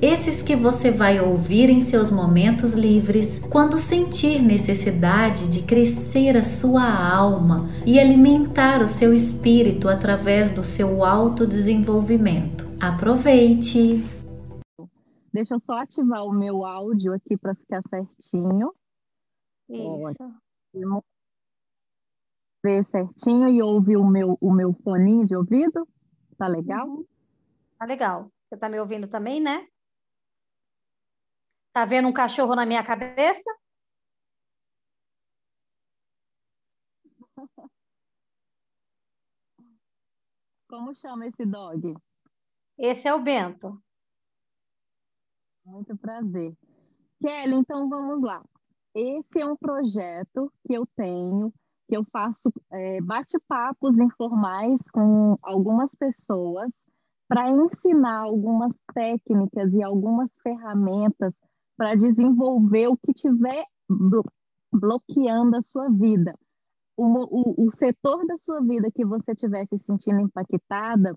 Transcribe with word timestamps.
Esses 0.00 0.42
que 0.42 0.54
você 0.54 0.90
vai 0.90 1.18
ouvir 1.20 1.70
em 1.70 1.80
seus 1.80 2.10
momentos 2.10 2.74
livres, 2.74 3.38
quando 3.38 3.78
sentir 3.78 4.42
necessidade 4.42 5.50
de 5.50 5.62
crescer 5.62 6.36
a 6.36 6.44
sua 6.44 6.84
alma 6.84 7.66
e 7.86 7.98
alimentar 7.98 8.82
o 8.82 8.86
seu 8.86 9.14
espírito 9.14 9.88
através 9.88 10.50
do 10.50 10.62
seu 10.62 11.02
autodesenvolvimento. 11.02 12.66
Aproveite! 12.78 14.04
Deixa 15.32 15.54
eu 15.54 15.60
só 15.60 15.78
ativar 15.78 16.24
o 16.24 16.32
meu 16.32 16.66
áudio 16.66 17.14
aqui 17.14 17.34
para 17.36 17.54
ficar 17.54 17.80
certinho. 17.88 18.72
Isso. 19.70 20.24
Ótimo 20.74 21.02
ver 22.62 22.84
certinho 22.84 23.48
e 23.48 23.62
ouvir 23.62 23.96
o 23.96 24.04
meu, 24.04 24.36
o 24.40 24.52
meu 24.52 24.74
foninho 24.84 25.24
de 25.24 25.34
ouvido? 25.34 25.88
Tá 26.36 26.48
legal? 26.48 26.86
Uhum. 26.86 27.04
Tá 27.78 27.86
legal. 27.86 28.30
Você 28.48 28.56
tá 28.58 28.68
me 28.68 28.78
ouvindo 28.78 29.08
também, 29.08 29.40
né? 29.40 29.66
Tá 31.76 31.84
vendo 31.84 32.08
um 32.08 32.12
cachorro 32.12 32.56
na 32.56 32.64
minha 32.64 32.82
cabeça? 32.82 33.54
Como 40.70 40.94
chama 40.94 41.26
esse 41.26 41.44
dog? 41.44 41.94
Esse 42.78 43.06
é 43.06 43.12
o 43.12 43.20
Bento. 43.20 43.78
Muito 45.66 45.94
prazer. 45.98 46.56
Kelly, 47.20 47.56
então 47.56 47.90
vamos 47.90 48.22
lá. 48.22 48.42
Esse 48.94 49.42
é 49.42 49.46
um 49.46 49.54
projeto 49.54 50.50
que 50.66 50.72
eu 50.72 50.86
tenho 50.96 51.52
que 51.86 51.94
eu 51.94 52.04
faço 52.04 52.50
é, 52.72 53.02
bate-papos 53.02 53.98
informais 53.98 54.88
com 54.90 55.36
algumas 55.42 55.94
pessoas 55.94 56.72
para 57.28 57.50
ensinar 57.50 58.20
algumas 58.20 58.74
técnicas 58.94 59.74
e 59.74 59.82
algumas 59.82 60.38
ferramentas 60.38 61.34
para 61.76 61.94
desenvolver 61.94 62.88
o 62.88 62.96
que 62.96 63.12
tiver 63.12 63.64
bloqueando 64.72 65.56
a 65.56 65.62
sua 65.62 65.88
vida. 65.88 66.34
O, 66.96 67.04
o, 67.04 67.66
o, 67.66 67.70
setor 67.70 68.26
da 68.26 68.38
sua 68.38 68.60
vida 68.60 68.90
que 68.90 69.04
você 69.04 69.32
estiver 69.32 69.66
se 69.66 69.78
sentindo 69.78 70.20
impactada, 70.20 71.14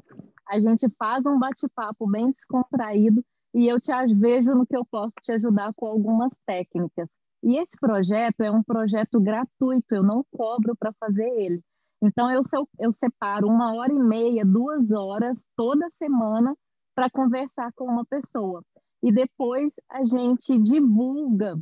a 0.47 0.59
gente 0.59 0.89
faz 0.97 1.25
um 1.25 1.39
bate-papo 1.39 2.05
bem 2.05 2.31
descontraído 2.31 3.23
e 3.53 3.67
eu 3.67 3.79
te 3.79 3.91
vejo 4.13 4.53
no 4.53 4.67
que 4.67 4.75
eu 4.75 4.85
posso 4.85 5.15
te 5.21 5.31
ajudar 5.31 5.73
com 5.73 5.87
algumas 5.87 6.37
técnicas. 6.45 7.07
E 7.41 7.57
esse 7.57 7.77
projeto 7.79 8.41
é 8.41 8.51
um 8.51 8.61
projeto 8.61 9.21
gratuito, 9.21 9.95
eu 9.95 10.03
não 10.03 10.25
cobro 10.31 10.75
para 10.75 10.91
fazer 10.99 11.29
ele. 11.39 11.61
Então, 12.01 12.31
eu, 12.31 12.41
eu 12.77 12.91
separo 12.91 13.47
uma 13.47 13.73
hora 13.73 13.93
e 13.93 13.99
meia, 13.99 14.45
duas 14.45 14.91
horas 14.91 15.49
toda 15.55 15.89
semana 15.89 16.55
para 16.95 17.09
conversar 17.09 17.71
com 17.73 17.85
uma 17.85 18.05
pessoa. 18.05 18.63
E 19.01 19.11
depois 19.11 19.75
a 19.89 20.05
gente 20.05 20.59
divulga 20.59 21.57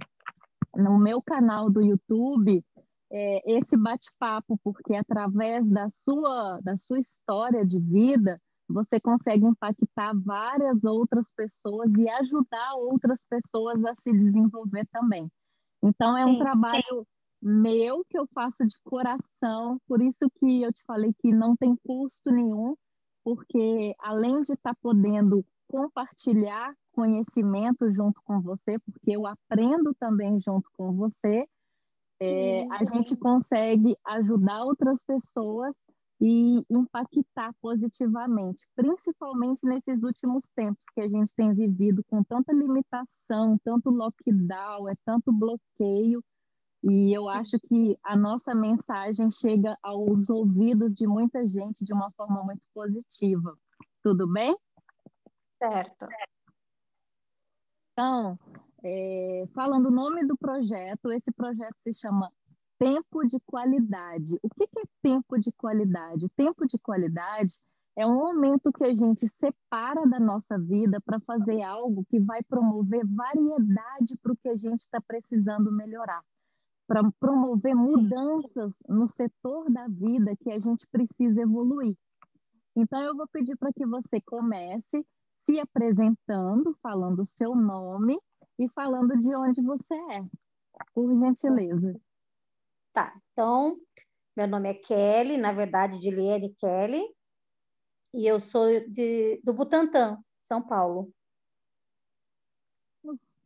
no 0.75 0.97
meu 0.99 1.21
canal 1.21 1.69
do 1.69 1.81
YouTube 1.81 2.63
é, 3.11 3.57
esse 3.57 3.77
bate-papo, 3.77 4.59
porque 4.63 4.95
através 4.95 5.69
da 5.69 5.87
sua, 6.03 6.59
da 6.61 6.75
sua 6.77 6.99
história 6.99 7.65
de 7.65 7.79
vida, 7.79 8.39
você 8.67 8.99
consegue 8.99 9.45
impactar 9.45 10.13
várias 10.15 10.83
outras 10.83 11.29
pessoas 11.35 11.93
e 11.93 12.09
ajudar 12.09 12.75
outras 12.75 13.23
pessoas 13.29 13.83
a 13.85 13.95
se 13.95 14.11
desenvolver 14.11 14.85
também. 14.91 15.29
Então, 15.81 16.17
é 16.17 16.25
sim, 16.25 16.31
um 16.31 16.39
trabalho 16.39 16.83
sim. 16.83 17.05
meu 17.41 18.03
que 18.09 18.17
eu 18.17 18.27
faço 18.33 18.65
de 18.65 18.75
coração, 18.83 19.79
por 19.87 20.01
isso 20.01 20.29
que 20.39 20.63
eu 20.63 20.73
te 20.73 20.83
falei 20.85 21.13
que 21.19 21.31
não 21.31 21.55
tem 21.55 21.77
custo 21.85 22.31
nenhum, 22.31 22.75
porque 23.23 23.95
além 23.99 24.41
de 24.41 24.53
estar 24.53 24.73
tá 24.73 24.79
podendo 24.81 25.45
compartilhar 25.67 26.73
conhecimento 26.97 27.93
junto 27.93 28.19
com 28.23 28.41
você, 28.41 28.79
porque 28.79 29.11
eu 29.11 29.27
aprendo 29.27 29.93
também 29.99 30.39
junto 30.39 30.67
com 30.75 30.91
você, 30.93 31.47
é, 32.19 32.65
a 32.71 32.83
gente 32.83 33.15
consegue 33.15 33.95
ajudar 34.03 34.63
outras 34.63 35.03
pessoas 35.03 35.75
e 36.19 36.65
impactar 36.67 37.53
positivamente, 37.61 38.67
principalmente 38.75 39.63
nesses 39.63 40.01
últimos 40.01 40.49
tempos 40.49 40.83
que 40.95 41.01
a 41.01 41.07
gente 41.07 41.35
tem 41.35 41.53
vivido 41.53 42.03
com 42.05 42.23
tanta 42.23 42.51
limitação, 42.51 43.59
tanto 43.63 43.91
lockdown, 43.91 44.89
é 44.89 44.95
tanto 45.05 45.31
bloqueio, 45.31 46.23
e 46.83 47.15
eu 47.15 47.29
acho 47.29 47.59
que 47.59 47.95
a 48.03 48.15
nossa 48.15 48.55
mensagem 48.55 49.29
chega 49.29 49.77
aos 49.83 50.31
ouvidos 50.31 50.95
de 50.95 51.05
muita 51.05 51.47
gente 51.47 51.85
de 51.85 51.93
uma 51.93 52.09
forma 52.13 52.43
muito 52.43 52.61
positiva. 52.73 53.55
Tudo 54.01 54.27
bem? 54.27 54.57
Certo. 55.59 56.07
Então, 57.97 58.37
é, 58.83 59.45
falando 59.55 59.87
o 59.87 59.91
nome 59.91 60.23
do 60.23 60.37
projeto, 60.37 61.11
esse 61.11 61.31
projeto 61.31 61.75
se 61.81 61.95
chama 61.95 62.31
tempo 62.77 63.25
de 63.25 63.39
qualidade. 63.39 64.37
O 64.43 64.49
que 64.49 64.65
é 64.65 64.83
tempo 65.01 65.39
de 65.39 65.51
qualidade? 65.51 66.25
O 66.25 66.29
tempo 66.29 66.67
de 66.67 66.77
qualidade 66.77 67.57
é 67.95 68.05
um 68.05 68.13
momento 68.13 68.71
que 68.71 68.83
a 68.83 68.93
gente 68.93 69.27
separa 69.27 70.05
da 70.05 70.19
nossa 70.19 70.59
vida 70.59 71.01
para 71.01 71.19
fazer 71.21 71.63
algo 71.63 72.05
que 72.07 72.19
vai 72.19 72.43
promover 72.43 73.03
variedade 73.03 74.15
para 74.21 74.31
o 74.31 74.37
que 74.37 74.49
a 74.49 74.55
gente 74.55 74.81
está 74.81 75.01
precisando 75.01 75.71
melhorar, 75.71 76.23
para 76.85 77.01
promover 77.19 77.75
mudanças 77.75 78.77
no 78.87 79.07
setor 79.07 79.71
da 79.71 79.87
vida 79.87 80.35
que 80.35 80.51
a 80.51 80.59
gente 80.59 80.87
precisa 80.91 81.41
evoluir. 81.41 81.97
Então, 82.75 83.01
eu 83.01 83.17
vou 83.17 83.27
pedir 83.27 83.57
para 83.57 83.73
que 83.73 83.87
você 83.87 84.21
comece 84.21 85.03
se 85.47 85.59
apresentando, 85.61 86.77
falando 86.83 87.21
o 87.21 87.25
seu 87.25 87.55
nome 87.55 88.19
e 88.59 88.67
falando 88.69 89.17
de 89.17 89.33
onde 89.33 89.61
você 89.61 89.95
é, 90.11 90.25
por 90.93 91.09
gentileza. 91.17 91.97
Tá, 92.91 93.17
então, 93.31 93.79
meu 94.35 94.45
nome 94.45 94.69
é 94.69 94.73
Kelly, 94.73 95.37
na 95.37 95.53
verdade, 95.53 95.99
de 95.99 96.11
Liene 96.11 96.53
Kelly, 96.55 97.01
e 98.13 98.27
eu 98.27 98.41
sou 98.41 98.67
de, 98.89 99.39
do 99.41 99.53
Butantã, 99.53 100.17
São 100.41 100.61
Paulo. 100.61 101.13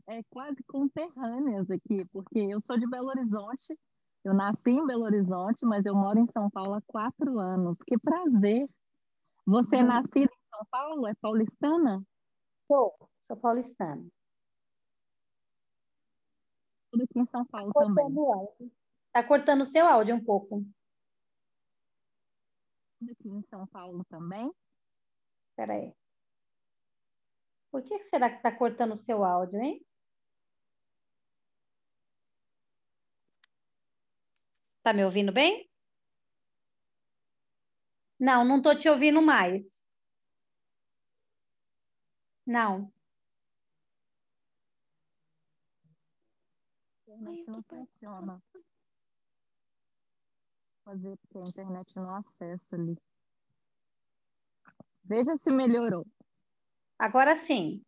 É 0.07 0.23
quase 0.23 0.63
conterrâneas 0.63 1.69
aqui, 1.69 2.03
porque 2.05 2.39
eu 2.39 2.59
sou 2.61 2.79
de 2.79 2.89
Belo 2.89 3.09
Horizonte, 3.09 3.77
eu 4.23 4.33
nasci 4.33 4.71
em 4.71 4.85
Belo 4.87 5.03
Horizonte, 5.03 5.65
mas 5.65 5.85
eu 5.85 5.93
moro 5.93 6.17
em 6.17 6.27
São 6.27 6.49
Paulo 6.49 6.73
há 6.73 6.81
quatro 6.81 7.39
anos. 7.39 7.77
Que 7.85 7.97
prazer! 7.97 8.67
Você 9.45 9.77
é 9.77 9.81
uhum. 9.81 9.87
nascida 9.87 10.31
São 10.61 10.65
Paulo? 10.69 11.07
É 11.07 11.15
paulistana? 11.15 12.05
Sou, 12.67 13.09
sou 13.19 13.35
paulistana. 13.37 14.07
Tudo 16.91 17.03
aqui 17.03 17.19
em 17.19 17.25
São 17.25 17.45
Paulo 17.45 17.73
também. 17.73 18.05
Está 19.07 19.27
cortando 19.27 19.61
o 19.61 19.65
seu 19.65 19.87
áudio 19.87 20.15
um 20.15 20.23
pouco. 20.23 20.63
Aqui 23.09 23.27
em 23.27 23.41
São 23.43 23.65
Paulo 23.67 24.05
também. 24.05 24.53
Espera 25.49 25.73
aí. 25.73 25.95
Por 27.71 27.81
que 27.81 28.03
será 28.03 28.29
que 28.29 28.35
está 28.35 28.55
cortando 28.55 28.93
o 28.93 28.97
seu 28.97 29.23
áudio, 29.23 29.59
hein? 29.59 29.83
Tá 34.83 34.93
me 34.93 35.03
ouvindo 35.03 35.31
bem? 35.31 35.67
Não, 38.19 38.45
não 38.45 38.57
estou 38.57 38.77
te 38.77 38.87
ouvindo 38.87 39.21
mais. 39.21 39.80
Não. 42.45 42.91
não 47.47 47.61
funciona 47.63 48.41
fazer 50.83 51.17
porque 51.17 51.37
a 51.37 51.47
internet 51.47 51.95
não 51.95 52.15
acessa 52.15 52.75
ali. 52.75 52.97
Veja 55.03 55.37
se 55.37 55.51
melhorou. 55.51 56.05
Agora 56.97 57.35
sim. 57.35 57.83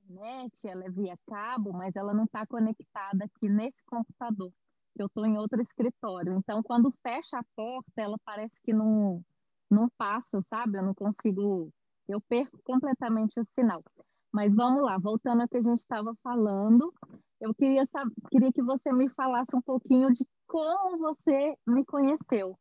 A 0.00 0.12
internet 0.12 0.66
ela 0.66 0.84
é 0.84 0.90
via 0.90 1.18
cabo, 1.26 1.72
mas 1.72 1.94
ela 1.96 2.14
não 2.14 2.24
está 2.24 2.46
conectada 2.46 3.24
aqui 3.24 3.48
nesse 3.48 3.84
computador. 3.84 4.52
Eu 4.96 5.06
estou 5.06 5.26
em 5.26 5.36
outro 5.38 5.60
escritório. 5.60 6.34
Então, 6.34 6.62
quando 6.62 6.92
fecha 7.02 7.38
a 7.38 7.44
porta, 7.54 8.00
ela 8.00 8.18
parece 8.24 8.60
que 8.62 8.72
não, 8.72 9.24
não 9.70 9.88
passa, 9.96 10.40
sabe? 10.40 10.78
Eu 10.78 10.82
não 10.82 10.94
consigo. 10.94 11.72
Eu 12.08 12.20
perco 12.20 12.58
completamente 12.64 13.38
o 13.38 13.44
sinal. 13.44 13.84
Mas 14.32 14.54
vamos 14.54 14.82
lá, 14.82 14.98
voltando 14.98 15.42
ao 15.42 15.48
que 15.48 15.56
a 15.56 15.62
gente 15.62 15.78
estava 15.78 16.14
falando, 16.22 16.92
eu 17.40 17.54
queria, 17.54 17.86
queria 18.30 18.52
que 18.52 18.62
você 18.62 18.92
me 18.92 19.08
falasse 19.10 19.54
um 19.54 19.62
pouquinho 19.62 20.12
de 20.12 20.26
como 20.46 20.98
você 20.98 21.54
me 21.66 21.84
conheceu. 21.84 22.58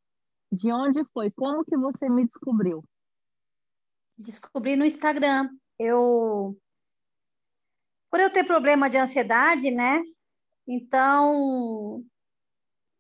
De 0.52 0.72
onde 0.72 1.04
foi? 1.14 1.32
Como 1.32 1.64
que 1.66 1.78
você 1.78 2.10
me 2.10 2.26
descobriu? 2.26 2.84
Descobri 4.18 4.76
no 4.76 4.86
Instagram. 4.86 5.50
Eu 5.78 6.58
por 8.10 8.20
eu 8.20 8.32
ter 8.32 8.46
problema 8.46 8.90
de 8.90 8.98
ansiedade, 8.98 9.70
né? 9.70 10.02
Então 10.68 12.04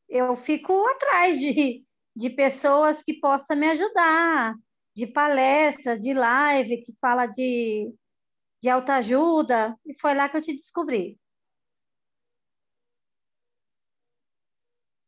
eu 0.09 0.35
fico 0.35 0.85
atrás 0.87 1.39
de, 1.39 1.83
de 2.15 2.29
pessoas 2.29 3.01
que 3.01 3.13
possam 3.13 3.57
me 3.57 3.69
ajudar, 3.69 4.55
de 4.97 5.05
palestras, 5.07 6.01
de 6.01 6.13
live 6.13 6.83
que 6.83 6.93
fala 6.99 7.25
de, 7.27 7.93
de 8.61 8.69
autoajuda, 8.69 9.75
e 9.85 9.97
foi 9.99 10.13
lá 10.15 10.29
que 10.29 10.37
eu 10.37 10.41
te 10.43 10.53
descobri. 10.53 11.19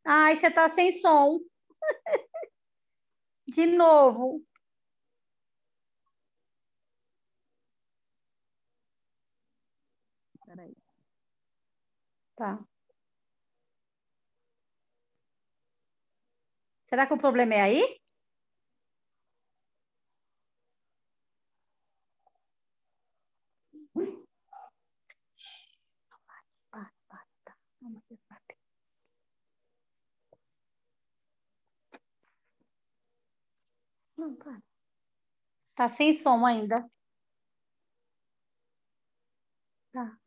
Ai, 0.05 0.35
você 0.35 0.51
tá 0.51 0.67
sem 0.69 0.91
som. 0.91 1.39
De 3.47 3.65
novo. 3.65 4.41
Peraí. 10.45 10.73
Tá. 12.35 12.59
Será 16.89 17.05
que 17.07 17.13
o 17.13 17.17
problema 17.23 17.53
é 17.55 17.61
aí? 17.61 17.98
Não, 34.19 34.35
para. 34.35 34.61
Tá 35.75 35.87
sem 35.87 36.13
som 36.13 36.45
ainda. 36.45 36.85
Tá. 39.93 40.19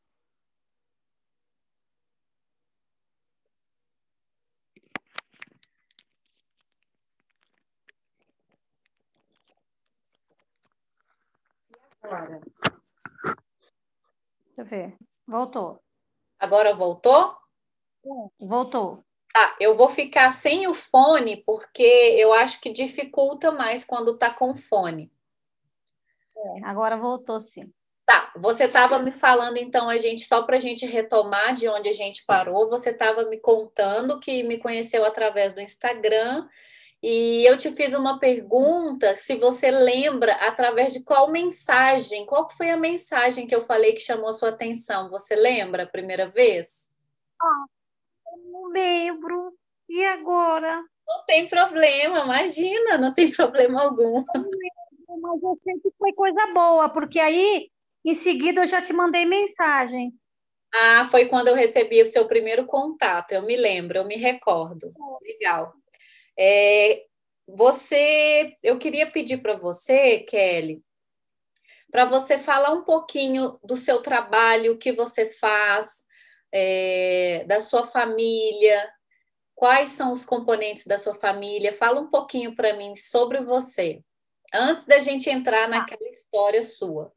Agora. 12.03 12.41
Deixa 14.47 14.57
eu 14.57 14.65
ver. 14.65 14.97
Voltou. 15.27 15.85
Agora 16.39 16.75
voltou? 16.75 17.37
Voltou. 18.41 19.05
Tá, 19.33 19.57
eu 19.59 19.75
vou 19.75 19.89
ficar 19.89 20.31
sem 20.31 20.67
o 20.67 20.75
fone 20.75 21.43
porque 21.47 21.83
eu 21.83 22.35
acho 22.35 22.61
que 22.61 22.71
dificulta 22.71 23.51
mais 23.51 23.85
quando 23.85 24.19
tá 24.19 24.31
com 24.31 24.55
fone. 24.55 25.11
É, 26.37 26.65
agora 26.65 26.97
voltou 26.97 27.41
sim. 27.41 27.73
Tá, 28.05 28.31
você 28.37 28.65
estava 28.65 28.99
me 28.99 29.11
falando 29.11 29.57
então 29.57 29.89
a 29.89 29.97
gente 29.97 30.27
só 30.27 30.43
para 30.43 30.57
a 30.57 30.61
gente 30.61 30.85
retomar 30.85 31.55
de 31.55 31.67
onde 31.67 31.89
a 31.89 31.93
gente 31.93 32.25
parou. 32.27 32.69
Você 32.69 32.91
estava 32.91 33.25
me 33.25 33.39
contando 33.39 34.21
que 34.21 34.43
me 34.43 34.59
conheceu 34.59 35.05
através 35.05 35.55
do 35.55 35.61
Instagram 35.61 36.47
e 37.03 37.45
eu 37.45 37.57
te 37.57 37.71
fiz 37.73 37.95
uma 37.95 38.19
pergunta 38.19 39.17
se 39.17 39.37
você 39.37 39.71
lembra 39.71 40.35
através 40.35 40.93
de 40.93 41.03
qual 41.03 41.31
mensagem, 41.31 42.27
qual 42.27 42.51
foi 42.51 42.71
a 42.71 42.77
mensagem 42.77 43.47
que 43.47 43.55
eu 43.55 43.63
falei 43.63 43.95
que 43.95 44.01
chamou 44.01 44.33
sua 44.33 44.51
atenção? 44.51 45.09
Você 45.11 45.35
lembra 45.35 45.85
a 45.85 45.89
primeira 45.89 46.29
vez? 46.29 46.93
Ah, 47.41 47.65
não 48.39 48.69
lembro. 48.69 49.55
E 49.89 50.05
agora? 50.05 50.83
Não 51.07 51.25
tem 51.27 51.49
problema, 51.49 52.21
imagina, 52.21 52.97
não 52.99 53.13
tem 53.13 53.31
problema 53.33 53.83
algum. 53.83 54.25
Mas 55.21 55.43
eu 55.43 55.59
sei 55.63 55.75
que 55.81 55.91
foi 55.99 56.13
coisa 56.15 56.47
boa, 56.55 56.89
porque 56.89 57.21
aí, 57.21 57.69
em 58.05 58.15
seguida, 58.15 58.63
eu 58.63 58.67
já 58.67 58.81
te 58.81 58.93
mandei 58.93 59.27
mensagem. 59.27 60.13
Ah, 60.75 61.07
foi 61.11 61.27
quando 61.27 61.49
eu 61.49 61.55
recebi 61.55 62.01
o 62.01 62.07
seu 62.07 62.27
primeiro 62.27 62.65
contato, 62.65 63.33
eu 63.33 63.43
me 63.43 63.57
lembro, 63.57 63.99
eu 63.99 64.05
me 64.07 64.17
recordo. 64.17 64.93
Legal. 65.23 65.75
É, 66.39 67.05
você, 67.47 68.57
eu 68.63 68.79
queria 68.79 69.11
pedir 69.11 69.43
para 69.43 69.55
você, 69.55 70.21
Kelly, 70.21 70.83
para 71.91 72.07
você 72.07 72.39
falar 72.39 72.73
um 72.73 72.85
pouquinho 72.85 73.59
do 73.63 73.77
seu 73.77 74.01
trabalho, 74.01 74.73
o 74.73 74.79
que 74.79 74.93
você 74.93 75.29
faz, 75.29 76.07
é, 76.53 77.45
da 77.47 77.61
sua 77.61 77.87
família, 77.87 78.93
quais 79.55 79.91
são 79.91 80.13
os 80.13 80.25
componentes 80.25 80.87
da 80.87 80.99
sua 80.99 81.15
família. 81.15 81.73
Fala 81.73 82.01
um 82.01 82.11
pouquinho 82.11 82.55
para 82.55 82.75
mim 82.75 82.95
sobre 82.95 83.41
você, 83.41 84.03
antes 84.53 84.85
da 84.85 85.01
gente 85.01 85.31
entrar 85.31 85.63
tá. 85.63 85.69
naquela 85.69 86.09
história 86.11 86.63
sua. 86.63 87.13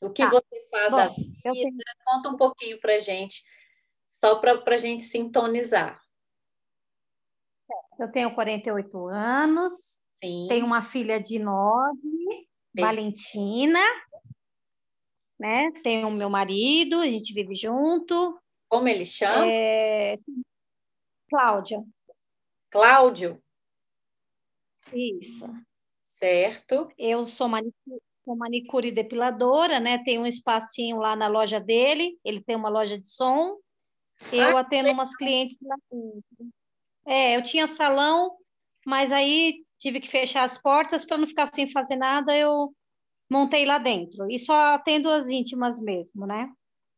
O 0.00 0.10
que 0.10 0.22
tá. 0.22 0.30
você 0.30 0.68
faz 0.70 0.90
Bom, 0.90 0.96
da 0.96 1.08
vida? 1.52 1.84
Conta 2.04 2.28
um 2.28 2.36
pouquinho 2.36 2.78
para 2.80 2.98
gente, 2.98 3.42
só 4.08 4.36
para 4.36 4.62
a 4.66 4.78
gente 4.78 5.02
sintonizar. 5.02 6.00
Eu 7.98 8.10
tenho 8.12 8.32
48 8.34 9.08
anos, 9.08 9.72
Sim. 10.14 10.46
tenho 10.48 10.64
uma 10.64 10.82
filha 10.82 11.20
de 11.20 11.38
9, 11.38 11.98
Valentina, 12.76 13.80
né? 15.38 15.70
Tenho 15.82 16.08
o 16.08 16.12
meu 16.12 16.28
marido, 16.28 17.00
a 17.00 17.06
gente 17.06 17.32
vive 17.32 17.54
junto. 17.54 18.38
Como 18.68 18.88
ele 18.88 19.04
chama? 19.04 19.46
É... 19.46 20.18
Cláudia. 21.28 21.84
Cláudio? 22.70 23.42
Isso. 24.92 25.46
Certo. 26.02 26.90
Eu 26.98 27.26
sou 27.26 27.48
manicure, 27.48 28.02
sou 28.24 28.36
manicure 28.36 28.90
depiladora, 28.90 29.78
né? 29.78 30.02
Tem 30.04 30.18
um 30.18 30.26
espacinho 30.26 30.98
lá 30.98 31.14
na 31.14 31.28
loja 31.28 31.60
dele, 31.60 32.18
ele 32.24 32.42
tem 32.42 32.56
uma 32.56 32.68
loja 32.68 32.98
de 32.98 33.08
som. 33.08 33.56
Eu 34.32 34.56
ah, 34.56 34.60
atendo 34.60 34.90
umas 34.90 35.14
clientes 35.14 35.56
lá 35.62 35.76
dentro. 35.90 36.54
É, 37.06 37.36
eu 37.36 37.42
tinha 37.42 37.68
salão, 37.68 38.36
mas 38.84 39.12
aí 39.12 39.64
tive 39.78 40.00
que 40.00 40.08
fechar 40.08 40.44
as 40.44 40.58
portas 40.58 41.04
para 41.04 41.16
não 41.16 41.26
ficar 41.26 41.46
sem 41.54 41.70
fazer 41.70 41.96
nada, 41.96 42.36
eu 42.36 42.74
montei 43.28 43.64
lá 43.64 43.78
dentro. 43.78 44.30
E 44.30 44.38
só 44.38 44.74
atendo 44.74 45.10
as 45.10 45.28
íntimas 45.28 45.80
mesmo, 45.80 46.26
né? 46.26 46.50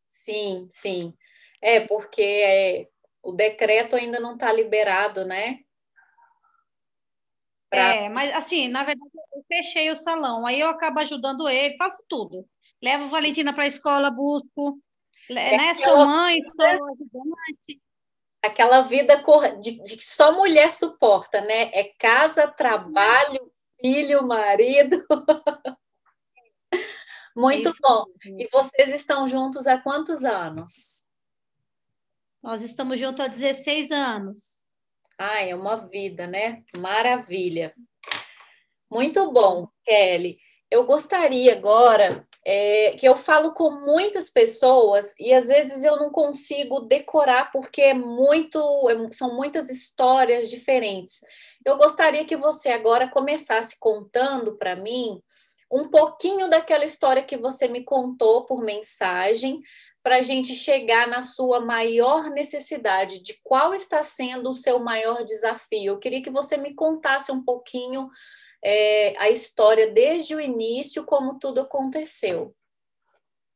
Sim, 0.05 0.69
sim. 0.71 1.15
É, 1.61 1.81
porque 1.81 2.23
é, 2.23 2.89
o 3.23 3.33
decreto 3.33 3.97
ainda 3.97 4.21
não 4.21 4.35
está 4.35 4.53
liberado, 4.53 5.25
né? 5.25 5.61
Pra... 7.69 7.95
É, 7.95 8.09
mas 8.09 8.35
assim, 8.35 8.69
na 8.69 8.83
verdade, 8.83 9.11
eu 9.35 9.45
fechei 9.47 9.91
o 9.91 9.97
salão, 9.97 10.45
aí 10.45 10.59
eu 10.59 10.69
acabo 10.69 10.99
ajudando 11.01 11.49
ele, 11.49 11.77
faço 11.77 12.03
tudo. 12.09 12.47
Levo 12.83 13.05
sim. 13.05 13.09
Valentina 13.09 13.53
para 13.53 13.65
a 13.65 13.69
escola, 13.69 14.11
busco, 14.11 14.81
é 15.29 15.57
né? 15.57 15.75
Sou 15.75 16.05
mãe, 16.05 16.41
sou 16.41 16.65
ajudante. 16.65 17.81
Aquela 18.43 18.81
vida 18.81 19.23
de, 19.61 19.83
de 19.83 19.97
que 19.97 20.05
só 20.05 20.33
mulher 20.33 20.73
suporta, 20.73 21.41
né? 21.43 21.71
É 21.73 21.93
casa, 21.99 22.49
trabalho, 22.49 23.53
filho, 23.81 24.27
marido. 24.27 25.05
Muito 27.37 27.71
Isso. 27.71 27.79
bom. 27.81 28.05
E 28.39 28.49
vocês 28.53 28.91
estão 28.95 29.27
juntos 29.29 29.67
há 29.67 29.79
quantos 29.79 30.25
anos? 30.25 31.09
Nós 32.43 32.63
estamos 32.63 32.99
juntos 32.99 33.25
há 33.25 33.29
16 33.29 33.91
anos. 33.91 34.61
Ah, 35.19 35.43
é 35.43 35.55
uma 35.55 35.77
vida, 35.77 36.27
né? 36.27 36.63
Maravilha. 36.79 37.75
Muito 38.91 39.31
bom, 39.31 39.69
Kelly. 39.85 40.39
Eu 40.71 40.85
gostaria 40.85 41.53
agora 41.53 42.27
é, 42.45 42.93
que 42.93 43.07
eu 43.07 43.15
falo 43.17 43.53
com 43.53 43.71
muitas 43.71 44.31
pessoas 44.31 45.15
e 45.19 45.33
às 45.33 45.49
vezes 45.49 45.85
eu 45.85 45.97
não 45.97 46.11
consigo 46.11 46.81
decorar 46.81 47.53
porque 47.53 47.83
é 47.83 47.95
muito, 47.95 48.59
é, 48.89 49.13
são 49.13 49.37
muitas 49.37 49.69
histórias 49.69 50.49
diferentes. 50.49 51.21
Eu 51.65 51.77
gostaria 51.77 52.25
que 52.25 52.37
você 52.37 52.71
agora 52.71 53.09
começasse 53.09 53.79
contando 53.79 54.57
para 54.57 54.75
mim 54.75 55.21
um 55.71 55.89
pouquinho 55.89 56.49
daquela 56.49 56.85
história 56.85 57.23
que 57.23 57.37
você 57.37 57.69
me 57.69 57.85
contou 57.85 58.45
por 58.45 58.63
mensagem, 58.63 59.63
para 60.03 60.17
a 60.17 60.23
gente 60.23 60.55
chegar 60.55 61.07
na 61.07 61.23
sua 61.23 61.61
maior 61.61 62.31
necessidade, 62.31 63.23
de 63.23 63.39
qual 63.43 63.75
está 63.75 64.03
sendo 64.03 64.51
o 64.51 64.55
seu 64.55 64.79
maior 64.79 65.25
desafio. 65.25 65.93
Eu 65.93 65.99
queria 65.99 66.23
que 66.23 66.31
você 66.31 66.57
me 66.57 66.75
contasse 66.75 67.31
um 67.31 67.45
pouquinho 67.45 68.09
é, 68.65 69.15
a 69.19 69.29
história 69.31 69.91
desde 69.91 70.35
o 70.35 70.41
início, 70.41 71.05
como 71.05 71.39
tudo 71.39 71.61
aconteceu. 71.61 72.55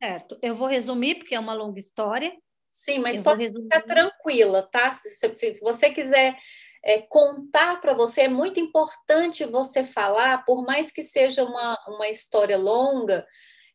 Certo, 0.02 0.38
eu 0.42 0.54
vou 0.54 0.68
resumir, 0.68 1.14
porque 1.16 1.35
é 1.35 1.40
uma 1.40 1.54
longa 1.54 1.78
história. 1.78 2.37
Sim, 2.68 2.99
mas 2.99 3.18
eu 3.18 3.23
pode 3.23 3.50
ficar 3.50 3.83
tranquila, 3.83 4.68
tá? 4.71 4.92
Se, 4.92 5.14
se, 5.14 5.54
se 5.54 5.61
você 5.61 5.90
quiser 5.90 6.37
é, 6.85 7.00
contar 7.00 7.81
para 7.81 7.95
você, 7.95 8.23
é 8.23 8.29
muito 8.29 8.61
importante 8.61 9.45
você 9.45 9.83
falar, 9.83 10.45
por 10.45 10.64
mais 10.64 10.93
que 10.93 11.03
seja 11.03 11.43
uma, 11.43 11.79
uma 11.88 12.09
história 12.09 12.59
longa, 12.59 13.26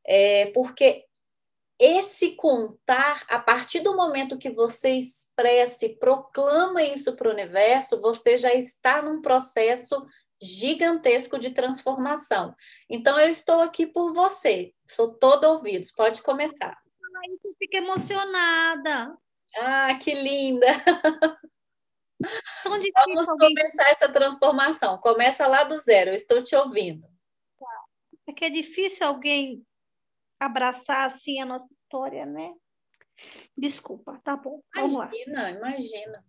é, 0.06 0.52
porque 0.54 1.06
esse 1.80 2.36
contar, 2.36 3.24
a 3.28 3.40
partir 3.40 3.80
do 3.80 3.96
momento 3.96 4.38
que 4.38 4.52
você 4.52 4.92
expressa 4.92 5.86
e 5.86 5.96
proclama 5.96 6.84
isso 6.84 7.16
para 7.16 7.30
o 7.30 7.32
universo, 7.32 8.00
você 8.00 8.38
já 8.38 8.54
está 8.54 9.02
num 9.02 9.22
processo 9.22 10.06
gigantesco 10.42 11.40
de 11.40 11.50
transformação. 11.52 12.54
Então, 12.90 13.20
eu 13.20 13.30
estou 13.30 13.60
aqui 13.62 13.88
por 13.88 14.14
você, 14.14 14.74
sou 14.88 15.14
todo 15.16 15.46
ouvidos, 15.46 15.92
pode 15.92 16.22
começar. 16.22 16.78
Ai, 17.18 17.30
eu 17.44 17.56
fico 17.58 17.78
emocionada. 17.78 19.18
Ah, 19.58 19.96
que 19.96 20.14
linda! 20.14 20.68
Vamos 22.64 23.28
começar 23.28 23.90
essa 23.90 24.12
transformação. 24.12 24.98
Começa 24.98 25.48
lá 25.48 25.64
do 25.64 25.78
zero, 25.80 26.12
eu 26.12 26.16
estou 26.16 26.42
te 26.42 26.56
ouvindo. 26.56 27.08
É 28.28 28.34
que 28.34 28.46
é 28.46 28.50
difícil 28.50 29.08
alguém 29.08 29.66
abraçar 30.40 31.08
assim 31.08 31.40
a 31.40 31.46
nossa 31.46 31.74
história, 31.74 32.26
né? 32.26 32.54
Desculpa, 33.58 34.20
tá 34.24 34.36
bom. 34.36 34.62
Imagina, 34.76 35.52
imagina. 35.52 36.24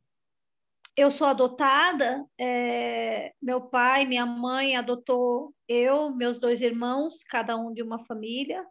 Eu 0.97 1.11
sou 1.11 1.27
adotada, 1.27 2.27
é, 2.39 3.33
meu 3.41 3.61
pai, 3.61 4.05
minha 4.05 4.27
mãe 4.27 4.77
adotou 4.77 5.55
eu, 5.69 6.11
meus 6.11 6.39
dois 6.39 6.61
irmãos, 6.61 7.23
cada 7.23 7.57
um 7.57 7.73
de 7.73 7.83
uma 7.83 8.05
família. 8.07 8.67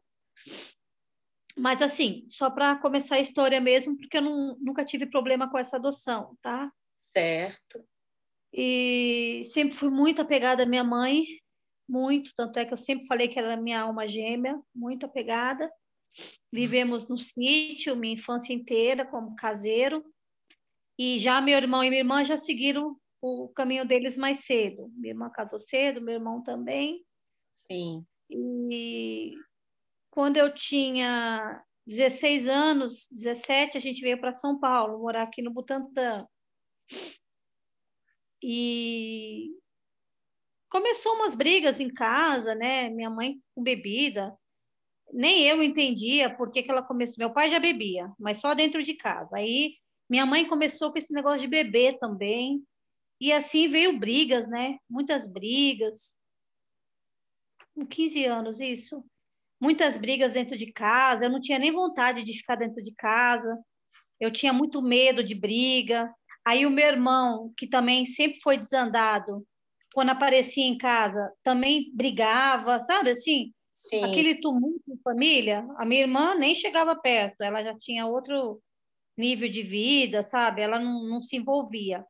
Mas 1.56 1.82
assim, 1.82 2.26
só 2.30 2.50
para 2.50 2.76
começar 2.78 3.16
a 3.16 3.20
história 3.20 3.60
mesmo, 3.60 3.98
porque 3.98 4.18
eu 4.18 4.22
não, 4.22 4.58
nunca 4.60 4.84
tive 4.84 5.06
problema 5.06 5.50
com 5.50 5.58
essa 5.58 5.78
adoção, 5.78 6.38
tá? 6.42 6.72
Certo. 7.00 7.84
E 8.54 9.42
sempre 9.46 9.76
fui 9.76 9.90
muito 9.90 10.22
apegada 10.22 10.64
à 10.64 10.66
minha 10.66 10.84
mãe, 10.84 11.24
muito, 11.88 12.32
tanto 12.36 12.60
é 12.60 12.66
que 12.66 12.74
eu 12.74 12.78
sempre 12.78 13.08
falei 13.08 13.28
que 13.28 13.40
ela 13.40 13.54
era 13.54 13.62
minha 13.62 13.82
alma 13.82 14.06
gêmea, 14.06 14.60
muito 14.76 15.06
apegada. 15.06 15.72
Vivemos 16.52 17.08
no 17.08 17.18
sítio 17.18 17.96
minha 17.96 18.14
infância 18.14 18.54
inteira 18.54 19.06
como 19.06 19.36
caseiro. 19.36 20.04
E 20.98 21.18
já 21.18 21.40
meu 21.40 21.58
irmão 21.58 21.84
e 21.84 21.90
minha 21.90 22.02
irmã 22.02 22.24
já 22.24 22.38
seguiram 22.38 22.96
o 23.22 23.48
caminho 23.50 23.88
deles 23.88 24.18
mais 24.18 24.46
cedo. 24.46 24.92
Minha 24.96 25.14
irmã 25.14 25.30
casou 25.30 25.60
cedo, 25.60 26.02
meu 26.02 26.16
irmão 26.16 26.44
também. 26.44 27.04
Sim. 27.48 28.06
E 28.30 29.34
quando 30.12 30.38
eu 30.38 30.54
tinha 30.54 31.64
16 31.88 32.48
anos, 32.48 33.08
17, 33.10 33.78
a 33.78 33.82
gente 33.82 34.02
veio 34.02 34.20
para 34.20 34.34
São 34.34 34.60
Paulo, 34.60 35.00
morar 35.00 35.24
aqui 35.24 35.42
no 35.42 35.52
Butantã. 35.52 36.28
E 38.42 39.52
começou 40.70 41.16
umas 41.16 41.36
brigas 41.36 41.80
em 41.80 41.90
casa, 41.90 42.56
né? 42.56 42.90
Minha 42.90 43.10
mãe 43.10 43.42
com 43.54 43.62
bebida. 43.62 44.34
Nem 45.12 45.44
eu 45.44 45.64
entendia 45.64 46.36
por 46.36 46.52
que, 46.52 46.64
que 46.64 46.72
ela 46.72 46.84
começou. 46.84 47.16
Meu 47.18 47.34
pai 47.34 47.50
já 47.50 47.60
bebia, 47.60 48.12
mas 48.20 48.40
só 48.40 48.54
dentro 48.54 48.82
de 48.84 48.94
casa. 48.94 49.36
Aí 49.36 49.76
minha 50.10 50.26
mãe 50.26 50.48
começou 50.48 50.92
com 50.92 50.98
esse 50.98 51.14
negócio 51.14 51.40
de 51.40 51.48
beber 51.48 51.98
também. 52.00 52.64
E 53.20 53.34
assim 53.34 53.68
veio 53.68 54.00
brigas, 54.00 54.48
né? 54.48 54.78
Muitas 54.90 55.28
brigas. 55.28 56.18
Com 57.76 57.86
15 57.86 58.26
anos, 58.26 58.62
isso. 58.62 59.04
Muitas 59.60 59.98
brigas 59.98 60.32
dentro 60.32 60.56
de 60.56 60.72
casa. 60.72 61.26
Eu 61.26 61.30
não 61.30 61.42
tinha 61.42 61.60
nem 61.60 61.72
vontade 61.72 62.24
de 62.24 62.34
ficar 62.34 62.56
dentro 62.56 62.82
de 62.82 62.94
casa. 62.96 63.58
Eu 64.20 64.32
tinha 64.32 64.54
muito 64.54 64.82
medo 64.82 65.24
de 65.24 65.36
briga. 65.36 66.14
Aí 66.46 66.66
o 66.66 66.72
meu 66.72 66.88
irmão, 66.88 67.54
que 67.58 67.68
também 67.68 68.06
sempre 68.06 68.40
foi 68.42 68.58
desandado, 68.58 69.46
quando 69.94 70.10
aparecia 70.10 70.64
em 70.64 70.78
casa, 70.78 71.32
também 71.44 71.92
brigava, 71.94 72.80
sabe 72.82 73.12
assim? 73.12 73.54
Sim. 73.74 74.04
Aquele 74.04 74.36
tumulto 74.36 74.84
em 74.88 74.98
família. 74.98 75.66
A 75.78 75.86
minha 75.86 76.02
irmã 76.02 76.36
nem 76.36 76.54
chegava 76.54 76.96
perto, 76.96 77.42
ela 77.42 77.64
já 77.64 77.78
tinha 77.78 78.06
outro 78.06 78.62
nível 79.18 79.50
de 79.50 79.64
vida, 79.64 80.22
sabe? 80.22 80.62
Ela 80.62 80.80
não, 80.80 81.04
não 81.04 81.22
se 81.22 81.38
envolvia. 81.38 82.06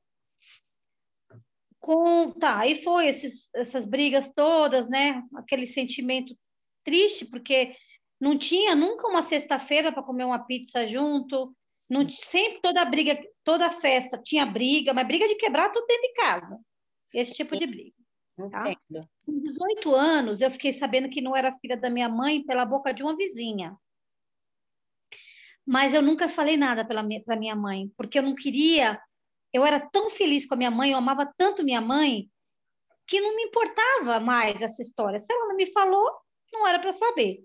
Com, 1.80 2.32
tá, 2.32 2.60
aí 2.60 2.76
foi 2.84 3.08
esses, 3.08 3.50
essas 3.56 3.86
brigas 3.86 4.30
todas, 4.36 4.90
né? 4.90 5.24
Aquele 5.36 5.66
sentimento 5.66 6.38
triste, 6.84 7.26
porque 7.26 7.76
não 8.20 8.38
tinha 8.38 8.76
nunca 8.76 9.08
uma 9.08 9.24
sexta-feira 9.24 9.92
para 9.92 10.04
comer 10.04 10.26
uma 10.26 10.46
pizza 10.46 10.86
junto, 10.86 11.56
não, 11.90 12.08
sempre 12.10 12.60
toda 12.62 12.84
briga, 12.84 13.18
toda 13.50 13.72
festa 13.72 14.16
tinha 14.24 14.46
briga, 14.46 14.94
mas 14.94 15.08
briga 15.08 15.28
de 15.28 15.34
quebrar 15.34 15.72
tudo 15.72 15.88
dentro 15.88 16.04
de 16.04 16.14
casa. 16.14 16.60
Esse 17.12 17.34
tipo 17.34 17.58
de 17.58 17.66
briga. 17.66 17.96
Tá? 18.52 18.60
Entendo. 18.70 19.10
Com 19.26 19.40
18 19.40 19.96
anos, 19.96 20.42
eu 20.42 20.52
fiquei 20.52 20.72
sabendo 20.72 21.10
que 21.10 21.20
não 21.20 21.36
era 21.36 21.58
filha 21.58 21.76
da 21.76 21.90
minha 21.90 22.08
mãe 22.08 22.44
pela 22.44 22.64
boca 22.64 22.94
de 22.94 23.02
uma 23.02 23.18
vizinha. 23.18 23.76
Mas 25.66 25.96
eu 25.96 26.02
nunca 26.04 26.30
falei 26.30 26.58
nada 26.58 26.86
para 26.86 27.02
minha, 27.02 27.24
minha 27.40 27.56
mãe, 27.56 27.92
porque 27.98 28.20
eu 28.20 28.24
não 28.24 28.36
queria. 28.36 29.02
Eu 29.52 29.66
era 29.66 29.80
tão 29.80 30.12
feliz 30.12 30.46
com 30.46 30.54
a 30.54 30.58
minha 30.58 30.70
mãe, 30.70 30.92
eu 30.92 31.00
amava 31.00 31.34
tanto 31.36 31.64
minha 31.64 31.82
mãe, 31.82 32.30
que 33.08 33.20
não 33.20 33.36
me 33.36 33.46
importava 33.46 34.20
mais 34.20 34.62
essa 34.62 34.84
história. 34.84 35.18
Se 35.18 35.34
ela 35.34 35.48
não 35.48 35.56
me 35.56 35.66
falou, 35.72 36.08
não 36.54 36.68
era 36.68 36.78
para 36.78 36.94
saber. 36.94 37.44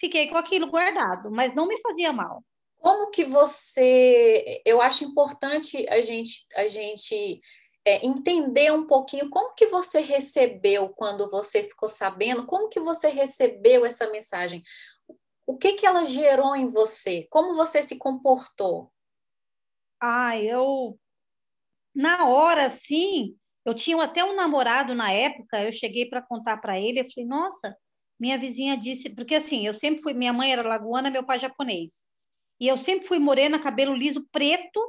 Fiquei 0.00 0.26
com 0.26 0.36
aquilo 0.36 0.66
guardado, 0.66 1.30
mas 1.30 1.54
não 1.54 1.68
me 1.68 1.80
fazia 1.80 2.12
mal. 2.12 2.42
Como 2.80 3.10
que 3.10 3.24
você. 3.24 4.62
Eu 4.64 4.80
acho 4.80 5.04
importante 5.04 5.86
a 5.88 6.00
gente, 6.00 6.46
a 6.54 6.68
gente 6.68 7.40
é, 7.84 8.04
entender 8.04 8.72
um 8.72 8.86
pouquinho 8.86 9.30
como 9.30 9.54
que 9.54 9.66
você 9.66 10.00
recebeu 10.00 10.90
quando 10.90 11.28
você 11.30 11.62
ficou 11.62 11.88
sabendo, 11.88 12.46
como 12.46 12.68
que 12.68 12.78
você 12.78 13.08
recebeu 13.08 13.84
essa 13.86 14.10
mensagem, 14.10 14.62
o 15.46 15.56
que 15.56 15.72
que 15.72 15.86
ela 15.86 16.04
gerou 16.04 16.54
em 16.54 16.68
você, 16.68 17.26
como 17.30 17.54
você 17.54 17.82
se 17.82 17.96
comportou? 17.96 18.92
Ah, 20.00 20.36
eu 20.38 20.98
na 21.94 22.28
hora 22.28 22.68
sim, 22.68 23.36
eu 23.64 23.74
tinha 23.74 24.00
até 24.02 24.22
um 24.22 24.36
namorado 24.36 24.94
na 24.94 25.10
época, 25.10 25.64
eu 25.64 25.72
cheguei 25.72 26.06
para 26.08 26.22
contar 26.22 26.58
para 26.58 26.78
ele, 26.78 27.00
eu 27.00 27.10
falei, 27.10 27.26
nossa, 27.26 27.76
minha 28.20 28.38
vizinha 28.38 28.76
disse, 28.76 29.14
porque 29.14 29.34
assim, 29.34 29.66
eu 29.66 29.74
sempre 29.74 30.02
fui, 30.02 30.12
minha 30.12 30.32
mãe 30.32 30.52
era 30.52 30.62
lagoana, 30.62 31.10
meu 31.10 31.24
pai 31.24 31.38
japonês. 31.38 32.06
E 32.60 32.66
eu 32.66 32.76
sempre 32.76 33.06
fui 33.06 33.18
morena, 33.18 33.58
cabelo 33.58 33.94
liso 33.94 34.26
preto 34.32 34.80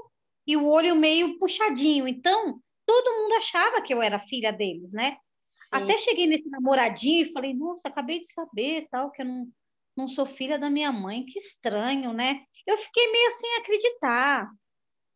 e 0.45 0.57
o 0.57 0.67
olho 0.67 0.95
meio 0.95 1.37
puxadinho. 1.37 2.07
Então, 2.07 2.59
todo 2.85 3.21
mundo 3.21 3.33
achava 3.33 3.81
que 3.81 3.93
eu 3.93 4.01
era 4.01 4.19
filha 4.19 4.51
deles, 4.51 4.91
né? 4.91 5.17
Sim. 5.39 5.69
Até 5.71 5.97
cheguei 5.97 6.25
nesse 6.25 6.49
namoradinho 6.49 7.25
e 7.25 7.31
falei, 7.31 7.53
nossa, 7.53 7.87
acabei 7.87 8.19
de 8.19 8.31
saber, 8.31 8.87
tal, 8.89 9.11
que 9.11 9.21
eu 9.21 9.25
não, 9.25 9.47
não 9.95 10.09
sou 10.09 10.25
filha 10.25 10.57
da 10.57 10.69
minha 10.69 10.91
mãe, 10.91 11.25
que 11.25 11.39
estranho, 11.39 12.13
né? 12.13 12.43
Eu 12.65 12.77
fiquei 12.77 13.11
meio 13.11 13.31
sem 13.33 13.57
acreditar, 13.57 14.49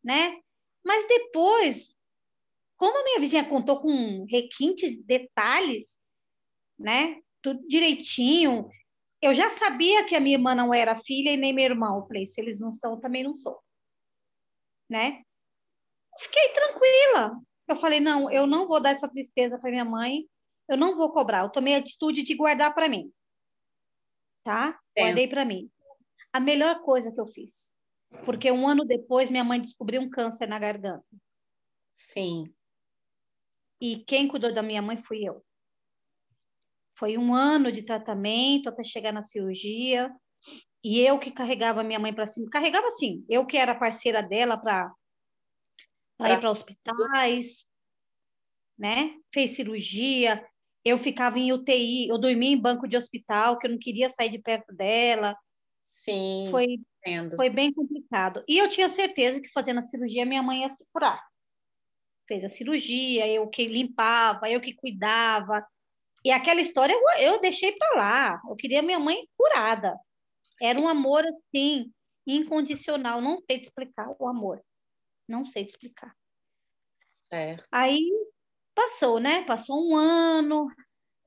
né? 0.04 0.40
Mas 0.84 1.08
depois, 1.08 1.98
como 2.78 2.98
a 3.00 3.04
minha 3.04 3.20
vizinha 3.20 3.48
contou 3.48 3.80
com 3.80 4.26
requintes, 4.30 5.02
detalhes, 5.04 6.02
né? 6.78 7.20
Tudo 7.42 7.68
direitinho, 7.68 8.70
eu 9.24 9.34
já 9.34 9.50
sabia 9.50 10.06
que 10.06 10.16
a 10.16 10.20
minha 10.20 10.36
irmã 10.36 10.54
não 10.54 10.74
era 10.74 10.98
filha 10.98 11.32
e 11.32 11.38
nem 11.38 11.54
meu 11.54 11.64
irmão. 11.64 12.00
Eu 12.00 12.06
falei, 12.06 12.26
se 12.26 12.42
eles 12.42 12.60
não 12.60 12.74
são, 12.74 13.00
também 13.00 13.24
não 13.24 13.34
sou. 13.34 13.58
Né? 14.90 15.24
Fiquei 16.20 16.50
tranquila. 16.50 17.42
Eu 17.66 17.76
falei, 17.78 18.02
não, 18.02 18.30
eu 18.30 18.46
não 18.46 18.68
vou 18.68 18.82
dar 18.82 18.90
essa 18.90 19.08
tristeza 19.10 19.58
para 19.58 19.72
minha 19.72 19.86
mãe, 19.86 20.28
eu 20.68 20.76
não 20.76 20.98
vou 20.98 21.10
cobrar. 21.14 21.44
Eu 21.44 21.50
tomei 21.50 21.74
a 21.74 21.78
atitude 21.78 22.22
de 22.24 22.36
guardar 22.36 22.74
para 22.76 22.90
mim. 22.90 23.14
Tá? 24.44 24.78
É. 24.94 25.06
Guardei 25.06 25.30
para 25.30 25.46
mim. 25.46 25.72
A 26.34 26.42
melhor 26.42 26.82
coisa 26.82 27.10
que 27.10 27.20
eu 27.20 27.28
fiz. 27.28 27.74
Porque 28.26 28.52
um 28.52 28.68
ano 28.68 28.84
depois, 28.84 29.30
minha 29.30 29.44
mãe 29.44 29.62
descobriu 29.62 30.02
um 30.02 30.10
câncer 30.10 30.48
na 30.48 30.60
garganta. 30.60 31.06
Sim. 31.96 32.54
E 33.80 34.04
quem 34.04 34.28
cuidou 34.28 34.54
da 34.54 34.62
minha 34.62 34.82
mãe 34.82 34.98
fui 34.98 35.24
eu. 35.24 35.42
Foi 36.98 37.18
um 37.18 37.34
ano 37.34 37.72
de 37.72 37.84
tratamento 37.84 38.70
até 38.70 38.84
chegar 38.84 39.12
na 39.12 39.24
cirurgia. 39.24 40.12
E 40.84 41.00
eu 41.00 41.18
que 41.18 41.32
carregava 41.32 41.84
minha 41.84 42.00
mãe 42.00 42.14
para 42.14 42.28
cima. 42.28 42.50
Carregava 42.50 42.88
assim, 42.88 43.26
eu 43.30 43.46
que 43.46 43.58
era 43.58 43.74
parceira 43.74 44.22
dela 44.22 44.58
para 44.58 44.92
ir 46.22 46.40
para 46.40 46.52
hospitais, 46.52 47.66
né? 48.78 49.16
Fez 49.34 49.52
cirurgia. 49.52 50.46
Eu 50.84 50.98
ficava 50.98 51.40
em 51.40 51.54
UTI, 51.54 52.10
eu 52.10 52.18
dormia 52.18 52.50
em 52.50 52.60
banco 52.60 52.88
de 52.88 52.98
hospital, 52.98 53.58
que 53.58 53.66
eu 53.66 53.72
não 53.72 53.80
queria 53.80 54.10
sair 54.10 54.30
de 54.30 54.40
perto 54.40 54.76
dela. 54.76 55.34
Sim. 55.82 56.48
Foi, 56.52 56.78
entendo. 57.00 57.38
foi 57.38 57.50
bem 57.50 57.74
complicado. 57.74 58.44
E 58.48 58.58
eu 58.58 58.68
tinha 58.68 58.90
certeza 58.90 59.40
que 59.40 59.50
fazendo 59.52 59.80
a 59.80 59.84
cirurgia 59.84 60.26
minha 60.26 60.44
mãe 60.44 60.62
ia 60.62 60.74
se 60.74 60.86
curar. 60.92 61.22
Fez 62.28 62.44
a 62.44 62.50
cirurgia, 62.50 63.28
eu 63.28 63.48
que 63.50 63.66
limpava, 63.66 64.50
eu 64.50 64.60
que 64.60 64.74
cuidava. 64.74 65.66
E 66.24 66.32
aquela 66.32 66.62
história 66.62 66.94
eu, 66.94 67.34
eu 67.34 67.42
deixei 67.42 67.74
para 67.74 67.96
lá. 67.96 68.42
Eu 68.50 68.56
queria 68.56 68.82
minha 68.82 69.00
mãe 69.00 69.28
curada. 69.38 69.98
Era 70.62 70.80
Sim. 70.80 70.86
um 70.86 70.88
amor 70.88 71.26
assim, 71.26 71.92
incondicional. 72.26 73.22
Não 73.22 73.42
sei 73.42 73.60
te 73.60 73.66
explicar 73.66 74.16
o 74.18 74.28
amor. 74.28 74.64
Não 75.28 75.46
sei 75.46 75.66
te 75.66 75.70
explicar. 75.70 76.16
Certo. 77.08 77.68
Aí 77.72 78.10
passou, 78.74 79.20
né? 79.20 79.44
Passou 79.44 79.90
um 79.90 79.96
ano, 79.96 80.68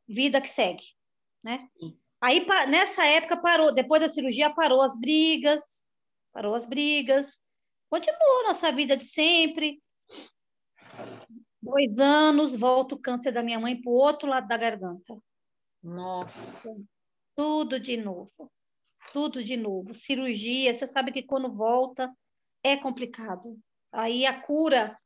vida 0.08 0.40
que 0.40 0.48
segue, 0.48 0.84
né? 1.42 1.58
Sim. 1.58 1.98
Aí, 2.20 2.46
nessa 2.68 3.04
época, 3.04 3.36
parou, 3.36 3.74
depois 3.74 4.00
da 4.00 4.08
cirurgia, 4.08 4.52
parou 4.52 4.80
as 4.82 4.98
brigas, 4.98 5.86
parou 6.32 6.54
as 6.54 6.64
brigas, 6.64 7.40
continuou 7.90 8.44
nossa 8.44 8.72
vida 8.72 8.96
de 8.96 9.04
sempre. 9.04 9.80
Dois 11.62 11.98
anos, 11.98 12.54
volta 12.54 12.94
o 12.94 12.98
câncer 12.98 13.32
da 13.32 13.42
minha 13.42 13.58
mãe 13.58 13.80
para 13.80 13.90
o 13.90 13.94
outro 13.94 14.28
lado 14.28 14.46
da 14.46 14.56
garganta. 14.56 15.18
Nossa. 15.82 16.74
Tudo 17.34 17.78
de 17.80 17.96
novo. 17.96 18.50
Tudo 19.12 19.42
de 19.42 19.56
novo. 19.56 19.94
Cirurgia, 19.94 20.74
você 20.74 20.86
sabe 20.86 21.12
que 21.12 21.22
quando 21.22 21.52
volta 21.52 22.12
é 22.62 22.76
complicado. 22.76 23.58
Aí 23.92 24.26
a 24.26 24.40
cura, 24.40 24.98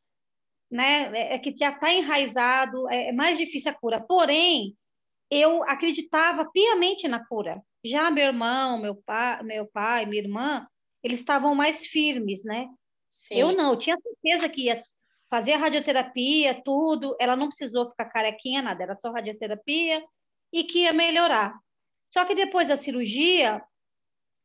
né, 0.71 1.11
é, 1.16 1.35
é 1.35 1.38
que 1.38 1.54
já 1.57 1.71
está 1.71 1.92
enraizado, 1.92 2.88
é, 2.88 3.09
é 3.09 3.12
mais 3.12 3.38
difícil 3.38 3.71
a 3.71 3.75
cura. 3.75 4.00
Porém, 4.00 4.76
eu 5.30 5.62
acreditava 5.64 6.50
piamente 6.50 7.07
na 7.07 7.25
cura. 7.25 7.62
Já 7.85 8.11
meu 8.11 8.26
irmão, 8.26 8.78
meu 8.78 8.97
pai, 8.97 9.42
meu 9.42 9.66
pai, 9.66 10.07
minha 10.07 10.23
irmã, 10.23 10.66
eles 11.02 11.21
estavam 11.21 11.54
mais 11.54 11.87
firmes, 11.87 12.45
né? 12.45 12.69
Sim. 13.09 13.37
Eu 13.37 13.57
não, 13.57 13.71
eu 13.71 13.78
tinha 13.78 13.97
certeza 13.99 14.49
que 14.49 14.62
ia 14.66 14.80
fazer 15.30 15.52
a 15.52 15.58
radioterapia, 15.58 16.60
tudo. 16.62 17.16
Ela 17.20 17.37
não 17.37 17.49
precisou 17.49 17.88
ficar 17.88 18.06
carequinha, 18.06 18.60
nada, 18.60 18.82
era 18.82 18.96
só 18.96 19.12
radioterapia 19.12 20.04
e 20.52 20.64
que 20.64 20.80
ia 20.80 20.92
melhorar. 20.92 21.58
Só 22.10 22.25
que 22.25 22.34
depois 22.34 22.68
da 22.68 22.76
cirurgia, 22.76 23.62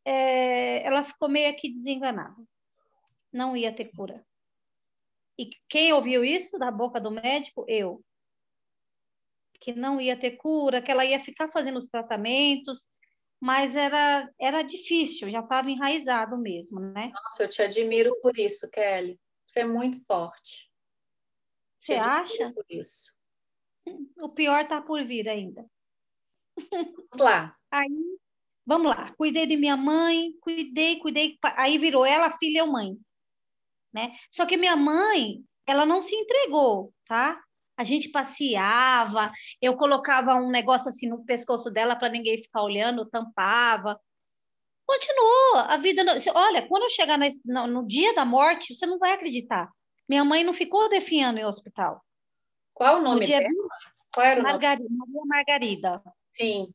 é, 0.06 0.86
ela 0.86 1.04
ficou 1.04 1.28
meio 1.28 1.50
aqui 1.50 1.70
desenganada. 1.72 2.36
Não 3.34 3.58
ia 3.58 3.74
ter 3.74 3.86
cura. 3.86 4.24
E 5.38 5.50
quem 5.68 5.92
ouviu 5.92 6.24
isso 6.24 6.60
da 6.60 6.72
boca 6.72 7.02
do 7.02 7.12
médico? 7.12 7.66
Eu. 7.68 8.02
Que 9.60 9.74
não 9.74 10.00
ia 10.00 10.16
ter 10.16 10.38
cura, 10.38 10.82
que 10.82 10.92
ela 10.92 11.04
ia 11.04 11.20
ficar 11.24 11.50
fazendo 11.50 11.80
os 11.80 11.88
tratamentos, 11.88 12.88
mas 13.42 13.76
era, 13.76 14.30
era 14.40 14.62
difícil, 14.62 15.30
já 15.30 15.40
estava 15.40 15.70
enraizado 15.70 16.38
mesmo, 16.38 16.80
né? 16.80 17.12
Nossa, 17.14 17.44
eu 17.44 17.50
te 17.50 17.62
admiro 17.62 18.16
por 18.22 18.38
isso, 18.38 18.70
Kelly. 18.70 19.20
Você 19.46 19.62
é 19.62 19.66
muito 19.66 20.04
forte. 20.06 20.72
Você 21.86 21.94
acha? 21.94 22.52
Por 22.52 22.66
isso. 22.68 23.14
O 24.18 24.30
pior 24.30 24.64
está 24.64 24.82
por 24.82 25.06
vir 25.06 25.30
ainda. 25.30 25.64
Vamos 26.72 27.20
lá. 27.20 27.56
Aí, 27.70 28.18
vamos 28.66 28.88
lá. 28.88 29.14
Cuidei 29.16 29.46
de 29.46 29.56
minha 29.56 29.78
mãe, 29.78 30.32
cuidei, 30.42 30.98
cuidei. 30.98 31.38
Aí 31.56 31.78
virou 31.78 32.04
ela, 32.04 32.36
filha 32.40 32.64
ou 32.64 32.72
mãe. 32.72 32.98
Né? 33.94 34.16
Só 34.32 34.48
que 34.48 34.58
minha 34.58 34.76
mãe, 34.76 35.44
ela 35.68 35.86
não 35.86 36.02
se 36.02 36.16
entregou, 36.16 36.92
tá? 37.08 37.40
A 37.78 37.84
gente 37.84 38.10
passeava, 38.10 39.32
eu 39.62 39.78
colocava 39.78 40.34
um 40.36 40.50
negócio 40.50 40.90
assim 40.90 41.08
no 41.08 41.24
pescoço 41.24 41.70
dela 41.70 41.96
para 41.96 42.10
ninguém 42.10 42.42
ficar 42.42 42.64
olhando, 42.64 43.10
tampava. 43.10 44.00
Continuou 44.88 45.58
a 45.58 45.78
vida. 45.78 46.04
Olha, 46.34 46.68
quando 46.68 46.84
eu 46.84 46.90
chegar 46.90 47.20
no, 47.20 47.68
no 47.68 47.88
dia 47.88 48.16
da 48.16 48.26
morte, 48.26 48.74
você 48.74 48.88
não 48.88 48.98
vai 48.98 49.12
acreditar. 49.12 49.70
Minha 50.08 50.24
mãe 50.24 50.44
não 50.44 50.54
ficou 50.54 50.88
definhando 50.88 51.40
em 51.40 51.46
hospital. 51.46 52.04
Qual 52.74 52.98
o 52.98 53.02
nome 53.02 53.26
dela? 53.26 53.48
Qual 54.14 54.26
era 54.26 54.40
o 54.40 54.44
Margarida, 54.44 54.90
nome? 54.90 55.14
Maria 55.14 55.26
Margarida. 55.26 56.04
Sim. 56.32 56.74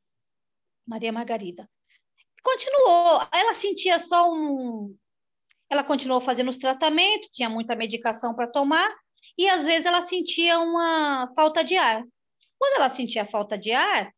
Maria 0.87 1.13
Margarida. 1.13 1.71
Continuou. 2.43 3.21
Ela 3.33 3.55
sentia 3.55 3.99
só 3.99 4.31
um. 4.31 4.97
Ela 5.69 5.85
continuou 5.85 6.21
fazendo 6.21 6.49
os 6.49 6.59
tratamentos, 6.59 7.29
tinha 7.31 7.49
muita 7.49 7.77
medicação 7.77 8.35
para 8.35 8.49
tomar, 8.49 8.93
e 9.39 9.49
às 9.49 9.67
vezes 9.67 9.87
ela 9.87 10.03
sentia 10.03 10.59
uma 10.59 11.33
falta 11.37 11.63
de 11.63 11.77
ar. 11.77 12.03
Quando 12.59 12.75
ela 12.75 12.89
sentia 12.89 13.25
falta 13.25 13.57
de 13.57 13.71
ar, 13.71 14.13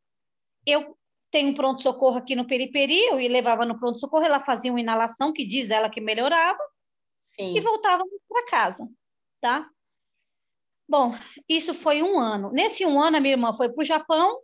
eu 0.64 0.96
tenho 1.30 1.50
um 1.50 1.54
pronto-socorro 1.54 2.16
aqui 2.16 2.34
no 2.34 2.46
Periperi, 2.46 3.06
eu 3.06 3.16
levava 3.16 3.66
no 3.66 3.78
pronto-socorro, 3.78 4.24
ela 4.24 4.42
fazia 4.42 4.70
uma 4.70 4.80
inalação, 4.80 5.32
que 5.32 5.44
diz 5.44 5.68
ela 5.68 5.90
que 5.90 6.00
melhorava, 6.00 6.62
Sim. 7.14 7.54
e 7.54 7.60
voltava 7.60 8.02
para 8.28 8.46
casa 8.46 8.88
tá? 9.42 9.68
Bom, 10.88 11.12
isso 11.48 11.74
foi 11.74 12.02
um 12.02 12.18
ano. 12.18 12.52
Nesse 12.52 12.86
um 12.86 13.00
ano, 13.00 13.16
a 13.16 13.20
minha 13.20 13.34
irmã 13.34 13.52
foi 13.52 13.70
para 13.70 13.82
o 13.82 13.84
Japão, 13.84 14.40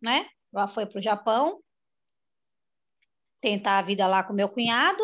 né? 0.00 0.28
Ela 0.52 0.66
foi 0.66 0.86
para 0.86 0.98
o 0.98 1.02
Japão 1.02 1.62
tentar 3.40 3.78
a 3.78 3.82
vida 3.82 4.06
lá 4.06 4.24
com 4.24 4.32
meu 4.32 4.48
cunhado 4.48 5.02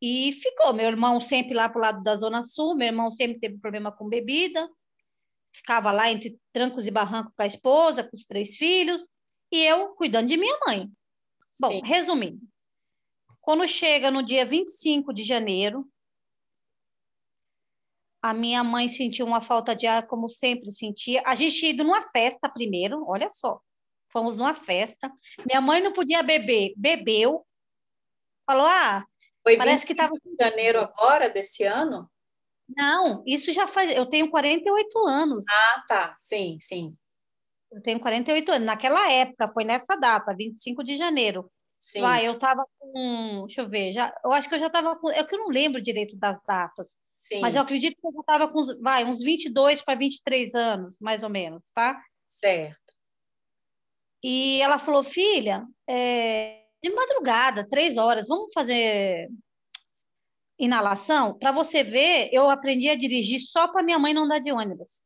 e 0.00 0.32
ficou. 0.32 0.72
Meu 0.72 0.86
irmão 0.86 1.20
sempre 1.20 1.54
lá 1.54 1.68
para 1.68 1.78
o 1.78 1.82
lado 1.82 2.02
da 2.02 2.14
Zona 2.16 2.44
Sul, 2.44 2.76
meu 2.76 2.86
irmão 2.86 3.10
sempre 3.10 3.40
teve 3.40 3.58
problema 3.58 3.90
com 3.90 4.08
bebida, 4.08 4.70
ficava 5.52 5.90
lá 5.90 6.10
entre 6.10 6.38
trancos 6.52 6.86
e 6.86 6.90
barrancos 6.90 7.32
com 7.36 7.42
a 7.42 7.46
esposa, 7.46 8.04
com 8.04 8.16
os 8.16 8.26
três 8.26 8.56
filhos, 8.56 9.10
e 9.50 9.62
eu 9.62 9.88
cuidando 9.96 10.28
de 10.28 10.36
minha 10.36 10.58
mãe. 10.66 10.88
Bom, 11.60 11.70
Sim. 11.70 11.82
resumindo, 11.84 12.40
quando 13.40 13.66
chega 13.68 14.10
no 14.10 14.22
dia 14.22 14.46
25 14.46 15.12
de 15.12 15.24
janeiro, 15.24 15.88
a 18.24 18.32
minha 18.32 18.64
mãe 18.64 18.88
sentiu 18.88 19.26
uma 19.26 19.42
falta 19.42 19.76
de 19.76 19.86
ar, 19.86 20.06
como 20.06 20.30
sempre 20.30 20.72
sentia. 20.72 21.22
A 21.26 21.34
gente 21.34 21.66
ido 21.66 21.84
numa 21.84 22.00
festa 22.00 22.48
primeiro, 22.48 23.04
olha 23.06 23.28
só. 23.28 23.60
Fomos 24.08 24.38
numa 24.38 24.54
festa. 24.54 25.12
Minha 25.46 25.60
mãe 25.60 25.82
não 25.82 25.92
podia 25.92 26.22
beber, 26.22 26.72
bebeu. 26.74 27.46
Falou: 28.46 28.64
ah, 28.64 29.04
Foi 29.42 29.58
parece 29.58 29.84
que 29.84 29.92
estava. 29.92 30.14
em 30.24 30.36
janeiro 30.42 30.78
agora, 30.78 31.28
desse 31.28 31.64
ano? 31.64 32.10
Não, 32.66 33.22
isso 33.26 33.52
já 33.52 33.66
faz. 33.66 33.94
Eu 33.94 34.06
tenho 34.06 34.30
48 34.30 35.06
anos. 35.06 35.44
Ah, 35.46 35.84
tá. 35.86 36.16
Sim, 36.18 36.56
sim. 36.62 36.96
Eu 37.70 37.82
tenho 37.82 38.00
48 38.00 38.52
anos. 38.52 38.64
Naquela 38.64 39.12
época, 39.12 39.52
foi 39.52 39.64
nessa 39.64 39.96
data, 39.96 40.34
25 40.34 40.82
de 40.82 40.96
janeiro. 40.96 41.52
Sim. 41.84 42.00
Vai, 42.00 42.26
eu 42.26 42.32
estava 42.32 42.64
com, 42.78 43.44
deixa 43.44 43.60
eu 43.60 43.68
ver, 43.68 43.92
já, 43.92 44.10
eu 44.24 44.32
acho 44.32 44.48
que 44.48 44.54
eu 44.54 44.58
já 44.58 44.68
estava 44.68 44.96
com, 44.96 45.10
é 45.10 45.22
que 45.22 45.34
eu 45.34 45.38
não 45.38 45.48
lembro 45.48 45.82
direito 45.82 46.16
das 46.16 46.40
datas, 46.42 46.98
Sim. 47.14 47.42
mas 47.42 47.54
eu 47.54 47.60
acredito 47.60 48.00
que 48.00 48.06
eu 48.06 48.10
já 48.10 48.20
estava 48.20 48.48
com, 48.48 48.62
vai, 48.80 49.04
uns 49.04 49.20
22 49.22 49.82
para 49.82 49.94
23 49.94 50.54
anos, 50.54 50.96
mais 50.98 51.22
ou 51.22 51.28
menos, 51.28 51.70
tá? 51.72 52.02
Certo. 52.26 52.94
E 54.22 54.62
ela 54.62 54.78
falou, 54.78 55.04
filha, 55.04 55.66
é, 55.86 56.64
de 56.82 56.88
madrugada, 56.88 57.68
três 57.68 57.98
horas, 57.98 58.28
vamos 58.28 58.50
fazer 58.54 59.28
inalação? 60.58 61.36
Para 61.38 61.52
você 61.52 61.84
ver, 61.84 62.30
eu 62.32 62.48
aprendi 62.48 62.88
a 62.88 62.96
dirigir 62.96 63.40
só 63.40 63.68
para 63.68 63.82
minha 63.82 63.98
mãe 63.98 64.14
não 64.14 64.26
dar 64.26 64.38
de 64.38 64.50
ônibus. 64.50 65.02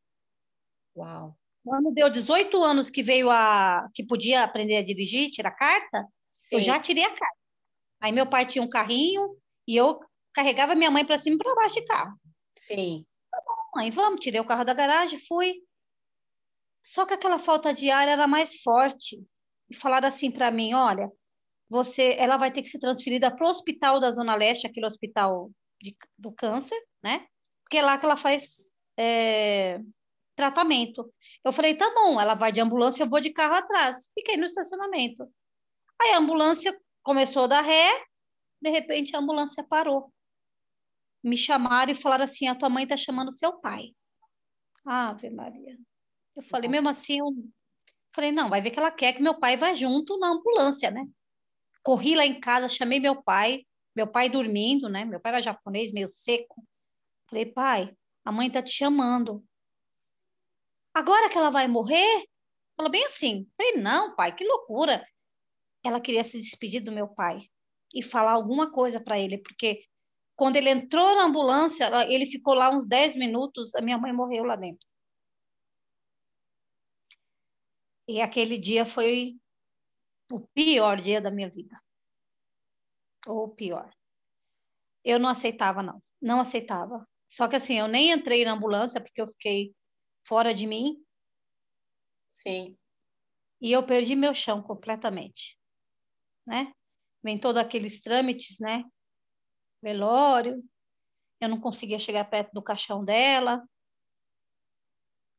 Uau. 0.97 1.37
Quando 1.64 1.91
deu 1.91 2.09
18 2.09 2.57
anos 2.62 2.88
que 2.88 3.03
veio 3.03 3.33
a, 3.33 3.88
que 3.93 4.07
podia 4.07 4.45
aprender 4.45 4.77
a 4.77 4.85
dirigir, 4.85 5.33
tirar 5.33 5.51
carta, 5.51 6.07
Sim. 6.49 6.57
Eu 6.57 6.61
já 6.61 6.81
tirei 6.81 7.05
a 7.05 7.11
carta. 7.11 7.39
Aí 8.01 8.13
meu 8.13 8.27
pai 8.27 8.47
tinha 8.47 8.63
um 8.63 8.69
carrinho 8.69 9.37
e 9.67 9.77
eu 9.77 10.01
carregava 10.33 10.75
minha 10.75 10.91
mãe 10.91 11.05
para 11.05 11.19
cima 11.19 11.37
e 11.37 11.39
para 11.39 11.55
baixo 11.55 11.75
de 11.75 11.85
carro. 11.85 12.19
Sim. 12.55 13.05
Tá 13.31 13.43
bom, 13.45 13.81
mãe, 13.81 13.91
vamos, 13.91 14.21
tirei 14.21 14.41
o 14.41 14.47
carro 14.47 14.65
da 14.65 14.75
garagem, 14.75 15.19
fui. 15.27 15.55
Só 16.83 17.05
que 17.05 17.15
aquela 17.15 17.39
falta 17.39 17.73
de 17.75 17.91
ar 17.91 18.09
era 18.09 18.27
mais 18.27 18.61
forte. 18.63 19.23
E 19.69 19.77
falaram 19.77 20.09
assim 20.09 20.31
para 20.31 20.51
mim, 20.51 20.73
olha, 20.73 21.11
você, 21.69 22.17
ela 22.19 22.39
vai 22.39 22.51
ter 22.51 22.63
que 22.63 22.69
ser 22.69 22.79
transferida 22.79 23.31
para 23.31 23.47
o 23.47 23.51
hospital 23.51 24.01
da 24.01 24.11
Zona 24.11 24.35
Leste, 24.35 24.67
aquele 24.67 24.87
hospital 24.87 25.51
de, 25.81 25.95
do 26.17 26.33
câncer, 26.33 26.79
né? 27.03 27.27
Porque 27.63 27.77
é 27.77 27.83
lá 27.83 27.99
que 27.99 28.07
ela 28.07 28.17
faz 28.17 28.75
é, 28.97 29.79
tratamento. 30.35 31.13
Eu 31.45 31.53
falei, 31.53 31.75
tá 31.75 31.93
bom, 31.95 32.19
ela 32.19 32.35
vai 32.35 32.51
de 32.51 32.61
ambulância, 32.61 33.03
eu 33.03 33.09
vou 33.09 33.21
de 33.21 33.31
carro 33.31 33.55
atrás. 33.55 34.11
Fiquei 34.15 34.37
no 34.39 34.47
estacionamento. 34.47 35.31
Aí 36.01 36.13
a 36.13 36.19
ambulância 36.19 36.79
começou 37.03 37.45
a 37.45 37.47
dar 37.49 37.61
ré, 37.63 38.05
de 38.61 38.71
repente 38.71 39.17
a 39.17 39.19
ambulância 39.19 39.65
parou. 39.65 40.13
Me 41.23 41.37
chamaram 41.37 41.91
e 41.91 41.95
falaram 41.95 42.25
assim: 42.25 42.47
a 42.47 42.55
tua 42.55 42.69
mãe 42.69 42.85
está 42.85 42.97
chamando 42.97 43.33
seu 43.33 43.53
pai. 43.61 43.95
Ave 44.85 45.31
Maria. 45.31 45.77
Eu 46.37 46.43
falei, 46.45 46.69
mesmo 46.69 46.89
assim, 46.89 47.19
eu 47.19 47.35
falei, 48.15 48.31
não, 48.31 48.49
vai 48.49 48.63
ver 48.63 48.71
que 48.71 48.79
ela 48.79 48.93
quer 48.93 49.13
que 49.13 49.21
meu 49.21 49.39
pai 49.39 49.57
vá 49.57 49.75
junto 49.75 50.17
na 50.19 50.29
ambulância, 50.29 50.91
né? 50.91 51.05
Corri 51.83 52.15
lá 52.15 52.25
em 52.25 52.39
casa, 52.39 52.69
chamei 52.69 53.01
meu 53.01 53.21
pai, 53.23 53.67
meu 53.95 54.07
pai 54.07 54.31
dormindo, 54.31 54.89
né? 54.89 55.05
Meu 55.05 55.21
pai 55.21 55.33
era 55.33 55.43
japonês, 55.43 55.93
meio 55.93 56.09
seco. 56.09 56.65
Falei, 57.29 57.45
pai, 57.47 57.93
a 58.25 58.31
mãe 58.31 58.51
tá 58.51 58.63
te 58.63 58.71
chamando. 58.71 59.45
Agora 60.95 61.29
que 61.29 61.37
ela 61.37 61.51
vai 61.51 61.67
morrer? 61.67 62.25
Falou 62.77 62.91
bem 62.91 63.05
assim. 63.05 63.49
Falei, 63.57 63.83
não, 63.83 64.15
pai, 64.15 64.35
que 64.35 64.45
loucura 64.45 65.05
ela 65.85 66.01
queria 66.01 66.25
se 66.25 66.38
despedir 66.38 66.81
do 66.83 66.93
meu 66.93 67.09
pai 67.09 67.38
e 67.95 68.03
falar 68.03 68.33
alguma 68.33 68.71
coisa 68.71 69.01
para 69.03 69.19
ele, 69.19 69.38
porque 69.38 69.85
quando 70.37 70.57
ele 70.57 70.71
entrou 70.71 71.14
na 71.17 71.25
ambulância, 71.25 71.91
ele 72.12 72.27
ficou 72.27 72.55
lá 72.55 72.71
uns 72.71 72.87
10 72.87 73.17
minutos, 73.17 73.75
a 73.75 73.81
minha 73.81 73.99
mãe 73.99 74.12
morreu 74.12 74.45
lá 74.45 74.57
dentro. 74.57 74.87
E 78.07 78.21
aquele 78.21 78.59
dia 78.59 78.85
foi 78.87 79.37
o 80.31 80.41
pior 80.41 81.01
dia 81.01 81.21
da 81.21 81.31
minha 81.31 81.49
vida. 81.51 81.79
Ou 83.27 83.49
pior. 83.49 83.91
Eu 85.05 85.19
não 85.19 85.29
aceitava, 85.29 85.83
não. 85.83 86.03
Não 86.21 86.41
aceitava. 86.41 87.07
Só 87.27 87.49
que 87.49 87.57
assim, 87.57 87.79
eu 87.79 87.88
nem 87.88 88.11
entrei 88.12 88.45
na 88.45 88.53
ambulância 88.53 89.01
porque 89.01 89.21
eu 89.21 89.29
fiquei 89.29 89.75
fora 90.25 90.55
de 90.55 90.67
mim. 90.67 90.97
Sim. 92.29 92.77
e 93.61 93.73
eu 93.73 93.85
perdi 93.85 94.14
meu 94.14 94.35
chão 94.35 94.62
completamente, 94.62 95.59
né? 96.49 96.73
Vem 97.23 97.39
todos 97.39 97.61
aqueles 97.61 98.01
trâmites, 98.01 98.59
né? 98.59 98.85
Velório, 99.83 100.65
eu 101.41 101.49
não 101.49 101.61
conseguia 101.61 101.99
chegar 101.99 102.25
perto 102.25 102.53
do 102.53 102.63
caixão 102.63 103.05
dela. 103.05 103.63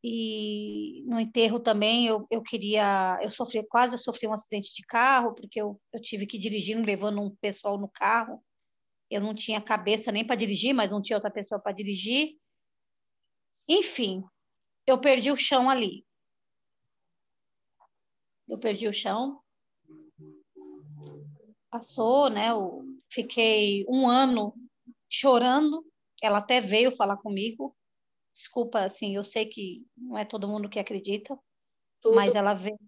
E 0.02 1.04
no 1.08 1.20
enterro 1.20 1.60
também 1.60 2.08
eu, 2.08 2.26
eu 2.32 2.42
queria, 2.42 3.20
eu 3.22 3.30
sofri, 3.30 3.66
quase 3.68 3.98
sofri 3.98 4.28
um 4.28 4.34
acidente 4.34 4.74
de 4.74 4.84
carro, 4.84 5.34
porque 5.34 5.60
eu, 5.60 5.82
eu 5.92 6.02
tive 6.02 6.26
que 6.26 6.38
dirigir 6.38 6.78
levando 6.78 7.22
um 7.22 7.36
pessoal 7.36 7.78
no 7.78 7.90
carro. 7.90 8.42
Eu 9.10 9.20
não 9.20 9.34
tinha 9.34 9.60
cabeça 9.60 10.12
nem 10.12 10.26
para 10.26 10.36
dirigir, 10.36 10.74
mas 10.74 10.92
não 10.92 11.02
tinha 11.02 11.18
outra 11.18 11.32
pessoa 11.32 11.60
para 11.60 11.74
dirigir. 11.74 12.38
Enfim, 13.68 14.24
eu 14.86 15.02
perdi 15.02 15.32
o 15.32 15.36
chão 15.36 15.70
ali. 15.70 16.06
Eu 18.48 18.58
perdi 18.58 18.88
o 18.88 18.94
chão. 18.94 19.42
Passou, 21.70 22.30
né? 22.30 22.50
Eu 22.50 22.84
fiquei 23.10 23.86
um 23.88 24.08
ano 24.08 24.54
chorando. 25.10 25.86
Ela 26.22 26.40
até 26.40 26.60
veio 26.60 26.96
falar 26.96 27.18
comigo. 27.18 27.76
Desculpa, 28.34 28.82
assim, 28.82 29.16
eu 29.16 29.24
sei 29.24 29.46
que 29.46 29.86
não 29.98 30.18
é 30.18 30.26
todo 30.26 30.48
mundo 30.48 30.70
que 30.70 30.80
acredita, 30.80 31.38
Tudo. 32.02 32.16
mas 32.16 32.36
ela 32.36 32.54
veio 32.54 32.80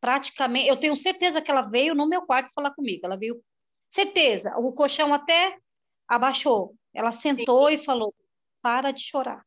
praticamente. 0.00 0.68
Eu 0.68 0.78
tenho 0.78 0.96
certeza 0.96 1.40
que 1.40 1.50
ela 1.50 1.62
veio 1.62 1.94
no 1.94 2.06
meu 2.06 2.22
quarto 2.22 2.52
falar 2.52 2.74
comigo. 2.74 3.00
Ela 3.04 3.16
veio, 3.16 3.42
certeza. 3.88 4.56
O 4.58 4.72
colchão 4.72 5.14
até 5.14 5.58
abaixou. 6.06 6.76
Ela 6.92 7.10
sentou 7.10 7.68
Sim. 7.68 7.74
e 7.74 7.78
falou: 7.78 8.14
para 8.60 8.92
de 8.92 9.02
chorar. 9.02 9.44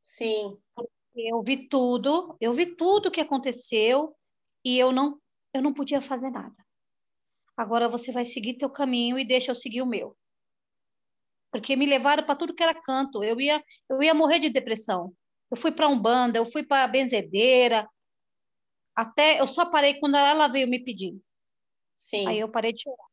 Sim. 0.00 0.58
Eu 1.14 1.42
vi 1.42 1.68
tudo, 1.68 2.36
eu 2.40 2.52
vi 2.52 2.66
tudo 2.76 3.10
que 3.10 3.20
aconteceu 3.20 4.16
e 4.64 4.78
eu 4.78 4.92
não, 4.92 5.20
eu 5.52 5.60
não 5.60 5.74
podia 5.74 6.00
fazer 6.00 6.30
nada. 6.30 6.54
Agora 7.60 7.90
você 7.90 8.10
vai 8.10 8.24
seguir 8.24 8.54
teu 8.54 8.70
caminho 8.70 9.18
e 9.18 9.24
deixa 9.24 9.50
eu 9.50 9.54
seguir 9.54 9.82
o 9.82 9.86
meu. 9.86 10.16
Porque 11.52 11.76
me 11.76 11.84
levaram 11.84 12.24
para 12.24 12.34
tudo 12.34 12.54
que 12.54 12.62
era 12.62 12.72
canto. 12.72 13.22
Eu 13.22 13.38
ia, 13.38 13.62
eu 13.86 14.02
ia 14.02 14.14
morrer 14.14 14.38
de 14.38 14.48
depressão. 14.48 15.12
Eu 15.50 15.58
fui 15.58 15.70
para 15.70 15.86
Umbanda, 15.86 16.38
eu 16.38 16.46
fui 16.46 16.62
para 16.62 16.88
benzedeira. 16.88 17.86
Até 18.96 19.42
eu 19.42 19.46
só 19.46 19.66
parei 19.66 20.00
quando 20.00 20.16
ela 20.16 20.48
veio 20.48 20.66
me 20.66 20.82
pedir. 20.82 21.20
Sim. 21.94 22.26
Aí 22.28 22.38
eu 22.38 22.50
parei 22.50 22.72
de 22.72 22.80
chorar. 22.80 23.08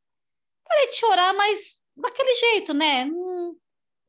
Parei 0.64 0.88
de 0.88 0.96
chorar, 0.96 1.34
mas 1.34 1.84
daquele 1.94 2.34
jeito, 2.36 2.74
né? 2.74 3.04
Não, 3.04 3.54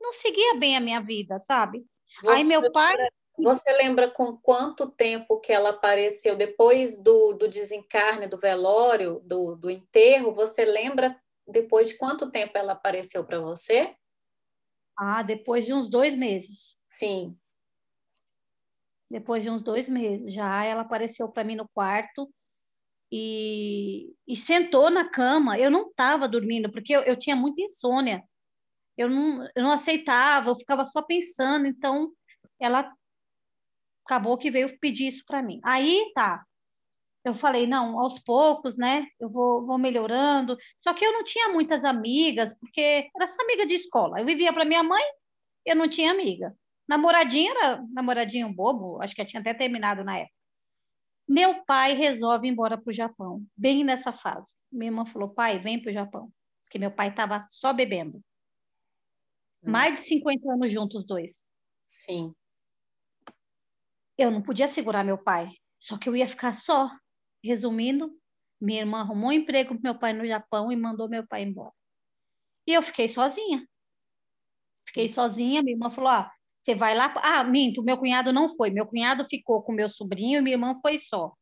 não 0.01 0.13
seguia 0.13 0.55
bem 0.55 0.77
a 0.77 0.81
minha 0.81 1.01
vida, 1.01 1.41
sabe? 1.41 1.85
Você 2.23 2.29
Aí 2.29 2.45
meu 2.45 2.71
pai. 2.71 2.97
Você 3.39 3.73
lembra 3.73 4.11
com 4.11 4.37
quanto 4.37 4.91
tempo 4.91 5.41
que 5.41 5.53
ela 5.53 5.71
apareceu 5.71 6.37
depois 6.37 6.99
do, 6.99 7.35
do 7.35 7.49
desencarne, 7.49 8.27
do 8.27 8.39
velório, 8.39 9.21
do, 9.25 9.55
do 9.55 9.71
enterro? 9.71 10.35
Você 10.35 10.65
lembra 10.65 11.19
depois 11.47 11.89
de 11.89 11.97
quanto 11.97 12.31
tempo 12.31 12.59
ela 12.59 12.73
apareceu 12.73 13.25
para 13.25 13.39
você? 13.39 13.95
Ah, 14.99 15.23
depois 15.23 15.65
de 15.65 15.73
uns 15.73 15.89
dois 15.89 16.15
meses. 16.17 16.77
Sim. 16.91 17.37
Depois 19.11 19.43
de 19.43 19.51
uns 19.51 19.63
dois 19.63 19.89
meses 19.89 20.33
já, 20.33 20.65
ela 20.65 20.83
apareceu 20.83 21.29
para 21.29 21.45
mim 21.45 21.57
no 21.57 21.69
quarto 21.69 22.29
e, 23.11 24.13
e 24.27 24.37
sentou 24.37 24.91
na 24.91 25.09
cama. 25.09 25.59
Eu 25.59 25.71
não 25.71 25.89
estava 25.89 26.29
dormindo, 26.29 26.71
porque 26.71 26.95
eu, 26.95 27.03
eu 27.03 27.17
tinha 27.17 27.37
muita 27.37 27.63
insônia 27.63 28.23
eu 28.99 29.09
não, 29.09 29.49
eu 29.55 29.63
não 29.63 29.71
aceitava, 29.71 30.51
eu 30.51 30.57
ficava 30.57 30.85
só 30.85 31.01
pensando, 31.01 31.67
então 31.67 32.11
ela 32.61 32.93
acabou 34.09 34.39
que 34.39 34.51
veio 34.51 34.79
pedir 34.79 35.09
isso 35.09 35.23
para 35.27 35.43
mim. 35.43 35.61
Aí 35.63 36.11
tá, 36.15 36.43
eu 37.23 37.35
falei, 37.35 37.67
não, 37.67 38.01
aos 38.01 38.19
poucos, 38.19 38.79
né, 38.79 39.07
eu 39.21 39.29
vou, 39.29 39.67
vou 39.67 39.77
melhorando. 39.77 40.57
Só 40.81 40.95
que 40.95 41.05
eu 41.05 41.13
não 41.13 41.23
tinha 41.23 41.51
muitas 41.51 41.85
amigas, 41.85 42.57
porque 42.59 43.11
era 43.15 43.27
só 43.27 43.37
amiga 43.43 43.67
de 43.67 43.75
escola. 43.75 44.19
Eu 44.19 44.25
vivia 44.25 44.53
para 44.53 44.65
minha 44.65 44.83
mãe, 44.83 45.03
eu 45.65 45.77
não 45.77 45.89
tinha 45.89 46.11
amiga. 46.11 46.57
Namoradinho 46.89 47.51
era 47.51 47.85
namoradinho 47.93 48.53
bobo, 48.53 49.01
acho 49.03 49.15
que 49.15 49.25
tinha 49.27 49.41
até 49.41 49.53
terminado 49.53 50.03
na 50.03 50.21
época. 50.21 50.35
Meu 51.29 51.63
pai 51.67 51.93
resolve 51.93 52.49
ir 52.49 52.51
embora 52.51 52.79
para 52.79 52.91
o 52.91 52.95
Japão, 52.95 53.45
bem 53.55 53.85
nessa 53.85 54.11
fase. 54.11 54.55
Minha 54.73 54.91
irmã 54.91 55.05
falou, 55.05 55.29
pai, 55.29 55.59
vem 55.59 55.83
para 55.83 55.91
o 55.91 55.93
Japão, 55.93 56.33
porque 56.63 56.79
meu 56.79 56.91
pai 56.91 57.11
estava 57.11 57.45
só 57.51 57.75
bebendo. 57.75 58.23
Hum. 59.63 59.71
Mais 59.71 59.95
de 59.97 60.01
50 60.01 60.51
anos 60.51 60.73
juntos, 60.73 61.01
os 61.01 61.07
dois. 61.07 61.45
Sim. 61.87 62.35
Eu 64.19 64.31
não 64.31 64.43
podia 64.43 64.69
segurar 64.69 65.05
meu 65.05 65.17
pai, 65.17 65.49
só 65.79 65.97
que 65.97 66.09
eu 66.09 66.17
ia 66.17 66.29
ficar 66.29 66.55
só. 66.55 66.91
Resumindo, 67.43 68.11
minha 68.61 68.81
irmã 68.81 69.01
arrumou 69.01 69.31
um 69.31 69.33
emprego 69.33 69.75
para 69.75 69.91
meu 69.91 69.99
pai 69.99 70.13
no 70.13 70.27
Japão 70.27 70.73
e 70.73 70.77
mandou 70.77 71.09
meu 71.09 71.27
pai 71.27 71.45
embora. 71.45 71.73
E 72.67 72.73
eu 72.73 72.83
fiquei 72.83 73.07
sozinha. 73.09 73.65
Fiquei 74.87 75.09
sozinha, 75.09 75.63
minha 75.63 75.75
irmã 75.75 75.91
falou: 75.91 76.11
ah, 76.11 76.33
você 76.61 76.75
vai 76.75 76.95
lá. 76.97 77.13
Ah, 77.17 77.45
minto, 77.45 77.83
meu 77.83 77.97
cunhado 77.97 78.33
não 78.33 78.55
foi. 78.57 78.71
Meu 78.71 78.87
cunhado 78.87 79.25
ficou 79.31 79.63
com 79.63 79.73
meu 79.73 79.89
sobrinho 79.89 80.39
e 80.41 80.43
minha 80.43 80.55
irmã 80.57 80.79
foi 80.83 80.99
só. 80.99 81.33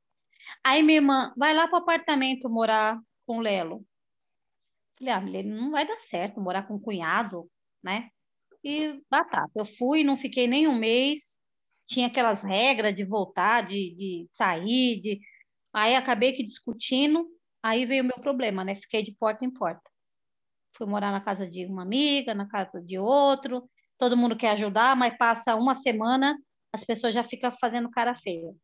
Aí 0.62 0.82
minha 0.82 0.98
irmã, 0.98 1.32
vai 1.36 1.54
lá 1.54 1.66
para 1.66 1.78
o 1.78 1.82
apartamento 1.82 2.48
morar 2.50 3.00
com 3.26 3.38
o 3.38 3.40
Lelo. 3.40 3.84
Falei, 4.98 5.14
ah, 5.14 5.42
não 5.44 5.70
vai 5.70 5.86
dar 5.86 5.98
certo 5.98 6.40
morar 6.40 6.66
com 6.66 6.74
um 6.74 6.80
cunhado 6.80 7.50
né? 7.86 8.10
E 8.64 9.00
batata. 9.08 9.52
Eu 9.54 9.66
fui, 9.78 10.02
não 10.02 10.16
fiquei 10.18 10.48
nem 10.48 10.66
um 10.66 10.76
mês, 10.76 11.35
tinha 11.86 12.08
aquelas 12.08 12.42
regras 12.42 12.94
de 12.94 13.04
voltar, 13.04 13.66
de, 13.66 13.94
de 13.94 14.28
sair, 14.30 15.00
de... 15.00 15.20
aí 15.72 15.94
acabei 15.94 16.32
que 16.32 16.42
discutindo, 16.42 17.26
aí 17.62 17.86
veio 17.86 18.02
o 18.02 18.06
meu 18.06 18.18
problema, 18.18 18.64
né? 18.64 18.76
Fiquei 18.76 19.02
de 19.02 19.12
porta 19.12 19.44
em 19.44 19.50
porta. 19.50 19.88
Fui 20.76 20.86
morar 20.86 21.12
na 21.12 21.20
casa 21.20 21.48
de 21.48 21.64
uma 21.66 21.82
amiga, 21.82 22.34
na 22.34 22.46
casa 22.46 22.80
de 22.82 22.98
outro, 22.98 23.68
todo 23.98 24.16
mundo 24.16 24.36
quer 24.36 24.50
ajudar, 24.50 24.96
mas 24.96 25.16
passa 25.16 25.54
uma 25.54 25.76
semana, 25.76 26.36
as 26.72 26.84
pessoas 26.84 27.14
já 27.14 27.24
ficam 27.24 27.50
fazendo 27.58 27.90
cara 27.90 28.14
feia. 28.16 28.54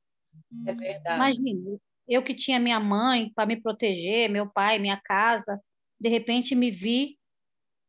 É 0.67 0.75
verdade. 0.75 1.17
Imagina, 1.17 1.79
eu 2.09 2.23
que 2.23 2.35
tinha 2.35 2.59
minha 2.59 2.81
mãe 2.81 3.31
para 3.35 3.47
me 3.47 3.61
proteger, 3.61 4.29
meu 4.29 4.51
pai, 4.51 4.79
minha 4.79 5.01
casa, 5.01 5.61
de 6.01 6.09
repente 6.09 6.55
me 6.55 6.71
vi 6.71 7.19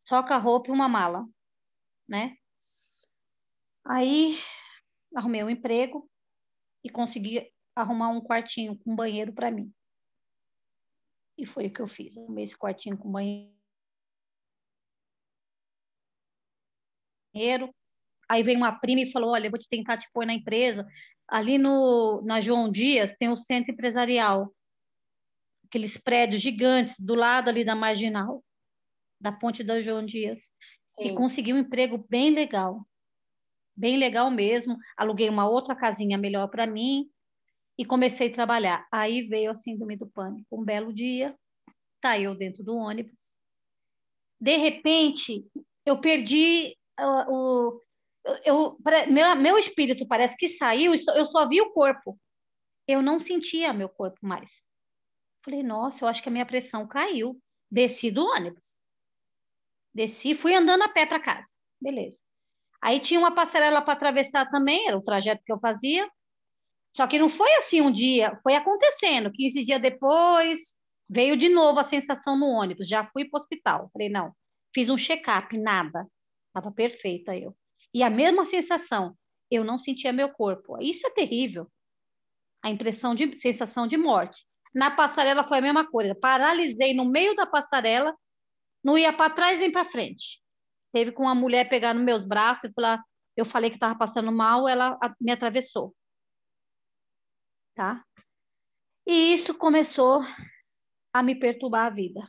só 0.08 0.22
com 0.22 0.34
a 0.34 0.38
roupa 0.38 0.70
e 0.70 0.72
uma 0.72 0.88
mala, 0.88 1.26
né? 2.08 2.36
Aí 3.86 4.38
arrumei 5.16 5.44
um 5.44 5.50
emprego 5.50 6.10
e 6.84 6.90
consegui 6.90 7.52
arrumar 7.76 8.10
um 8.10 8.22
quartinho 8.22 8.78
com 8.80 8.96
banheiro 8.96 9.34
para 9.34 9.52
mim. 9.52 9.72
E 11.38 11.46
foi 11.46 11.68
o 11.68 11.74
que 11.74 11.82
eu 11.82 11.88
fiz. 11.88 12.16
Arrumei 12.18 12.44
esse 12.44 12.58
quartinho 12.58 12.98
com 12.98 13.12
banheiro. 13.12 13.54
Aí 18.30 18.44
veio 18.44 18.58
uma 18.58 18.80
prima 18.80 19.02
e 19.02 19.12
falou: 19.12 19.32
Olha, 19.32 19.48
eu 19.48 19.52
vou 19.52 19.60
te 19.60 19.68
tentar 19.68 19.98
te 19.98 20.08
pôr 20.12 20.26
na 20.26 20.34
empresa. 20.34 20.88
Ali 21.28 21.58
no, 21.58 22.22
na 22.24 22.40
João 22.42 22.72
Dias 22.72 23.16
tem 23.18 23.30
o 23.30 23.38
centro 23.38 23.72
empresarial, 23.72 24.54
aqueles 25.66 25.98
prédios 25.98 26.42
gigantes 26.42 27.00
do 27.00 27.16
lado 27.16 27.50
ali 27.50 27.64
da 27.64 27.76
marginal 27.76 28.44
da 29.20 29.32
Ponte 29.32 29.64
da 29.64 29.80
João 29.80 30.06
Dias. 30.06 30.52
Sim. 30.92 31.08
E 31.08 31.16
consegui 31.16 31.54
um 31.54 31.60
emprego 31.60 32.06
bem 32.10 32.30
legal. 32.30 32.86
Bem 33.76 33.98
legal 33.98 34.30
mesmo. 34.30 34.78
Aluguei 34.96 35.30
uma 35.30 35.48
outra 35.48 35.76
casinha 35.76 36.18
melhor 36.18 36.48
para 36.48 36.68
mim 36.68 37.10
e 37.78 37.86
comecei 37.86 38.30
a 38.30 38.34
trabalhar. 38.34 38.88
Aí 38.92 39.24
veio 39.24 39.52
a 39.52 39.56
síndrome 39.56 39.96
do 39.98 40.08
pânico. 40.08 40.48
Um 40.52 40.64
belo 40.64 40.94
dia, 40.94 41.36
tá 42.02 42.20
eu 42.20 42.36
dentro 42.36 42.64
do 42.64 42.76
ônibus. 42.76 43.34
De 44.40 44.58
repente, 44.58 45.46
eu 45.86 46.00
perdi 46.00 46.78
uh, 47.00 47.32
o. 47.32 47.82
Eu, 48.46 48.78
meu, 49.10 49.36
meu 49.36 49.58
espírito 49.58 50.08
parece 50.08 50.38
que 50.38 50.48
saiu, 50.48 50.94
eu 50.94 51.28
só 51.28 51.48
vi 51.48 51.62
o 51.62 51.72
corpo. 51.72 52.18
Eu 52.88 53.02
não 53.02 53.20
sentia 53.20 53.74
meu 53.74 53.90
corpo 53.90 54.18
mais. 54.22 54.50
Falei, 55.44 55.62
nossa, 55.62 56.04
eu 56.04 56.08
acho 56.08 56.24
que 56.24 56.30
a 56.30 56.32
minha 56.32 56.46
pressão 56.46 56.88
caiu. 56.88 57.38
Desci 57.70 58.12
do 58.12 58.24
ônibus. 58.24 58.78
Desci, 59.94 60.36
fui 60.36 60.54
andando 60.54 60.84
a 60.84 60.90
pé 60.90 61.06
para 61.06 61.20
casa. 61.20 61.54
Beleza. 61.82 62.22
Aí 62.84 63.00
tinha 63.00 63.18
uma 63.18 63.34
passarela 63.34 63.82
para 63.82 63.94
atravessar 63.94 64.50
também, 64.50 64.90
era 64.90 64.98
o 64.98 65.02
trajeto 65.02 65.42
que 65.46 65.54
eu 65.54 65.58
fazia. 65.58 66.06
Só 66.94 67.08
que 67.08 67.18
não 67.18 67.30
foi 67.30 67.50
assim 67.56 67.80
um 67.80 67.90
dia, 67.90 68.38
foi 68.44 68.56
acontecendo. 68.56 69.32
15 69.32 69.64
dias 69.64 69.82
depois, 69.82 70.76
veio 71.10 71.38
de 71.38 71.48
novo 71.48 71.80
a 71.80 71.86
sensação 71.86 72.38
no 72.38 72.46
ônibus. 72.46 72.90
Já 72.90 73.06
fui 73.06 73.24
para 73.24 73.38
o 73.38 73.42
hospital. 73.42 73.90
Falei, 73.94 74.10
não, 74.10 74.34
fiz 74.76 74.90
um 74.90 74.98
check-up, 74.98 75.58
nada. 75.58 76.06
Estava 76.48 76.76
perfeita 76.76 77.34
eu. 77.38 77.56
E 77.94 78.04
a 78.04 78.10
mesma 78.10 78.46
sensação, 78.46 79.16
eu 79.50 79.64
não 79.64 79.80
sentia 79.80 80.12
meu 80.12 80.28
corpo. 80.28 80.78
Isso 80.82 81.08
é 81.08 81.10
terrível. 81.10 81.72
A 82.62 82.70
impressão 82.70 83.16
de 83.16 83.40
sensação 83.40 83.88
de 83.88 83.96
morte. 83.96 84.44
Na 84.76 84.94
passarela 84.94 85.48
foi 85.48 85.60
a 85.60 85.62
mesma 85.62 85.90
coisa. 85.90 86.14
Paralisei 86.14 86.94
no 86.94 87.06
meio 87.06 87.34
da 87.34 87.46
passarela 87.46 88.14
não 88.84 88.98
ia 88.98 89.14
para 89.14 89.34
trás 89.34 89.62
nem 89.62 89.72
para 89.72 89.86
frente. 89.86 90.43
Teve 90.94 91.12
com 91.12 91.24
uma 91.24 91.36
mulher 91.36 91.68
pegar 91.68 91.94
nos 91.94 92.04
meus 92.04 92.24
braços 92.24 92.70
e 92.70 92.74
falar, 92.74 93.04
eu 93.36 93.46
falei 93.46 93.70
que 93.72 93.78
estava 93.78 93.98
passando 93.98 94.32
mal, 94.32 94.70
ela 94.70 94.98
me 95.20 95.32
atravessou. 95.32 95.94
Tá? 97.76 98.04
E 99.06 99.34
isso 99.34 99.56
começou 99.56 100.22
a 101.12 101.24
me 101.24 101.36
perturbar 101.36 101.88
a 101.88 101.90
vida. 101.90 102.22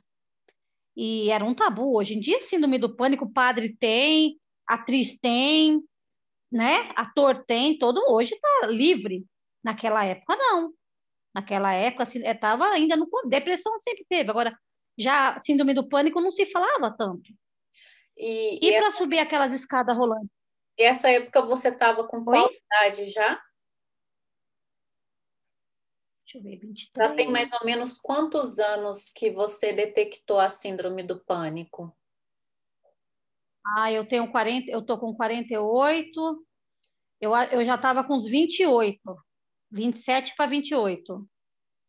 E 0.96 1.30
era 1.30 1.44
um 1.44 1.54
tabu. 1.54 1.94
Hoje 1.94 2.14
em 2.14 2.20
dia, 2.20 2.40
síndrome 2.40 2.78
do 2.78 2.96
pânico, 2.96 3.30
padre 3.30 3.76
tem, 3.78 4.40
atriz 4.66 5.18
tem, 5.18 5.82
né? 6.50 6.90
Ator 6.96 7.44
tem, 7.44 7.78
todo 7.78 8.00
hoje 8.08 8.34
está 8.34 8.68
livre. 8.68 9.26
Naquela 9.62 10.04
época, 10.04 10.36
não. 10.36 10.72
Naquela 11.34 11.72
época, 11.72 12.04
estava 12.04 12.68
assim, 12.68 12.76
ainda 12.76 12.96
no. 12.96 13.08
Depressão 13.28 13.78
sempre 13.80 14.06
teve. 14.08 14.30
Agora, 14.30 14.56
já 14.96 15.38
síndrome 15.42 15.74
do 15.74 15.88
pânico 15.88 16.20
não 16.20 16.30
se 16.30 16.46
falava 16.46 16.94
tanto. 16.96 17.30
E, 18.16 18.68
e, 18.68 18.78
para 18.78 18.90
subir 18.92 19.18
aquelas 19.18 19.52
escadas 19.52 19.96
rolantes? 19.96 20.30
E 20.78 20.82
essa 20.82 21.08
época 21.10 21.42
você 21.42 21.68
estava 21.68 22.06
com 22.06 22.24
qual 22.24 22.48
idade 22.50 23.06
já? 23.06 23.40
Deixa 26.24 26.38
eu 26.38 26.42
ver, 26.42 26.58
23. 26.58 27.08
Já 27.08 27.14
tem 27.14 27.30
mais 27.30 27.52
ou 27.52 27.64
menos 27.64 27.98
quantos 28.00 28.58
anos 28.58 29.10
que 29.10 29.30
você 29.30 29.72
detectou 29.72 30.38
a 30.38 30.48
síndrome 30.48 31.02
do 31.02 31.24
pânico? 31.24 31.96
Ah, 33.76 33.90
eu 33.90 34.06
tenho 34.06 34.30
40, 34.30 34.70
eu 34.70 34.82
tô 34.82 34.98
com 34.98 35.14
48. 35.14 36.46
Eu, 37.20 37.34
eu 37.34 37.64
já 37.64 37.76
estava 37.76 38.04
com 38.04 38.14
uns 38.14 38.26
28. 38.26 39.00
27 39.70 40.34
para 40.36 40.50
28. 40.50 41.28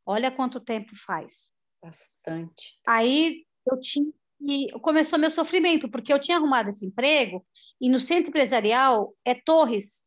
Olha 0.05 0.31
quanto 0.31 0.59
tempo 0.59 0.91
faz. 1.05 1.51
Bastante. 1.81 2.79
Aí 2.87 3.45
eu 3.65 3.79
tinha 3.79 4.11
e 4.41 4.71
começou 4.79 5.17
meu 5.17 5.31
sofrimento, 5.31 5.89
porque 5.89 6.11
eu 6.13 6.19
tinha 6.19 6.37
arrumado 6.37 6.69
esse 6.69 6.85
emprego 6.85 7.45
e 7.79 7.89
no 7.89 7.99
centro 7.99 8.29
empresarial 8.29 9.13
é 9.23 9.33
Torres. 9.33 10.05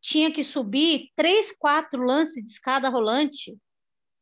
Tinha 0.00 0.32
que 0.32 0.42
subir 0.42 1.10
três, 1.14 1.52
quatro 1.58 2.02
lances 2.02 2.42
de 2.42 2.50
escada 2.50 2.88
rolante 2.88 3.56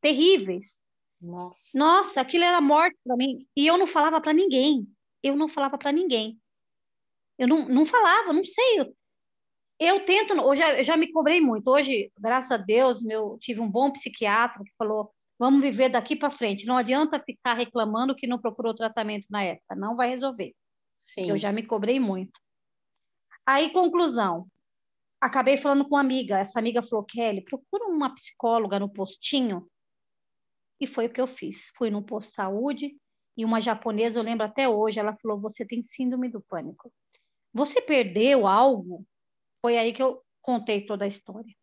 terríveis. 0.01 0.83
Nossa. 1.21 1.79
Nossa, 1.79 2.21
aquilo 2.21 2.45
era 2.45 2.61
morte 2.61 2.97
para 3.05 3.17
mim. 3.17 3.47
E 3.57 3.67
eu 3.67 3.77
não 3.77 3.87
falava 3.87 4.21
para 4.21 4.33
ninguém. 4.33 4.87
Eu 5.23 5.37
não 5.37 5.49
falava 5.49 5.79
para 5.79 5.93
ninguém. 5.93 6.39
Eu 7.39 7.47
não, 7.47 7.69
não 7.69 7.87
falava, 7.87 8.33
não 8.33 8.45
sei. 8.45 8.81
Eu, 8.81 8.97
eu 9.79 10.05
tento, 10.05 10.35
hoje 10.35 10.63
eu 10.63 10.83
já 10.83 10.97
me 10.97 11.13
cobrei 11.13 11.41
muito. 11.41 11.69
Hoje, 11.69 12.11
graças 12.19 12.51
a 12.51 12.57
Deus, 12.57 13.03
meu 13.03 13.39
tive 13.41 13.61
um 13.61 13.71
bom 13.71 13.93
psiquiatra 13.93 14.63
que 14.65 14.75
falou: 14.77 15.13
vamos 15.39 15.61
viver 15.61 15.89
daqui 15.89 16.17
para 16.17 16.31
frente. 16.31 16.67
Não 16.67 16.77
adianta 16.77 17.21
ficar 17.21 17.55
reclamando 17.55 18.15
que 18.15 18.27
não 18.27 18.39
procurou 18.39 18.75
tratamento 18.75 19.27
na 19.31 19.43
época, 19.43 19.75
não 19.75 19.97
vai 19.97 20.11
resolver. 20.11 20.55
Sim. 20.93 21.31
Eu 21.31 21.39
já 21.39 21.53
me 21.53 21.63
cobrei 21.63 22.01
muito. 22.01 22.41
Aí, 23.47 23.71
conclusão. 23.71 24.47
Acabei 25.21 25.57
falando 25.57 25.85
com 25.85 25.95
uma 25.95 26.01
amiga. 26.01 26.39
Essa 26.39 26.59
amiga 26.59 26.83
falou: 26.83 27.05
Kelly, 27.05 27.43
procura 27.43 27.87
uma 27.87 28.15
psicóloga 28.15 28.79
no 28.79 28.93
postinho. 28.93 29.69
E 30.81 30.87
foi 30.87 31.07
o 31.07 31.13
que 31.13 31.21
eu 31.21 31.27
fiz. 31.27 31.71
Fui 31.77 31.91
no 31.91 32.03
posto 32.03 32.31
de 32.31 32.35
saúde 32.35 32.97
e 33.39 33.45
uma 33.45 33.61
japonesa, 33.61 34.19
eu 34.19 34.25
lembro 34.25 34.45
até 34.45 34.69
hoje, 34.69 34.99
ela 34.99 35.17
falou: 35.23 35.41
Você 35.41 35.65
tem 35.65 35.81
síndrome 35.85 36.29
do 36.29 36.41
pânico. 36.41 36.93
Você 37.55 37.81
perdeu 37.81 38.49
algo? 38.49 39.07
Foi 39.61 39.79
aí 39.79 39.93
que 39.93 40.03
eu 40.03 40.21
contei 40.43 40.85
toda 40.85 41.05
a 41.05 41.09
história. 41.09 41.55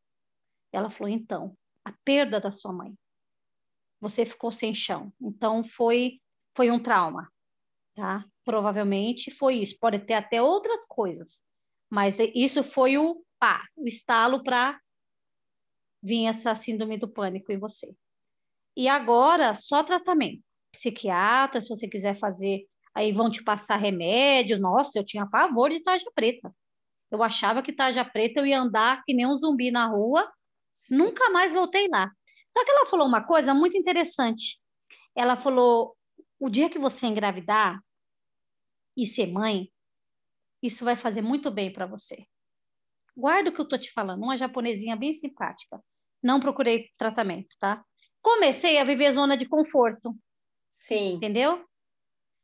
Ela 0.71 0.89
falou: 0.89 1.09
Então, 1.09 1.57
a 1.83 1.91
perda 2.05 2.39
da 2.39 2.49
sua 2.49 2.71
mãe. 2.71 2.97
Você 3.99 4.25
ficou 4.25 4.51
sem 4.51 4.73
chão. 4.73 5.12
Então, 5.21 5.63
foi, 5.63 6.19
foi 6.55 6.71
um 6.71 6.81
trauma. 6.81 7.29
Tá? 7.95 8.25
Provavelmente 8.43 9.31
foi 9.31 9.55
isso. 9.55 9.77
Pode 9.79 9.99
ter 9.99 10.13
até 10.13 10.41
outras 10.41 10.86
coisas. 10.86 11.41
Mas 11.89 12.17
isso 12.34 12.63
foi 12.63 12.97
o 12.97 13.23
pá, 13.39 13.63
o 13.75 13.88
estalo 13.88 14.43
para 14.43 14.79
vir 16.03 16.25
essa 16.25 16.55
síndrome 16.55 16.97
do 16.97 17.08
pânico 17.08 17.51
em 17.51 17.58
você. 17.58 17.95
E 18.75 18.88
agora, 18.88 19.55
só 19.55 19.84
tratamento. 19.84 20.43
Psiquiatra, 20.71 21.62
se 21.62 21.69
você 21.69 21.88
quiser 21.88 22.19
fazer, 22.19 22.65
aí 22.93 23.13
vão 23.13 23.29
te 23.29 23.43
passar 23.43 23.77
remédio. 23.77 24.60
Nossa, 24.60 24.99
eu 24.99 25.05
tinha 25.05 25.25
pavor 25.25 25.69
de 25.69 25.81
tarja 25.81 26.05
preta. 26.13 26.53
Eu 27.10 27.23
achava 27.23 27.62
que 27.62 27.71
tarja 27.71 28.03
preta 28.03 28.39
eu 28.39 28.45
ia 28.45 28.60
andar 28.60 29.03
que 29.05 29.13
nem 29.13 29.25
um 29.25 29.38
zumbi 29.38 29.71
na 29.71 29.88
rua. 29.88 30.29
Sim. 30.69 30.97
Nunca 30.97 31.29
mais 31.29 31.53
voltei 31.53 31.88
lá. 31.88 32.12
Só 32.55 32.63
que 32.63 32.71
ela 32.71 32.85
falou 32.85 33.07
uma 33.07 33.23
coisa 33.25 33.53
muito 33.53 33.77
interessante. 33.77 34.59
Ela 35.15 35.35
falou: 35.35 35.95
o 36.39 36.49
dia 36.49 36.69
que 36.69 36.79
você 36.79 37.05
engravidar 37.05 37.79
e 38.95 39.05
ser 39.05 39.27
mãe, 39.27 39.71
isso 40.61 40.85
vai 40.85 40.95
fazer 40.95 41.21
muito 41.21 41.51
bem 41.51 41.71
para 41.71 41.85
você. 41.85 42.25
Guarda 43.15 43.49
o 43.49 43.53
que 43.53 43.61
eu 43.61 43.67
tô 43.67 43.77
te 43.77 43.91
falando, 43.91 44.23
uma 44.23 44.37
japonesinha 44.37 44.95
bem 44.95 45.13
simpática. 45.13 45.81
Não 46.21 46.39
procurei 46.39 46.89
tratamento, 46.97 47.55
tá? 47.59 47.83
comecei 48.25 48.79
a 48.79 48.83
viver 48.83 49.11
zona 49.11 49.37
de 49.37 49.47
conforto. 49.47 50.15
Sim. 50.67 51.13
Entendeu? 51.13 51.63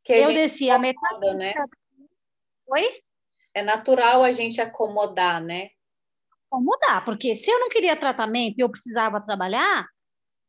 Que 0.04 0.14
eu 0.14 0.28
desci 0.28 0.70
a 0.70 0.78
metade. 0.78 1.34
Né? 1.34 1.54
Oi? 2.68 3.02
É 3.52 3.64
natural 3.64 4.24
a 4.24 4.32
gente 4.32 4.62
acomodar, 4.62 5.42
né? 5.42 5.70
Acomodar, 6.48 7.04
porque 7.04 7.36
se 7.36 7.50
eu 7.50 7.60
não 7.60 7.70
queria 7.70 8.00
tratamento 8.00 8.60
e 8.60 8.62
eu 8.62 8.70
precisava 8.70 9.20
trabalhar, 9.20 9.88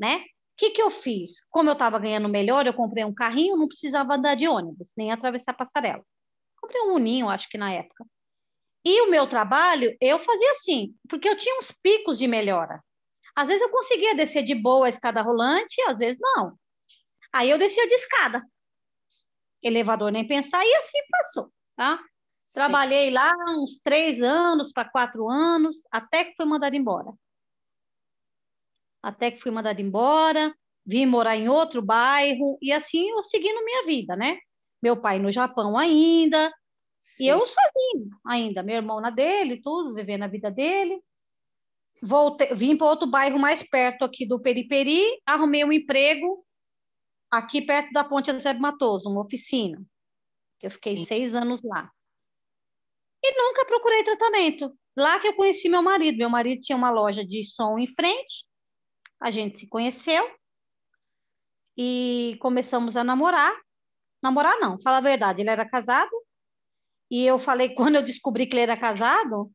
né? 0.03 0.17
O 0.17 0.25
que, 0.57 0.71
que 0.71 0.83
eu 0.83 0.91
fiz? 0.91 1.45
Como 1.49 1.71
eu 1.71 1.75
estava 1.75 1.97
ganhando 1.99 2.29
melhor, 2.29 2.67
eu 2.67 2.75
comprei 2.75 3.05
um 3.05 3.15
carrinho, 3.15 3.57
não 3.57 3.69
precisava 3.69 4.15
andar 4.15 4.35
de 4.35 4.49
ônibus, 4.49 4.93
nem 4.97 5.13
atravessar 5.13 5.55
passarela. 5.55 6.05
Comprei 6.61 6.83
um 6.83 6.95
uninho, 6.95 7.29
acho 7.29 7.49
que 7.49 7.57
na 7.57 7.73
época. 7.73 8.05
E 8.85 9.01
o 9.03 9.11
meu 9.11 9.29
trabalho, 9.29 9.97
eu 10.01 10.19
fazia 10.19 10.51
assim, 10.51 10.93
porque 11.09 11.29
eu 11.29 11.39
tinha 11.39 11.57
uns 11.61 11.71
picos 11.71 12.19
de 12.19 12.27
melhora. 12.27 12.83
Às 13.35 13.47
vezes 13.47 13.63
eu 13.63 13.71
conseguia 13.71 14.15
descer 14.15 14.43
de 14.43 14.57
boa 14.57 14.87
a 14.87 14.89
escada 14.89 15.23
rolante, 15.23 15.81
às 15.83 15.97
vezes 15.97 16.21
não. 16.21 16.59
Aí 17.33 17.49
eu 17.49 17.59
descia 17.59 17.87
de 17.87 17.95
escada. 17.95 18.45
Elevador 19.63 20.11
nem 20.11 20.27
pensar, 20.27 20.67
e 20.67 20.75
assim 20.75 20.99
passou, 21.09 21.53
tá? 21.77 21.99
Sim. 22.43 22.55
Trabalhei 22.55 23.11
lá 23.11 23.33
uns 23.57 23.79
três 23.85 24.21
anos 24.21 24.73
para 24.73 24.91
quatro 24.91 25.29
anos, 25.29 25.77
até 25.93 26.25
que 26.25 26.35
fui 26.35 26.45
mandada 26.45 26.77
embora. 26.77 27.13
Até 29.03 29.31
que 29.31 29.41
fui 29.41 29.51
mandada 29.51 29.81
embora, 29.81 30.55
vim 30.87 31.07
morar 31.07 31.37
em 31.37 31.49
outro 31.49 31.83
bairro, 31.83 32.59
e 32.61 32.73
assim 32.73 33.11
eu 33.11 33.23
seguindo 33.25 33.65
minha 33.65 33.85
vida, 33.85 34.17
né? 34.17 34.39
Meu 34.81 34.97
pai 34.97 35.19
no 35.19 35.33
Japão 35.33 35.77
ainda, 35.77 36.53
Sim. 36.99 37.25
e 37.25 37.29
eu 37.29 37.39
sozinho 37.47 38.11
ainda, 38.25 38.63
meu 38.63 38.77
irmão 38.77 39.01
na 39.01 39.11
dele, 39.11 39.61
tudo, 39.61 39.95
vivendo 39.95 40.23
a 40.23 40.29
vida 40.29 40.51
dele. 40.51 41.01
Voltei, 42.01 42.55
vim 42.55 42.77
para 42.77 42.89
outro 42.89 43.07
bairro 43.07 43.39
mais 43.39 43.63
perto 43.63 44.05
aqui 44.05 44.27
do 44.27 44.41
Periperi, 44.41 45.05
arrumei 45.25 45.65
um 45.65 45.73
emprego 45.73 46.45
aqui 47.31 47.63
perto 47.63 47.93
da 47.93 48.05
Ponte 48.05 48.31
Eusébio 48.31 48.61
Matoso, 48.61 49.09
uma 49.09 49.23
oficina. 49.23 49.81
Eu 50.61 50.71
fiquei 50.71 50.97
Sim. 50.97 51.05
seis 51.05 51.35
anos 51.35 51.61
lá. 51.63 51.91
E 53.23 53.35
nunca 53.37 53.65
procurei 53.65 54.03
tratamento. 54.03 54.77
Lá 54.97 55.19
que 55.19 55.29
eu 55.29 55.35
conheci 55.35 55.69
meu 55.69 55.83
marido. 55.83 56.19
Meu 56.19 56.29
marido 56.29 56.61
tinha 56.61 56.77
uma 56.77 56.91
loja 56.91 57.25
de 57.25 57.45
som 57.45 57.79
em 57.79 57.87
frente. 57.95 58.45
A 59.23 59.31
gente 59.31 59.57
se 59.59 59.69
conheceu 59.69 60.29
e 61.77 62.37
começamos 62.41 62.97
a 62.97 63.05
namorar. 63.05 63.53
Namorar 64.23 64.59
não, 64.59 64.81
fala 64.81 64.99
a 64.99 65.01
verdade, 65.01 65.41
ele 65.41 65.51
era 65.51 65.69
casado. 65.69 66.11
E 67.11 67.25
eu 67.25 67.39
falei, 67.39 67.75
quando 67.77 67.97
eu 67.97 68.03
descobri 68.03 68.47
que 68.47 68.55
ele 68.55 68.63
era 68.63 68.77
casado, 68.77 69.53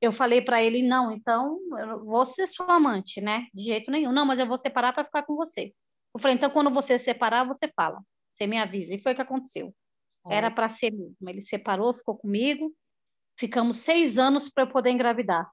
eu 0.00 0.12
falei 0.12 0.42
para 0.42 0.62
ele, 0.62 0.82
não, 0.82 1.12
então 1.12 1.58
eu 1.78 2.04
vou 2.04 2.24
ser 2.26 2.46
sua 2.46 2.74
amante, 2.74 3.20
né? 3.20 3.46
De 3.52 3.64
jeito 3.64 3.90
nenhum. 3.90 4.12
Não, 4.12 4.24
mas 4.24 4.38
eu 4.38 4.46
vou 4.46 4.58
separar 4.58 4.92
para 4.92 5.04
ficar 5.04 5.22
com 5.24 5.36
você. 5.36 5.72
Eu 6.14 6.20
falei, 6.20 6.36
então 6.36 6.50
quando 6.50 6.70
você 6.70 6.98
separar, 6.98 7.44
você 7.44 7.68
fala. 7.68 8.00
Você 8.32 8.46
me 8.46 8.58
avisa. 8.58 8.94
E 8.94 9.02
foi 9.02 9.12
o 9.12 9.14
que 9.14 9.22
aconteceu. 9.22 9.74
Era 10.28 10.50
para 10.50 10.68
ser 10.68 10.92
mesmo. 10.92 11.16
Ele 11.28 11.42
separou, 11.42 11.94
ficou 11.94 12.16
comigo. 12.16 12.72
Ficamos 13.38 13.78
seis 13.78 14.18
anos 14.18 14.48
para 14.48 14.64
eu 14.64 14.68
poder 14.68 14.90
engravidar. 14.90 15.50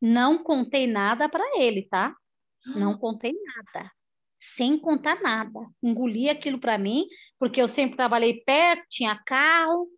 Não 0.00 0.42
contei 0.42 0.86
nada 0.86 1.28
para 1.28 1.44
ele, 1.58 1.86
tá? 1.88 2.14
Não 2.66 2.96
contei 2.96 3.32
nada. 3.32 3.90
Sem 4.38 4.78
contar 4.78 5.20
nada. 5.20 5.60
Engoli 5.82 6.28
aquilo 6.28 6.58
para 6.58 6.78
mim, 6.78 7.06
porque 7.38 7.60
eu 7.60 7.68
sempre 7.68 7.96
trabalhei 7.96 8.42
perto, 8.44 8.86
tinha 8.88 9.20
carro. 9.24 9.88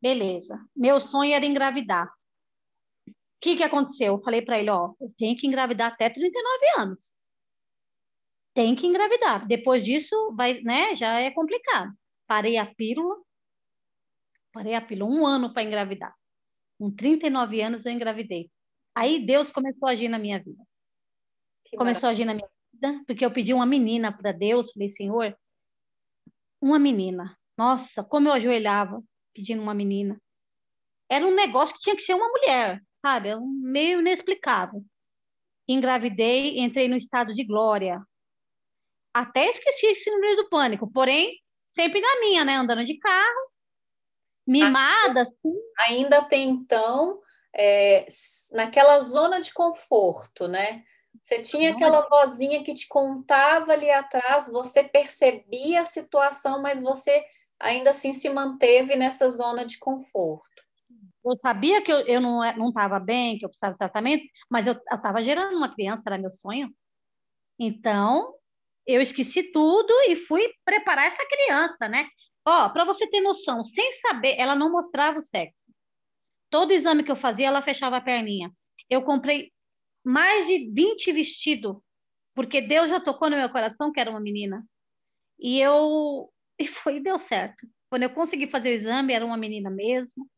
Beleza. 0.00 0.58
Meu 0.74 1.00
sonho 1.00 1.34
era 1.34 1.44
engravidar 1.44 2.10
que, 3.40 3.56
que 3.56 3.62
aconteceu? 3.62 4.14
Eu 4.14 4.20
falei 4.20 4.42
para 4.42 4.58
ele, 4.58 4.70
ó, 4.70 4.92
eu 5.00 5.12
tenho 5.16 5.36
que 5.36 5.46
engravidar 5.46 5.92
até 5.92 6.10
39 6.10 6.66
anos. 6.78 7.12
Tem 8.54 8.76
que 8.76 8.86
engravidar. 8.86 9.46
Depois 9.46 9.82
disso, 9.84 10.14
vai, 10.36 10.60
né, 10.60 10.94
já 10.94 11.18
é 11.20 11.30
complicado. 11.30 11.92
Parei 12.26 12.58
a 12.58 12.66
pílula, 12.66 13.16
parei 14.52 14.74
a 14.74 14.80
pílula 14.80 15.10
um 15.10 15.26
ano 15.26 15.52
para 15.52 15.62
engravidar. 15.62 16.14
Com 16.78 16.90
39 16.90 17.62
anos 17.62 17.86
eu 17.86 17.92
engravidei. 17.92 18.50
Aí 18.94 19.24
Deus 19.24 19.50
começou 19.50 19.88
a 19.88 19.92
agir 19.92 20.08
na 20.08 20.18
minha 20.18 20.38
vida. 20.42 20.62
Que 21.70 21.76
começou 21.76 22.08
maravilha. 22.08 22.08
a 22.08 22.10
agir 22.10 22.24
na 22.24 22.34
minha 22.34 22.48
vida, 22.72 23.04
porque 23.06 23.24
eu 23.24 23.30
pedi 23.30 23.54
uma 23.54 23.66
menina 23.66 24.12
para 24.12 24.32
Deus, 24.32 24.72
falei, 24.72 24.88
Senhor, 24.90 25.36
uma 26.60 26.78
menina. 26.78 27.36
Nossa, 27.56 28.02
como 28.02 28.28
eu 28.28 28.32
ajoelhava 28.32 29.02
pedindo 29.34 29.62
uma 29.62 29.74
menina. 29.74 30.20
Era 31.08 31.26
um 31.26 31.34
negócio 31.34 31.74
que 31.74 31.82
tinha 31.82 31.96
que 31.96 32.02
ser 32.02 32.14
uma 32.14 32.28
mulher 32.28 32.82
sabe? 33.00 33.34
Um 33.34 33.60
meio 33.62 34.00
inexplicável. 34.00 34.84
engravidei, 35.66 36.58
entrei 36.58 36.88
no 36.88 36.96
estado 36.96 37.32
de 37.32 37.44
glória. 37.44 38.02
Até 39.14 39.46
esqueci 39.46 39.86
esse 39.86 40.04
síndrome 40.04 40.36
do 40.36 40.48
pânico, 40.48 40.90
porém, 40.92 41.38
sempre 41.70 42.00
na 42.00 42.20
minha, 42.20 42.44
né? 42.44 42.56
Andando 42.56 42.84
de 42.84 42.98
carro, 42.98 43.50
mimada. 44.46 45.22
Assim. 45.22 45.54
Ainda 45.88 46.22
tem, 46.24 46.48
então, 46.48 47.20
é, 47.54 48.06
naquela 48.52 49.00
zona 49.00 49.40
de 49.40 49.52
conforto, 49.52 50.48
né? 50.48 50.84
Você 51.22 51.42
tinha 51.42 51.72
aquela 51.72 52.08
vozinha 52.08 52.64
que 52.64 52.72
te 52.72 52.88
contava 52.88 53.72
ali 53.72 53.90
atrás, 53.90 54.48
você 54.50 54.82
percebia 54.82 55.82
a 55.82 55.86
situação, 55.86 56.62
mas 56.62 56.80
você 56.80 57.24
ainda 57.58 57.90
assim 57.90 58.12
se 58.12 58.28
manteve 58.30 58.96
nessa 58.96 59.28
zona 59.28 59.64
de 59.64 59.78
conforto. 59.78 60.48
Eu 61.22 61.36
sabia 61.42 61.82
que 61.82 61.92
eu, 61.92 61.98
eu 62.06 62.20
não 62.20 62.68
estava 62.68 62.98
bem, 62.98 63.38
que 63.38 63.44
eu 63.44 63.50
precisava 63.50 63.74
de 63.74 63.78
tratamento, 63.78 64.24
mas 64.48 64.66
eu 64.66 64.72
estava 64.72 65.22
gerando 65.22 65.56
uma 65.56 65.72
criança, 65.72 66.04
era 66.06 66.16
meu 66.16 66.32
sonho. 66.32 66.74
Então, 67.58 68.34
eu 68.86 69.02
esqueci 69.02 69.42
tudo 69.52 69.92
e 70.08 70.16
fui 70.16 70.48
preparar 70.64 71.06
essa 71.06 71.22
criança, 71.28 71.86
né? 71.86 72.08
Ó, 72.44 72.70
para 72.70 72.86
você 72.86 73.06
ter 73.06 73.20
noção, 73.20 73.62
sem 73.64 73.92
saber, 73.92 74.34
ela 74.38 74.56
não 74.56 74.72
mostrava 74.72 75.18
o 75.18 75.22
sexo. 75.22 75.70
Todo 76.48 76.72
exame 76.72 77.04
que 77.04 77.12
eu 77.12 77.16
fazia, 77.16 77.46
ela 77.46 77.62
fechava 77.62 77.98
a 77.98 78.00
perninha. 78.00 78.50
Eu 78.88 79.02
comprei 79.02 79.52
mais 80.04 80.46
de 80.46 80.70
20 80.70 81.12
vestidos, 81.12 81.76
porque 82.34 82.60
Deus 82.60 82.90
já 82.90 83.00
tocou 83.00 83.28
no 83.28 83.36
meu 83.36 83.50
coração 83.50 83.92
que 83.92 84.00
era 84.00 84.10
uma 84.10 84.20
menina. 84.20 84.64
E 85.38 85.60
eu 85.60 86.32
e 86.58 86.66
foi 86.66 87.00
deu 87.00 87.18
certo. 87.18 87.66
Quando 87.88 88.04
eu 88.04 88.10
consegui 88.10 88.46
fazer 88.46 88.70
o 88.70 88.74
exame, 88.74 89.12
era 89.12 89.24
uma 89.24 89.36
menina 89.36 89.70
mesmo. 89.70 90.28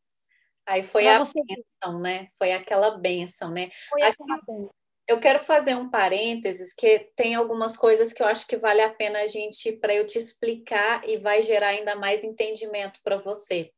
Aí 0.65 0.81
foi 0.81 1.07
a 1.07 1.19
você... 1.19 1.39
benção, 1.43 1.99
né? 1.99 2.29
Foi 2.37 2.51
aquela 2.51 2.97
benção, 2.97 3.51
né? 3.51 3.69
Foi 3.89 4.01
aquela 4.01 4.37
benção. 4.37 4.73
Eu 5.05 5.19
quero 5.19 5.39
fazer 5.39 5.75
um 5.75 5.89
parênteses 5.89 6.73
que 6.73 7.11
tem 7.13 7.35
algumas 7.35 7.75
coisas 7.75 8.13
que 8.13 8.23
eu 8.23 8.27
acho 8.27 8.47
que 8.47 8.55
vale 8.55 8.79
a 8.79 8.89
pena 8.89 9.19
a 9.19 9.27
gente 9.27 9.73
para 9.73 9.93
eu 9.93 10.05
te 10.07 10.17
explicar 10.17 11.07
e 11.07 11.17
vai 11.17 11.43
gerar 11.43 11.69
ainda 11.69 11.93
mais 11.93 12.23
entendimento 12.23 13.01
para 13.03 13.17
você. 13.17 13.69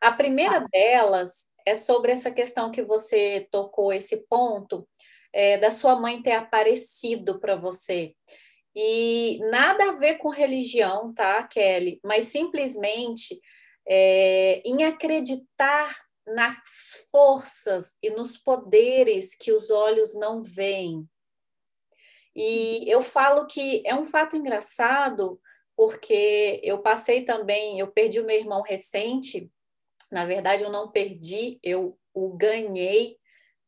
A 0.00 0.10
primeira 0.12 0.56
ah. 0.56 0.66
delas 0.72 1.52
é 1.66 1.74
sobre 1.74 2.12
essa 2.12 2.30
questão 2.30 2.70
que 2.70 2.82
você 2.82 3.46
tocou 3.50 3.92
esse 3.92 4.26
ponto 4.26 4.88
é, 5.34 5.58
da 5.58 5.72
sua 5.72 5.96
mãe 5.96 6.22
ter 6.22 6.32
aparecido 6.32 7.40
para 7.40 7.56
você. 7.56 8.14
E 8.74 9.40
nada 9.50 9.90
a 9.90 9.92
ver 9.92 10.16
com 10.18 10.28
religião, 10.28 11.12
tá, 11.12 11.42
Kelly? 11.42 12.00
Mas 12.04 12.26
simplesmente 12.26 13.40
é, 13.86 14.62
em 14.64 14.84
acreditar 14.84 15.92
nas 16.24 17.06
forças 17.10 17.98
e 18.00 18.10
nos 18.10 18.38
poderes 18.38 19.34
que 19.34 19.52
os 19.52 19.70
olhos 19.70 20.14
não 20.14 20.42
veem. 20.42 21.04
E 22.34 22.88
eu 22.88 23.02
falo 23.02 23.46
que 23.46 23.82
é 23.84 23.94
um 23.94 24.04
fato 24.04 24.36
engraçado, 24.36 25.40
porque 25.76 26.60
eu 26.62 26.78
passei 26.78 27.24
também, 27.24 27.78
eu 27.80 27.88
perdi 27.88 28.20
o 28.20 28.24
meu 28.24 28.36
irmão 28.36 28.62
recente. 28.62 29.50
Na 30.12 30.24
verdade, 30.24 30.62
eu 30.62 30.70
não 30.70 30.90
perdi, 30.90 31.58
eu 31.62 31.98
o 32.12 32.32
ganhei, 32.36 33.18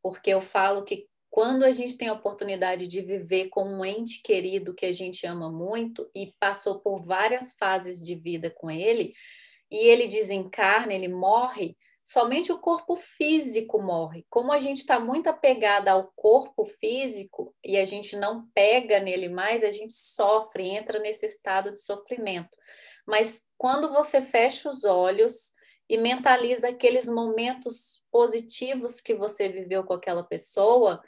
porque 0.00 0.30
eu 0.30 0.40
falo 0.40 0.84
que 0.84 1.08
quando 1.36 1.64
a 1.64 1.72
gente 1.72 1.98
tem 1.98 2.08
a 2.08 2.14
oportunidade 2.14 2.86
de 2.86 3.02
viver 3.02 3.50
com 3.50 3.62
um 3.62 3.84
ente 3.84 4.22
querido 4.22 4.72
que 4.72 4.86
a 4.86 4.92
gente 4.92 5.26
ama 5.26 5.52
muito 5.52 6.10
e 6.14 6.32
passou 6.40 6.80
por 6.80 7.04
várias 7.04 7.52
fases 7.52 8.02
de 8.02 8.14
vida 8.14 8.50
com 8.50 8.70
ele, 8.70 9.12
e 9.70 9.76
ele 9.86 10.08
desencarna, 10.08 10.94
ele 10.94 11.08
morre, 11.08 11.76
somente 12.02 12.50
o 12.50 12.58
corpo 12.58 12.96
físico 12.96 13.82
morre. 13.82 14.24
Como 14.30 14.50
a 14.50 14.58
gente 14.58 14.78
está 14.78 14.98
muito 14.98 15.26
apegada 15.26 15.92
ao 15.92 16.10
corpo 16.16 16.64
físico 16.64 17.54
e 17.62 17.76
a 17.76 17.84
gente 17.84 18.16
não 18.16 18.48
pega 18.54 18.98
nele 18.98 19.28
mais, 19.28 19.62
a 19.62 19.70
gente 19.70 19.92
sofre, 19.92 20.66
entra 20.66 20.98
nesse 21.00 21.26
estado 21.26 21.70
de 21.70 21.82
sofrimento. 21.82 22.56
Mas 23.06 23.42
quando 23.58 23.90
você 23.90 24.22
fecha 24.22 24.70
os 24.70 24.84
olhos 24.84 25.52
e 25.86 25.98
mentaliza 25.98 26.68
aqueles 26.68 27.06
momentos 27.06 28.02
positivos 28.16 28.98
que 28.98 29.14
você 29.14 29.46
viveu 29.46 29.84
com 29.84 29.92
aquela 29.92 30.24
pessoa, 30.24 31.02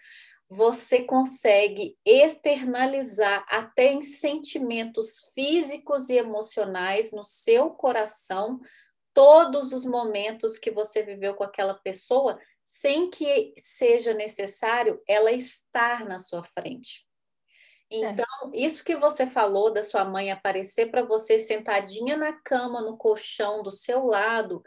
você 0.47 1.05
consegue 1.05 1.97
externalizar 2.05 3.47
até 3.49 3.91
em 3.93 4.03
sentimentos 4.03 5.31
físicos 5.33 6.11
e 6.11 6.19
emocionais 6.19 7.11
no 7.11 7.25
seu 7.25 7.71
coração 7.71 8.61
todos 9.15 9.73
os 9.73 9.87
momentos 9.87 10.59
que 10.59 10.71
você 10.71 11.03
viveu 11.03 11.35
com 11.35 11.45
aquela 11.45 11.73
pessoa, 11.73 12.39
sem 12.63 13.09
que 13.09 13.55
seja 13.57 14.13
necessário 14.13 15.03
ela 15.09 15.33
estar 15.33 16.05
na 16.05 16.19
sua 16.19 16.43
frente. 16.43 17.09
Então, 17.91 18.53
é. 18.53 18.59
isso 18.59 18.85
que 18.85 18.97
você 18.97 19.27
falou 19.27 19.73
da 19.73 19.83
sua 19.83 20.05
mãe 20.05 20.31
aparecer 20.31 20.91
para 20.91 21.03
você 21.03 21.41
sentadinha 21.41 22.19
na 22.19 22.35
cama, 22.35 22.83
no 22.83 22.99
colchão 22.99 23.63
do 23.63 23.71
seu 23.71 24.05
lado, 24.05 24.63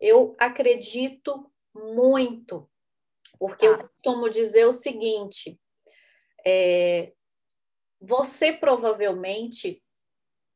eu 0.00 0.34
acredito 0.38 1.50
muito, 1.74 2.68
porque 3.38 3.66
ah. 3.66 3.70
eu 3.70 3.88
costumo 3.88 4.28
dizer 4.28 4.66
o 4.66 4.72
seguinte: 4.72 5.60
é, 6.46 7.12
você 8.00 8.52
provavelmente, 8.52 9.82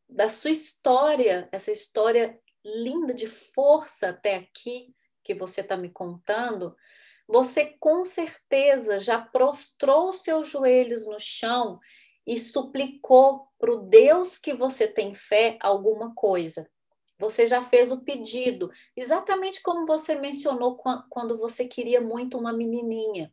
da 0.09 0.29
sua 0.29 0.51
história, 0.51 1.49
essa 1.53 1.73
história 1.73 2.39
linda 2.65 3.13
de 3.13 3.27
força 3.27 4.11
até 4.11 4.37
aqui, 4.37 4.95
que 5.23 5.35
você 5.35 5.61
está 5.61 5.77
me 5.77 5.91
contando, 5.91 6.75
você 7.27 7.77
com 7.79 8.05
certeza 8.05 8.99
já 8.99 9.21
prostrou 9.21 10.13
seus 10.13 10.49
joelhos 10.49 11.07
no 11.07 11.19
chão 11.19 11.79
e 12.27 12.39
suplicou 12.39 13.49
para 13.59 13.73
o 13.73 13.89
Deus 13.89 14.39
que 14.39 14.55
você 14.55 14.87
tem 14.87 15.15
fé 15.15 15.59
alguma 15.61 16.15
coisa. 16.15 16.71
Você 17.19 17.47
já 17.47 17.63
fez 17.63 17.93
o 17.93 18.01
pedido, 18.01 18.71
exatamente 18.97 19.63
como 19.63 19.87
você 19.87 20.17
mencionou 20.17 20.77
quando 21.09 21.39
você 21.39 21.67
queria 21.67 22.01
muito 22.01 22.37
uma 22.37 22.53
menininha. 22.53 23.33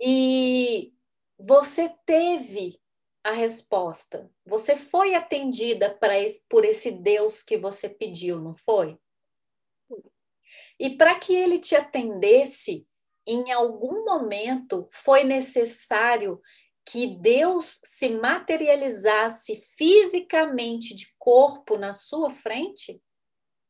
E 0.00 0.92
você 1.38 1.88
teve 2.04 2.80
a 3.22 3.30
resposta. 3.30 4.30
Você 4.44 4.76
foi 4.76 5.14
atendida 5.14 5.96
esse, 6.14 6.44
por 6.48 6.64
esse 6.64 6.90
Deus 6.90 7.42
que 7.42 7.56
você 7.56 7.88
pediu, 7.88 8.40
não 8.40 8.54
foi? 8.54 8.98
E 10.78 10.96
para 10.96 11.14
que 11.18 11.32
ele 11.32 11.58
te 11.58 11.76
atendesse, 11.76 12.86
em 13.24 13.52
algum 13.52 14.04
momento 14.04 14.88
foi 14.90 15.22
necessário 15.22 16.40
que 16.84 17.06
Deus 17.06 17.80
se 17.84 18.10
materializasse 18.10 19.56
fisicamente 19.76 20.94
de 20.94 21.14
corpo 21.18 21.76
na 21.76 21.92
sua 21.92 22.30
frente? 22.30 23.00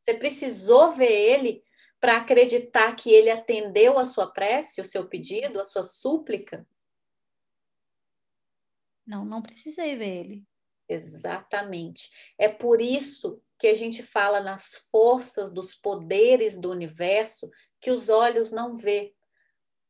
Você 0.00 0.14
precisou 0.14 0.92
ver 0.92 1.12
ele 1.12 1.62
para 2.00 2.16
acreditar 2.16 2.96
que 2.96 3.10
ele 3.10 3.30
atendeu 3.30 3.98
a 3.98 4.04
sua 4.04 4.26
prece, 4.26 4.80
o 4.80 4.84
seu 4.84 5.08
pedido, 5.08 5.60
a 5.60 5.64
sua 5.64 5.82
súplica? 5.82 6.66
Não, 9.06 9.24
não 9.24 9.42
precisei 9.42 9.96
ver 9.96 10.24
ele. 10.24 10.46
Exatamente. 10.88 12.10
É 12.38 12.48
por 12.48 12.80
isso 12.80 13.40
que 13.58 13.68
a 13.68 13.74
gente 13.74 14.02
fala 14.02 14.40
nas 14.40 14.88
forças 14.90 15.52
dos 15.52 15.74
poderes 15.74 16.58
do 16.58 16.70
universo 16.70 17.48
que 17.80 17.90
os 17.90 18.08
olhos 18.08 18.50
não 18.50 18.74
vê. 18.74 19.14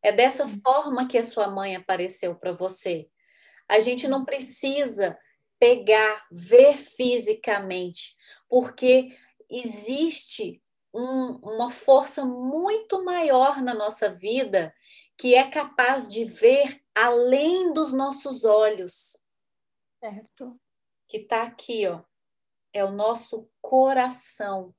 É 0.03 0.13
dessa 0.13 0.47
forma 0.47 1.09
que 1.09 1.17
a 1.17 1.23
sua 1.23 1.49
mãe 1.49 1.77
apareceu 1.77 2.35
para 2.35 2.53
você. 2.53 3.09
A 3.73 3.81
gente 3.81 4.07
não 4.07 4.23
precisa 4.23 5.19
pegar, 5.59 6.27
ver 6.31 6.77
fisicamente, 6.77 8.15
porque 8.47 9.17
existe 9.49 10.63
um, 10.93 11.37
uma 11.37 11.71
força 11.71 12.23
muito 12.23 13.03
maior 13.03 13.63
na 13.63 13.73
nossa 13.73 14.11
vida 14.11 14.75
que 15.17 15.35
é 15.35 15.49
capaz 15.49 16.07
de 16.07 16.23
ver 16.23 16.83
além 16.95 17.73
dos 17.73 17.95
nossos 17.95 18.45
olhos. 18.45 19.25
Certo. 19.99 20.61
Que 21.09 21.17
está 21.17 21.44
aqui, 21.44 21.88
ó. 21.88 22.03
É 22.75 22.85
o 22.85 22.90
nosso 22.90 23.49
coração. 23.63 24.75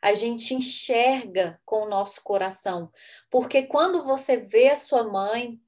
A 0.00 0.14
gente 0.14 0.54
enxerga 0.54 1.60
com 1.62 1.82
o 1.82 1.88
nosso 1.90 2.22
coração. 2.22 2.90
Porque 3.30 3.64
quando 3.64 4.02
você 4.02 4.38
vê 4.38 4.70
a 4.70 4.78
sua 4.78 5.04
mãe, 5.04 5.60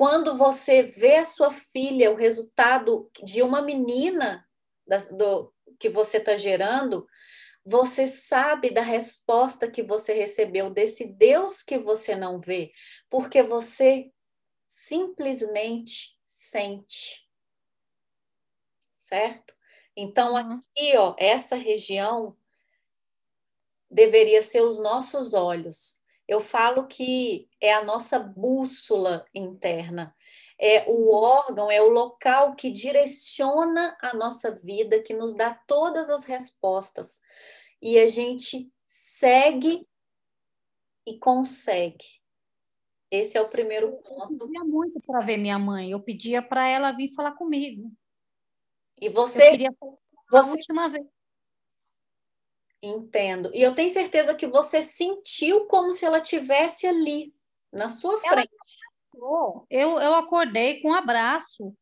quando 0.00 0.34
você 0.34 0.82
vê 0.82 1.16
a 1.16 1.26
sua 1.26 1.52
filha, 1.52 2.10
o 2.10 2.14
resultado 2.14 3.10
de 3.22 3.42
uma 3.42 3.60
menina 3.60 4.48
da, 4.86 4.96
do, 4.96 5.52
que 5.78 5.90
você 5.90 6.16
está 6.16 6.38
gerando, 6.38 7.06
você 7.62 8.08
sabe 8.08 8.70
da 8.70 8.80
resposta 8.80 9.70
que 9.70 9.82
você 9.82 10.14
recebeu 10.14 10.70
desse 10.70 11.06
Deus 11.06 11.62
que 11.62 11.76
você 11.76 12.16
não 12.16 12.40
vê, 12.40 12.72
porque 13.10 13.42
você 13.42 14.10
simplesmente 14.64 16.18
sente. 16.24 17.28
Certo? 18.96 19.54
Então, 19.94 20.32
uhum. 20.32 20.62
aqui, 20.72 20.96
ó, 20.96 21.14
essa 21.18 21.56
região 21.56 22.34
deveria 23.90 24.42
ser 24.42 24.62
os 24.62 24.78
nossos 24.78 25.34
olhos. 25.34 25.99
Eu 26.30 26.40
falo 26.40 26.86
que 26.86 27.48
é 27.60 27.74
a 27.74 27.82
nossa 27.82 28.16
bússola 28.16 29.26
interna, 29.34 30.14
é 30.56 30.88
o 30.88 31.12
órgão, 31.12 31.68
é 31.68 31.82
o 31.82 31.88
local 31.88 32.54
que 32.54 32.70
direciona 32.70 33.98
a 34.00 34.14
nossa 34.14 34.54
vida, 34.54 35.02
que 35.02 35.12
nos 35.12 35.34
dá 35.34 35.52
todas 35.52 36.08
as 36.08 36.24
respostas. 36.24 37.20
E 37.82 37.98
a 37.98 38.06
gente 38.06 38.72
segue 38.86 39.84
e 41.04 41.18
consegue. 41.18 42.22
Esse 43.10 43.36
é 43.36 43.40
o 43.40 43.48
primeiro 43.48 43.90
ponto. 43.96 44.32
Eu 44.32 44.46
pedia 44.46 44.62
muito 44.62 45.00
para 45.00 45.22
ver 45.22 45.36
minha 45.36 45.58
mãe, 45.58 45.90
eu 45.90 45.98
pedia 45.98 46.40
para 46.40 46.64
ela 46.68 46.92
vir 46.92 47.12
falar 47.12 47.32
comigo. 47.32 47.90
E 49.00 49.08
você. 49.08 49.48
Eu 49.48 49.50
queria 49.50 49.72
falar 49.72 49.96
você... 50.30 50.50
a 50.50 50.52
última 50.52 50.88
vez. 50.90 51.06
Entendo. 52.82 53.50
E 53.54 53.60
eu 53.62 53.74
tenho 53.74 53.90
certeza 53.90 54.34
que 54.34 54.46
você 54.46 54.80
sentiu 54.80 55.66
como 55.66 55.92
se 55.92 56.04
ela 56.04 56.20
tivesse 56.20 56.86
ali, 56.86 57.34
na 57.72 57.88
sua 57.88 58.18
frente. 58.18 58.50
Eu, 59.68 60.00
eu 60.00 60.14
acordei 60.14 60.80
com 60.80 60.88
um 60.88 60.94
abraço. 60.94 61.74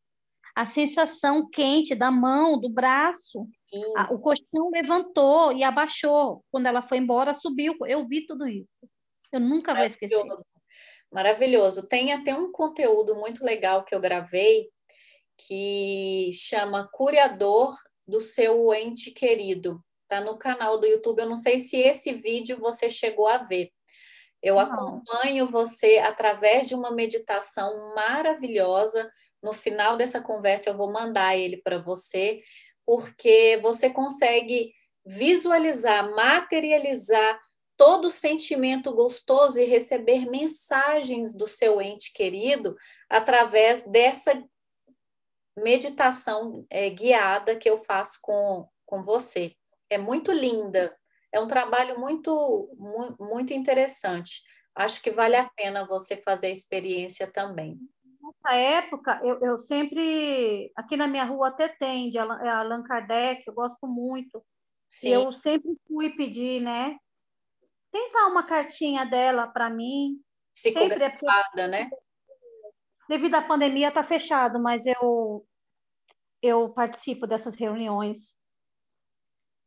A 0.55 0.65
sensação 0.65 1.49
quente 1.49 1.95
da 1.95 2.11
mão, 2.11 2.59
do 2.59 2.69
braço. 2.69 3.47
A, 3.95 4.13
o 4.13 4.19
colchão 4.19 4.69
levantou 4.71 5.53
e 5.53 5.63
abaixou. 5.63 6.43
Quando 6.51 6.65
ela 6.65 6.81
foi 6.81 6.97
embora, 6.97 7.33
subiu. 7.33 7.75
Eu 7.85 8.05
vi 8.07 8.25
tudo 8.25 8.47
isso. 8.47 8.67
Eu 9.31 9.39
nunca 9.39 9.73
vou 9.73 9.85
esquecer. 9.85 10.25
Maravilhoso. 11.11 11.87
Tem 11.87 12.11
até 12.11 12.35
um 12.35 12.51
conteúdo 12.51 13.15
muito 13.15 13.43
legal 13.43 13.83
que 13.83 13.95
eu 13.95 14.01
gravei 14.01 14.69
que 15.37 16.31
chama 16.33 16.89
Curador 16.91 17.73
do 18.05 18.19
seu 18.19 18.73
ente 18.73 19.11
querido. 19.11 19.81
Tá 20.09 20.19
no 20.19 20.37
canal 20.37 20.79
do 20.79 20.87
YouTube. 20.87 21.19
Eu 21.19 21.29
não 21.29 21.35
sei 21.35 21.59
se 21.59 21.77
esse 21.77 22.13
vídeo 22.13 22.57
você 22.59 22.89
chegou 22.89 23.27
a 23.27 23.37
ver. 23.37 23.71
Eu 24.41 24.55
não. 24.55 24.61
acompanho 24.61 25.45
você 25.45 25.99
através 25.99 26.67
de 26.67 26.73
uma 26.73 26.91
meditação 26.91 27.93
maravilhosa. 27.93 29.09
No 29.41 29.53
final 29.53 29.95
dessa 29.95 30.19
conversa, 30.19 30.69
eu 30.69 30.73
vou 30.73 30.91
mandar 30.91 31.37
ele 31.37 31.57
para 31.57 31.77
você, 31.77 32.41
porque 32.85 33.59
você 33.61 33.89
consegue 33.89 34.73
visualizar, 35.05 36.09
materializar 36.13 37.39
todo 37.77 38.05
o 38.05 38.11
sentimento 38.11 38.93
gostoso 38.93 39.59
e 39.59 39.65
receber 39.65 40.29
mensagens 40.29 41.35
do 41.37 41.47
seu 41.47 41.79
ente 41.79 42.11
querido 42.11 42.75
através 43.09 43.89
dessa 43.89 44.43
meditação 45.55 46.65
é, 46.69 46.89
guiada 46.89 47.55
que 47.55 47.69
eu 47.69 47.77
faço 47.77 48.19
com, 48.21 48.67
com 48.85 49.01
você. 49.01 49.55
É 49.89 49.97
muito 49.97 50.31
linda, 50.31 50.95
é 51.31 51.39
um 51.39 51.47
trabalho 51.47 51.99
muito, 51.99 53.15
muito, 53.19 53.53
interessante. 53.53 54.43
Acho 54.75 55.01
que 55.01 55.11
vale 55.11 55.35
a 55.35 55.49
pena 55.49 55.85
você 55.85 56.15
fazer 56.17 56.47
a 56.47 56.51
experiência 56.51 57.31
também. 57.31 57.77
Nessa 58.21 58.55
época, 58.55 59.19
eu, 59.23 59.39
eu 59.41 59.57
sempre. 59.57 60.71
Aqui 60.75 60.95
na 60.95 61.07
minha 61.07 61.25
rua 61.25 61.49
até 61.49 61.67
tem, 61.67 62.09
de 62.09 62.17
Allan 62.17 62.83
Kardec, 62.83 63.43
eu 63.45 63.53
gosto 63.53 63.87
muito. 63.87 64.43
Sim. 64.87 65.09
Eu 65.09 65.31
sempre 65.31 65.77
fui 65.87 66.09
pedir, 66.11 66.61
né? 66.61 66.97
Tentar 67.91 68.27
uma 68.27 68.43
cartinha 68.43 69.05
dela 69.05 69.47
para 69.47 69.69
mim. 69.69 70.19
Psicografada, 70.53 71.63
é 71.63 71.67
né? 71.67 71.89
Devido 73.07 73.35
à 73.35 73.41
pandemia, 73.41 73.87
está 73.87 74.03
fechado, 74.03 74.59
mas 74.59 74.85
eu, 74.85 75.45
eu 76.41 76.69
participo 76.69 77.25
dessas 77.25 77.55
reuniões. 77.55 78.38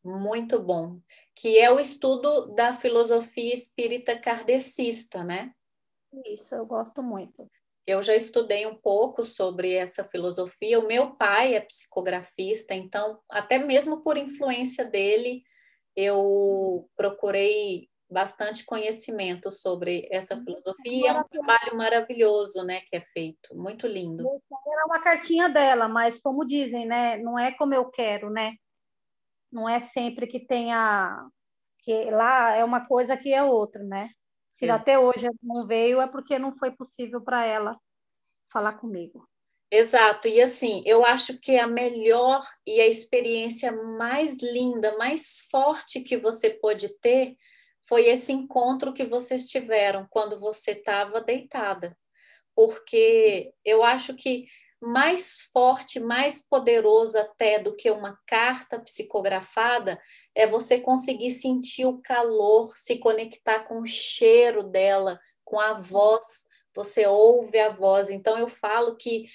Muito 0.05 0.61
bom. 0.61 0.99
Que 1.35 1.59
é 1.59 1.71
o 1.71 1.79
estudo 1.79 2.55
da 2.55 2.75
filosofia 2.75 3.53
espírita 3.53 4.19
kardecista, 4.19 5.23
né? 5.23 5.53
Isso, 6.27 6.55
eu 6.55 6.67
gosto 6.67 7.03
muito. 7.03 7.49
Eu 7.87 8.03
já 8.03 8.15
estudei 8.15 8.67
um 8.67 8.77
pouco 8.77 9.25
sobre 9.25 9.75
essa 9.75 10.05
filosofia. 10.05 10.79
O 10.79 10.87
meu 10.87 11.17
pai 11.17 11.55
é 11.55 11.61
psicografista, 11.61 12.75
então, 12.75 13.21
até 13.29 13.59
mesmo 13.59 14.03
por 14.03 14.17
influência 14.17 14.85
dele, 14.85 15.43
eu 15.97 16.89
procurei 16.97 17.89
bastante 18.09 18.65
conhecimento 18.65 19.51
sobre 19.51 20.07
essa 20.13 20.39
filosofia. 20.39 21.11
É 21.11 21.13
um 21.15 21.25
trabalho 21.25 21.77
maravilhoso, 21.77 22.63
né, 22.63 22.83
que 22.87 22.95
é 22.95 23.01
feito, 23.01 23.57
muito 23.57 23.87
lindo. 23.87 24.23
Era 24.67 24.87
uma 24.87 25.01
cartinha 25.03 25.49
dela, 25.49 25.89
mas 25.89 26.21
como 26.21 26.47
dizem, 26.47 26.87
né, 26.87 27.17
não 27.17 27.39
é 27.39 27.53
como 27.53 27.75
eu 27.75 27.87
quero, 27.87 28.31
né? 28.31 28.55
Não 29.53 29.69
é 29.69 29.81
sempre 29.81 30.27
que 30.27 30.41
tenha 30.41 31.29
que 31.81 32.11
lá 32.11 32.57
é 32.57 32.65
uma 32.65 32.87
coisa 32.87 33.17
que 33.17 33.33
é 33.33 33.43
outra, 33.43 33.83
né? 33.83 34.11
Se 34.53 34.65
Exato. 34.67 34.81
até 34.81 34.99
hoje 34.99 35.29
não 35.43 35.67
veio 35.67 36.01
é 36.01 36.07
porque 36.07 36.39
não 36.39 36.57
foi 36.57 36.71
possível 36.71 37.21
para 37.21 37.45
ela 37.45 37.77
falar 38.53 38.75
comigo. 38.75 39.29
Exato, 39.71 40.29
e 40.29 40.41
assim, 40.41 40.83
eu 40.85 41.03
acho 41.03 41.39
que 41.39 41.57
a 41.57 41.67
melhor 41.67 42.45
e 42.67 42.79
a 42.79 42.87
experiência 42.87 43.73
mais 43.73 44.37
linda, 44.43 44.97
mais 44.99 45.49
forte 45.51 46.03
que 46.03 46.19
você 46.19 46.51
pode 46.51 46.91
ter 46.99 47.37
foi 47.89 48.07
esse 48.07 48.33
encontro 48.33 48.93
que 48.93 49.05
vocês 49.05 49.49
tiveram 49.49 50.07
quando 50.11 50.39
você 50.39 50.73
estava 50.73 51.23
deitada. 51.23 51.97
Porque 52.55 53.51
eu 53.65 53.83
acho 53.83 54.15
que 54.15 54.47
mais 54.83 55.41
forte, 55.53 56.01
mais 56.01 56.45
poderoso 56.45 57.17
até 57.17 57.61
do 57.61 57.77
que 57.77 57.89
uma 57.91 58.19
carta 58.27 58.81
psicografada 58.81 60.01
é 60.35 60.47
você 60.47 60.81
conseguir 60.81 61.31
sentir 61.31 61.87
o 61.87 62.01
calor, 62.03 62.77
se 62.77 62.99
conectar 62.99 63.61
com 63.61 63.79
o 63.79 63.87
cheiro 63.87 64.65
dela, 64.65 65.21
com 65.45 65.61
a 65.61 65.75
voz, 65.75 66.47
você 66.75 67.07
ouve 67.07 67.59
a 67.61 67.69
voz. 67.69 68.11
Então, 68.11 68.37
eu 68.37 68.49
falo 68.49 68.97
que 68.97 69.27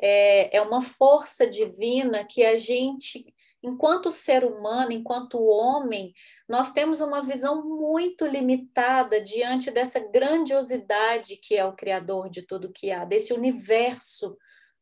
é, 0.00 0.56
é 0.56 0.60
uma 0.60 0.82
força 0.82 1.46
divina 1.46 2.24
que 2.24 2.42
a 2.44 2.56
gente 2.56 3.32
enquanto 3.62 4.12
ser 4.12 4.44
humano, 4.44 4.92
enquanto 4.92 5.42
homem, 5.42 6.14
nós 6.48 6.70
temos 6.72 7.00
uma 7.00 7.20
visão 7.22 7.64
muito 7.64 8.24
limitada 8.24 9.20
diante 9.20 9.72
dessa 9.72 9.98
grandiosidade 9.98 11.36
que 11.36 11.56
é 11.56 11.64
o 11.64 11.74
Criador 11.74 12.28
de 12.28 12.42
tudo 12.42 12.72
que 12.72 12.92
há, 12.92 13.04
desse 13.04 13.32
universo 13.32 14.36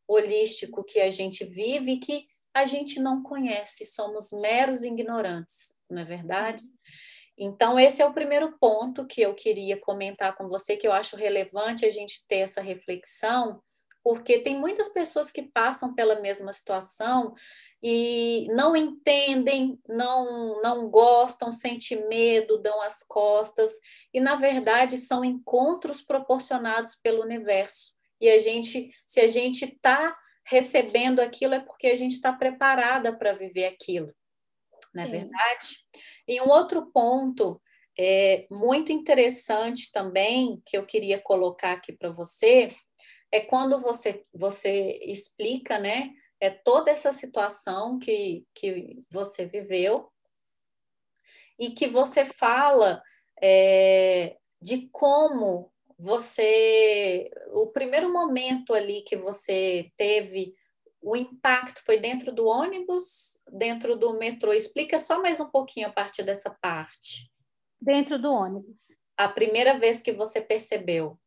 holístico 0.06 0.84
que 0.84 1.00
a 1.00 1.10
gente 1.10 1.44
vive 1.44 1.92
e 1.92 1.98
que 1.98 2.26
a 2.54 2.66
gente 2.66 3.00
não 3.00 3.22
conhece, 3.22 3.84
somos 3.84 4.30
meros 4.32 4.84
ignorantes, 4.84 5.76
não 5.90 6.02
é 6.02 6.04
verdade? 6.04 6.62
Então, 7.36 7.78
esse 7.78 8.00
é 8.00 8.06
o 8.06 8.14
primeiro 8.14 8.56
ponto 8.58 9.06
que 9.06 9.20
eu 9.20 9.34
queria 9.34 9.78
comentar 9.80 10.36
com 10.36 10.48
você, 10.48 10.76
que 10.76 10.86
eu 10.86 10.92
acho 10.92 11.16
relevante 11.16 11.84
a 11.84 11.90
gente 11.90 12.24
ter 12.28 12.38
essa 12.38 12.62
reflexão, 12.62 13.60
porque 14.04 14.38
tem 14.38 14.60
muitas 14.60 14.88
pessoas 14.88 15.32
que 15.32 15.42
passam 15.42 15.94
pela 15.94 16.20
mesma 16.20 16.52
situação 16.52 17.34
e 17.82 18.46
não 18.54 18.76
entendem, 18.76 19.80
não, 19.88 20.60
não 20.62 20.88
gostam, 20.88 21.50
sentem 21.50 22.06
medo, 22.06 22.62
dão 22.62 22.80
as 22.82 23.02
costas, 23.02 23.72
e 24.12 24.20
na 24.20 24.36
verdade 24.36 24.96
são 24.96 25.24
encontros 25.24 26.02
proporcionados 26.02 26.94
pelo 26.94 27.22
universo. 27.22 27.93
E 28.24 28.30
a 28.30 28.38
gente, 28.38 28.90
se 29.06 29.20
a 29.20 29.28
gente 29.28 29.64
está 29.64 30.16
recebendo 30.46 31.20
aquilo, 31.20 31.54
é 31.54 31.60
porque 31.60 31.88
a 31.88 31.96
gente 31.96 32.12
está 32.12 32.32
preparada 32.32 33.16
para 33.16 33.32
viver 33.32 33.66
aquilo, 33.66 34.12
não 34.94 35.02
é 35.02 35.06
Sim. 35.06 35.12
verdade? 35.12 35.68
E 36.26 36.40
um 36.40 36.48
outro 36.48 36.90
ponto 36.90 37.60
é, 37.98 38.46
muito 38.50 38.90
interessante 38.92 39.90
também, 39.92 40.60
que 40.64 40.76
eu 40.76 40.86
queria 40.86 41.20
colocar 41.20 41.72
aqui 41.72 41.92
para 41.92 42.10
você, 42.10 42.68
é 43.30 43.40
quando 43.40 43.80
você, 43.80 44.22
você 44.32 44.98
explica, 45.02 45.78
né? 45.78 46.10
é 46.44 46.50
toda 46.50 46.90
essa 46.90 47.12
situação 47.12 47.98
que, 47.98 48.46
que 48.54 49.02
você 49.10 49.46
viveu 49.46 50.10
e 51.58 51.70
que 51.70 51.86
você 51.86 52.24
fala 52.24 53.02
é, 53.42 54.36
de 54.60 54.88
como 54.92 55.72
você, 55.98 57.30
o 57.50 57.68
primeiro 57.68 58.12
momento 58.12 58.74
ali 58.74 59.02
que 59.02 59.16
você 59.16 59.90
teve 59.96 60.54
o 61.00 61.14
impacto 61.16 61.84
foi 61.84 61.98
dentro 61.98 62.32
do 62.32 62.46
ônibus, 62.46 63.38
dentro 63.52 63.94
do 63.94 64.18
metrô. 64.18 64.52
Explica 64.52 64.98
só 64.98 65.20
mais 65.20 65.38
um 65.38 65.50
pouquinho 65.50 65.88
a 65.88 65.92
partir 65.92 66.22
dessa 66.22 66.56
parte. 66.62 67.30
Dentro 67.80 68.18
do 68.18 68.32
ônibus. 68.32 68.98
A 69.16 69.28
primeira 69.28 69.78
vez 69.78 70.00
que 70.00 70.12
você 70.12 70.40
percebeu? 70.40 71.18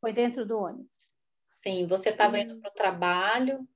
Foi 0.00 0.12
dentro 0.12 0.46
do 0.46 0.58
ônibus. 0.58 1.12
Sim, 1.48 1.86
você 1.86 2.10
estava 2.10 2.38
indo 2.38 2.60
para 2.60 2.70
o 2.70 2.74
trabalho 2.74 3.66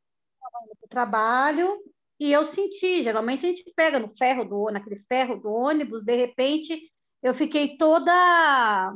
indo 0.65 0.77
para 0.77 0.87
o 0.87 0.89
trabalho 0.89 1.83
e 2.19 2.33
eu 2.33 2.45
senti, 2.45 3.03
geralmente 3.03 3.47
a 3.47 3.49
gente 3.49 3.65
pega 3.77 3.99
no 3.99 4.09
ferro 4.09 4.45
do 4.45 4.71
naquele 4.71 4.99
ferro 5.01 5.37
do 5.37 5.51
ônibus, 5.51 6.05
de 6.05 6.17
repente 6.17 6.91
eu 7.23 7.35
fiquei 7.35 7.77
toda 7.77 8.93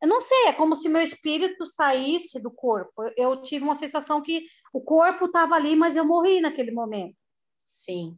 eu 0.00 0.08
não 0.08 0.20
sei, 0.20 0.46
é 0.46 0.52
como 0.52 0.76
se 0.76 0.88
meu 0.88 1.02
espírito 1.02 1.66
saísse 1.66 2.40
do 2.40 2.50
corpo. 2.50 3.02
Eu 3.16 3.42
tive 3.42 3.64
uma 3.64 3.74
sensação 3.74 4.22
que 4.22 4.46
o 4.72 4.80
corpo 4.80 5.26
estava 5.26 5.54
ali, 5.54 5.74
mas 5.74 5.96
eu 5.96 6.04
morri 6.04 6.40
naquele 6.40 6.70
momento. 6.70 7.16
Sim. 7.64 8.16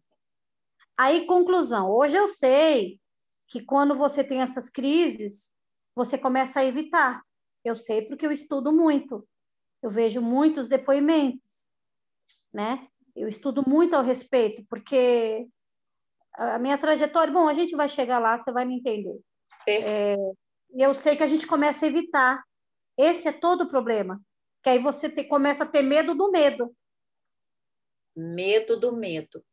Aí, 0.96 1.24
conclusão. 1.24 1.90
Hoje 1.90 2.16
eu 2.16 2.28
sei 2.28 3.00
que 3.48 3.62
quando 3.62 3.94
você 3.94 4.22
tem 4.22 4.42
essas 4.42 4.68
crises, 4.68 5.54
você 5.94 6.18
começa 6.18 6.60
a 6.60 6.64
evitar. 6.64 7.22
Eu 7.64 7.76
sei 7.76 8.02
porque 8.02 8.26
eu 8.26 8.32
estudo 8.32 8.72
muito. 8.72 9.26
Eu 9.82 9.90
vejo 9.90 10.20
muitos 10.20 10.68
depoimentos, 10.68 11.66
né? 12.52 12.86
Eu 13.16 13.28
estudo 13.28 13.66
muito 13.66 13.94
ao 13.94 14.04
respeito, 14.04 14.62
porque 14.68 15.48
a 16.34 16.58
minha 16.58 16.76
trajetória, 16.76 17.32
bom, 17.32 17.48
a 17.48 17.54
gente 17.54 17.74
vai 17.74 17.88
chegar 17.88 18.18
lá, 18.18 18.38
você 18.38 18.52
vai 18.52 18.64
me 18.64 18.76
entender. 18.76 19.18
É, 19.66 20.16
e 20.72 20.82
eu 20.82 20.94
sei 20.94 21.16
que 21.16 21.22
a 21.22 21.26
gente 21.26 21.46
começa 21.46 21.84
a 21.84 21.88
evitar. 21.88 22.42
Esse 22.96 23.28
é 23.28 23.32
todo 23.32 23.64
o 23.64 23.68
problema. 23.68 24.20
Que 24.62 24.70
aí 24.70 24.78
você 24.78 25.08
te, 25.08 25.24
começa 25.24 25.64
a 25.64 25.66
ter 25.66 25.82
medo 25.82 26.14
do 26.14 26.30
medo. 26.30 26.74
Medo 28.14 28.78
do 28.78 28.94
medo. 28.94 29.44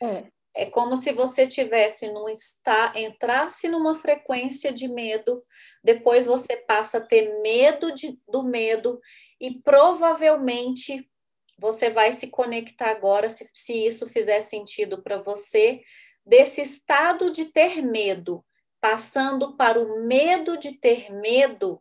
É. 0.00 0.28
É 0.56 0.66
como 0.66 0.96
se 0.96 1.12
você 1.12 1.48
tivesse 1.48 2.12
num 2.12 2.28
está, 2.28 2.92
entrasse 2.94 3.68
numa 3.68 3.96
frequência 3.96 4.72
de 4.72 4.86
medo, 4.86 5.42
depois 5.82 6.26
você 6.26 6.56
passa 6.56 6.98
a 6.98 7.04
ter 7.04 7.40
medo 7.42 7.92
de, 7.92 8.16
do 8.28 8.44
medo 8.44 9.00
e 9.40 9.60
provavelmente 9.62 11.10
você 11.58 11.90
vai 11.90 12.12
se 12.12 12.28
conectar 12.30 12.90
agora, 12.90 13.28
se, 13.28 13.50
se 13.52 13.84
isso 13.84 14.06
fizer 14.06 14.40
sentido 14.40 15.02
para 15.02 15.20
você, 15.20 15.82
desse 16.24 16.62
estado 16.62 17.32
de 17.32 17.46
ter 17.46 17.82
medo, 17.82 18.44
passando 18.84 19.56
para 19.56 19.80
o 19.80 20.04
medo 20.04 20.58
de 20.58 20.72
ter 20.72 21.10
medo, 21.10 21.80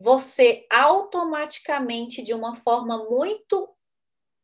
você 0.00 0.66
automaticamente, 0.68 2.22
de 2.22 2.34
uma 2.34 2.56
forma 2.56 3.08
muito 3.08 3.72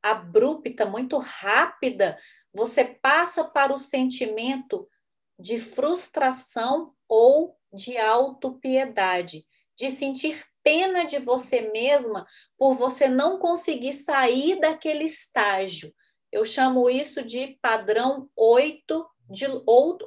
abrupta, 0.01 0.87
muito 0.87 1.19
rápida, 1.19 2.17
você 2.55 2.85
passa 2.85 3.43
para 3.43 3.73
o 3.73 3.77
sentimento 3.77 4.89
de 5.37 5.59
frustração 5.59 6.95
ou 7.09 7.59
de 7.73 7.99
autopiedade, 7.99 9.45
de 9.77 9.91
sentir 9.91 10.47
pena 10.63 11.05
de 11.05 11.19
você 11.19 11.73
mesma 11.73 12.25
por 12.57 12.75
você 12.75 13.09
não 13.09 13.41
conseguir 13.41 13.95
sair 13.95 14.61
daquele 14.61 15.03
estágio. 15.03 15.93
Eu 16.31 16.45
chamo 16.45 16.89
isso 16.89 17.25
de 17.25 17.59
padrão 17.61 18.31
8 18.37 19.05
de, 19.29 19.47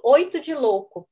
8 0.01 0.39
de 0.39 0.55
louco. 0.55 1.09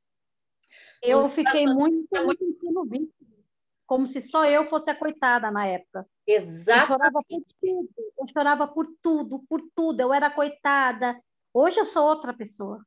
Eu 1.02 1.30
fiquei 1.30 1.66
muito 1.66 2.08
me 2.12 2.38
sentindo 2.38 2.84
vítima, 2.86 3.38
como 3.86 4.06
se 4.06 4.22
só 4.22 4.46
eu 4.46 4.70
fosse 4.70 4.90
a 4.90 4.96
coitada 4.96 5.50
na 5.52 5.66
época. 5.68 6.06
Exatamente. 6.26 6.82
Eu 6.82 6.88
chorava 6.88 7.24
por 7.24 7.44
tudo, 7.62 7.90
eu 8.20 8.28
chorava 8.28 8.68
por 8.68 8.88
tudo, 9.02 9.44
por 9.48 9.62
tudo. 9.76 10.02
Eu 10.02 10.14
era 10.14 10.30
coitada, 10.30 11.18
Hoje 11.60 11.80
eu 11.80 11.88
sou 11.88 12.06
outra 12.06 12.34
pessoa. 12.36 12.86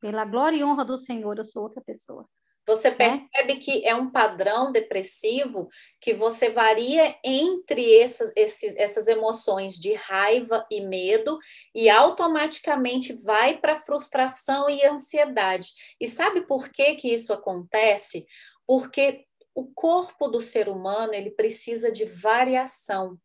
Pela 0.00 0.24
glória 0.24 0.56
e 0.56 0.62
honra 0.62 0.84
do 0.84 0.96
Senhor, 0.96 1.36
eu 1.38 1.44
sou 1.44 1.64
outra 1.64 1.82
pessoa. 1.82 2.24
Você 2.68 2.90
né? 2.90 2.96
percebe 2.96 3.52
é? 3.54 3.56
que 3.56 3.86
é 3.86 3.94
um 3.94 4.10
padrão 4.10 4.70
depressivo 4.70 5.70
que 5.98 6.12
você 6.12 6.50
varia 6.50 7.16
entre 7.24 7.98
essas, 7.98 8.30
esses, 8.36 8.76
essas 8.76 9.08
emoções 9.08 9.74
de 9.76 9.94
raiva 9.94 10.66
e 10.70 10.82
medo 10.82 11.38
e 11.74 11.88
automaticamente 11.88 13.14
vai 13.14 13.56
para 13.56 13.76
frustração 13.76 14.68
e 14.68 14.84
ansiedade. 14.84 15.68
E 15.98 16.06
sabe 16.06 16.42
por 16.42 16.68
que, 16.68 16.94
que 16.96 17.08
isso 17.08 17.32
acontece? 17.32 18.26
Porque 18.66 19.24
o 19.54 19.66
corpo 19.72 20.28
do 20.28 20.42
ser 20.42 20.68
humano 20.68 21.14
ele 21.14 21.30
precisa 21.30 21.90
de 21.90 22.04
variação. 22.04 23.18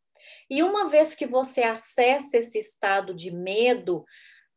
E 0.49 0.63
uma 0.63 0.87
vez 0.87 1.13
que 1.13 1.27
você 1.27 1.63
acessa 1.63 2.37
esse 2.37 2.57
estado 2.57 3.13
de 3.13 3.29
medo, 3.29 4.05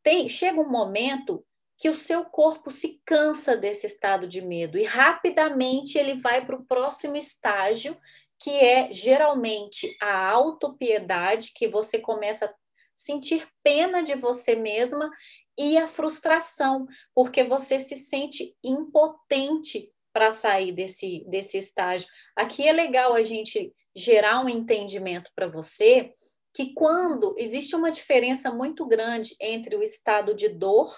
tem, 0.00 0.28
chega 0.28 0.60
um 0.60 0.70
momento 0.70 1.44
que 1.78 1.90
o 1.90 1.96
seu 1.96 2.24
corpo 2.24 2.70
se 2.70 3.00
cansa 3.04 3.56
desse 3.56 3.86
estado 3.86 4.26
de 4.26 4.40
medo 4.40 4.78
e 4.78 4.84
rapidamente 4.84 5.98
ele 5.98 6.14
vai 6.14 6.44
para 6.44 6.56
o 6.56 6.64
próximo 6.64 7.16
estágio, 7.16 7.96
que 8.38 8.50
é 8.50 8.92
geralmente 8.92 9.96
a 10.00 10.28
autopiedade, 10.30 11.52
que 11.54 11.68
você 11.68 11.98
começa 11.98 12.46
a 12.46 12.54
sentir 12.94 13.46
pena 13.62 14.02
de 14.02 14.14
você 14.14 14.54
mesma 14.54 15.10
e 15.58 15.76
a 15.76 15.86
frustração, 15.86 16.86
porque 17.14 17.44
você 17.44 17.78
se 17.78 17.96
sente 17.96 18.54
impotente 18.64 19.90
para 20.12 20.30
sair 20.30 20.72
desse, 20.72 21.24
desse 21.28 21.58
estágio. 21.58 22.08
Aqui 22.34 22.66
é 22.66 22.72
legal 22.72 23.14
a 23.14 23.22
gente 23.22 23.74
gerar 23.94 24.42
um 24.42 24.48
entendimento 24.48 25.30
para 25.34 25.46
você 25.46 26.12
que 26.54 26.72
quando 26.72 27.34
existe 27.36 27.76
uma 27.76 27.90
diferença 27.90 28.50
muito 28.50 28.86
grande 28.86 29.36
entre 29.38 29.76
o 29.76 29.82
estado 29.82 30.34
de 30.34 30.48
dor 30.48 30.90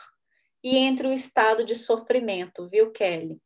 e 0.63 0.77
entre 0.77 1.09
o 1.09 1.13
estado 1.13 1.65
de 1.65 1.75
sofrimento, 1.75 2.67
viu, 2.69 2.91
Kelly? 2.91 3.41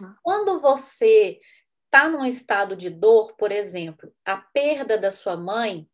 Ah. 0.00 0.14
Quando 0.22 0.60
você 0.60 1.40
está 1.86 2.08
num 2.08 2.24
estado 2.24 2.76
de 2.76 2.90
dor, 2.90 3.34
por 3.36 3.50
exemplo, 3.50 4.14
a 4.24 4.36
perda 4.36 4.98
da 4.98 5.10
sua 5.10 5.36
mãe 5.36 5.88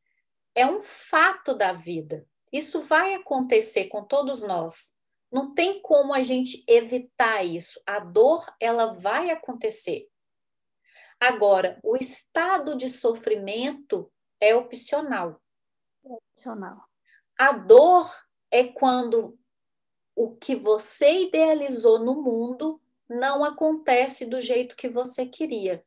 é 0.54 0.66
um 0.66 0.80
fato 0.80 1.54
da 1.54 1.72
vida. 1.72 2.26
Isso 2.52 2.82
vai 2.82 3.14
acontecer 3.14 3.86
com 3.86 4.04
todos 4.04 4.42
nós. 4.42 4.96
Não 5.30 5.52
tem 5.52 5.80
como 5.82 6.14
a 6.14 6.22
gente 6.22 6.64
evitar 6.68 7.44
isso. 7.44 7.80
A 7.84 7.98
dor, 7.98 8.46
ela 8.60 8.92
vai 8.92 9.30
acontecer. 9.30 10.08
Agora, 11.18 11.80
o 11.82 11.96
estado 11.96 12.76
de 12.76 12.88
sofrimento 12.88 14.12
é 14.40 14.54
opcional. 14.54 15.40
É 16.04 16.08
opcional. 16.08 16.84
A 17.36 17.52
dor 17.52 18.08
é 18.50 18.64
quando 18.64 19.36
o 20.16 20.34
que 20.36 20.54
você 20.54 21.24
idealizou 21.24 21.98
no 21.98 22.22
mundo 22.22 22.80
não 23.08 23.44
acontece 23.44 24.26
do 24.26 24.40
jeito 24.40 24.76
que 24.76 24.88
você 24.88 25.26
queria. 25.26 25.84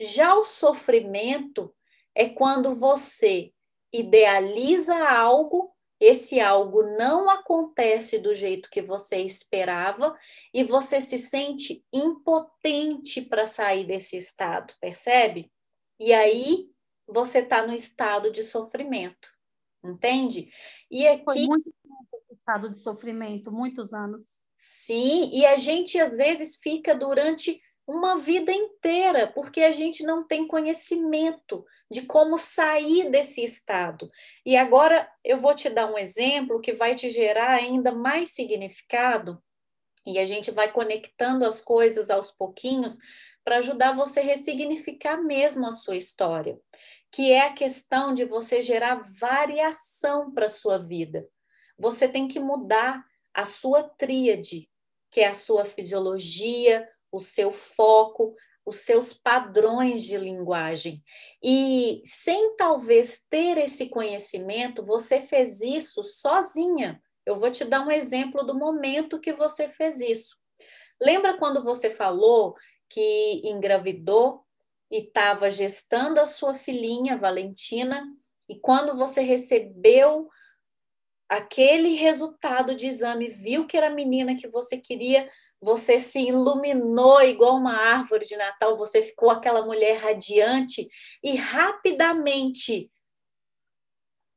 Já 0.00 0.34
o 0.34 0.44
sofrimento 0.44 1.74
é 2.14 2.28
quando 2.28 2.74
você 2.74 3.52
idealiza 3.92 4.96
algo 5.08 5.74
esse 6.00 6.38
algo 6.38 6.82
não 6.96 7.28
acontece 7.28 8.18
do 8.18 8.32
jeito 8.32 8.70
que 8.70 8.80
você 8.80 9.16
esperava 9.18 10.16
e 10.54 10.62
você 10.62 11.00
se 11.00 11.18
sente 11.18 11.84
impotente 11.92 13.22
para 13.22 13.46
sair 13.46 13.84
desse 13.84 14.16
estado, 14.16 14.74
percebe? 14.80 15.50
E 15.98 16.12
aí 16.12 16.70
você 17.06 17.40
está 17.40 17.66
no 17.66 17.74
estado 17.74 18.30
de 18.30 18.44
sofrimento, 18.44 19.28
entende? 19.84 20.52
E 20.88 21.06
aqui 21.08 21.24
Foi 21.24 21.46
muito 21.46 21.74
estado 22.48 22.70
de 22.70 22.78
sofrimento, 22.78 23.52
muitos 23.52 23.92
anos. 23.92 24.38
Sim, 24.56 25.30
e 25.32 25.44
a 25.44 25.56
gente 25.58 26.00
às 26.00 26.16
vezes 26.16 26.56
fica 26.56 26.94
durante 26.94 27.60
uma 27.86 28.16
vida 28.16 28.50
inteira, 28.50 29.26
porque 29.26 29.62
a 29.62 29.72
gente 29.72 30.02
não 30.02 30.26
tem 30.26 30.46
conhecimento 30.46 31.64
de 31.90 32.02
como 32.02 32.38
sair 32.38 33.10
desse 33.10 33.44
estado. 33.44 34.10
E 34.44 34.56
agora 34.56 35.10
eu 35.22 35.36
vou 35.36 35.54
te 35.54 35.68
dar 35.68 35.90
um 35.90 35.98
exemplo 35.98 36.60
que 36.60 36.72
vai 36.72 36.94
te 36.94 37.10
gerar 37.10 37.50
ainda 37.50 37.92
mais 37.92 38.30
significado, 38.30 39.42
e 40.06 40.18
a 40.18 40.24
gente 40.24 40.50
vai 40.50 40.72
conectando 40.72 41.44
as 41.44 41.60
coisas 41.60 42.08
aos 42.08 42.30
pouquinhos 42.30 42.96
para 43.44 43.58
ajudar 43.58 43.94
você 43.94 44.20
a 44.20 44.24
ressignificar 44.24 45.18
mesmo 45.18 45.66
a 45.66 45.72
sua 45.72 45.96
história, 45.96 46.58
que 47.10 47.30
é 47.30 47.40
a 47.40 47.52
questão 47.52 48.14
de 48.14 48.24
você 48.24 48.62
gerar 48.62 49.02
variação 49.20 50.32
para 50.32 50.46
a 50.46 50.50
sua 50.50 50.78
vida. 50.78 51.28
Você 51.78 52.08
tem 52.08 52.26
que 52.26 52.40
mudar 52.40 53.04
a 53.32 53.46
sua 53.46 53.82
tríade, 53.82 54.68
que 55.10 55.20
é 55.20 55.28
a 55.28 55.34
sua 55.34 55.64
fisiologia, 55.64 56.88
o 57.12 57.20
seu 57.20 57.52
foco, 57.52 58.34
os 58.68 58.80
seus 58.80 59.14
padrões 59.14 60.04
de 60.04 60.16
linguagem. 60.18 61.02
E 61.42 62.02
sem 62.04 62.56
talvez 62.56 63.26
ter 63.28 63.56
esse 63.58 63.88
conhecimento, 63.88 64.82
você 64.82 65.20
fez 65.20 65.62
isso 65.62 66.02
sozinha. 66.02 67.02
Eu 67.24 67.36
vou 67.36 67.50
te 67.50 67.64
dar 67.64 67.86
um 67.86 67.90
exemplo 67.90 68.44
do 68.44 68.58
momento 68.58 69.20
que 69.20 69.32
você 69.32 69.68
fez 69.68 70.00
isso. 70.00 70.36
Lembra 71.00 71.38
quando 71.38 71.62
você 71.62 71.88
falou 71.88 72.54
que 72.88 73.42
engravidou 73.44 74.42
e 74.90 74.98
estava 74.98 75.50
gestando 75.50 76.20
a 76.20 76.26
sua 76.26 76.54
filhinha, 76.54 77.16
Valentina, 77.16 78.04
e 78.48 78.58
quando 78.58 78.96
você 78.96 79.20
recebeu 79.20 80.28
aquele 81.28 81.94
resultado 81.94 82.74
de 82.74 82.86
exame, 82.86 83.28
viu 83.28 83.66
que 83.66 83.76
era 83.76 83.88
a 83.88 83.94
menina 83.94 84.36
que 84.36 84.48
você 84.48 84.78
queria, 84.78 85.30
você 85.60 86.00
se 86.00 86.20
iluminou 86.20 87.20
igual 87.22 87.56
uma 87.56 87.76
árvore 87.76 88.24
de 88.24 88.36
Natal, 88.36 88.76
você 88.76 89.02
ficou 89.02 89.30
aquela 89.30 89.64
mulher 89.64 89.98
radiante 89.98 90.88
e 91.22 91.34
rapidamente. 91.34 92.90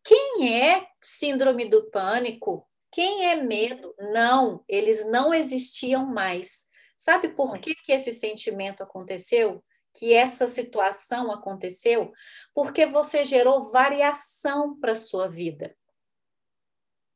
Quem 0.03 0.59
é 0.61 0.87
síndrome 1.01 1.69
do 1.69 1.89
pânico? 1.91 2.67
Quem 2.91 3.27
é 3.27 3.35
medo? 3.35 3.95
Não, 4.11 4.63
eles 4.67 5.05
não 5.09 5.33
existiam 5.33 6.05
mais. 6.05 6.67
Sabe 6.97 7.29
por 7.29 7.57
que, 7.57 7.73
que 7.73 7.91
esse 7.93 8.11
sentimento 8.11 8.83
aconteceu? 8.83 9.63
Que 9.93 10.13
essa 10.13 10.47
situação 10.47 11.31
aconteceu? 11.31 12.11
Porque 12.53 12.85
você 12.85 13.23
gerou 13.23 13.71
variação 13.71 14.77
para 14.79 14.91
a 14.91 14.95
sua 14.95 15.27
vida. 15.27 15.75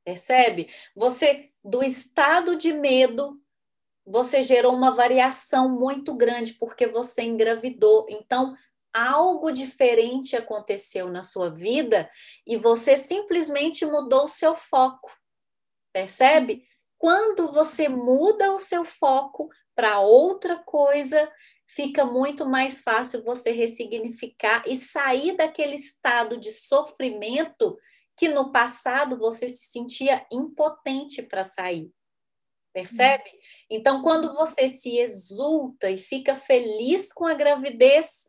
Percebe? 0.05 0.69
Você, 0.95 1.49
do 1.63 1.83
estado 1.83 2.55
de 2.55 2.71
medo, 2.71 3.41
você 4.05 4.43
gerou 4.43 4.73
uma 4.73 4.91
variação 4.91 5.67
muito 5.67 6.13
grande 6.13 6.53
porque 6.53 6.85
você 6.85 7.23
engravidou. 7.23 8.05
Então, 8.07 8.55
algo 8.93 9.51
diferente 9.51 10.35
aconteceu 10.35 11.09
na 11.09 11.23
sua 11.23 11.49
vida 11.49 12.07
e 12.45 12.55
você 12.55 12.95
simplesmente 12.95 13.83
mudou 13.83 14.25
o 14.25 14.29
seu 14.29 14.53
foco. 14.55 15.11
Percebe? 15.91 16.63
Quando 16.99 17.51
você 17.51 17.89
muda 17.89 18.53
o 18.53 18.59
seu 18.59 18.85
foco 18.85 19.49
para 19.73 19.99
outra 19.99 20.57
coisa, 20.59 21.29
fica 21.65 22.05
muito 22.05 22.45
mais 22.45 22.79
fácil 22.79 23.23
você 23.23 23.51
ressignificar 23.51 24.63
e 24.67 24.77
sair 24.77 25.35
daquele 25.35 25.75
estado 25.75 26.37
de 26.37 26.51
sofrimento 26.51 27.75
que 28.15 28.27
no 28.27 28.51
passado 28.51 29.17
você 29.17 29.49
se 29.49 29.71
sentia 29.71 30.25
impotente 30.31 31.21
para 31.21 31.43
sair. 31.43 31.91
Percebe? 32.73 33.31
Então, 33.69 34.01
quando 34.01 34.33
você 34.33 34.67
se 34.67 34.97
exulta 34.97 35.89
e 35.89 35.97
fica 35.97 36.35
feliz 36.35 37.13
com 37.13 37.25
a 37.25 37.33
gravidez, 37.33 38.25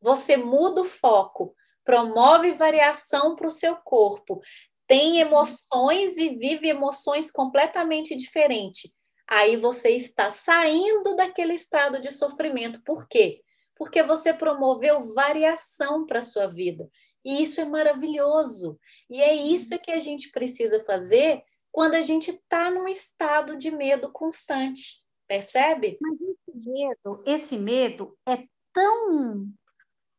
você 0.00 0.36
muda 0.36 0.82
o 0.82 0.84
foco, 0.84 1.54
promove 1.84 2.52
variação 2.52 3.34
para 3.34 3.48
o 3.48 3.50
seu 3.50 3.76
corpo, 3.76 4.40
tem 4.86 5.18
emoções 5.18 6.16
e 6.16 6.30
vive 6.30 6.68
emoções 6.68 7.30
completamente 7.30 8.14
diferentes. 8.14 8.90
Aí 9.26 9.56
você 9.56 9.90
está 9.90 10.30
saindo 10.30 11.14
daquele 11.14 11.54
estado 11.54 12.00
de 12.00 12.10
sofrimento. 12.10 12.82
Por 12.82 13.06
quê? 13.06 13.42
Porque 13.76 14.02
você 14.02 14.32
promoveu 14.32 15.12
variação 15.12 16.06
para 16.06 16.20
a 16.20 16.22
sua 16.22 16.46
vida. 16.46 16.88
E 17.28 17.42
isso 17.42 17.60
é 17.60 17.64
maravilhoso. 17.66 18.80
E 19.10 19.20
é 19.20 19.34
isso 19.34 19.78
que 19.78 19.90
a 19.90 20.00
gente 20.00 20.30
precisa 20.30 20.82
fazer 20.84 21.42
quando 21.70 21.94
a 21.94 22.00
gente 22.00 22.30
está 22.30 22.70
num 22.70 22.88
estado 22.88 23.54
de 23.54 23.70
medo 23.70 24.10
constante. 24.10 25.04
Percebe? 25.26 25.98
Mas 26.00 26.18
esse 26.22 26.56
medo, 26.56 27.22
esse 27.26 27.58
medo 27.58 28.18
é 28.26 28.42
tão, 28.72 29.46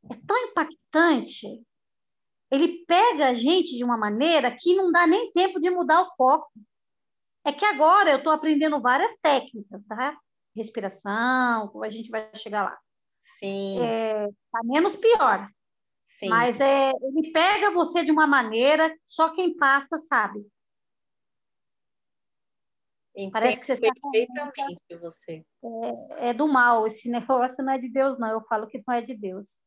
é 0.07 0.16
tão 0.28 0.38
impactante. 0.38 1.66
Ele 2.51 2.86
pega 2.86 3.30
a 3.30 3.34
gente 3.34 3.76
de 3.76 3.84
uma 3.84 3.97
maneira 3.97 4.55
que 4.55 4.76
não 4.76 4.91
dá 4.91 5.07
nem 5.07 5.32
tempo 5.32 5.60
de 5.60 5.72
mudar 5.72 6.03
o 6.03 6.16
foco. 6.16 6.51
É 7.43 7.51
que 7.51 7.66
agora 7.66 8.12
eu 8.12 8.18
estou 8.20 8.32
aprendendo 8.32 8.80
várias 8.80 9.18
técnicas, 9.18 9.84
tá? 9.88 10.16
Respiração, 10.55 11.70
como 11.70 11.84
a 11.84 11.89
gente 11.89 12.12
vai 12.12 12.30
chegar 12.36 12.66
lá. 12.66 12.78
Sim. 13.24 13.80
É, 13.82 14.28
tá 14.51 14.60
menos 14.64 14.95
pior. 14.95 15.49
Sim. 16.10 16.28
Mas 16.28 16.60
é, 16.60 16.89
ele 16.89 17.32
pega 17.32 17.70
você 17.70 18.03
de 18.03 18.12
uma 18.12 18.26
maneira, 18.26 18.91
só 19.05 19.30
quem 19.36 19.55
passa 19.55 19.99
sabe. 19.99 20.43
Entendo 23.16 23.32
Parece 23.32 23.60
que 23.60 23.66
você 23.68 23.74
está 23.74 23.91
perfeitamente 23.93 24.82
você. 24.99 25.45
É, 26.18 26.30
é, 26.30 26.34
do 26.34 26.47
mal, 26.47 26.88
esse 26.88 27.07
negócio 27.12 27.64
não 27.64 27.74
é 27.74 27.78
de 27.78 27.88
Deus, 27.89 28.18
não. 28.18 28.30
Eu 28.30 28.41
falo 28.41 28.66
que 28.66 28.82
não 28.88 28.95
é 28.95 29.03
de 29.03 29.16
Deus. 29.16 29.62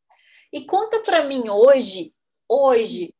E 0.52 0.66
conta 0.66 0.98
para 0.98 1.24
mim 1.24 1.48
hoje, 1.48 2.12
hoje, 2.48 3.14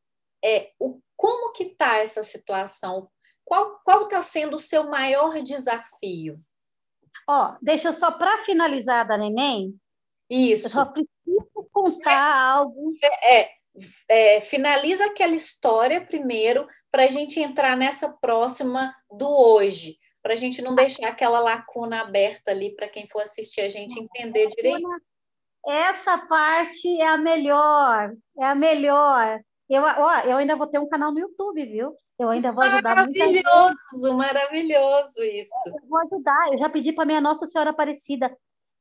é 0.44 0.72
o 0.80 1.00
como 1.16 1.52
que 1.52 1.66
tá 1.76 1.98
essa 1.98 2.24
situação? 2.24 3.08
Qual 3.44 3.80
qual 3.84 4.02
está 4.02 4.20
sendo 4.20 4.56
o 4.56 4.60
seu 4.60 4.90
maior 4.90 5.40
desafio? 5.44 6.40
Ó, 7.28 7.56
deixa 7.62 7.92
só 7.92 8.10
para 8.10 8.38
finalizar 8.38 9.06
da 9.06 9.16
neném. 9.16 9.78
Isso. 10.28 10.66
Eu 10.66 10.70
só 10.70 10.86
preciso 10.86 11.31
contar 11.72 12.52
algo. 12.52 12.92
É, 13.24 13.50
é, 14.08 14.40
finaliza 14.40 15.06
aquela 15.06 15.34
história 15.34 16.00
primeiro 16.00 16.66
para 16.90 17.04
a 17.04 17.08
gente 17.08 17.40
entrar 17.40 17.76
nessa 17.76 18.12
próxima 18.20 18.94
do 19.10 19.28
hoje 19.28 19.96
para 20.22 20.34
a 20.34 20.36
gente 20.36 20.62
não 20.62 20.74
deixar 20.74 21.08
aquela 21.08 21.40
lacuna 21.40 22.00
aberta 22.00 22.52
ali 22.52 22.74
para 22.74 22.88
quem 22.88 23.08
for 23.08 23.22
assistir 23.22 23.60
a 23.60 23.68
gente 23.68 23.98
entender 23.98 24.46
direito. 24.46 24.88
Essa 25.66 26.16
parte 26.18 27.00
é 27.00 27.06
a 27.06 27.18
melhor, 27.18 28.12
é 28.38 28.44
a 28.44 28.54
melhor. 28.54 29.40
Eu, 29.68 29.82
ó, 29.82 30.18
eu 30.20 30.36
ainda 30.36 30.56
vou 30.56 30.66
ter 30.66 30.78
um 30.78 30.88
canal 30.88 31.12
no 31.12 31.18
YouTube, 31.18 31.64
viu? 31.66 31.92
Eu 32.18 32.30
ainda 32.30 32.52
vou 32.52 32.62
ajudar 32.62 32.94
Maravilhoso, 32.94 34.16
maravilhoso 34.16 35.24
isso. 35.24 35.52
Eu 35.66 35.88
vou 35.88 35.98
ajudar. 36.00 36.52
Eu 36.52 36.58
já 36.58 36.68
pedi 36.68 36.92
para 36.92 37.04
minha 37.04 37.20
Nossa 37.20 37.46
Senhora 37.46 37.70
Aparecida. 37.70 38.30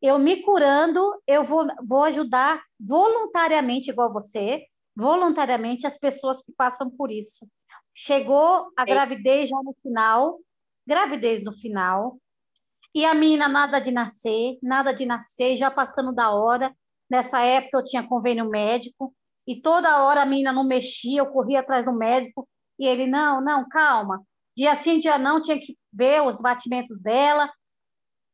Eu 0.02 0.18
me 0.18 0.42
curando, 0.42 1.22
eu 1.28 1.44
vou, 1.44 1.68
vou 1.86 2.04
ajudar 2.04 2.62
voluntariamente, 2.80 3.92
igual 3.92 4.12
você, 4.12 4.66
voluntariamente 4.96 5.86
as 5.86 5.98
pessoas 5.98 6.42
que 6.42 6.52
passam 6.52 6.90
por 6.90 7.12
isso. 7.12 7.48
Chegou 7.94 8.72
a 8.76 8.84
gravidez 8.84 9.50
já 9.50 9.58
no 9.64 9.76
final, 9.82 10.40
gravidez 10.88 11.44
no 11.44 11.54
final, 11.54 12.18
e 12.94 13.06
a 13.06 13.14
menina 13.14 13.48
nada 13.48 13.80
de 13.80 13.92
nascer, 13.92 14.58
nada 14.62 14.92
de 14.92 15.06
nascer, 15.06 15.56
já 15.56 15.70
passando 15.70 16.12
da 16.12 16.32
hora. 16.32 16.76
Nessa 17.10 17.40
época 17.42 17.78
eu 17.78 17.84
tinha 17.84 18.08
convênio 18.08 18.50
médico, 18.50 19.14
e 19.48 19.62
toda 19.62 20.04
hora 20.04 20.22
a 20.22 20.26
menina 20.26 20.52
não 20.52 20.64
mexia, 20.64 21.20
eu 21.20 21.28
corria 21.28 21.60
atrás 21.60 21.86
do 21.86 21.94
médico, 21.94 22.48
e 22.80 22.86
ele, 22.86 23.06
não, 23.08 23.42
não, 23.42 23.68
calma. 23.70 24.22
Dia 24.56 24.76
sim, 24.76 25.00
dia 25.00 25.18
não, 25.18 25.42
tinha 25.42 25.60
que 25.60 25.78
ver 25.94 26.22
os 26.24 26.42
batimentos 26.42 27.00
dela. 27.00 27.52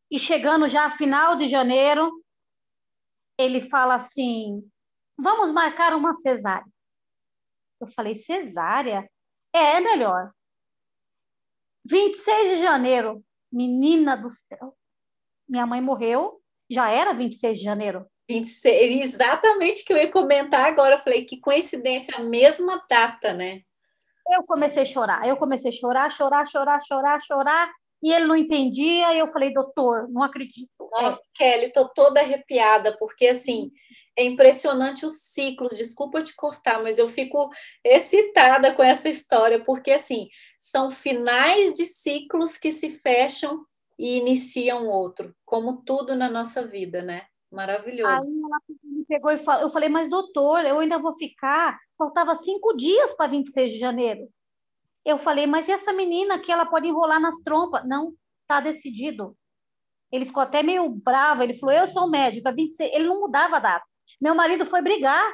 E 0.10 0.18
chegando 0.18 0.68
já 0.68 0.90
final 0.90 1.36
de 1.36 1.48
janeiro, 1.48 2.24
ele 3.38 3.62
fala 3.62 3.96
assim: 3.96 4.68
vamos 5.18 5.52
marcar 5.52 5.94
uma 5.94 6.14
cesárea. 6.14 6.66
Eu 7.80 7.88
falei: 7.88 8.16
cesárea? 8.16 9.10
É, 9.54 9.76
é 9.76 9.80
melhor. 9.80 10.32
26 11.86 12.58
de 12.58 12.64
janeiro, 12.64 13.24
menina 13.52 14.16
do 14.16 14.30
céu. 14.32 14.76
Minha 15.48 15.66
mãe 15.66 15.82
morreu, 15.82 16.42
já 16.70 16.90
era 16.90 17.14
26 17.14 17.60
de 17.60 17.64
janeiro. 17.64 18.06
26, 18.30 19.02
exatamente 19.02 19.86
que 19.86 19.94
eu 19.94 19.98
ia 19.98 20.12
comentar 20.12 20.66
agora. 20.66 20.96
Eu 20.96 21.00
falei 21.00 21.24
que 21.24 21.40
coincidência, 21.40 22.18
a 22.18 22.24
mesma 22.24 22.86
data, 22.90 23.34
né? 23.34 23.62
Eu 24.30 24.44
comecei 24.44 24.84
a 24.84 24.86
chorar, 24.86 25.26
eu 25.26 25.38
comecei 25.38 25.70
a 25.70 25.74
chorar, 25.74 26.12
chorar, 26.12 26.46
chorar, 26.46 26.82
chorar, 26.84 27.22
chorar, 27.24 27.74
e 28.02 28.14
ele 28.14 28.26
não 28.26 28.36
entendia, 28.36 29.14
e 29.14 29.20
eu 29.20 29.28
falei, 29.28 29.52
doutor, 29.52 30.08
não 30.10 30.24
acredito. 30.24 30.70
Nossa, 30.80 31.20
é. 31.20 31.38
Kelly, 31.38 31.72
tô 31.72 31.90
toda 31.90 32.20
arrepiada, 32.20 32.96
porque 32.98 33.28
assim, 33.28 33.72
é 34.18 34.24
impressionante 34.24 35.06
os 35.06 35.20
ciclos. 35.20 35.76
Desculpa 35.76 36.22
te 36.22 36.36
cortar, 36.36 36.82
mas 36.82 36.98
eu 36.98 37.08
fico 37.08 37.50
excitada 37.84 38.74
com 38.76 38.84
essa 38.84 39.08
história, 39.08 39.64
porque 39.64 39.92
assim, 39.92 40.28
são 40.60 40.90
finais 40.90 41.74
de 41.74 41.86
ciclos 41.86 42.58
que 42.58 42.72
se 42.72 42.90
fecham 42.90 43.64
e 43.98 44.18
iniciam 44.18 44.88
outro, 44.88 45.36
como 45.46 45.82
tudo 45.84 46.16
na 46.16 46.30
nossa 46.30 46.66
vida, 46.66 47.02
né? 47.02 47.26
Maravilhoso. 47.52 48.28
Aí 48.28 48.42
ela 48.44 48.60
me 48.84 49.06
pegou 49.06 49.32
e 49.32 49.38
falou, 49.38 49.64
eu 49.64 49.70
falei, 49.70 49.90
mas 49.90 50.10
doutor, 50.10 50.66
eu 50.66 50.80
ainda 50.80 51.00
vou 51.00 51.14
ficar. 51.14 51.80
Faltava 51.98 52.36
cinco 52.36 52.76
dias 52.76 53.14
para 53.14 53.32
26 53.32 53.72
de 53.72 53.80
janeiro. 53.80 54.28
Eu 55.08 55.18
falei, 55.18 55.48
mas 55.48 55.70
e 55.70 55.72
essa 55.72 55.94
menina 55.94 56.38
que 56.38 56.52
ela 56.52 56.66
pode 56.66 56.86
enrolar 56.86 57.18
nas 57.18 57.38
trompas? 57.38 57.88
Não, 57.88 58.14
tá 58.46 58.60
decidido. 58.60 59.38
Ele 60.12 60.26
ficou 60.26 60.44
até 60.44 60.62
meio 60.62 60.90
bravo. 60.90 61.44
Ele 61.44 61.58
falou, 61.58 61.74
eu 61.74 61.88
sou 61.88 62.10
médico, 62.10 62.46
a 62.50 62.52
26. 62.52 62.92
Ele 62.94 63.08
não 63.08 63.22
mudava 63.22 63.56
a 63.56 63.60
data. 63.60 63.86
Meu 64.20 64.36
marido 64.36 64.66
foi 64.66 64.82
brigar, 64.82 65.34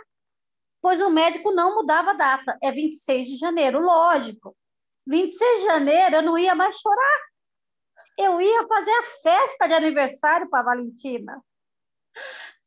pois 0.80 1.01
o 1.01 1.09
médico 1.09 1.51
não 1.51 1.74
mudava 1.74 2.11
a 2.11 2.13
data. 2.13 2.55
É 2.61 2.71
26 2.71 3.28
de 3.30 3.38
janeiro, 3.38 3.80
lógico. 3.80 4.55
26 5.07 5.61
de 5.61 5.65
janeiro 5.65 6.17
eu 6.17 6.21
não 6.21 6.38
ia 6.38 6.53
mais 6.53 6.78
chorar. 6.78 7.21
Eu 8.15 8.39
ia 8.39 8.67
fazer 8.67 8.91
a 8.91 9.03
festa 9.24 9.65
de 9.65 9.74
aniversário 9.74 10.47
para 10.51 10.59
a 10.59 10.65
Valentina. 10.65 11.43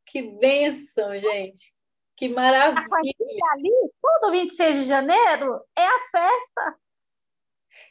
Que 0.04 0.22
bênção, 0.22 1.16
gente. 1.16 1.72
Que 2.16 2.28
maravilha. 2.28 2.82
Ali, 3.52 3.92
todo 4.02 4.32
26 4.32 4.78
de 4.78 4.82
janeiro 4.82 5.60
é 5.76 5.86
a 5.86 6.00
festa. 6.10 6.76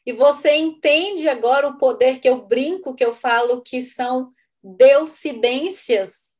E 0.05 0.11
você 0.13 0.55
entende 0.55 1.27
agora 1.27 1.67
o 1.67 1.77
poder 1.77 2.19
que 2.19 2.29
eu 2.29 2.45
brinco, 2.45 2.95
que 2.95 3.03
eu 3.03 3.13
falo 3.13 3.61
que 3.61 3.81
são 3.81 4.31
deucidências 4.63 6.35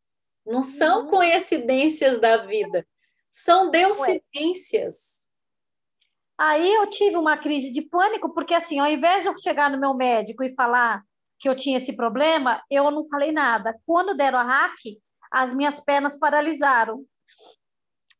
não 0.46 0.62
são 0.62 1.04
uhum. 1.04 1.08
coincidências 1.08 2.20
da 2.20 2.46
vida, 2.46 2.88
são 3.32 3.72
deucidências. 3.72 5.26
Aí 6.38 6.72
eu 6.72 6.88
tive 6.90 7.18
uma 7.18 7.38
crise 7.38 7.72
de 7.72 7.82
pânico, 7.82 8.34
porque 8.34 8.54
assim, 8.54 8.78
ao 8.80 8.88
invés 8.88 9.24
de 9.24 9.30
eu 9.30 9.38
chegar 9.38 9.72
no 9.72 9.80
meu 9.80 9.94
médico 9.94 10.44
e 10.44 10.54
falar 10.54 11.02
que 11.40 11.50
eu 11.50 11.56
tinha 11.56 11.78
esse 11.78 11.96
problema, 11.96 12.62
eu 12.70 12.92
não 12.92 13.04
falei 13.06 13.32
nada. 13.32 13.76
Quando 13.86 14.16
deram 14.16 14.38
a 14.38 14.44
hack, 14.44 14.80
as 15.32 15.54
minhas 15.54 15.80
pernas 15.80 16.18
paralisaram. 16.18 17.04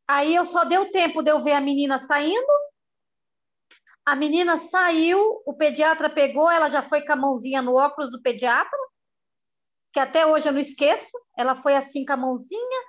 Aí 0.08 0.34
eu 0.34 0.46
só 0.46 0.64
deu 0.64 0.92
tempo 0.92 1.22
de 1.22 1.32
eu 1.32 1.40
ver 1.40 1.54
a 1.54 1.62
menina 1.62 2.00
saindo. 2.00 2.52
A 4.06 4.16
menina 4.16 4.56
saiu, 4.58 5.42
o 5.46 5.54
pediatra 5.54 6.10
pegou, 6.10 6.50
ela 6.50 6.70
já 6.70 6.82
foi 6.88 7.02
com 7.02 7.14
a 7.14 7.16
mãozinha 7.16 7.62
no 7.62 7.76
óculos 7.76 8.12
do 8.12 8.22
pediatra 8.22 8.78
que 9.96 10.00
até 10.02 10.28
hoje 10.28 10.50
eu 10.50 10.52
não 10.52 10.60
esqueço. 10.60 11.18
Ela 11.38 11.56
foi 11.56 11.74
assim 11.74 12.06
com 12.06 12.12
a 12.12 12.18
mãozinha 12.18 12.82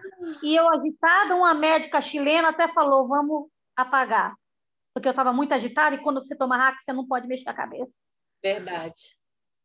e 0.42 0.56
eu 0.56 0.68
agitada, 0.68 1.36
uma 1.36 1.54
médica 1.54 2.00
chilena 2.00 2.48
até 2.48 2.66
falou: 2.66 3.06
vamos 3.06 3.48
apagar. 3.76 4.34
Porque 4.92 5.06
eu 5.06 5.12
estava 5.12 5.32
muito 5.32 5.52
agitada 5.52 5.94
e 5.94 6.02
quando 6.02 6.20
você 6.20 6.34
toma 6.34 6.56
hack, 6.56 6.80
você 6.80 6.92
não 6.92 7.06
pode 7.06 7.28
mexer 7.28 7.48
a 7.48 7.54
cabeça. 7.54 8.00
Verdade. 8.42 9.16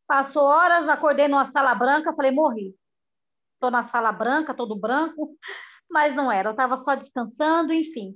Passou 0.05 0.43
horas, 0.43 0.87
acordei 0.87 1.27
numa 1.27 1.45
sala 1.45 1.73
branca, 1.73 2.13
falei, 2.13 2.31
morri. 2.31 2.75
Estou 3.55 3.71
na 3.71 3.81
sala 3.81 4.11
branca, 4.11 4.53
todo 4.53 4.79
branco, 4.79 5.35
mas 5.89 6.13
não 6.13 6.31
era, 6.31 6.49
eu 6.49 6.51
estava 6.51 6.77
só 6.77 6.93
descansando, 6.93 7.73
enfim. 7.73 8.15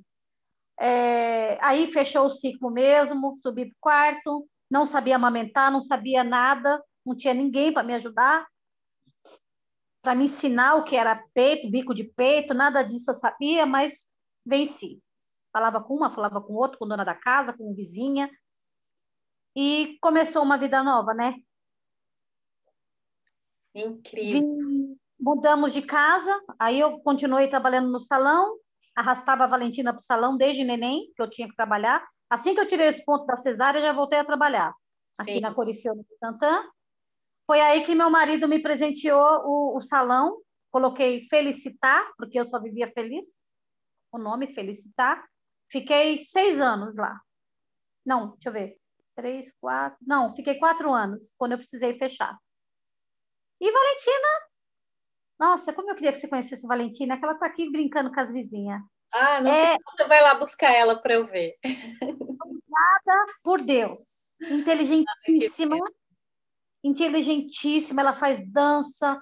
É, 0.79 1.57
aí 1.63 1.87
fechou 1.87 2.27
o 2.27 2.31
ciclo 2.31 2.69
mesmo, 2.69 3.35
subi 3.35 3.65
para 3.65 3.73
o 3.73 3.79
quarto, 3.79 4.49
não 4.69 4.85
sabia 4.85 5.15
amamentar, 5.15 5.71
não 5.71 5.81
sabia 5.81 6.23
nada, 6.23 6.83
não 7.05 7.15
tinha 7.15 7.33
ninguém 7.33 7.71
para 7.73 7.83
me 7.83 7.93
ajudar, 7.93 8.45
para 10.01 10.15
me 10.15 10.25
ensinar 10.25 10.75
o 10.75 10.83
que 10.83 10.95
era 10.95 11.23
peito, 11.33 11.69
bico 11.69 11.93
de 11.93 12.03
peito, 12.03 12.53
nada 12.53 12.83
disso 12.83 13.09
eu 13.09 13.15
sabia, 13.15 13.65
mas 13.65 14.09
venci. 14.45 15.01
Falava 15.51 15.81
com 15.81 15.95
uma, 15.95 16.11
falava 16.11 16.41
com 16.41 16.53
outra, 16.53 16.77
com 16.77 16.87
dona 16.87 17.05
da 17.05 17.15
casa, 17.15 17.53
com 17.53 17.73
vizinha, 17.73 18.29
e 19.55 19.97
começou 20.01 20.43
uma 20.43 20.57
vida 20.57 20.83
nova, 20.83 21.13
né? 21.13 21.35
Incrível. 23.73 24.41
Vim, 24.41 24.97
mudamos 25.19 25.73
de 25.73 25.81
casa, 25.81 26.39
aí 26.59 26.79
eu 26.79 26.99
continuei 26.99 27.47
trabalhando 27.47 27.89
no 27.89 28.01
salão, 28.01 28.57
arrastava 28.95 29.43
a 29.43 29.47
Valentina 29.47 29.91
para 29.91 29.99
o 29.99 30.03
salão 30.03 30.37
desde 30.37 30.63
neném, 30.63 31.11
que 31.15 31.21
eu 31.21 31.29
tinha 31.29 31.47
que 31.47 31.55
trabalhar. 31.55 32.05
Assim 32.29 32.55
que 32.55 32.61
eu 32.61 32.67
tirei 32.67 32.87
esse 32.87 33.03
ponto 33.03 33.25
da 33.25 33.37
cesárea, 33.37 33.81
já 33.81 33.91
voltei 33.91 34.19
a 34.19 34.25
trabalhar 34.25 34.73
aqui 35.19 35.33
Sim. 35.33 35.39
na 35.41 35.53
Corifeu 35.53 35.95
do 35.95 36.05
Tantã. 36.19 36.63
Foi 37.45 37.61
aí 37.61 37.83
que 37.83 37.93
meu 37.93 38.09
marido 38.09 38.47
me 38.47 38.59
presenteou 38.59 39.41
o, 39.45 39.77
o, 39.77 39.81
salão. 39.81 40.41
Coloquei 40.71 41.27
Felicitar, 41.29 42.11
porque 42.17 42.39
eu 42.39 42.49
só 42.49 42.59
vivia 42.59 42.91
feliz. 42.91 43.37
O 44.11 44.17
nome 44.17 44.53
Felicitar. 44.53 45.23
Fiquei 45.69 46.17
seis 46.17 46.59
anos 46.59 46.95
lá. 46.95 47.19
Não, 48.05 48.31
deixa 48.31 48.49
eu 48.49 48.53
ver. 48.53 48.77
Três, 49.15 49.53
quatro. 49.59 49.97
Não, 50.05 50.33
fiquei 50.35 50.55
quatro 50.55 50.91
anos, 50.91 51.33
quando 51.37 51.53
eu 51.53 51.57
precisei 51.57 51.97
fechar. 51.97 52.37
E 53.61 53.71
Valentina, 53.71 54.27
nossa, 55.39 55.73
como 55.73 55.89
eu 55.89 55.95
queria 55.95 56.11
que 56.11 56.17
você 56.17 56.27
conhecesse 56.27 56.67
Valentina, 56.67 57.17
que 57.17 57.23
ela 57.23 57.33
está 57.33 57.45
aqui 57.45 57.69
brincando 57.69 58.11
com 58.11 58.19
as 58.19 58.31
vizinhas. 58.31 58.81
Ah, 59.11 59.41
não 59.41 59.51
é... 59.51 59.77
você 59.85 60.05
vai 60.07 60.21
lá 60.21 60.35
buscar 60.35 60.71
ela 60.71 61.01
para 61.01 61.13
eu 61.13 61.25
ver. 61.25 61.55
Obrigada 62.01 63.33
por 63.43 63.61
Deus. 63.61 64.35
Inteligentíssima. 64.41 65.77
inteligentíssima, 66.83 68.01
ela 68.01 68.13
faz 68.13 68.39
dança. 68.51 69.21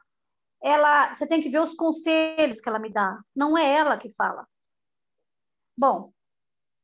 Ela, 0.62 1.14
você 1.14 1.28
tem 1.28 1.42
que 1.42 1.50
ver 1.50 1.62
os 1.62 1.74
conselhos 1.74 2.60
que 2.62 2.70
ela 2.70 2.80
me 2.80 2.92
dá. 2.92 3.20
Não 3.36 3.58
é 3.58 3.76
ela 3.76 3.98
que 3.98 4.10
fala. 4.10 4.48
Bom, 5.78 6.14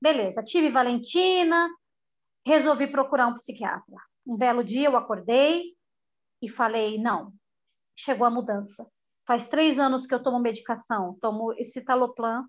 beleza. 0.02 0.44
Tive 0.44 0.70
Valentina, 0.70 1.70
resolvi 2.46 2.88
procurar 2.88 3.28
um 3.28 3.36
psiquiatra. 3.36 3.96
Um 4.26 4.36
belo 4.36 4.64
dia 4.64 4.88
eu 4.88 4.98
acordei 4.98 5.76
e 6.42 6.50
falei: 6.50 6.98
não, 6.98 7.34
chegou 7.96 8.26
a 8.26 8.32
mudança. 8.32 8.90
Faz 9.30 9.48
três 9.48 9.78
anos 9.78 10.08
que 10.08 10.16
eu 10.16 10.24
tomo 10.24 10.40
medicação, 10.40 11.16
tomo 11.22 11.54
esse 11.54 11.82
taloplan, 11.82 12.46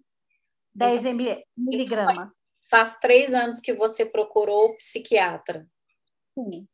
10 0.74 1.04
então, 1.04 1.42
miligramas. 1.54 2.38
Faz 2.70 2.96
três 2.96 3.34
anos 3.34 3.60
que 3.60 3.74
você 3.74 4.06
procurou 4.06 4.70
o 4.70 4.76
psiquiatra. 4.78 5.68
Sim. 6.32 6.66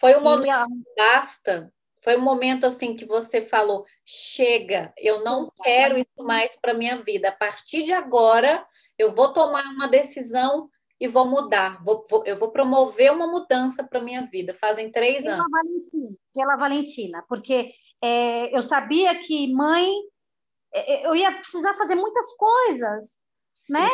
Foi 0.00 0.16
um 0.16 0.22
momento, 0.22 0.50
a... 0.50 0.66
basta? 0.96 1.70
Foi 2.02 2.16
um 2.16 2.22
momento 2.22 2.64
assim 2.64 2.96
que 2.96 3.04
você 3.04 3.42
falou: 3.42 3.84
chega, 4.06 4.90
eu 4.96 5.22
não 5.22 5.52
quero 5.62 5.98
isso 5.98 6.24
mais 6.24 6.56
para 6.58 6.72
minha 6.72 6.96
vida. 6.96 7.28
A 7.28 7.32
partir 7.32 7.82
de 7.82 7.92
agora, 7.92 8.66
eu 8.96 9.10
vou 9.10 9.34
tomar 9.34 9.64
uma 9.64 9.86
decisão 9.86 10.70
e 10.98 11.06
vou 11.06 11.26
mudar. 11.26 11.84
Vou, 11.84 12.06
vou, 12.08 12.24
eu 12.24 12.36
vou 12.36 12.50
promover 12.50 13.12
uma 13.12 13.26
mudança 13.26 13.86
para 13.86 14.00
minha 14.00 14.24
vida. 14.24 14.54
Fazem 14.54 14.90
três 14.90 15.24
pela 15.24 15.34
anos. 15.34 15.46
Valentina, 15.50 16.16
pela 16.32 16.56
Valentina, 16.56 17.24
porque 17.28 17.74
é, 18.02 18.56
eu 18.56 18.62
sabia 18.62 19.18
que 19.18 19.52
mãe, 19.52 19.90
é, 20.72 20.94
é, 20.94 21.06
eu 21.06 21.16
ia 21.16 21.32
precisar 21.32 21.74
fazer 21.74 21.94
muitas 21.94 22.34
coisas, 22.36 23.20
Sim. 23.52 23.74
né? 23.74 23.88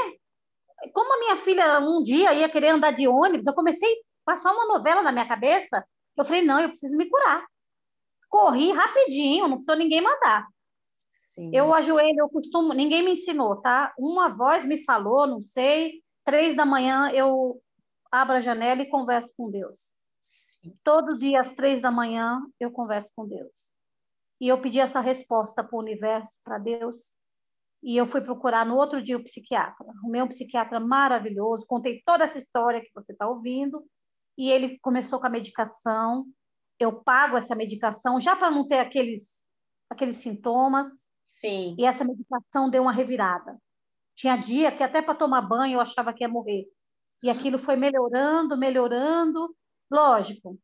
Como 0.92 1.14
a 1.14 1.18
minha 1.18 1.36
filha 1.36 1.80
um 1.80 2.02
dia 2.02 2.34
ia 2.34 2.48
querer 2.48 2.70
andar 2.70 2.90
de 2.90 3.09
ônibus, 3.09 3.46
eu 3.46 3.55
comecei 3.55 3.90
a 3.90 4.32
passar 4.32 4.52
uma 4.52 4.66
novela 4.66 5.02
na 5.02 5.12
minha 5.12 5.26
cabeça. 5.26 5.86
Eu 6.16 6.24
falei, 6.24 6.42
não, 6.42 6.61
eu 6.61 6.68
preciso 6.68 6.96
me 6.96 7.09
curar. 7.09 7.44
Corri 8.28 8.72
rapidinho, 8.72 9.48
não 9.48 9.57
precisou 9.57 9.76
ninguém 9.76 10.02
mandar. 10.02 10.46
Sim. 11.11 11.50
Eu 11.52 11.72
ajoelho, 11.74 12.20
eu 12.20 12.28
costumo, 12.28 12.72
ninguém 12.72 13.02
me 13.02 13.12
ensinou, 13.12 13.57
tá? 13.57 13.92
Uma 13.98 14.28
voz 14.28 14.64
me 14.64 14.84
falou, 14.84 15.26
não 15.26 15.42
sei, 15.42 16.02
três 16.24 16.55
da 16.55 16.64
manhã 16.64 17.11
eu 17.12 17.61
abro 18.11 18.36
a 18.36 18.40
janela 18.40 18.82
e 18.82 18.88
converso 18.88 19.32
com 19.36 19.50
Deus. 19.50 19.92
Sim. 20.20 20.72
Todo 20.82 21.18
dia 21.18 21.40
às 21.40 21.52
três 21.52 21.80
da 21.80 21.90
manhã 21.90 22.40
eu 22.61 22.70
converso 22.70 23.11
com 23.16 23.26
Deus. 23.26 23.73
E 24.41 24.49
eu 24.49 24.61
pedi 24.61 24.80
essa 24.80 25.01
resposta 25.01 25.62
para 25.62 25.76
o 25.76 25.80
universo, 25.80 26.39
para 26.45 26.59
Deus. 26.59 27.14
E 27.82 27.97
eu 27.97 28.07
fui 28.07 28.20
procurar 28.20 28.64
no 28.64 28.76
outro 28.76 29.03
dia 29.03 29.16
o 29.16 29.22
psiquiatra. 29.22 29.87
O 30.03 30.09
meu 30.09 30.26
psiquiatra 30.28 30.80
maravilhoso, 30.80 31.66
contei 31.66 32.03
toda 32.05 32.24
essa 32.24 32.39
história 32.39 32.80
que 32.80 32.91
você 32.95 33.12
está 33.12 33.28
ouvindo. 33.28 33.85
E 34.37 34.51
ele 34.51 34.78
começou 34.80 35.20
com 35.20 35.26
a 35.26 35.30
medicação. 35.30 36.26
Eu 36.78 37.03
pago 37.03 37.37
essa 37.37 37.55
medicação 37.55 38.20
já 38.20 38.35
para 38.35 38.51
não 38.51 38.66
ter 38.66 38.78
aqueles, 38.78 39.47
aqueles 39.89 40.16
sintomas. 40.16 41.09
Sim. 41.24 41.76
E 41.78 41.85
essa 41.85 42.05
medicação 42.05 42.70
deu 42.70 42.82
uma 42.82 42.93
revirada. 42.93 43.59
Tinha 44.14 44.37
dia 44.37 44.72
que 44.72 44.82
até 44.82 45.03
para 45.03 45.14
tomar 45.14 45.43
banho 45.43 45.76
eu 45.76 45.80
achava 45.80 46.12
que 46.12 46.24
ia 46.24 46.28
morrer. 46.28 46.66
E 47.22 47.30
aquilo 47.30 47.59
foi 47.59 47.76
melhorando, 47.76 48.57
melhorando. 48.57 49.55
Lógico. 49.91 50.59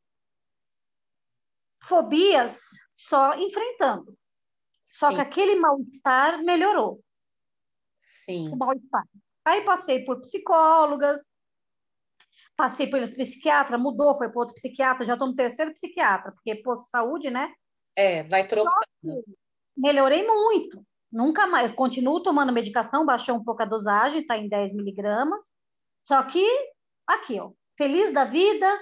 Fobias 1.83 2.62
só 2.93 3.35
enfrentando. 3.35 4.16
Só 4.83 5.09
Sim. 5.11 5.16
que 5.16 5.20
aquele 5.20 5.57
mal-estar 5.57 6.43
melhorou. 6.43 7.03
Sim. 7.97 8.51
O 8.53 8.57
mal-estar. 8.57 9.05
Aí 9.45 9.62
passei 9.64 10.05
por 10.05 10.20
psicólogas, 10.20 11.33
passei 12.57 12.89
por 12.89 13.01
psiquiatra, 13.14 13.78
mudou, 13.78 14.14
foi 14.14 14.28
para 14.28 14.41
outro 14.41 14.55
psiquiatra, 14.55 15.07
já 15.07 15.14
estou 15.14 15.28
no 15.28 15.35
terceiro 15.35 15.72
psiquiatra, 15.72 16.33
porque 16.33 16.57
posto 16.57 16.91
saúde, 16.91 17.31
né? 17.31 17.53
É, 17.97 18.22
vai 18.22 18.47
trocando. 18.47 19.24
melhorei 19.76 20.26
muito. 20.26 20.85
Nunca 21.11 21.47
mais, 21.47 21.74
continuo 21.74 22.22
tomando 22.22 22.53
medicação, 22.53 23.05
baixou 23.05 23.37
um 23.37 23.45
pouco 23.45 23.62
a 23.62 23.66
dosagem, 23.66 24.20
está 24.20 24.37
em 24.37 24.49
10 24.49 24.74
miligramas. 24.74 25.53
Só 26.03 26.22
que, 26.22 26.47
aqui, 27.07 27.41
ó, 27.41 27.51
feliz 27.76 28.12
da 28.12 28.24
vida, 28.24 28.78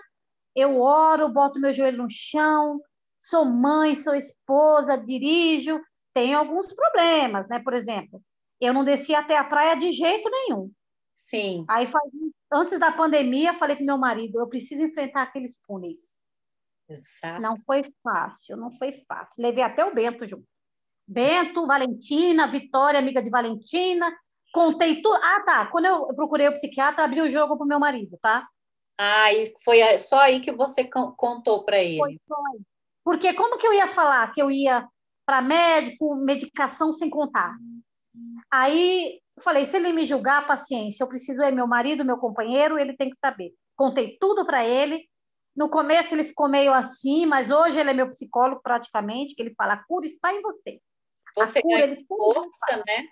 eu 0.55 0.81
oro, 0.81 1.29
boto 1.29 1.61
meu 1.61 1.73
joelho 1.73 2.03
no 2.03 2.11
chão, 2.11 2.81
sou 3.19 3.45
mãe, 3.45 3.95
sou 3.95 4.15
esposa, 4.15 4.97
dirijo, 4.97 5.81
tenho 6.15 6.39
alguns 6.39 6.73
problemas, 6.73 7.49
né? 7.49 7.59
Por 7.59 7.75
exemplo, 7.75 8.23
eu 8.61 8.73
não 8.73 8.85
desci 8.85 9.15
até 9.15 9.37
a 9.37 9.45
praia 9.45 9.75
de 9.75 9.91
jeito 9.93 10.29
nenhum. 10.31 10.71
Sim. 11.15 11.65
Aí, 11.69 11.87
faz, 11.87 12.05
antes 12.53 12.79
da 12.79 12.93
pandemia, 12.93 13.55
falei 13.55 13.77
com 13.77 13.85
meu 13.85 13.99
marido, 13.99 14.39
eu 14.39 14.49
preciso 14.49 14.83
enfrentar 14.83 15.23
aqueles 15.23 15.59
túneis. 15.67 16.21
Exato. 16.89 17.43
Não 17.43 17.57
foi 17.67 17.85
fácil, 18.03 18.57
não 18.57 18.77
foi 18.79 19.05
fácil. 19.07 19.43
Levei 19.43 19.63
até 19.63 19.85
o 19.85 19.95
Bento 19.95 20.27
junto. 20.27 20.47
Bento, 21.07 21.67
Valentina, 21.67 22.51
Vitória, 22.51 22.99
amiga 22.99 23.23
de 23.23 23.31
Valentina. 23.31 24.11
Contei 24.53 25.03
tudo. 25.03 25.19
Ah, 25.23 25.43
tá. 25.45 25.67
Quando 25.67 25.85
eu 25.85 26.07
procurei 26.15 26.49
o 26.49 26.53
psiquiatra, 26.53 27.05
abri 27.05 27.21
o 27.21 27.29
jogo 27.29 27.57
para 27.57 27.65
o 27.65 27.69
meu 27.69 27.79
marido, 27.79 28.19
tá? 28.23 28.47
Ah, 28.99 29.33
e 29.33 29.55
foi 29.63 29.81
só 29.99 30.21
aí 30.21 30.41
que 30.41 30.51
você 30.51 30.85
contou 30.85 31.65
para 31.65 31.79
ele. 31.79 31.99
Foi, 31.99 32.21
foi. 32.27 32.61
Porque 33.09 33.33
como 33.33 33.57
que 33.57 33.67
eu 33.67 33.73
ia 33.73 33.87
falar 33.87 34.31
que 34.35 34.43
eu 34.43 34.51
ia 34.51 34.87
para 35.25 35.41
médico, 35.41 36.15
medicação 36.15 36.93
sem 36.93 37.09
contar? 37.09 37.57
Aí 38.51 39.19
eu 39.35 39.43
falei, 39.43 39.65
se 39.65 39.77
ele 39.77 39.95
me 39.95 40.05
julgar, 40.05 40.47
paciência, 40.47 41.03
eu 41.03 41.09
preciso 41.09 41.41
é 41.41 41.51
meu 41.51 41.67
marido, 41.67 42.05
meu 42.05 42.19
companheiro, 42.19 42.79
ele 42.79 42.95
tem 42.99 43.09
que 43.09 43.17
saber. 43.17 43.55
Contei 43.75 44.19
tudo 44.21 44.45
para 44.45 44.63
ele. 44.63 45.09
No 45.57 45.71
começo 45.71 46.15
ele 46.15 46.23
ficou 46.23 46.51
meio 46.51 46.71
assim, 46.75 47.25
mas 47.25 47.51
hoje 47.51 47.81
ele 47.81 47.89
é 47.89 47.95
meu 47.95 48.11
psicólogo 48.11 48.61
praticamente, 48.63 49.35
que 49.35 49.41
ele 49.41 49.55
fala, 49.55 49.73
a 49.73 49.85
cura 49.85 50.05
está 50.05 50.35
em 50.35 50.43
você. 50.43 50.79
Você 51.35 51.63
tem 51.63 52.05
força, 52.05 52.77
né? 52.87 53.09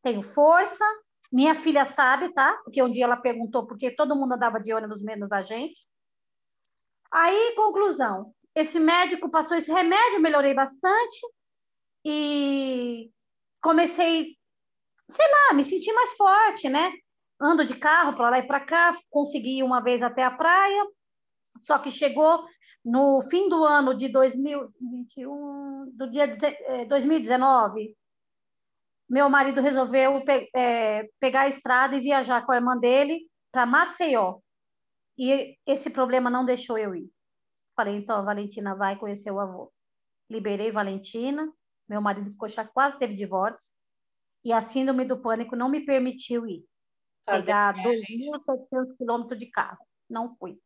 Tenho 0.00 0.22
força. 0.22 0.84
Minha 1.32 1.56
filha 1.56 1.84
sabe, 1.84 2.32
tá? 2.34 2.52
Porque 2.62 2.80
um 2.80 2.92
dia 2.92 3.02
ela 3.02 3.16
perguntou 3.16 3.66
por 3.66 3.76
que 3.76 3.90
todo 3.90 4.14
mundo 4.14 4.34
andava 4.34 4.60
de 4.60 4.72
ônibus 4.72 5.02
menos 5.02 5.32
a 5.32 5.42
gente. 5.42 5.74
Aí, 7.10 7.56
conclusão. 7.56 8.32
Esse 8.54 8.78
médico 8.78 9.30
passou 9.30 9.56
esse 9.56 9.72
remédio, 9.72 10.20
melhorei 10.20 10.54
bastante. 10.54 11.20
E 12.04 13.10
comecei, 13.62 14.36
sei 15.08 15.26
lá, 15.30 15.54
me 15.54 15.64
senti 15.64 15.92
mais 15.92 16.12
forte, 16.12 16.68
né? 16.68 16.92
Ando 17.40 17.64
de 17.64 17.76
carro 17.76 18.14
para 18.14 18.30
lá 18.30 18.38
e 18.38 18.46
para 18.46 18.60
cá, 18.60 18.96
consegui 19.10 19.62
uma 19.62 19.80
vez 19.80 20.02
até 20.02 20.24
a 20.24 20.30
praia. 20.30 20.86
Só 21.58 21.78
que 21.78 21.90
chegou 21.90 22.44
no 22.84 23.22
fim 23.22 23.48
do 23.48 23.64
ano 23.64 23.94
de 23.94 24.08
2021, 24.08 25.90
do 25.92 26.10
dia 26.10 26.28
2019, 26.88 27.90
é, 27.90 28.02
meu 29.08 29.28
marido 29.28 29.60
resolveu 29.60 30.24
pe 30.24 30.48
é, 30.54 31.08
pegar 31.20 31.42
a 31.42 31.48
estrada 31.48 31.96
e 31.96 32.00
viajar 32.00 32.44
com 32.44 32.52
a 32.52 32.56
irmã 32.56 32.76
dele 32.76 33.20
para 33.52 33.66
Maceió. 33.66 34.38
E 35.16 35.56
esse 35.66 35.90
problema 35.90 36.30
não 36.30 36.44
deixou 36.44 36.78
eu 36.78 36.94
ir. 36.94 37.08
Falei, 37.74 37.96
então 37.96 38.16
a 38.16 38.22
Valentina 38.22 38.74
vai 38.74 38.98
conhecer 38.98 39.30
o 39.30 39.40
avô. 39.40 39.72
Liberei 40.28 40.70
Valentina, 40.70 41.52
meu 41.88 42.00
marido 42.00 42.30
ficou 42.30 42.48
já 42.48 42.66
quase 42.66 42.98
teve 42.98 43.14
divórcio, 43.14 43.70
e 44.44 44.52
a 44.52 44.60
síndrome 44.60 45.04
do 45.04 45.20
pânico 45.20 45.56
não 45.56 45.68
me 45.68 45.84
permitiu 45.84 46.46
ir. 46.46 46.64
Fazer 47.24 47.46
pegar 47.46 47.74
2.700 47.74 48.96
quilômetros 48.96 49.38
de 49.38 49.46
carro. 49.46 49.86
Não 50.08 50.34
fui. 50.36 50.58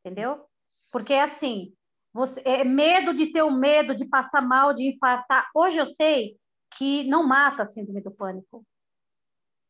Entendeu? 0.00 0.46
Porque 0.90 1.12
é 1.12 1.22
assim, 1.22 1.74
você, 2.12 2.40
é 2.44 2.64
medo 2.64 3.12
de 3.12 3.32
ter 3.32 3.42
o 3.42 3.50
medo 3.50 3.94
de 3.94 4.06
passar 4.06 4.40
mal, 4.40 4.72
de 4.72 4.88
infartar. 4.88 5.48
Hoje 5.54 5.76
eu 5.76 5.86
sei 5.86 6.38
que 6.76 7.04
não 7.04 7.26
mata 7.26 7.62
a 7.62 7.66
síndrome 7.66 8.00
do 8.00 8.10
pânico. 8.10 8.64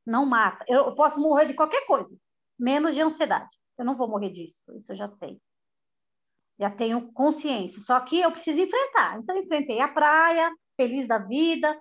Não 0.06 0.24
mata. 0.24 0.64
Eu 0.68 0.94
posso 0.94 1.18
morrer 1.20 1.46
de 1.46 1.54
qualquer 1.54 1.84
coisa, 1.86 2.16
menos 2.56 2.94
de 2.94 3.02
ansiedade. 3.02 3.50
Eu 3.76 3.84
não 3.84 3.96
vou 3.96 4.08
morrer 4.08 4.30
disso, 4.30 4.62
isso 4.78 4.92
eu 4.92 4.96
já 4.96 5.10
sei. 5.16 5.40
Já 6.58 6.70
tenho 6.70 7.12
consciência. 7.12 7.80
Só 7.82 8.00
que 8.00 8.20
eu 8.20 8.30
preciso 8.32 8.60
enfrentar. 8.60 9.18
Então, 9.18 9.36
enfrentei 9.36 9.80
a 9.80 9.88
praia, 9.88 10.50
feliz 10.76 11.06
da 11.06 11.18
vida, 11.18 11.78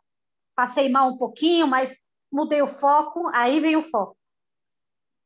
passei 0.56 0.90
mal 0.90 1.10
um 1.10 1.18
pouquinho, 1.18 1.68
mas 1.68 2.04
mudei 2.32 2.62
o 2.62 2.68
foco, 2.68 3.28
aí 3.34 3.60
veio 3.60 3.80
o 3.80 3.84
foco. 3.84 4.18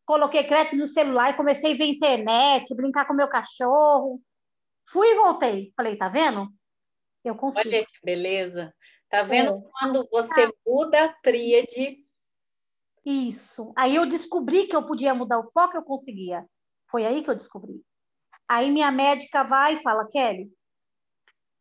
Coloquei 0.05 0.43
crédito 0.43 0.75
no 0.75 0.87
celular 0.87 1.29
e 1.29 1.37
comecei 1.37 1.73
a 1.73 1.77
ver 1.77 1.85
internet, 1.85 2.75
brincar 2.75 3.05
com 3.05 3.13
meu 3.13 3.27
cachorro. 3.27 4.19
Fui 4.87 5.07
e 5.07 5.15
voltei. 5.15 5.71
Falei, 5.75 5.95
tá 5.97 6.09
vendo? 6.09 6.47
Eu 7.23 7.35
consigo. 7.35 7.69
Olha 7.69 7.85
que 7.85 7.99
beleza. 8.03 8.73
Tá 9.09 9.23
vendo 9.23 9.51
é. 9.51 9.69
quando 9.71 10.07
você 10.11 10.43
ah. 10.43 10.51
muda 10.65 11.05
a 11.05 11.13
tríade? 11.21 12.03
Isso. 13.05 13.73
Aí 13.75 13.95
eu 13.95 14.05
descobri 14.05 14.67
que 14.67 14.75
eu 14.75 14.85
podia 14.85 15.13
mudar 15.13 15.39
o 15.39 15.49
foco, 15.51 15.77
eu 15.77 15.83
conseguia. 15.83 16.45
Foi 16.89 17.05
aí 17.05 17.23
que 17.23 17.29
eu 17.29 17.35
descobri. 17.35 17.83
Aí 18.49 18.71
minha 18.71 18.91
médica 18.91 19.43
vai 19.43 19.75
e 19.75 19.83
fala, 19.83 20.09
Kelly, 20.09 20.51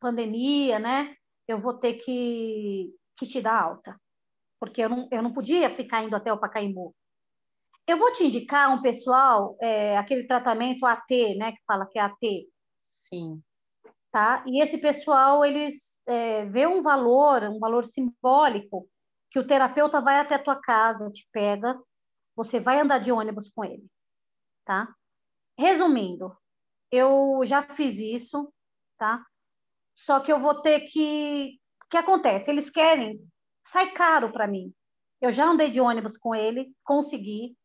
pandemia, 0.00 0.78
né? 0.78 1.14
Eu 1.46 1.58
vou 1.58 1.74
ter 1.74 1.94
que, 1.94 2.90
que 3.16 3.26
te 3.26 3.42
dar 3.42 3.62
alta. 3.62 4.00
Porque 4.58 4.82
eu 4.82 4.88
não, 4.88 5.08
eu 5.12 5.22
não 5.22 5.32
podia 5.32 5.70
ficar 5.70 6.02
indo 6.02 6.16
até 6.16 6.32
o 6.32 6.38
Pacaembu. 6.38 6.94
Eu 7.86 7.98
vou 7.98 8.12
te 8.12 8.24
indicar 8.24 8.70
um 8.70 8.82
pessoal, 8.82 9.56
é, 9.60 9.96
aquele 9.98 10.26
tratamento 10.26 10.86
AT, 10.86 11.36
né? 11.36 11.52
Que 11.52 11.62
fala 11.66 11.86
que 11.86 11.98
é 11.98 12.02
AT. 12.02 12.48
Sim 12.78 13.42
tá? 14.10 14.42
E 14.46 14.62
esse 14.62 14.78
pessoal, 14.78 15.44
eles 15.44 16.00
é, 16.06 16.44
vê 16.46 16.66
um 16.66 16.82
valor, 16.82 17.42
um 17.44 17.58
valor 17.58 17.86
simbólico, 17.86 18.88
que 19.30 19.38
o 19.38 19.46
terapeuta 19.46 20.00
vai 20.00 20.18
até 20.18 20.36
a 20.36 20.42
tua 20.42 20.56
casa, 20.56 21.10
te 21.10 21.28
pega, 21.32 21.78
você 22.34 22.58
vai 22.58 22.80
andar 22.80 22.98
de 22.98 23.12
ônibus 23.12 23.48
com 23.48 23.64
ele, 23.64 23.86
tá? 24.64 24.88
Resumindo, 25.58 26.36
eu 26.90 27.40
já 27.44 27.62
fiz 27.62 27.98
isso, 27.98 28.52
tá? 28.98 29.24
Só 29.94 30.20
que 30.20 30.32
eu 30.32 30.38
vou 30.38 30.60
ter 30.62 30.80
que... 30.80 31.58
O 31.84 31.88
que 31.90 31.96
acontece? 31.96 32.50
Eles 32.50 32.70
querem... 32.70 33.20
Sai 33.64 33.92
caro 33.92 34.32
para 34.32 34.46
mim. 34.46 34.72
Eu 35.20 35.30
já 35.30 35.46
andei 35.46 35.70
de 35.70 35.80
ônibus 35.80 36.16
com 36.16 36.34
ele, 36.34 36.72
consegui. 36.84 37.56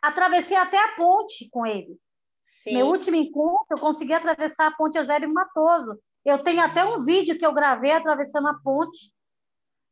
Atravessei 0.00 0.56
até 0.56 0.78
a 0.78 0.94
ponte 0.94 1.48
com 1.50 1.66
ele. 1.66 1.98
Sim. 2.40 2.74
Meu 2.74 2.86
último 2.86 3.16
encontro, 3.16 3.66
eu 3.70 3.78
consegui 3.78 4.12
atravessar 4.12 4.66
a 4.66 4.76
ponte 4.76 4.98
Eusébio 4.98 5.32
Matoso. 5.32 5.98
Eu 6.24 6.42
tenho 6.42 6.60
até 6.60 6.84
um 6.84 7.04
vídeo 7.04 7.38
que 7.38 7.46
eu 7.46 7.52
gravei 7.52 7.92
atravessando 7.92 8.48
a 8.48 8.54
ponte. 8.54 9.12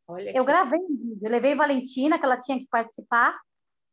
Olha 0.06 0.30
eu 0.36 0.44
que... 0.44 0.50
gravei 0.50 0.80
um 0.80 0.96
vídeo. 0.96 1.18
Eu 1.22 1.30
levei 1.30 1.54
Valentina, 1.54 2.18
que 2.18 2.24
ela 2.24 2.40
tinha 2.40 2.58
que 2.58 2.66
participar, 2.68 3.38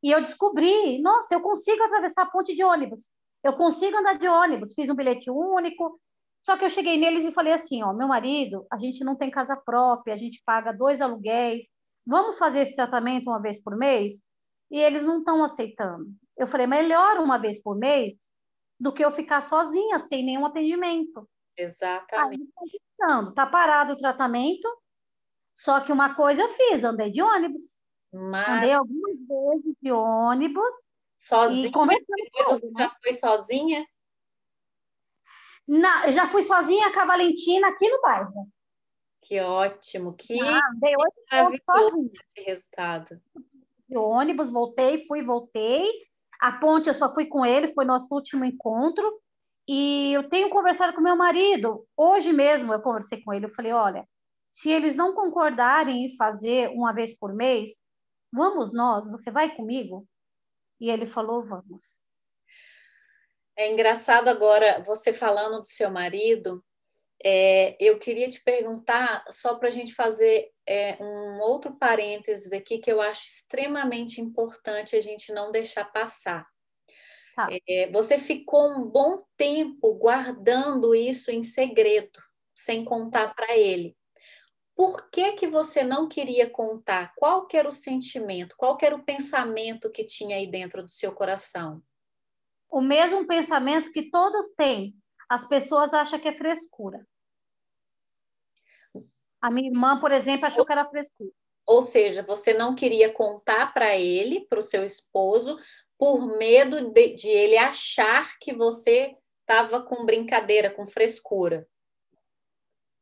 e 0.04 0.12
eu 0.12 0.22
descobri, 0.22 1.02
nossa, 1.02 1.34
eu 1.34 1.42
consigo 1.42 1.82
atravessar 1.84 2.24
a 2.24 2.30
ponte 2.30 2.54
de 2.54 2.64
ônibus. 2.64 3.12
Eu 3.44 3.54
consigo 3.54 3.98
andar 3.98 4.18
de 4.18 4.28
ônibus. 4.28 4.74
Fiz 4.74 4.90
um 4.90 4.96
bilhete 4.96 5.30
único. 5.30 6.00
Só 6.44 6.58
que 6.58 6.66
eu 6.66 6.70
cheguei 6.70 6.98
neles 6.98 7.26
e 7.26 7.34
falei 7.34 7.54
assim, 7.54 7.84
ó, 7.84 7.94
meu 7.94 8.08
marido, 8.08 8.66
a 8.72 8.78
gente 8.78 9.04
não 9.04 9.16
tem 9.16 9.30
casa 9.30 9.56
própria, 9.56 10.14
a 10.14 10.18
gente 10.18 10.42
paga 10.46 10.72
dois 10.72 11.02
aluguéis. 11.02 11.70
Vamos 12.06 12.38
fazer 12.38 12.62
esse 12.62 12.76
tratamento 12.76 13.28
uma 13.28 13.42
vez 13.42 13.62
por 13.62 13.76
mês? 13.76 14.24
E 14.72 14.80
eles 14.80 15.04
não 15.04 15.20
estão 15.20 15.44
aceitando. 15.44 16.08
Eu 16.38 16.48
falei, 16.48 16.68
melhor 16.68 17.18
uma 17.18 17.38
vez 17.38 17.62
por 17.62 17.76
mês 17.76 18.14
do 18.80 18.94
que 18.94 19.04
eu 19.04 19.12
ficar 19.12 19.42
sozinha, 19.42 20.00
sem 20.00 20.24
nenhum 20.24 20.46
atendimento. 20.46 21.28
Exatamente. 21.58 22.48
Aí, 22.62 23.34
tá 23.36 23.46
parado 23.46 23.94
o 23.94 23.98
tratamento, 23.98 24.68
só 25.54 25.80
que 25.80 25.92
uma 25.92 26.16
coisa 26.16 26.44
eu 26.44 26.50
fiz, 26.50 26.84
andei 26.84 27.10
de 27.10 27.22
ônibus. 27.22 27.80
Mas... 28.14 28.48
Andei 28.48 28.74
algumas 28.74 29.18
vezes 29.18 29.76
de 29.82 29.92
ônibus. 29.92 30.76
Sozinha? 31.28 31.64
Depois 31.64 32.48
você 32.48 32.66
né? 32.68 32.84
já 32.84 32.96
foi 33.02 33.14
sozinha? 33.14 33.88
Eu 36.06 36.12
já 36.14 36.28
fui 36.28 36.44
sozinha 36.44 36.94
com 36.94 37.00
a 37.02 37.06
Valentina 37.06 37.68
aqui 37.68 37.90
no 37.90 38.02
bairro. 38.02 38.48
Que 39.22 39.42
ótimo, 39.42 40.14
que 40.14 40.40
ah, 40.40 40.62
dei 40.76 40.94
esse 42.26 42.42
resultado. 42.48 43.22
De 43.90 43.98
ônibus, 43.98 44.50
voltei, 44.50 45.06
fui, 45.06 45.22
voltei. 45.22 45.92
A 46.40 46.54
ponte 46.54 46.88
eu 46.88 46.94
só 46.94 47.14
fui 47.14 47.26
com 47.26 47.46
ele, 47.46 47.74
foi 47.74 47.84
nosso 47.84 48.14
último 48.14 48.46
encontro. 48.46 49.20
E 49.68 50.14
eu 50.14 50.30
tenho 50.30 50.50
conversado 50.50 50.94
com 50.94 51.02
meu 51.02 51.18
marido. 51.18 51.86
Hoje 51.98 52.32
mesmo 52.32 52.72
eu 52.72 52.80
conversei 52.80 53.22
com 53.22 53.34
ele. 53.34 53.48
Eu 53.48 53.54
falei: 53.54 53.74
olha, 53.74 54.08
se 54.50 54.72
eles 54.72 54.96
não 54.96 55.14
concordarem 55.14 56.06
em 56.06 56.16
fazer 56.16 56.70
uma 56.70 56.94
vez 56.94 57.14
por 57.18 57.34
mês, 57.34 57.72
vamos 58.32 58.72
nós, 58.72 59.10
você 59.10 59.30
vai 59.30 59.54
comigo? 59.54 60.08
E 60.80 60.90
ele 60.90 61.08
falou: 61.08 61.42
vamos. 61.42 62.02
É 63.58 63.72
engraçado 63.72 64.28
agora 64.28 64.84
você 64.84 65.12
falando 65.12 65.62
do 65.62 65.68
seu 65.68 65.90
marido. 65.90 66.64
É, 67.24 67.76
eu 67.80 67.98
queria 67.98 68.30
te 68.30 68.44
perguntar, 68.44 69.26
só 69.32 69.56
para 69.56 69.70
a 69.70 69.72
gente 69.72 69.96
fazer 69.96 70.52
é, 70.68 71.02
um 71.02 71.40
outro 71.40 71.76
parênteses 71.76 72.54
aqui 72.54 72.78
que 72.78 72.92
eu 72.92 73.02
acho 73.02 73.26
extremamente 73.26 74.22
importante 74.22 74.96
a 74.96 75.02
gente 75.02 75.34
não 75.34 75.52
deixar 75.52 75.86
passar. 75.86 76.46
Tá. 77.36 77.48
É, 77.68 77.90
você 77.92 78.20
ficou 78.20 78.70
um 78.70 78.86
bom 78.86 79.24
tempo 79.36 79.96
guardando 79.96 80.94
isso 80.94 81.32
em 81.32 81.42
segredo, 81.42 82.20
sem 82.56 82.86
contar 82.86 83.34
para 83.34 83.58
ele. 83.58 83.96
Por 84.78 85.10
que, 85.10 85.32
que 85.32 85.48
você 85.48 85.84
não 85.84 86.08
queria 86.08 86.48
contar? 86.48 87.12
Qual 87.16 87.48
que 87.48 87.58
era 87.58 87.68
o 87.68 87.72
sentimento? 87.72 88.56
Qual 88.56 88.78
que 88.78 88.86
era 88.86 88.96
o 88.96 89.04
pensamento 89.04 89.92
que 89.92 90.04
tinha 90.04 90.38
aí 90.38 90.46
dentro 90.46 90.84
do 90.84 90.92
seu 90.92 91.12
coração? 91.12 91.82
O 92.70 92.80
mesmo 92.80 93.26
pensamento 93.26 93.92
que 93.92 94.12
todos 94.12 94.52
têm. 94.52 94.96
As 95.28 95.48
pessoas 95.48 95.96
acham 95.96 96.20
que 96.20 96.28
é 96.28 96.38
frescura. 96.38 97.04
A 99.42 99.50
minha 99.50 99.68
irmã, 99.68 100.00
por 100.00 100.12
exemplo, 100.12 100.46
achou 100.46 100.64
que 100.64 100.72
era 100.72 100.88
frescura. 100.88 101.32
Ou 101.66 101.82
seja, 101.82 102.22
você 102.22 102.54
não 102.54 102.76
queria 102.76 103.12
contar 103.12 103.74
para 103.74 103.98
ele, 103.98 104.46
para 104.48 104.60
o 104.60 104.64
seu 104.64 104.86
esposo, 104.86 105.58
por 105.98 106.38
medo 106.38 106.92
de, 106.92 107.16
de 107.16 107.30
ele 107.30 107.58
achar 107.58 108.38
que 108.38 108.54
você 108.54 109.18
estava 109.42 109.82
com 109.82 110.06
brincadeira, 110.06 110.70
com 110.70 110.86
frescura. 110.86 111.68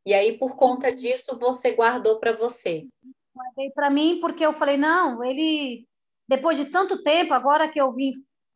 E 0.06 0.14
aí, 0.14 0.38
por 0.38 0.56
conta 0.56 0.94
disso, 0.96 1.36
você 1.36 1.72
guardou 1.74 2.20
para 2.20 2.32
você. 2.32 2.88
Guardei 3.34 3.72
para 3.72 3.90
mim 3.90 4.20
porque 4.22 4.46
eu 4.46 4.54
falei, 4.54 4.78
não, 4.78 5.24
ele, 5.24 5.88
depois 6.28 6.58
de 6.58 6.66
tanto 6.66 7.02
tempo, 7.04 7.34
agora 7.34 7.68
que 7.68 7.82
eu 7.82 7.92
vim, 7.92 8.12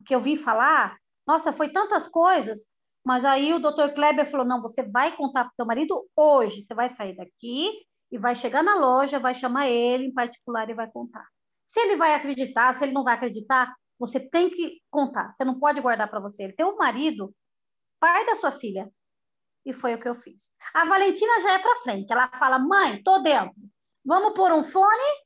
que 0.06 0.14
eu 0.14 0.20
vim 0.20 0.36
falar, 0.36 0.96
nossa, 1.26 1.52
foi 1.52 1.68
tantas 1.68 2.06
coisas, 2.06 2.70
mas 3.04 3.24
aí 3.24 3.52
o 3.52 3.58
doutor 3.58 3.92
Kleber 3.94 4.30
falou: 4.30 4.46
não, 4.46 4.60
você 4.60 4.82
vai 4.82 5.16
contar 5.16 5.44
para 5.44 5.52
o 5.52 5.54
seu 5.56 5.66
marido 5.66 6.06
hoje. 6.16 6.62
Você 6.62 6.74
vai 6.74 6.90
sair 6.90 7.16
daqui 7.16 7.70
e 8.10 8.18
vai 8.18 8.34
chegar 8.34 8.62
na 8.62 8.76
loja, 8.76 9.18
vai 9.18 9.34
chamar 9.34 9.68
ele 9.68 10.06
em 10.06 10.14
particular 10.14 10.68
e 10.68 10.74
vai 10.74 10.90
contar. 10.90 11.26
Se 11.64 11.80
ele 11.80 11.96
vai 11.96 12.14
acreditar, 12.14 12.74
se 12.74 12.84
ele 12.84 12.92
não 12.92 13.04
vai 13.04 13.14
acreditar, 13.14 13.74
você 13.98 14.20
tem 14.20 14.50
que 14.50 14.80
contar. 14.90 15.32
Você 15.32 15.44
não 15.44 15.58
pode 15.58 15.80
guardar 15.80 16.10
para 16.10 16.20
você. 16.20 16.44
Ele 16.44 16.52
tem 16.52 16.66
um 16.66 16.76
marido, 16.76 17.34
pai 18.00 18.26
da 18.26 18.34
sua 18.34 18.52
filha. 18.52 18.90
E 19.64 19.72
foi 19.72 19.94
o 19.94 20.00
que 20.00 20.08
eu 20.08 20.14
fiz. 20.14 20.52
A 20.74 20.84
Valentina 20.84 21.40
já 21.40 21.52
é 21.52 21.58
para 21.58 21.80
frente. 21.80 22.12
Ela 22.12 22.28
fala: 22.38 22.58
mãe, 22.58 23.02
tô 23.02 23.18
dentro. 23.18 23.54
Vamos 24.04 24.34
pôr 24.34 24.52
um 24.52 24.64
fone, 24.64 25.24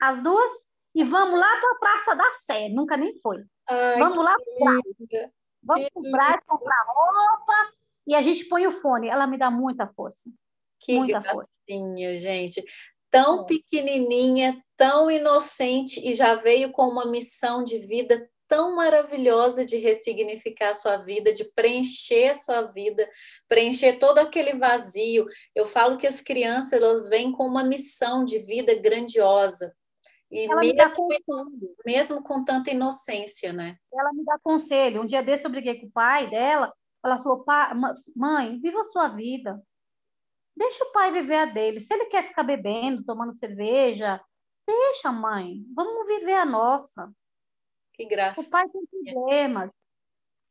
as 0.00 0.22
duas, 0.22 0.52
e 0.94 1.04
vamos 1.04 1.38
lá 1.38 1.60
para 1.60 1.72
a 1.72 1.78
Praça 1.78 2.16
da 2.16 2.32
Sé. 2.32 2.68
Nunca 2.70 2.96
nem 2.96 3.16
foi. 3.20 3.44
Ai, 3.68 3.98
vamos 3.98 4.24
lá 4.24 4.34
para 4.34 5.30
Vamos 5.62 5.88
para 5.92 6.00
o 6.00 6.10
Brás 6.10 6.40
comprar 6.46 6.84
roupa 6.86 7.72
e 8.06 8.14
a 8.14 8.22
gente 8.22 8.48
põe 8.48 8.66
o 8.66 8.72
fone. 8.72 9.08
Ela 9.08 9.26
me 9.26 9.38
dá 9.38 9.50
muita 9.50 9.86
força. 9.86 10.30
Que 10.80 10.96
muita 10.96 11.20
gracinha, 11.20 12.10
força. 12.10 12.18
gente. 12.18 12.64
Tão 13.10 13.42
é. 13.42 13.46
pequenininha, 13.46 14.62
tão 14.76 15.10
inocente 15.10 16.00
e 16.08 16.14
já 16.14 16.34
veio 16.34 16.70
com 16.72 16.88
uma 16.88 17.06
missão 17.06 17.64
de 17.64 17.78
vida 17.78 18.28
tão 18.48 18.74
maravilhosa 18.74 19.64
de 19.64 19.76
ressignificar 19.76 20.70
a 20.70 20.74
sua 20.74 20.96
vida, 20.96 21.32
de 21.32 21.44
preencher 21.52 22.30
a 22.30 22.34
sua 22.34 22.62
vida, 22.62 23.08
preencher 23.46 23.98
todo 23.98 24.18
aquele 24.18 24.54
vazio. 24.54 25.26
Eu 25.54 25.66
falo 25.66 25.98
que 25.98 26.06
as 26.06 26.20
crianças 26.20 26.72
elas 26.72 27.08
vêm 27.08 27.30
com 27.30 27.46
uma 27.46 27.62
missão 27.62 28.24
de 28.24 28.38
vida 28.38 28.74
grandiosa. 28.74 29.72
E 30.30 30.50
ela 30.50 30.60
mesmo, 30.60 31.76
mesmo 31.86 32.22
com 32.22 32.44
tanta 32.44 32.70
inocência, 32.70 33.52
né? 33.52 33.76
Ela 33.92 34.12
me 34.12 34.24
dá 34.24 34.38
conselho. 34.42 35.02
Um 35.02 35.06
dia 35.06 35.22
desse 35.22 35.44
eu 35.46 35.50
briguei 35.50 35.80
com 35.80 35.86
o 35.86 35.90
pai 35.90 36.28
dela, 36.28 36.72
Ela 37.04 37.18
falou, 37.18 37.44
mãe, 38.16 38.58
viva 38.60 38.80
a 38.80 38.84
sua 38.84 39.08
vida. 39.08 39.62
Deixa 40.56 40.84
o 40.84 40.92
pai 40.92 41.12
viver 41.12 41.36
a 41.36 41.44
dele. 41.44 41.80
Se 41.80 41.94
ele 41.94 42.06
quer 42.06 42.26
ficar 42.26 42.42
bebendo, 42.42 43.04
tomando 43.04 43.32
cerveja, 43.32 44.20
deixa, 44.66 45.12
mãe. 45.12 45.62
Vamos 45.74 46.06
viver 46.06 46.34
a 46.34 46.44
nossa. 46.44 47.10
Que 47.98 48.04
graça. 48.04 48.40
O 48.40 48.48
pai 48.48 48.64
tem 48.68 49.12
problemas. 49.12 49.72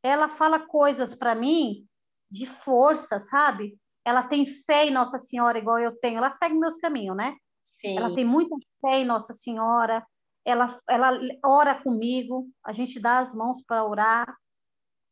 Ela 0.04 0.28
fala 0.28 0.68
coisas 0.68 1.16
para 1.16 1.34
mim 1.34 1.88
de 2.30 2.46
força, 2.46 3.20
sabe? 3.20 3.80
Ela 4.04 4.28
tem 4.28 4.46
fé 4.46 4.86
em 4.86 4.92
Nossa 4.92 5.18
Senhora, 5.18 5.58
igual 5.58 5.80
eu 5.80 5.98
tenho. 5.98 6.18
Ela 6.18 6.30
segue 6.30 6.56
meus 6.56 6.76
caminhos, 6.76 7.16
né? 7.16 7.38
Sim. 7.64 7.98
Ela 7.98 8.14
tem 8.14 8.26
muita 8.26 8.54
fé 8.82 8.98
em 8.98 9.06
Nossa 9.06 9.32
Senhora. 9.32 10.06
Ela, 10.44 10.78
ela 10.90 11.18
ora 11.46 11.82
comigo. 11.82 12.50
A 12.66 12.74
gente 12.74 13.00
dá 13.00 13.20
as 13.20 13.34
mãos 13.34 13.64
para 13.66 13.86
orar. 13.86 14.36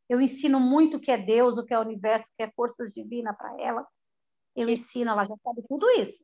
Eu 0.09 0.19
ensino 0.19 0.59
muito 0.59 0.97
o 0.97 0.99
que 0.99 1.11
é 1.11 1.17
Deus, 1.17 1.57
o 1.57 1.63
que 1.63 1.73
é 1.73 1.79
o 1.79 1.81
universo, 1.81 2.27
o 2.27 2.35
que 2.35 2.43
é 2.43 2.51
forças 2.51 2.91
divinas 2.91 3.35
para 3.37 3.55
ela. 3.61 3.87
Eu 4.53 4.67
que... 4.67 4.73
ensino, 4.73 5.11
ela 5.11 5.25
já 5.25 5.35
sabe 5.41 5.63
tudo 5.69 5.89
isso. 5.91 6.21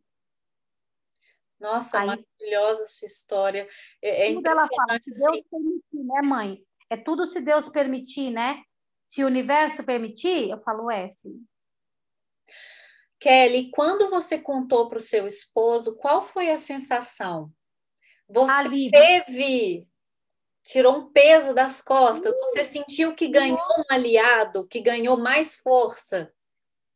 Nossa, 1.61 1.99
Aí, 1.99 2.07
maravilhosa 2.07 2.87
sua 2.87 3.05
história. 3.05 3.67
É, 4.01 4.31
é 4.31 4.33
tudo 4.33 4.49
ela 4.49 4.67
fala, 4.67 4.99
se 4.99 5.11
Deus 5.11 5.29
assim. 5.29 5.43
permitir, 5.43 6.03
né, 6.07 6.21
mãe? 6.23 6.65
É 6.89 6.97
tudo 6.97 7.27
se 7.27 7.39
Deus 7.39 7.69
permitir, 7.69 8.31
né? 8.31 8.63
Se 9.05 9.23
o 9.23 9.27
universo 9.27 9.83
permitir, 9.83 10.49
eu 10.49 10.59
falo, 10.61 10.89
é, 10.89 11.13
filho. 11.21 11.39
Kelly, 13.19 13.69
quando 13.69 14.09
você 14.09 14.39
contou 14.39 14.89
para 14.89 14.97
o 14.97 15.01
seu 15.01 15.27
esposo, 15.27 15.95
qual 15.95 16.23
foi 16.23 16.49
a 16.49 16.57
sensação? 16.57 17.51
Você 18.27 18.51
Alívio. 18.51 18.91
teve, 18.91 19.87
tirou 20.63 20.97
um 20.97 21.11
peso 21.11 21.53
das 21.53 21.81
costas, 21.81 22.33
você 22.33 22.63
sentiu 22.63 23.13
que 23.13 23.27
ganhou 23.27 23.59
um 23.59 23.83
aliado, 23.93 24.67
que 24.67 24.81
ganhou 24.81 25.17
mais 25.17 25.55
força? 25.55 26.33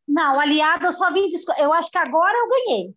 Não, 0.08 0.40
aliado 0.40 0.88
eu 0.88 0.94
só 0.94 1.12
vim, 1.14 1.30
eu 1.60 1.72
acho 1.74 1.92
que 1.92 1.98
agora 1.98 2.36
eu 2.36 2.50
ganhei, 2.50 2.96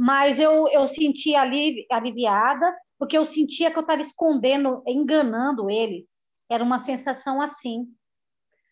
mas 0.00 0.40
eu, 0.40 0.66
eu 0.68 0.88
senti 0.88 1.34
alivi, 1.34 1.86
aliviada, 1.90 2.74
porque 2.98 3.18
eu 3.18 3.26
sentia 3.26 3.70
que 3.70 3.78
eu 3.78 3.82
estava 3.82 4.00
escondendo, 4.00 4.82
enganando 4.86 5.68
ele, 5.70 6.06
era 6.48 6.64
uma 6.64 6.78
sensação 6.78 7.40
assim 7.42 7.86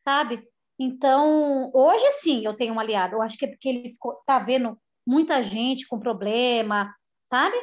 sabe? 0.08 0.42
Então, 0.78 1.70
hoje 1.74 2.10
sim 2.12 2.46
eu 2.46 2.54
tenho 2.54 2.72
um 2.72 2.80
aliado. 2.80 3.16
Eu 3.16 3.22
acho 3.22 3.36
que 3.36 3.44
é 3.44 3.48
porque 3.48 3.68
ele 3.68 3.96
está 4.20 4.38
vendo 4.38 4.78
muita 5.06 5.42
gente 5.42 5.86
com 5.86 6.00
problema, 6.00 6.94
sabe? 7.24 7.56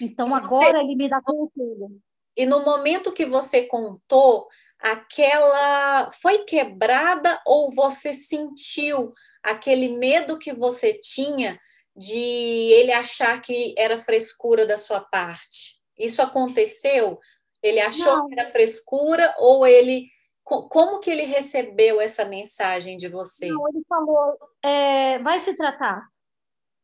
Então, 0.00 0.34
agora 0.34 0.80
ele 0.80 0.96
me 0.96 1.08
dá 1.08 1.20
conselho. 1.22 2.00
E 2.36 2.44
no 2.44 2.64
momento 2.64 3.12
que 3.12 3.24
você 3.24 3.66
contou, 3.66 4.48
aquela 4.80 6.10
foi 6.10 6.38
quebrada 6.38 7.40
ou 7.46 7.72
você 7.72 8.12
sentiu 8.12 9.12
aquele 9.44 9.96
medo 9.96 10.38
que 10.38 10.52
você 10.52 10.98
tinha 10.98 11.58
de 11.96 12.16
ele 12.16 12.92
achar 12.92 13.40
que 13.40 13.74
era 13.76 13.98
frescura 13.98 14.66
da 14.66 14.78
sua 14.78 15.00
parte? 15.00 15.80
Isso 15.98 16.22
aconteceu? 16.22 17.18
Ele 17.62 17.80
achou 17.80 18.16
Não. 18.16 18.26
que 18.28 18.38
era 18.38 18.48
frescura 18.50 19.34
ou 19.38 19.66
ele 19.66 20.08
como 20.42 20.98
que 20.98 21.10
ele 21.10 21.22
recebeu 21.22 22.00
essa 22.00 22.24
mensagem 22.24 22.96
de 22.96 23.08
você? 23.08 23.48
Não, 23.48 23.68
ele 23.68 23.84
falou, 23.88 24.36
é, 24.64 25.18
vai 25.20 25.38
se 25.38 25.56
tratar. 25.56 26.08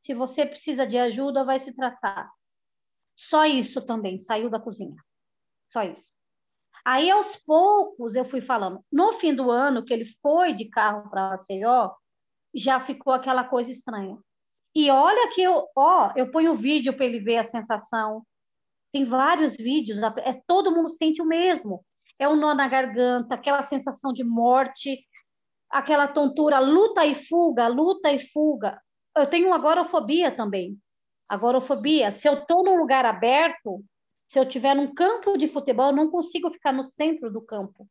Se 0.01 0.15
você 0.15 0.47
precisa 0.47 0.87
de 0.87 0.97
ajuda, 0.97 1.45
vai 1.45 1.59
se 1.59 1.73
tratar. 1.73 2.31
Só 3.17 3.45
isso 3.45 3.85
também, 3.85 4.19
saiu 4.19 4.49
da 4.49 4.61
cozinha. 4.61 4.95
Só 5.69 5.83
isso. 5.83 6.13
Aí, 6.85 7.11
aos 7.11 7.35
poucos, 7.37 8.15
eu 8.15 8.25
fui 8.25 8.41
falando. 8.41 8.85
No 8.93 9.15
fim 9.15 9.35
do 9.35 9.51
ano, 9.51 9.85
que 9.85 9.93
ele 9.93 10.07
foi 10.23 10.53
de 10.53 10.67
carro 10.67 11.11
para 11.11 11.31
Maceió, 11.31 11.91
já 12.55 12.79
ficou 12.81 13.13
aquela 13.13 13.43
coisa 13.43 13.73
estranha. 13.73 14.17
E 14.77 14.91
olha 14.91 15.31
que 15.33 15.41
eu, 15.43 15.67
ó, 15.75 16.13
eu 16.15 16.31
ponho 16.31 16.57
vídeo 16.57 16.95
para 16.95 17.07
ele 17.07 17.19
ver 17.19 17.39
a 17.39 17.45
sensação. 17.45 18.23
Tem 18.93 19.05
vários 19.05 19.57
vídeos, 19.57 19.99
é, 19.99 20.41
todo 20.47 20.71
mundo 20.71 20.91
sente 20.91 21.23
o 21.23 21.27
mesmo 21.27 21.85
é 22.19 22.29
um 22.29 22.37
nó 22.37 22.55
na 22.55 22.69
garganta, 22.69 23.35
aquela 23.35 23.65
sensação 23.65 24.13
de 24.13 24.25
morte, 24.25 25.07
aquela 25.71 26.09
tontura, 26.09 26.59
luta 26.59 27.05
e 27.05 27.15
fuga, 27.15 27.67
luta 27.69 28.11
e 28.11 28.19
fuga. 28.19 28.81
Eu 29.15 29.29
tenho 29.29 29.53
agorafobia 29.53 30.35
também. 30.35 30.79
Agorafobia, 31.29 32.11
se 32.11 32.29
eu 32.29 32.35
estou 32.35 32.65
num 32.65 32.77
lugar 32.77 33.05
aberto, 33.05 33.85
se 34.27 34.39
eu 34.39 34.45
estiver 34.45 34.75
num 34.75 34.95
campo 34.95 35.37
de 35.37 35.49
futebol, 35.49 35.89
eu 35.89 35.97
não 35.97 36.11
consigo 36.11 36.51
ficar 36.51 36.73
no 36.73 36.85
centro 36.85 37.31
do 37.31 37.43
campo. 37.43 37.87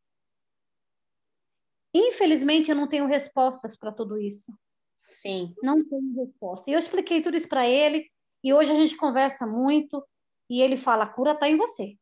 Infelizmente, 1.94 2.70
eu 2.70 2.76
não 2.76 2.88
tenho 2.88 3.06
respostas 3.06 3.78
para 3.78 3.92
tudo 3.92 4.18
isso. 4.18 4.52
Sim. 4.98 5.54
Não 5.62 5.84
tenho 5.88 6.26
resposta. 6.26 6.70
E 6.70 6.74
eu 6.74 6.80
expliquei 6.80 7.22
tudo 7.22 7.38
isso 7.38 7.48
para 7.50 7.68
ele, 7.68 8.10
e 8.44 8.54
hoje 8.54 8.72
a 8.72 8.76
gente 8.76 8.96
conversa 8.98 9.46
muito, 9.46 10.06
e 10.50 10.62
ele 10.62 10.78
fala: 10.78 11.06
a 11.06 11.10
cura 11.10 11.34
está 11.34 11.50
em 11.50 11.58
você. 11.58 11.98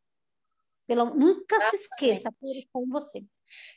Pelo, 0.85 1.05
nunca 1.15 1.55
Exatamente. 1.55 1.77
se 1.77 1.83
esqueça, 1.83 2.29
ele 2.43 2.67
com 2.71 2.87
você. 2.87 3.23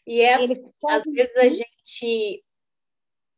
E 0.06 0.20
é 0.20 0.34
assim, 0.34 0.70
às 0.88 1.04
vezes 1.04 1.36
a 1.36 1.48
gente 1.48 2.44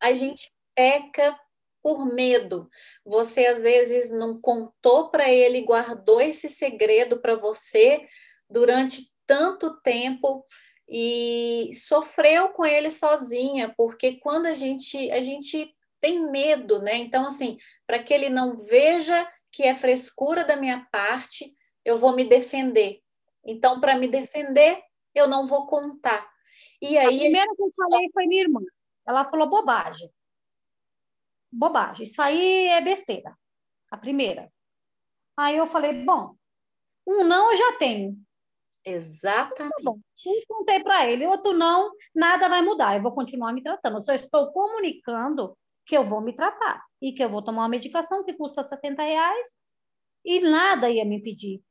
a 0.00 0.14
gente 0.14 0.52
peca 0.74 1.38
por 1.82 2.06
medo. 2.06 2.68
Você 3.04 3.46
às 3.46 3.62
vezes 3.62 4.12
não 4.12 4.40
contou 4.40 5.10
para 5.10 5.30
ele, 5.30 5.62
guardou 5.64 6.20
esse 6.20 6.48
segredo 6.48 7.20
para 7.20 7.34
você 7.34 8.06
durante 8.48 9.10
tanto 9.26 9.80
tempo 9.80 10.44
e 10.88 11.70
sofreu 11.74 12.48
com 12.50 12.64
ele 12.64 12.90
sozinha, 12.90 13.74
porque 13.76 14.16
quando 14.16 14.46
a 14.46 14.54
gente 14.54 15.10
a 15.10 15.20
gente 15.20 15.74
tem 16.00 16.30
medo, 16.30 16.80
né? 16.80 16.96
Então 16.96 17.26
assim, 17.26 17.56
para 17.86 18.02
que 18.02 18.14
ele 18.14 18.28
não 18.28 18.56
veja 18.56 19.30
que 19.50 19.62
é 19.64 19.74
frescura 19.74 20.44
da 20.44 20.56
minha 20.56 20.86
parte, 20.90 21.54
eu 21.84 21.96
vou 21.96 22.14
me 22.14 22.24
defender. 22.24 23.00
Então, 23.44 23.80
para 23.80 23.96
me 23.96 24.08
defender, 24.08 24.82
eu 25.14 25.26
não 25.26 25.46
vou 25.46 25.66
contar. 25.66 26.28
E 26.82 26.98
aí, 26.98 27.06
a 27.06 27.18
primeira 27.18 27.56
que 27.56 27.62
eu 27.62 27.68
falei 27.74 28.10
foi 28.12 28.26
minha 28.26 28.42
irmã. 28.42 28.60
Ela 29.06 29.24
falou 29.24 29.48
bobagem. 29.48 30.12
Bobagem. 31.50 32.02
Isso 32.04 32.20
aí 32.20 32.68
é 32.68 32.80
besteira. 32.80 33.36
A 33.90 33.96
primeira. 33.96 34.52
Aí 35.36 35.56
eu 35.56 35.66
falei, 35.66 36.04
bom, 36.04 36.34
um 37.06 37.24
não 37.24 37.50
eu 37.50 37.56
já 37.56 37.72
tenho. 37.78 38.16
Exatamente. 38.90 39.84
Tá 39.84 39.90
um 39.90 40.00
contei 40.48 40.82
para 40.82 41.10
ele, 41.10 41.26
outro 41.26 41.52
não, 41.52 41.92
nada 42.14 42.48
vai 42.48 42.62
mudar. 42.62 42.96
Eu 42.96 43.02
vou 43.02 43.12
continuar 43.12 43.52
me 43.52 43.62
tratando. 43.62 43.98
Eu 43.98 44.02
só 44.02 44.12
estou 44.14 44.52
comunicando 44.52 45.56
que 45.86 45.96
eu 45.96 46.08
vou 46.08 46.20
me 46.20 46.34
tratar 46.34 46.84
e 47.00 47.12
que 47.12 47.22
eu 47.22 47.30
vou 47.30 47.42
tomar 47.42 47.62
uma 47.62 47.68
medicação 47.68 48.24
que 48.24 48.34
custa 48.34 48.66
70 48.66 49.02
reais 49.02 49.48
e 50.24 50.40
nada 50.40 50.90
ia 50.90 51.04
me 51.04 51.16
impedir 51.16 51.62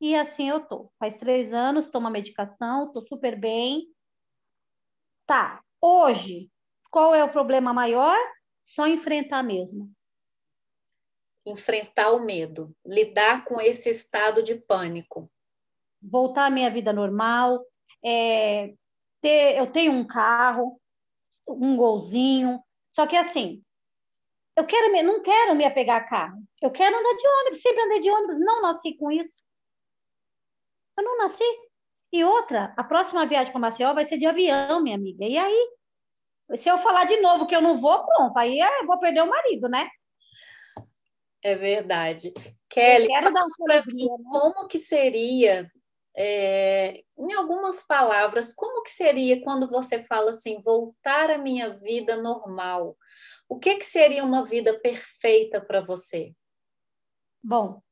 e 0.00 0.14
assim 0.14 0.48
eu 0.48 0.60
tô. 0.60 0.90
Faz 0.98 1.16
três 1.18 1.52
anos, 1.52 1.88
tomo 1.88 2.08
a 2.08 2.10
medicação, 2.10 2.90
tô 2.92 3.06
super 3.06 3.38
bem. 3.38 3.86
Tá, 5.26 5.62
hoje, 5.80 6.50
qual 6.90 7.14
é 7.14 7.22
o 7.22 7.30
problema 7.30 7.72
maior? 7.72 8.16
Só 8.64 8.86
enfrentar 8.86 9.42
mesmo. 9.42 9.92
Enfrentar 11.44 12.12
o 12.12 12.24
medo, 12.24 12.74
lidar 12.84 13.44
com 13.44 13.60
esse 13.60 13.90
estado 13.90 14.42
de 14.42 14.54
pânico. 14.54 15.30
Voltar 16.02 16.46
à 16.46 16.50
minha 16.50 16.70
vida 16.70 16.92
normal, 16.92 17.64
é, 18.04 18.72
ter, 19.20 19.58
eu 19.58 19.66
tenho 19.70 19.92
um 19.92 20.06
carro, 20.06 20.80
um 21.46 21.76
golzinho, 21.76 22.62
só 22.92 23.06
que 23.06 23.16
assim, 23.16 23.62
eu 24.56 24.64
quero, 24.66 24.92
não 25.04 25.22
quero 25.22 25.54
me 25.54 25.64
apegar 25.64 26.00
a 26.00 26.04
carro, 26.04 26.42
eu 26.60 26.70
quero 26.70 26.96
andar 26.96 27.14
de 27.14 27.26
ônibus, 27.26 27.62
sempre 27.62 27.82
andei 27.82 28.00
de 28.00 28.10
ônibus, 28.10 28.40
não 28.40 28.62
nasci 28.62 28.94
com 28.96 29.10
isso. 29.10 29.44
Eu 30.96 31.04
não 31.04 31.18
nasci. 31.18 31.44
E 32.12 32.24
outra, 32.24 32.74
a 32.76 32.84
próxima 32.84 33.24
viagem 33.24 33.52
para 33.52 33.60
Maceió 33.60 33.94
vai 33.94 34.04
ser 34.04 34.18
de 34.18 34.26
avião, 34.26 34.82
minha 34.82 34.96
amiga. 34.96 35.24
E 35.24 35.38
aí? 35.38 35.76
Se 36.56 36.68
eu 36.68 36.76
falar 36.78 37.04
de 37.04 37.20
novo 37.20 37.46
que 37.46 37.54
eu 37.54 37.62
não 37.62 37.80
vou, 37.80 38.04
pronto. 38.04 38.36
Aí 38.36 38.60
é, 38.60 38.80
eu 38.80 38.86
vou 38.86 38.98
perder 38.98 39.22
o 39.22 39.28
marido, 39.28 39.68
né? 39.68 39.88
É 41.42 41.54
verdade. 41.54 42.32
Kelly, 42.68 43.08
para 43.08 43.84
mim, 43.86 44.04
né? 44.04 44.16
como 44.30 44.66
que 44.66 44.78
seria, 44.78 45.70
é, 46.22 47.02
em 47.16 47.32
algumas 47.32 47.82
palavras, 47.86 48.52
como 48.52 48.82
que 48.82 48.90
seria 48.90 49.42
quando 49.42 49.66
você 49.70 50.02
fala 50.02 50.30
assim, 50.30 50.60
voltar 50.60 51.30
à 51.30 51.38
minha 51.38 51.70
vida 51.70 52.14
normal? 52.16 52.94
O 53.48 53.58
que 53.58 53.76
que 53.76 53.86
seria 53.86 54.22
uma 54.22 54.44
vida 54.44 54.78
perfeita 54.80 55.62
para 55.62 55.80
você? 55.80 56.34
Bom, 57.42 57.82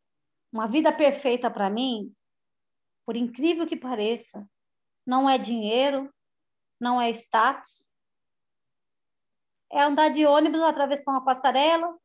uma 0.52 0.66
vida 0.66 0.92
perfeita 0.92 1.50
para 1.50 1.70
mim 1.70 2.14
por 3.06 3.16
incrível 3.16 3.66
que 3.66 3.74
pareça, 3.74 4.46
não 5.06 5.30
é 5.30 5.38
dinheiro, 5.38 6.12
não 6.78 7.00
é 7.00 7.08
status. 7.08 7.90
É 9.72 9.80
andar 9.80 10.10
de 10.10 10.26
ônibus, 10.26 10.60
atravessar 10.60 11.12
uma 11.12 11.24
passarela 11.24 11.98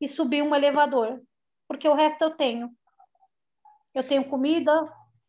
e 0.00 0.08
subir 0.08 0.42
um 0.42 0.52
elevador, 0.52 1.22
porque 1.68 1.88
o 1.88 1.94
resto 1.94 2.22
eu 2.22 2.30
tenho. 2.32 2.76
Eu 3.94 4.02
tenho 4.02 4.28
comida, 4.28 4.72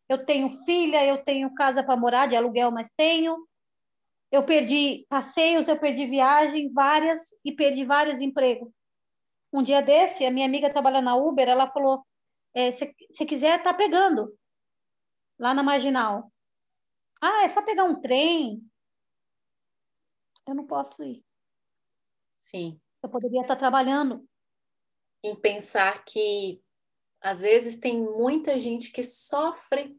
eu 0.09 0.25
tenho 0.25 0.49
filha, 0.65 1.05
eu 1.05 1.23
tenho 1.23 1.53
casa 1.53 1.83
para 1.83 1.97
morar 1.97 2.27
de 2.27 2.35
aluguel, 2.35 2.71
mas 2.71 2.89
tenho. 2.95 3.47
Eu 4.31 4.43
perdi 4.43 5.05
passeios, 5.09 5.67
eu 5.67 5.77
perdi 5.79 6.07
viagem, 6.07 6.71
várias, 6.71 7.29
e 7.45 7.51
perdi 7.51 7.85
vários 7.85 8.19
empregos. 8.19 8.71
Um 9.51 9.61
dia 9.61 9.81
desse, 9.81 10.25
a 10.25 10.31
minha 10.31 10.45
amiga 10.45 10.71
trabalha 10.71 11.01
na 11.01 11.15
Uber, 11.15 11.47
ela 11.47 11.69
falou: 11.71 12.03
é, 12.53 12.71
se, 12.71 12.95
se 13.11 13.25
quiser, 13.25 13.61
tá 13.61 13.73
pegando 13.73 14.35
lá 15.37 15.53
na 15.53 15.61
marginal. 15.61 16.31
Ah, 17.21 17.43
é 17.43 17.49
só 17.49 17.61
pegar 17.61 17.83
um 17.83 17.99
trem. 17.99 18.61
Eu 20.47 20.55
não 20.55 20.65
posso 20.65 21.03
ir. 21.03 21.23
Sim. 22.35 22.79
Eu 23.01 23.09
poderia 23.09 23.41
estar 23.41 23.55
trabalhando. 23.55 24.27
Em 25.23 25.35
pensar 25.35 26.03
que 26.05 26.62
às 27.23 27.41
vezes 27.41 27.79
tem 27.79 27.99
muita 28.01 28.59
gente 28.59 28.91
que 28.91 29.01
sofre 29.01 29.97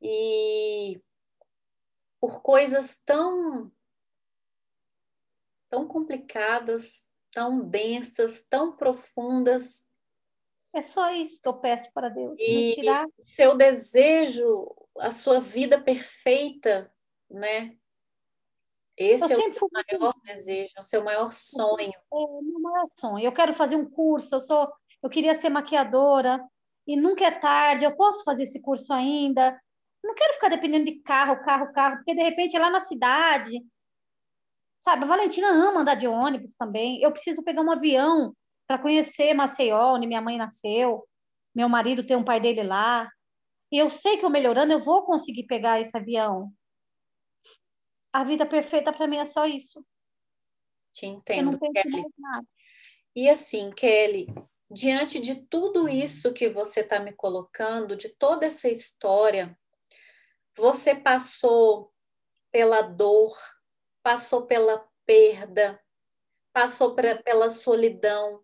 e 0.00 1.00
por 2.20 2.42
coisas 2.42 3.02
tão 3.02 3.72
tão 5.70 5.86
complicadas, 5.86 7.10
tão 7.32 7.66
densas, 7.66 8.46
tão 8.46 8.76
profundas. 8.76 9.90
É 10.74 10.82
só 10.82 11.12
isso 11.12 11.40
que 11.40 11.48
eu 11.48 11.54
peço 11.54 11.90
para 11.92 12.10
Deus. 12.10 12.38
E 12.38 12.74
tirar... 12.74 13.06
seu 13.18 13.56
desejo, 13.56 14.74
a 14.98 15.10
sua 15.10 15.40
vida 15.40 15.80
perfeita, 15.80 16.92
né? 17.30 17.76
Esse 18.96 19.32
eu 19.32 19.40
é 19.40 19.48
o 19.48 19.54
seu 19.54 19.68
maior 19.70 20.14
muito... 20.14 20.22
desejo, 20.22 20.72
o 20.78 20.82
seu 20.82 21.04
maior 21.04 21.32
sonho. 21.32 21.92
É 21.92 22.00
o 22.10 22.42
meu 22.42 22.60
maior 22.60 22.88
sonho. 22.98 23.24
Eu 23.24 23.32
quero 23.32 23.54
fazer 23.54 23.76
um 23.76 23.88
curso, 23.88 24.34
eu 24.34 24.40
sou, 24.40 24.70
eu 25.02 25.10
queria 25.10 25.34
ser 25.34 25.48
maquiadora 25.48 26.42
e 26.86 26.96
nunca 26.96 27.24
é 27.24 27.30
tarde, 27.30 27.84
eu 27.84 27.94
posso 27.96 28.24
fazer 28.24 28.44
esse 28.44 28.60
curso 28.60 28.92
ainda. 28.92 29.58
Não 30.02 30.14
quero 30.14 30.34
ficar 30.34 30.48
dependendo 30.48 30.86
de 30.86 31.00
carro, 31.00 31.42
carro, 31.44 31.72
carro, 31.72 31.96
porque 31.96 32.14
de 32.14 32.22
repente 32.22 32.58
lá 32.58 32.70
na 32.70 32.80
cidade, 32.80 33.62
sabe, 34.80 35.04
a 35.04 35.08
Valentina 35.08 35.48
ama 35.48 35.80
andar 35.80 35.94
de 35.94 36.06
ônibus 36.06 36.54
também. 36.54 37.00
Eu 37.02 37.12
preciso 37.12 37.42
pegar 37.42 37.62
um 37.62 37.70
avião 37.70 38.34
para 38.66 38.78
conhecer 38.78 39.34
Maceió, 39.34 39.94
onde 39.94 40.06
minha 40.06 40.20
mãe 40.20 40.36
nasceu. 40.36 41.04
Meu 41.54 41.68
marido 41.68 42.06
tem 42.06 42.16
um 42.16 42.24
pai 42.24 42.40
dele 42.40 42.62
lá. 42.62 43.08
E 43.70 43.78
eu 43.78 43.90
sei 43.90 44.16
que 44.16 44.24
eu 44.24 44.30
melhorando, 44.30 44.72
eu 44.72 44.84
vou 44.84 45.02
conseguir 45.02 45.44
pegar 45.44 45.80
esse 45.80 45.96
avião 45.96 46.52
a 48.12 48.24
vida 48.24 48.46
perfeita 48.46 48.92
para 48.92 49.06
mim 49.06 49.18
é 49.18 49.24
só 49.24 49.46
isso. 49.46 49.84
Te 50.92 51.06
entendo, 51.06 51.58
Kelly. 51.58 52.04
E 53.14 53.28
assim, 53.28 53.70
Kelly, 53.70 54.26
diante 54.70 55.18
de 55.18 55.34
tudo 55.46 55.88
isso 55.88 56.32
que 56.32 56.48
você 56.48 56.80
está 56.80 57.00
me 57.00 57.12
colocando, 57.12 57.96
de 57.96 58.08
toda 58.08 58.46
essa 58.46 58.68
história, 58.68 59.58
você 60.56 60.94
passou 60.94 61.92
pela 62.50 62.82
dor, 62.82 63.36
passou 64.02 64.46
pela 64.46 64.86
perda, 65.06 65.80
passou 66.52 66.94
pra, 66.94 67.22
pela 67.22 67.50
solidão, 67.50 68.42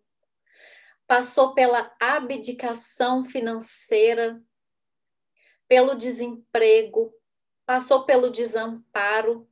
passou 1.06 1.54
pela 1.54 1.94
abdicação 2.00 3.22
financeira, 3.22 4.42
pelo 5.68 5.94
desemprego, 5.94 7.12
passou 7.66 8.04
pelo 8.04 8.30
desamparo, 8.30 9.48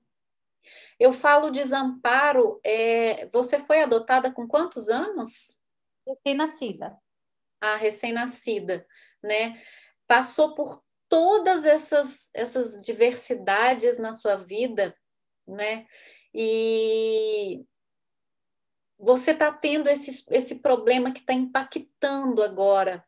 eu 0.99 1.13
falo 1.13 1.51
desamparo, 1.51 2.61
é, 2.63 3.27
você 3.27 3.59
foi 3.59 3.83
adotada 3.83 4.31
com 4.31 4.47
quantos 4.47 4.89
anos? 4.89 5.62
Recém-nascida. 6.07 6.99
Ah, 7.61 7.77
recém-nascida, 7.77 8.87
né? 9.23 9.63
Passou 10.07 10.55
por 10.55 10.83
todas 11.09 11.65
essas, 11.65 12.31
essas 12.35 12.83
diversidades 12.83 13.99
na 13.99 14.13
sua 14.13 14.37
vida, 14.37 14.97
né? 15.47 15.87
E 16.35 17.65
você 18.99 19.33
está 19.33 19.53
tendo 19.53 19.89
esse, 19.89 20.25
esse 20.31 20.61
problema 20.61 21.13
que 21.13 21.21
está 21.21 21.33
impactando 21.33 22.43
agora, 22.43 23.05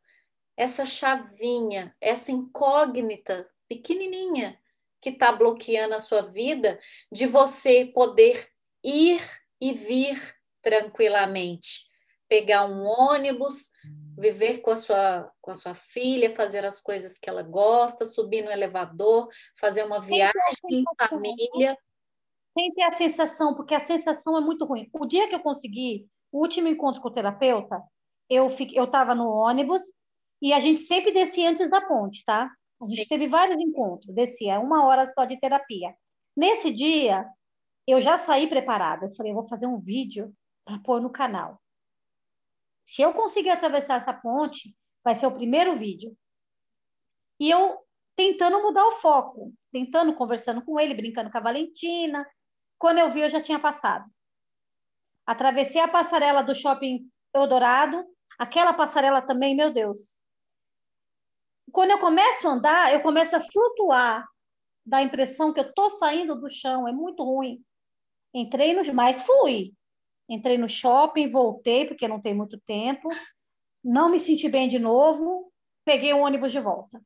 essa 0.56 0.84
chavinha, 0.84 1.96
essa 2.00 2.30
incógnita 2.30 3.48
pequenininha 3.68 4.60
que 5.00 5.10
está 5.10 5.32
bloqueando 5.32 5.94
a 5.94 6.00
sua 6.00 6.22
vida 6.22 6.78
de 7.10 7.26
você 7.26 7.86
poder 7.86 8.50
ir 8.82 9.22
e 9.60 9.72
vir 9.72 10.20
tranquilamente, 10.60 11.90
pegar 12.28 12.66
um 12.66 12.84
ônibus, 12.84 13.70
viver 14.16 14.58
com 14.58 14.70
a 14.70 14.76
sua 14.76 15.30
com 15.40 15.50
a 15.50 15.54
sua 15.54 15.74
filha, 15.74 16.30
fazer 16.30 16.64
as 16.64 16.80
coisas 16.80 17.18
que 17.18 17.28
ela 17.28 17.42
gosta, 17.42 18.04
subir 18.04 18.42
no 18.42 18.50
elevador, 18.50 19.28
fazer 19.58 19.84
uma 19.84 20.00
viagem 20.00 20.32
em 20.70 20.84
família. 21.08 21.76
Sem 22.56 22.72
ter 22.72 22.82
a 22.82 22.92
sensação, 22.92 23.54
porque 23.54 23.74
a 23.74 23.80
sensação 23.80 24.38
é 24.38 24.40
muito 24.40 24.64
ruim. 24.64 24.88
O 24.92 25.06
dia 25.06 25.28
que 25.28 25.34
eu 25.34 25.40
consegui 25.40 26.06
o 26.30 26.40
último 26.40 26.68
encontro 26.68 27.02
com 27.02 27.08
o 27.08 27.12
terapeuta, 27.12 27.82
eu 28.30 28.48
fiquei, 28.48 28.78
eu 28.78 28.84
estava 28.84 29.14
no 29.14 29.28
ônibus 29.28 29.82
e 30.40 30.52
a 30.52 30.60
gente 30.60 30.80
sempre 30.80 31.12
descia 31.12 31.50
antes 31.50 31.68
da 31.70 31.80
ponte, 31.80 32.24
tá? 32.24 32.50
A 32.80 32.86
gente 32.86 33.02
Sim. 33.02 33.08
teve 33.08 33.28
vários 33.28 33.58
encontros, 33.58 34.14
descia 34.14 34.60
uma 34.60 34.84
hora 34.84 35.06
só 35.06 35.24
de 35.24 35.38
terapia. 35.38 35.94
Nesse 36.36 36.70
dia, 36.70 37.26
eu 37.86 38.00
já 38.00 38.18
saí 38.18 38.46
preparada. 38.46 39.06
Eu 39.06 39.14
falei, 39.14 39.32
eu 39.32 39.36
vou 39.36 39.48
fazer 39.48 39.66
um 39.66 39.78
vídeo 39.78 40.32
para 40.64 40.78
pôr 40.78 41.00
no 41.00 41.10
canal. 41.10 41.60
Se 42.84 43.02
eu 43.02 43.12
conseguir 43.12 43.50
atravessar 43.50 43.96
essa 43.96 44.12
ponte, 44.12 44.76
vai 45.02 45.14
ser 45.14 45.26
o 45.26 45.32
primeiro 45.34 45.76
vídeo. 45.78 46.16
E 47.40 47.50
eu 47.50 47.78
tentando 48.14 48.62
mudar 48.62 48.86
o 48.86 48.92
foco, 48.92 49.52
tentando, 49.72 50.14
conversando 50.14 50.62
com 50.64 50.78
ele, 50.78 50.94
brincando 50.94 51.30
com 51.30 51.38
a 51.38 51.40
Valentina. 51.40 52.24
Quando 52.78 52.98
eu 52.98 53.10
vi, 53.10 53.22
eu 53.22 53.28
já 53.28 53.42
tinha 53.42 53.58
passado. 53.58 54.04
Atravessei 55.26 55.80
a 55.80 55.88
passarela 55.88 56.42
do 56.42 56.54
shopping 56.54 57.10
Eldorado, 57.34 58.04
aquela 58.38 58.72
passarela 58.72 59.20
também, 59.20 59.56
meu 59.56 59.72
Deus, 59.72 60.22
quando 61.74 61.90
eu 61.90 61.98
começo 61.98 62.46
a 62.46 62.52
andar, 62.52 62.92
eu 62.92 63.00
começo 63.00 63.34
a 63.34 63.40
flutuar, 63.40 64.24
dá 64.86 64.98
a 64.98 65.02
impressão 65.02 65.52
que 65.52 65.58
eu 65.58 65.64
estou 65.64 65.90
saindo 65.90 66.36
do 66.36 66.48
chão, 66.48 66.86
é 66.86 66.92
muito 66.92 67.24
ruim. 67.24 67.60
Entrei 68.32 68.72
no, 68.74 68.94
mas 68.94 69.22
fui. 69.22 69.72
Entrei 70.28 70.56
no 70.56 70.68
shopping, 70.68 71.30
voltei, 71.30 71.86
porque 71.86 72.08
não 72.08 72.20
tem 72.20 72.34
muito 72.34 72.58
tempo, 72.66 73.08
não 73.82 74.08
me 74.08 74.18
senti 74.18 74.48
bem 74.48 74.68
de 74.68 74.78
novo, 74.78 75.52
peguei 75.84 76.12
o 76.14 76.20
ônibus 76.20 76.52
de 76.52 76.60
volta. 76.60 77.00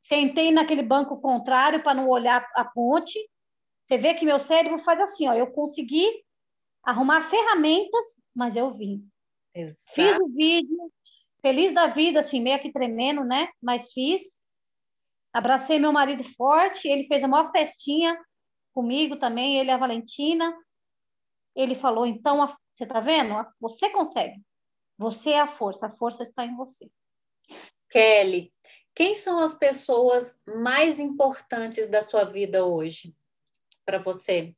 Sentei 0.00 0.52
naquele 0.52 0.82
banco 0.82 1.20
contrário 1.20 1.82
para 1.82 1.94
não 1.94 2.08
olhar 2.08 2.48
a 2.54 2.64
ponte. 2.64 3.18
Você 3.84 3.98
vê 3.98 4.14
que 4.14 4.24
meu 4.24 4.38
cérebro 4.38 4.78
faz 4.78 5.00
assim, 5.00 5.26
ó, 5.26 5.34
eu 5.34 5.48
consegui 5.48 6.06
arrumar 6.84 7.22
ferramentas, 7.22 8.22
mas 8.32 8.54
eu 8.54 8.70
vim. 8.70 9.04
Exato. 9.52 9.94
Fiz 9.94 10.18
o 10.20 10.28
vídeo, 10.28 10.92
feliz 11.42 11.72
da 11.72 11.88
vida, 11.88 12.20
assim, 12.20 12.40
meio 12.40 12.60
que 12.60 12.72
tremendo, 12.72 13.24
né? 13.24 13.48
Mas 13.60 13.92
fiz. 13.92 14.38
Abracei 15.32 15.78
meu 15.78 15.92
marido 15.92 16.22
forte, 16.22 16.88
ele 16.88 17.08
fez 17.08 17.24
a 17.24 17.28
maior 17.28 17.50
festinha 17.50 18.16
comigo 18.72 19.16
também, 19.16 19.58
ele 19.58 19.70
e 19.70 19.72
a 19.72 19.76
Valentina. 19.76 20.56
Ele 21.56 21.74
falou: 21.74 22.06
então, 22.06 22.46
você 22.70 22.86
tá 22.86 23.00
vendo? 23.00 23.34
Você 23.58 23.88
consegue. 23.88 24.40
Você 24.98 25.30
é 25.30 25.40
a 25.40 25.48
força, 25.48 25.86
a 25.86 25.92
força 25.92 26.22
está 26.22 26.44
em 26.44 26.54
você. 26.54 26.90
Kelly, 27.90 28.52
quem 28.94 29.14
são 29.14 29.38
as 29.38 29.54
pessoas 29.54 30.42
mais 30.46 30.98
importantes 30.98 31.88
da 31.88 32.02
sua 32.02 32.24
vida 32.24 32.64
hoje 32.64 33.14
para 33.84 33.98
você? 33.98 34.54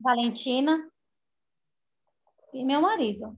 Valentina 0.00 0.90
e 2.52 2.64
meu 2.64 2.80
marido. 2.80 3.36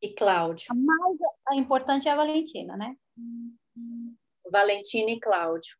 E 0.00 0.14
Cláudio? 0.14 0.66
A 0.70 0.74
mais 0.74 1.18
a 1.48 1.54
importante 1.54 2.08
é 2.08 2.12
a 2.12 2.16
Valentina, 2.16 2.76
né? 2.76 2.96
Valentina 4.50 5.10
e 5.10 5.20
Cláudio. 5.20 5.76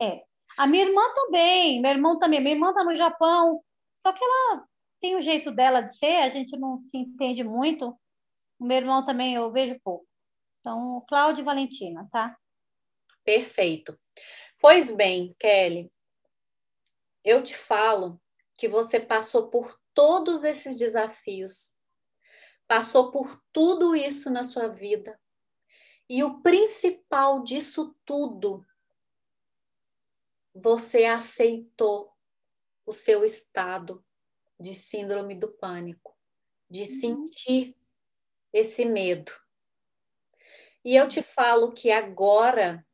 É. 0.00 0.24
A 0.56 0.66
minha 0.66 0.84
irmã 0.84 1.02
também, 1.14 1.80
meu 1.80 1.90
irmão 1.90 2.18
também. 2.18 2.40
Minha 2.40 2.54
irmã 2.54 2.70
está 2.70 2.84
no 2.84 2.94
Japão, 2.94 3.62
só 3.98 4.12
que 4.12 4.22
ela 4.22 4.68
tem 5.00 5.16
o 5.16 5.20
jeito 5.20 5.50
dela 5.50 5.80
de 5.80 5.96
ser, 5.96 6.16
a 6.16 6.28
gente 6.28 6.56
não 6.56 6.80
se 6.80 6.96
entende 6.96 7.42
muito. 7.44 7.98
O 8.58 8.64
meu 8.64 8.78
irmão 8.78 9.04
também 9.04 9.34
eu 9.34 9.50
vejo 9.50 9.78
pouco. 9.82 10.06
Então, 10.60 11.04
Cláudio 11.08 11.42
e 11.42 11.44
Valentina, 11.44 12.08
tá? 12.10 12.36
Perfeito. 13.24 13.98
Pois 14.58 14.90
bem, 14.90 15.34
Kelly, 15.38 15.90
eu 17.24 17.42
te 17.42 17.56
falo 17.56 18.20
que 18.54 18.68
você 18.68 18.98
passou 18.98 19.48
por 19.48 19.78
todos 19.94 20.44
esses 20.44 20.76
desafios 20.76 21.72
passou 22.68 23.10
por 23.10 23.42
tudo 23.50 23.96
isso 23.96 24.30
na 24.30 24.44
sua 24.44 24.68
vida. 24.68 25.18
E 26.08 26.22
o 26.22 26.40
principal 26.42 27.42
disso 27.42 27.96
tudo, 28.04 28.64
você 30.54 31.06
aceitou 31.06 32.12
o 32.84 32.92
seu 32.92 33.24
estado 33.24 34.04
de 34.58 34.74
síndrome 34.74 35.34
do 35.34 35.50
pânico, 35.52 36.16
de 36.68 36.80
uhum. 36.80 36.86
sentir 36.86 37.76
esse 38.52 38.84
medo. 38.84 39.32
E 40.84 40.96
eu 40.96 41.08
te 41.08 41.22
falo 41.22 41.72
que 41.72 41.90
agora, 41.90 42.86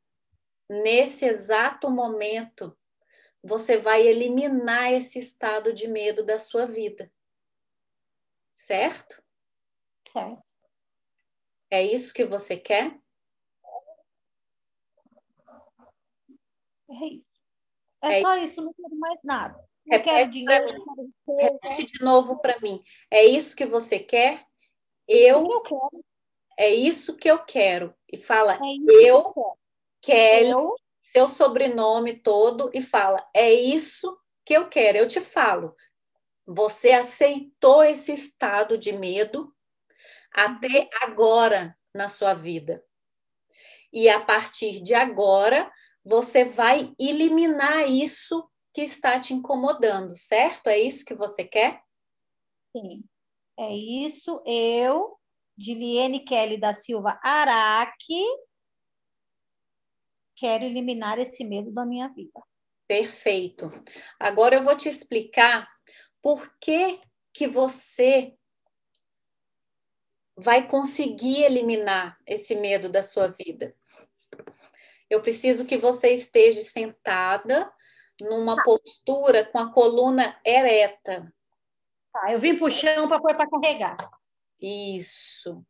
nesse 0.69 1.25
exato 1.25 1.91
momento, 1.91 2.77
você 3.43 3.77
vai 3.77 4.07
eliminar 4.07 4.93
esse 4.93 5.19
estado 5.19 5.73
de 5.73 5.87
medo 5.87 6.25
da 6.25 6.39
sua 6.39 6.67
vida. 6.67 7.13
Certo? 8.55 9.23
Certo. 10.09 10.43
É 11.71 11.83
isso 11.83 12.15
que 12.15 12.25
você 12.25 12.57
quer? 12.57 12.99
É 16.89 17.07
isso. 17.09 17.31
É, 18.03 18.19
é 18.19 18.21
só 18.23 18.37
isso, 18.37 18.63
não 18.63 18.73
quero 18.73 18.97
mais 18.97 19.19
nada. 19.23 19.69
Não 19.87 19.99
Repete 19.99 20.05
quero 20.05 20.31
dinheiro. 20.31 20.67
Quero 20.67 21.39
Repete 21.39 21.87
de 21.87 22.05
novo 22.05 22.39
para 22.41 22.59
mim. 22.61 22.83
É 23.11 23.25
isso 23.25 23.55
que 23.55 23.67
você 23.67 23.99
quer? 23.99 24.45
Eu, 25.07 25.47
eu 25.51 25.61
quero. 25.63 26.05
É 26.59 26.73
isso 26.73 27.17
que 27.17 27.31
eu 27.31 27.39
quero. 27.45 27.95
E 28.11 28.17
fala, 28.17 28.55
é 28.55 29.09
eu, 29.09 29.33
que 30.01 30.13
Kelly, 30.13 30.51
eu... 30.51 30.75
seu 31.03 31.29
sobrenome 31.29 32.17
todo, 32.17 32.71
e 32.73 32.81
fala, 32.81 33.27
é 33.35 33.53
isso 33.53 34.17
que 34.45 34.55
eu 34.55 34.69
quero. 34.69 34.99
Eu 34.99 35.09
te 35.09 35.21
falo, 35.21 35.75
você 36.47 36.93
aceitou 36.93 37.83
esse 37.83 38.13
estado 38.13 38.79
de 38.79 38.93
medo 38.93 39.53
até 40.33 40.81
uhum. 40.81 40.89
agora 41.03 41.77
na 41.95 42.09
sua 42.09 42.35
vida. 42.35 42.85
E 43.93 44.09
a 44.09 44.21
partir 44.21 44.81
de 44.81 44.95
agora, 44.95 45.71
você 46.05 46.45
vai 46.45 46.93
eliminar 46.99 47.89
isso 47.89 48.49
que 48.75 48.83
está 48.83 49.21
te 49.21 49.33
incomodando, 49.33 50.17
certo? 50.17 50.67
É 50.67 50.77
isso 50.77 51.05
que 51.05 51.15
você 51.15 51.45
quer? 51.45 51.81
Sim. 52.77 53.05
É 53.57 53.73
isso. 53.73 54.43
Eu, 54.45 55.17
Diliene 55.57 56.25
Kelly 56.25 56.59
da 56.59 56.75
Silva 56.75 57.21
Araque, 57.23 58.21
quero 60.35 60.65
eliminar 60.65 61.21
esse 61.21 61.45
medo 61.45 61.71
da 61.71 61.87
minha 61.87 62.09
vida. 62.09 62.43
Perfeito. 62.89 63.71
Agora 64.19 64.57
eu 64.57 64.63
vou 64.63 64.77
te 64.77 64.89
explicar 64.89 65.71
por 66.21 66.59
que 66.59 67.01
que 67.33 67.47
você 67.47 68.37
vai 70.37 70.67
conseguir 70.67 71.45
eliminar 71.45 72.19
esse 72.27 72.57
medo 72.57 72.91
da 72.91 73.05
sua 73.05 73.29
vida. 73.29 73.75
Eu 75.09 75.23
preciso 75.23 75.65
que 75.65 75.79
você 75.79 76.13
esteja 76.13 76.61
sentada 76.61 77.73
numa 78.21 78.63
postura 78.63 79.45
com 79.45 79.59
a 79.59 79.73
coluna 79.73 80.39
ereta. 80.45 81.33
Tá, 82.13 82.33
eu 82.33 82.39
vim 82.39 82.57
pro 82.57 82.71
chão 82.71 83.09
para 83.09 83.21
pôr 83.21 83.35
para 83.35 83.49
carregar. 83.49 83.97
Isso. 84.61 85.65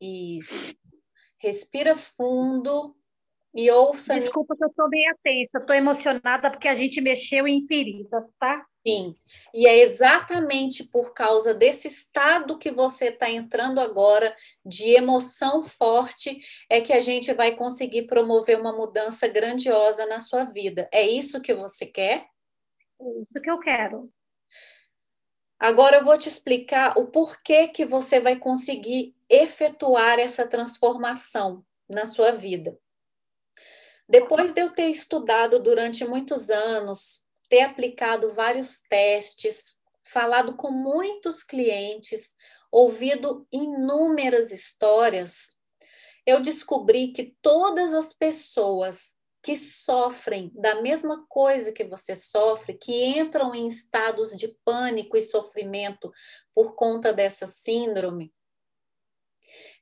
Isso. 0.00 0.74
Respira 1.38 1.96
fundo 1.96 2.96
e 3.56 3.70
ouça. 3.70 4.14
Desculpa 4.14 4.54
que 4.54 4.62
eu 4.62 4.68
estou 4.68 4.86
meio 4.90 5.16
tensa, 5.24 5.58
estou 5.58 5.74
emocionada 5.74 6.50
porque 6.50 6.68
a 6.68 6.74
gente 6.74 7.00
mexeu 7.00 7.48
em 7.48 7.66
feridas, 7.66 8.30
tá? 8.38 8.62
Sim. 8.86 9.16
E 9.54 9.66
é 9.66 9.78
exatamente 9.78 10.84
por 10.84 11.14
causa 11.14 11.54
desse 11.54 11.88
estado 11.88 12.58
que 12.58 12.70
você 12.70 13.06
está 13.06 13.30
entrando 13.30 13.80
agora, 13.80 14.36
de 14.64 14.90
emoção 14.90 15.64
forte, 15.64 16.38
é 16.70 16.82
que 16.82 16.92
a 16.92 17.00
gente 17.00 17.32
vai 17.32 17.56
conseguir 17.56 18.02
promover 18.02 18.60
uma 18.60 18.74
mudança 18.74 19.26
grandiosa 19.26 20.04
na 20.06 20.20
sua 20.20 20.44
vida. 20.44 20.86
É 20.92 21.02
isso 21.02 21.40
que 21.40 21.54
você 21.54 21.86
quer? 21.86 22.26
É 23.00 23.22
isso 23.22 23.40
que 23.42 23.50
eu 23.50 23.58
quero. 23.58 24.12
Agora 25.58 25.96
eu 25.96 26.04
vou 26.04 26.18
te 26.18 26.28
explicar 26.28 26.98
o 26.98 27.06
porquê 27.06 27.68
que 27.68 27.86
você 27.86 28.20
vai 28.20 28.36
conseguir 28.36 29.16
efetuar 29.30 30.18
essa 30.18 30.46
transformação 30.46 31.64
na 31.88 32.04
sua 32.04 32.32
vida. 32.32 32.78
Depois 34.08 34.52
de 34.52 34.60
eu 34.60 34.70
ter 34.70 34.88
estudado 34.88 35.60
durante 35.60 36.04
muitos 36.04 36.48
anos, 36.48 37.26
ter 37.48 37.62
aplicado 37.62 38.32
vários 38.32 38.80
testes, 38.82 39.80
falado 40.04 40.56
com 40.56 40.70
muitos 40.70 41.42
clientes, 41.42 42.34
ouvido 42.70 43.46
inúmeras 43.50 44.52
histórias, 44.52 45.60
eu 46.24 46.40
descobri 46.40 47.08
que 47.08 47.36
todas 47.42 47.94
as 47.94 48.12
pessoas 48.12 49.20
que 49.42 49.54
sofrem 49.54 50.50
da 50.54 50.82
mesma 50.82 51.24
coisa 51.28 51.72
que 51.72 51.84
você 51.84 52.16
sofre, 52.16 52.74
que 52.74 52.92
entram 52.92 53.54
em 53.54 53.68
estados 53.68 54.34
de 54.34 54.48
pânico 54.64 55.16
e 55.16 55.22
sofrimento 55.22 56.12
por 56.52 56.74
conta 56.74 57.12
dessa 57.12 57.46
síndrome, 57.46 58.32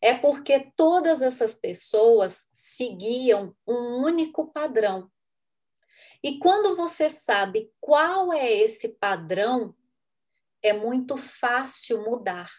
é 0.05 0.13
porque 0.13 0.71
todas 0.77 1.23
essas 1.23 1.55
pessoas 1.55 2.51
seguiam 2.53 3.57
um 3.67 4.05
único 4.05 4.53
padrão. 4.53 5.11
E 6.23 6.39
quando 6.39 6.77
você 6.77 7.09
sabe 7.09 7.73
qual 7.81 8.31
é 8.31 8.53
esse 8.53 8.99
padrão, 8.99 9.75
é 10.63 10.75
muito 10.75 11.17
fácil 11.17 12.05
mudar. 12.05 12.51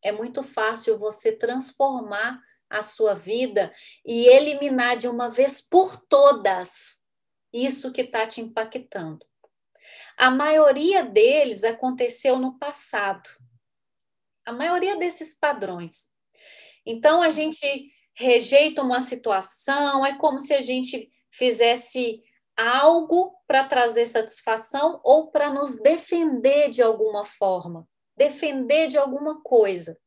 É 0.00 0.12
muito 0.12 0.44
fácil 0.44 0.96
você 0.96 1.32
transformar 1.32 2.40
a 2.68 2.84
sua 2.84 3.14
vida 3.14 3.72
e 4.06 4.28
eliminar 4.28 4.96
de 4.96 5.08
uma 5.08 5.28
vez 5.28 5.60
por 5.60 6.00
todas 6.02 7.04
isso 7.52 7.90
que 7.90 8.02
está 8.02 8.28
te 8.28 8.40
impactando. 8.40 9.26
A 10.16 10.30
maioria 10.30 11.02
deles 11.02 11.64
aconteceu 11.64 12.38
no 12.38 12.60
passado. 12.60 13.28
A 14.46 14.52
maioria 14.52 14.96
desses 14.96 15.34
padrões. 15.34 16.14
Então, 16.84 17.22
a 17.22 17.30
gente 17.30 17.90
rejeita 18.14 18.82
uma 18.82 19.00
situação, 19.00 20.04
é 20.04 20.16
como 20.18 20.40
se 20.40 20.54
a 20.54 20.60
gente 20.60 21.10
fizesse 21.30 22.22
algo 22.56 23.34
para 23.46 23.64
trazer 23.64 24.06
satisfação 24.06 25.00
ou 25.02 25.30
para 25.30 25.50
nos 25.50 25.80
defender 25.80 26.68
de 26.68 26.82
alguma 26.82 27.24
forma, 27.24 27.88
defender 28.16 28.88
de 28.88 28.98
alguma 28.98 29.40
coisa. 29.42 29.98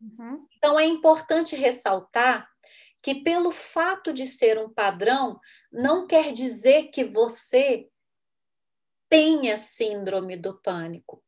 Uhum. 0.00 0.46
Então, 0.56 0.78
é 0.78 0.84
importante 0.84 1.54
ressaltar 1.54 2.48
que, 3.02 3.22
pelo 3.22 3.52
fato 3.52 4.12
de 4.12 4.26
ser 4.26 4.58
um 4.58 4.72
padrão, 4.72 5.38
não 5.72 6.06
quer 6.06 6.32
dizer 6.32 6.88
que 6.88 7.04
você 7.04 7.88
tenha 9.08 9.56
síndrome 9.56 10.36
do 10.36 10.60
pânico. 10.60 11.22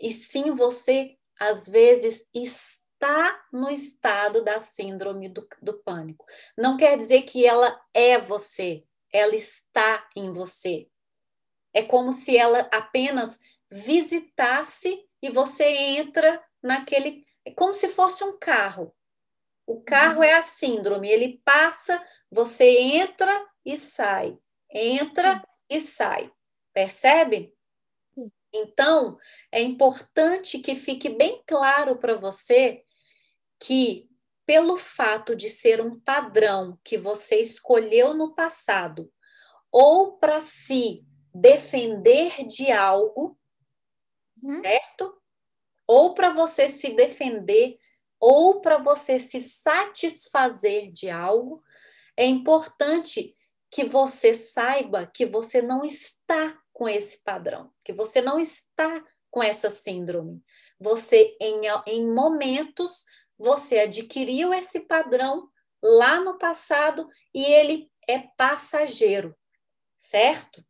E 0.00 0.12
sim, 0.12 0.54
você, 0.54 1.16
às 1.38 1.68
vezes, 1.68 2.28
está 2.34 2.81
está 3.02 3.44
no 3.52 3.68
estado 3.68 4.44
da 4.44 4.60
síndrome 4.60 5.28
do, 5.28 5.46
do 5.60 5.74
pânico. 5.82 6.24
Não 6.56 6.76
quer 6.76 6.96
dizer 6.96 7.22
que 7.22 7.44
ela 7.44 7.76
é 7.92 8.16
você, 8.16 8.84
ela 9.12 9.34
está 9.34 10.08
em 10.14 10.32
você. 10.32 10.88
É 11.74 11.82
como 11.82 12.12
se 12.12 12.36
ela 12.36 12.68
apenas 12.70 13.40
visitasse 13.68 15.04
e 15.20 15.30
você 15.30 15.64
entra 15.64 16.40
naquele. 16.62 17.26
É 17.44 17.52
como 17.52 17.74
se 17.74 17.88
fosse 17.88 18.22
um 18.22 18.38
carro. 18.38 18.94
O 19.66 19.82
carro 19.82 20.18
uhum. 20.18 20.24
é 20.24 20.34
a 20.34 20.42
síndrome, 20.42 21.08
ele 21.08 21.40
passa, 21.44 22.00
você 22.30 22.78
entra 22.78 23.48
e 23.64 23.76
sai, 23.76 24.38
entra 24.70 25.34
uhum. 25.34 25.42
e 25.68 25.80
sai. 25.80 26.32
Percebe? 26.72 27.52
Então, 28.52 29.18
é 29.50 29.60
importante 29.60 30.58
que 30.58 30.74
fique 30.74 31.08
bem 31.08 31.42
claro 31.46 31.96
para 31.96 32.14
você 32.14 32.84
que, 33.62 34.10
pelo 34.44 34.76
fato 34.76 35.36
de 35.36 35.48
ser 35.48 35.80
um 35.80 35.96
padrão 36.00 36.76
que 36.82 36.98
você 36.98 37.40
escolheu 37.40 38.12
no 38.12 38.34
passado, 38.34 39.08
ou 39.70 40.18
para 40.18 40.40
se 40.40 41.06
defender 41.32 42.44
de 42.48 42.72
algo, 42.72 43.38
hum. 44.42 44.50
certo? 44.50 45.16
Ou 45.86 46.12
para 46.12 46.30
você 46.30 46.68
se 46.68 46.92
defender, 46.94 47.78
ou 48.18 48.60
para 48.60 48.78
você 48.78 49.20
se 49.20 49.40
satisfazer 49.40 50.90
de 50.90 51.08
algo, 51.08 51.62
é 52.16 52.26
importante 52.26 53.36
que 53.70 53.84
você 53.84 54.34
saiba 54.34 55.06
que 55.06 55.24
você 55.24 55.62
não 55.62 55.84
está 55.84 56.60
com 56.72 56.88
esse 56.88 57.22
padrão, 57.22 57.72
que 57.84 57.92
você 57.92 58.20
não 58.20 58.40
está 58.40 59.02
com 59.30 59.42
essa 59.42 59.70
síndrome. 59.70 60.42
Você, 60.78 61.36
em, 61.40 61.62
em 61.86 62.12
momentos, 62.12 63.04
você 63.42 63.80
adquiriu 63.80 64.54
esse 64.54 64.80
padrão 64.80 65.50
lá 65.82 66.20
no 66.20 66.38
passado 66.38 67.08
e 67.34 67.44
ele 67.44 67.90
é 68.08 68.20
passageiro, 68.36 69.36
certo? 69.96 70.64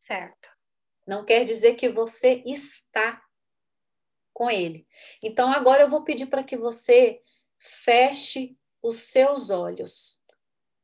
Certo. 0.00 0.48
Não 1.06 1.24
quer 1.24 1.44
dizer 1.44 1.76
que 1.76 1.88
você 1.88 2.42
está 2.44 3.22
com 4.32 4.50
ele. 4.50 4.86
Então, 5.22 5.50
agora 5.50 5.84
eu 5.84 5.88
vou 5.88 6.02
pedir 6.02 6.26
para 6.26 6.42
que 6.42 6.56
você 6.56 7.22
feche 7.58 8.56
os 8.82 8.96
seus 8.96 9.50
olhos. 9.50 10.20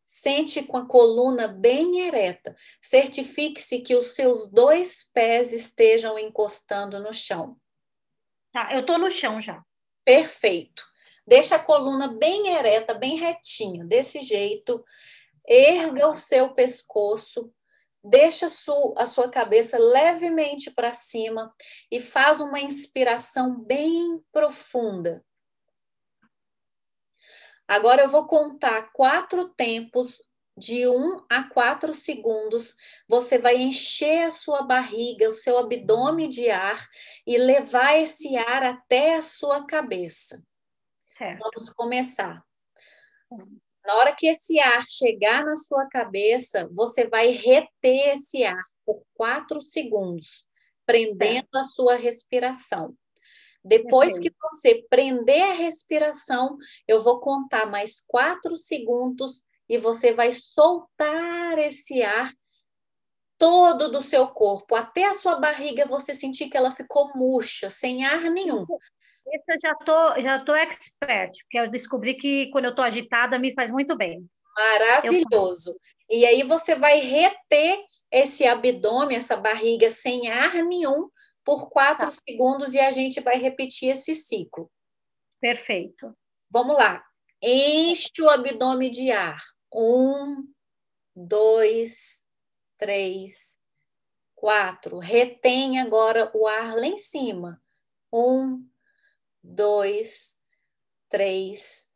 Sente 0.05 0.63
com 0.63 0.77
a 0.77 0.87
coluna 0.87 1.49
bem 1.49 2.01
ereta. 2.01 2.55
Certifique-se 2.81 3.81
que 3.81 3.97
os 3.97 4.15
seus 4.15 4.49
dois 4.49 5.05
pés 5.13 5.53
estejam 5.53 6.19
encostando 6.19 7.01
no 7.01 7.13
chão. 7.13 7.59
Tá, 8.53 8.73
eu 8.75 8.81
estou 8.81 8.99
no 8.99 9.11
chão 9.11 9.41
já. 9.41 9.65
Perfeito. 10.05 10.92
Deixa 11.27 11.57
a 11.57 11.59
coluna 11.59 12.09
bem 12.09 12.49
ereta, 12.49 12.95
bem 12.95 13.17
retinha, 13.17 13.85
desse 13.85 14.21
jeito. 14.21 14.85
erga 15.47 16.09
o 16.09 16.17
seu 16.17 16.55
pescoço, 16.55 17.53
deixa 18.03 18.47
a 18.97 19.07
sua 19.07 19.29
cabeça 19.29 19.79
levemente 19.79 20.71
para 20.71 20.93
cima 20.93 21.55
e 21.91 22.01
faz 22.01 22.41
uma 22.41 22.61
inspiração 22.61 23.61
bem 23.61 24.23
profunda. 24.33 25.25
Agora 27.67 28.03
eu 28.03 28.09
vou 28.09 28.27
contar 28.27 28.93
quatro 28.93 29.49
tempos 29.49 30.21
de 30.57 30.87
um 30.87 31.25
a 31.31 31.45
quatro 31.45 31.95
segundos. 31.95 32.75
Você 33.09 33.39
vai 33.39 33.57
encher 33.57 34.27
a 34.27 34.31
sua 34.31 34.63
barriga, 34.63 35.29
o 35.29 35.33
seu 35.33 35.57
abdômen 35.59 36.29
de 36.29 36.51
ar 36.51 36.89
e 37.27 37.39
levar 37.39 37.97
esse 37.99 38.37
ar 38.37 38.63
até 38.63 39.15
a 39.15 39.23
sua 39.23 39.65
cabeça. 39.67 40.43
Certo. 41.13 41.43
Vamos 41.43 41.69
começar. 41.71 42.43
Na 43.85 43.95
hora 43.97 44.15
que 44.15 44.27
esse 44.27 44.59
ar 44.59 44.83
chegar 44.89 45.45
na 45.45 45.57
sua 45.57 45.87
cabeça, 45.87 46.69
você 46.73 47.07
vai 47.07 47.29
reter 47.29 48.15
esse 48.15 48.45
ar 48.45 48.63
por 48.87 49.03
quatro 49.15 49.61
segundos, 49.61 50.49
prendendo 50.87 51.49
a 51.55 51.65
sua 51.65 51.97
respiração. 51.97 52.97
Depois 53.63 54.19
que 54.19 54.33
você 54.41 54.85
prender 54.89 55.43
a 55.43 55.53
respiração, 55.53 56.57
eu 56.89 56.99
vou 56.99 57.21
contar 57.21 57.67
mais 57.67 58.03
quatro 58.09 58.57
segundos 58.57 59.45
e 59.69 59.77
você 59.77 60.13
vai 60.15 60.33
soltar 60.33 61.59
esse 61.59 62.03
ar 62.03 62.33
todo 63.39 63.91
do 63.91 64.01
seu 64.01 64.29
corpo, 64.29 64.75
até 64.75 65.05
a 65.05 65.15
sua 65.15 65.37
barriga 65.37 65.85
você 65.85 66.15
sentir 66.15 66.49
que 66.49 66.57
ela 66.57 66.71
ficou 66.71 67.13
murcha, 67.15 67.69
sem 67.69 68.05
ar 68.05 68.23
nenhum. 68.31 68.65
Esse 69.33 69.53
eu 69.53 69.57
já 69.61 69.75
tô, 69.77 70.21
já 70.21 70.45
tô 70.45 70.55
expert, 70.55 71.33
porque 71.43 71.59
eu 71.59 71.71
descobri 71.71 72.15
que 72.15 72.51
quando 72.51 72.67
eu 72.67 72.75
tô 72.75 72.83
agitada 72.83 73.39
me 73.39 73.55
faz 73.55 73.71
muito 73.71 73.97
bem. 73.97 74.27
Maravilhoso. 74.55 75.71
Eu... 76.09 76.19
E 76.19 76.27
aí 76.27 76.43
você 76.43 76.75
vai 76.75 76.99
reter 76.99 77.83
esse 78.11 78.47
abdômen, 78.47 79.17
essa 79.17 79.37
barriga 79.37 79.91
sem 79.91 80.31
ar 80.31 80.55
nenhum 80.57 81.09
por 81.43 81.71
quatro 81.71 82.07
tá. 82.07 82.17
segundos 82.29 82.75
e 82.75 82.79
a 82.79 82.93
gente 82.93 83.21
vai 83.21 83.37
repetir 83.37 83.91
esse 83.91 84.15
ciclo. 84.15 84.71
Perfeito. 85.41 86.15
Vamos 86.51 86.77
lá. 86.77 87.03
Enche 87.41 88.21
o 88.21 88.29
abdômen 88.29 88.91
de 88.91 89.11
ar. 89.11 89.43
Um, 89.75 90.47
dois, 91.17 92.27
três, 92.77 93.59
quatro. 94.35 94.99
Retém 94.99 95.81
agora 95.81 96.31
o 96.35 96.47
ar 96.47 96.77
lá 96.77 96.87
em 96.87 96.99
cima. 96.99 97.61
Um, 98.13 98.69
dois, 99.53 100.39
três, 101.09 101.93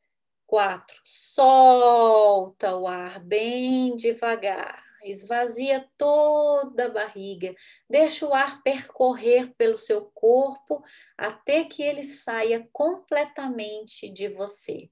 quatro. 0.47 1.01
Solta 1.05 2.77
o 2.77 2.87
ar 2.87 3.19
bem 3.21 3.97
devagar. 3.97 4.85
Esvazia 5.03 5.89
toda 5.97 6.87
a 6.87 6.91
barriga. 6.91 7.55
Deixa 7.89 8.27
o 8.27 8.35
ar 8.35 8.63
percorrer 8.63 9.55
pelo 9.55 9.79
seu 9.79 10.07
corpo 10.07 10.83
até 11.17 11.65
que 11.65 11.83
ele 11.83 12.03
saia 12.03 12.69
completamente 12.73 14.09
de 14.11 14.29
você. 14.29 14.91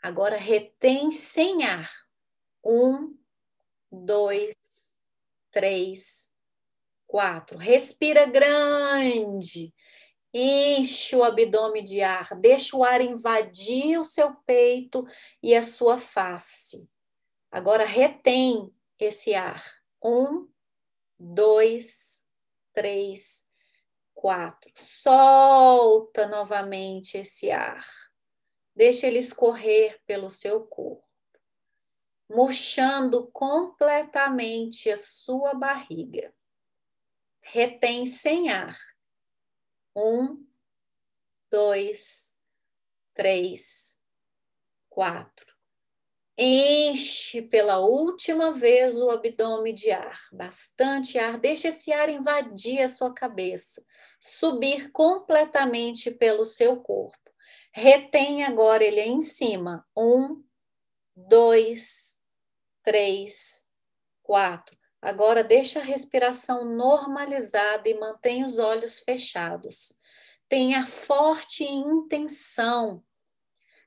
Agora 0.00 0.36
retém 0.36 1.10
sem 1.10 1.64
ar. 1.64 1.90
Um, 2.64 3.18
dois, 3.90 4.92
três, 5.50 6.32
quatro. 7.06 7.58
Respira 7.58 8.24
grande. 8.24 9.74
Enche 10.38 11.16
o 11.16 11.24
abdômen 11.24 11.82
de 11.82 12.02
ar, 12.02 12.38
deixa 12.38 12.76
o 12.76 12.84
ar 12.84 13.00
invadir 13.00 13.98
o 13.98 14.04
seu 14.04 14.34
peito 14.44 15.06
e 15.42 15.54
a 15.54 15.62
sua 15.62 15.96
face. 15.96 16.86
Agora 17.50 17.86
retém 17.86 18.70
esse 18.98 19.34
ar. 19.34 19.64
Um, 20.04 20.46
dois, 21.18 22.28
três, 22.74 23.48
quatro. 24.12 24.70
Solta 24.76 26.26
novamente 26.26 27.16
esse 27.16 27.50
ar. 27.50 27.82
Deixa 28.74 29.06
ele 29.06 29.20
escorrer 29.20 29.98
pelo 30.04 30.28
seu 30.28 30.66
corpo, 30.66 31.08
murchando 32.28 33.26
completamente 33.28 34.90
a 34.90 34.98
sua 34.98 35.54
barriga. 35.54 36.30
Retém 37.40 38.04
sem 38.04 38.50
ar 38.50 38.76
um, 39.96 40.46
dois, 41.50 42.36
três, 43.14 43.98
quatro. 44.90 45.56
Enche 46.38 47.40
pela 47.40 47.78
última 47.78 48.52
vez 48.52 48.98
o 48.98 49.08
abdômen 49.08 49.74
de 49.74 49.90
ar, 49.90 50.20
bastante 50.30 51.18
ar. 51.18 51.38
Deixa 51.38 51.68
esse 51.68 51.94
ar 51.94 52.10
invadir 52.10 52.82
a 52.82 52.90
sua 52.90 53.10
cabeça, 53.14 53.82
subir 54.20 54.92
completamente 54.92 56.10
pelo 56.10 56.44
seu 56.44 56.76
corpo. 56.82 57.16
Retém 57.72 58.44
agora 58.44 58.84
ele 58.84 59.00
em 59.00 59.22
cima. 59.22 59.86
Um, 59.96 60.44
dois, 61.14 62.20
três, 62.82 63.66
quatro. 64.22 64.76
Agora 65.06 65.44
deixa 65.44 65.78
a 65.78 65.84
respiração 65.84 66.64
normalizada 66.64 67.88
e 67.88 67.94
mantenha 67.94 68.44
os 68.44 68.58
olhos 68.58 68.98
fechados. 68.98 69.96
Tenha 70.48 70.84
forte 70.84 71.62
intenção, 71.62 73.04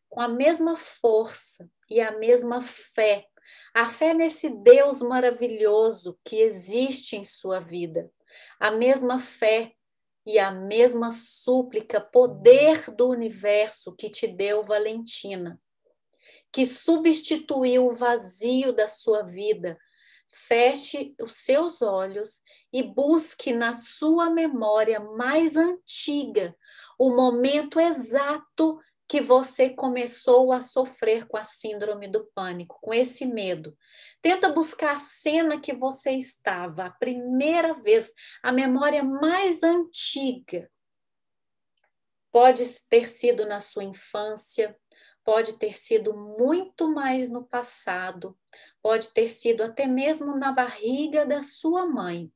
com 0.07 0.21
a 0.21 0.29
mesma 0.29 0.77
força 0.77 1.69
e 1.89 1.99
a 1.99 2.17
mesma 2.17 2.61
fé. 2.61 3.27
A 3.73 3.89
fé 3.89 4.13
nesse 4.13 4.49
Deus 4.63 5.01
maravilhoso 5.01 6.17
que 6.23 6.37
existe 6.37 7.17
em 7.17 7.25
sua 7.25 7.59
vida. 7.59 8.09
A 8.57 8.71
mesma 8.71 9.19
fé 9.19 9.73
e 10.25 10.39
a 10.39 10.51
mesma 10.51 11.11
súplica, 11.11 11.99
poder 11.99 12.89
do 12.91 13.09
universo 13.09 13.93
que 13.93 14.09
te 14.09 14.25
deu 14.25 14.63
Valentina, 14.63 15.61
que 16.49 16.65
substituiu 16.65 17.87
o 17.87 17.93
vazio 17.93 18.71
da 18.71 18.87
sua 18.87 19.21
vida 19.21 19.77
feche 20.31 21.15
os 21.21 21.35
seus 21.35 21.81
olhos 21.81 22.41
e 22.71 22.83
busque 22.83 23.51
na 23.51 23.73
sua 23.73 24.29
memória 24.29 24.99
mais 24.99 25.55
antiga 25.55 26.55
o 26.97 27.11
momento 27.11 27.79
exato 27.79 28.79
que 29.07 29.19
você 29.19 29.71
começou 29.71 30.51
a 30.51 30.61
sofrer 30.61 31.27
com 31.27 31.35
a 31.35 31.43
síndrome 31.43 32.07
do 32.07 32.29
pânico, 32.35 32.77
com 32.79 32.93
esse 32.93 33.25
medo. 33.25 33.75
Tenta 34.21 34.49
buscar 34.49 34.91
a 34.91 34.99
cena 34.99 35.59
que 35.59 35.73
você 35.73 36.11
estava, 36.11 36.85
a 36.85 36.91
primeira 36.91 37.73
vez, 37.73 38.13
a 38.43 38.51
memória 38.51 39.03
mais 39.03 39.63
antiga. 39.63 40.69
Pode 42.31 42.63
ter 42.87 43.09
sido 43.09 43.47
na 43.47 43.59
sua 43.59 43.83
infância, 43.83 44.77
pode 45.23 45.57
ter 45.57 45.75
sido 45.75 46.15
muito 46.15 46.93
mais 46.93 47.31
no 47.31 47.43
passado, 47.43 48.37
pode 48.81 49.09
ter 49.09 49.29
sido 49.29 49.63
até 49.63 49.85
mesmo 49.85 50.35
na 50.37 50.51
barriga 50.51 51.25
da 51.25 51.41
sua 51.41 51.85
mãe, 51.85 52.31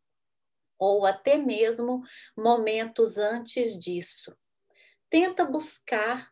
ou 0.77 1.05
até 1.05 1.37
mesmo 1.37 2.03
momentos 2.35 3.17
antes 3.17 3.77
disso. 3.79 4.35
Tenta 5.09 5.45
buscar 5.45 6.31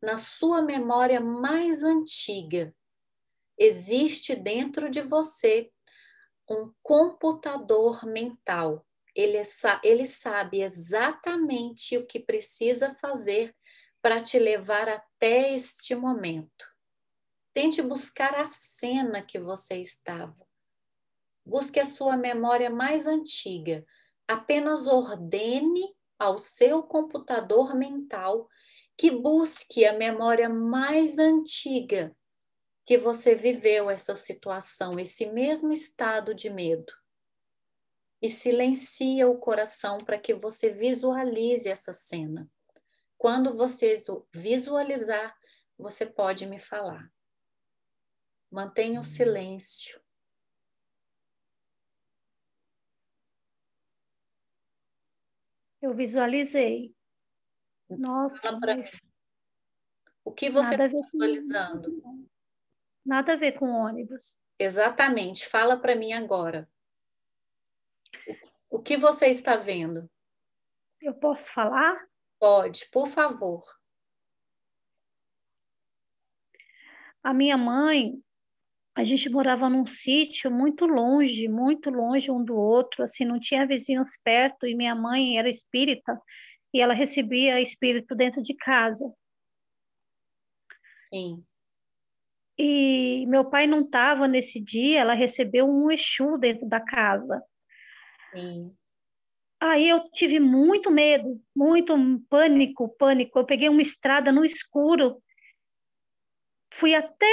na 0.00 0.16
sua 0.16 0.62
memória 0.62 1.20
mais 1.20 1.82
antiga. 1.82 2.74
Existe 3.58 4.34
dentro 4.34 4.90
de 4.90 5.00
você 5.00 5.70
um 6.48 6.72
computador 6.82 8.04
mental. 8.04 8.86
Ele, 9.14 9.40
ele 9.82 10.06
sabe 10.06 10.62
exatamente 10.62 11.96
o 11.96 12.06
que 12.06 12.18
precisa 12.18 12.94
fazer 12.94 13.54
para 14.02 14.20
te 14.20 14.38
levar 14.38 14.88
até 14.88 15.54
este 15.54 15.94
momento. 15.94 16.73
Tente 17.54 17.80
buscar 17.80 18.34
a 18.34 18.46
cena 18.46 19.22
que 19.22 19.38
você 19.38 19.76
estava. 19.76 20.44
Busque 21.46 21.78
a 21.78 21.84
sua 21.84 22.16
memória 22.16 22.68
mais 22.68 23.06
antiga. 23.06 23.86
Apenas 24.26 24.88
ordene 24.88 25.94
ao 26.18 26.36
seu 26.38 26.82
computador 26.82 27.76
mental 27.76 28.48
que 28.96 29.10
busque 29.10 29.84
a 29.84 29.92
memória 29.92 30.48
mais 30.48 31.18
antiga 31.18 32.16
que 32.84 32.98
você 32.98 33.36
viveu 33.36 33.88
essa 33.88 34.16
situação, 34.16 34.98
esse 34.98 35.26
mesmo 35.26 35.72
estado 35.72 36.34
de 36.34 36.50
medo. 36.50 36.92
E 38.20 38.28
silencia 38.28 39.28
o 39.28 39.38
coração 39.38 39.98
para 39.98 40.18
que 40.18 40.34
você 40.34 40.70
visualize 40.70 41.68
essa 41.68 41.92
cena. 41.92 42.50
Quando 43.16 43.56
você 43.56 43.94
visualizar, 44.32 45.36
você 45.78 46.04
pode 46.04 46.46
me 46.46 46.58
falar. 46.58 47.13
Mantenha 48.54 49.00
o 49.00 49.02
silêncio. 49.02 50.00
Eu 55.82 55.92
visualizei. 55.92 56.94
Nossa, 57.90 58.56
mas... 58.60 59.10
O 60.24 60.30
que 60.30 60.48
você 60.50 60.74
está 60.74 60.86
visualizando? 60.86 62.30
Nada 63.04 63.32
a 63.32 63.36
ver 63.36 63.58
com 63.58 63.68
ônibus. 63.70 64.38
Exatamente. 64.56 65.48
Fala 65.48 65.76
para 65.76 65.96
mim 65.96 66.12
agora. 66.12 66.70
O 68.70 68.80
que 68.80 68.96
você 68.96 69.26
está 69.26 69.56
vendo? 69.56 70.08
Eu 71.00 71.12
posso 71.12 71.50
falar? 71.50 72.08
Pode, 72.38 72.88
por 72.92 73.08
favor. 73.08 73.64
A 77.20 77.34
minha 77.34 77.58
mãe, 77.58 78.23
a 78.94 79.02
gente 79.02 79.28
morava 79.28 79.68
num 79.68 79.86
sítio 79.86 80.50
muito 80.50 80.86
longe, 80.86 81.48
muito 81.48 81.90
longe 81.90 82.30
um 82.30 82.44
do 82.44 82.54
outro, 82.54 83.02
assim, 83.02 83.24
não 83.24 83.40
tinha 83.40 83.66
vizinhos 83.66 84.10
perto, 84.22 84.66
e 84.66 84.74
minha 84.74 84.94
mãe 84.94 85.36
era 85.36 85.48
espírita, 85.48 86.20
e 86.72 86.80
ela 86.80 86.94
recebia 86.94 87.60
espírito 87.60 88.14
dentro 88.14 88.40
de 88.40 88.54
casa. 88.54 89.12
Sim. 91.08 91.44
E 92.56 93.26
meu 93.26 93.44
pai 93.44 93.66
não 93.66 93.80
estava 93.80 94.28
nesse 94.28 94.60
dia, 94.60 95.00
ela 95.00 95.14
recebeu 95.14 95.68
um 95.68 95.90
Exu 95.90 96.38
dentro 96.38 96.68
da 96.68 96.80
casa. 96.80 97.42
Sim. 98.32 98.76
Aí 99.60 99.88
eu 99.88 100.08
tive 100.10 100.38
muito 100.38 100.90
medo, 100.90 101.40
muito 101.54 101.96
pânico, 102.28 102.88
pânico. 102.96 103.38
Eu 103.38 103.46
peguei 103.46 103.68
uma 103.68 103.82
estrada 103.82 104.30
no 104.30 104.44
escuro, 104.44 105.20
fui 106.74 106.92
até 106.92 107.26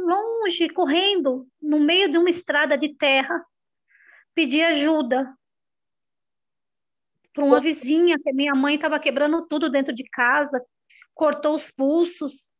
longe, 0.00 0.68
correndo, 0.68 1.48
no 1.60 1.80
meio 1.80 2.10
de 2.10 2.18
uma 2.18 2.28
estrada 2.28 2.76
de 2.76 2.94
terra, 2.94 3.42
pedi 4.34 4.62
ajuda 4.62 5.34
para 7.32 7.44
uma 7.44 7.60
vizinha, 7.62 8.18
que 8.22 8.32
minha 8.32 8.54
mãe 8.54 8.74
estava 8.74 9.00
quebrando 9.00 9.46
tudo 9.46 9.70
dentro 9.70 9.94
de 9.94 10.04
casa, 10.04 10.62
cortou 11.14 11.56
os 11.56 11.70
pulsos. 11.70 12.52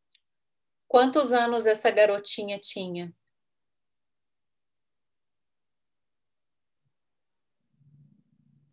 Quantos 0.88 1.30
anos 1.30 1.66
essa 1.66 1.90
garotinha 1.90 2.58
tinha? 2.58 3.14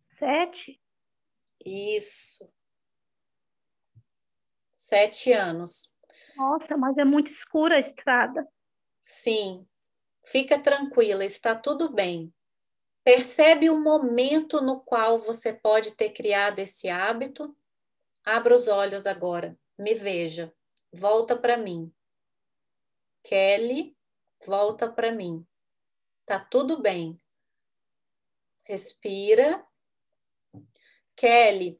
Sete. 0.08 0.80
Isso. 1.66 2.50
Sete 4.72 5.34
anos. 5.34 5.94
Nossa, 6.40 6.74
mas 6.74 6.96
é 6.96 7.04
muito 7.04 7.30
escura 7.30 7.76
a 7.76 7.78
estrada. 7.78 8.48
Sim. 9.02 9.68
Fica 10.24 10.58
tranquila, 10.58 11.22
está 11.22 11.54
tudo 11.54 11.92
bem. 11.92 12.32
Percebe 13.04 13.68
o 13.68 13.78
momento 13.78 14.62
no 14.62 14.80
qual 14.80 15.18
você 15.18 15.52
pode 15.52 15.94
ter 15.94 16.10
criado 16.10 16.58
esse 16.58 16.88
hábito? 16.88 17.54
Abra 18.24 18.56
os 18.56 18.68
olhos 18.68 19.06
agora, 19.06 19.54
me 19.78 19.94
veja, 19.94 20.50
volta 20.90 21.36
para 21.36 21.58
mim. 21.58 21.92
Kelly, 23.22 23.94
volta 24.46 24.90
para 24.90 25.12
mim. 25.12 25.46
Tá 26.24 26.40
tudo 26.40 26.80
bem. 26.80 27.20
Respira 28.64 29.62
Kelly, 31.16 31.78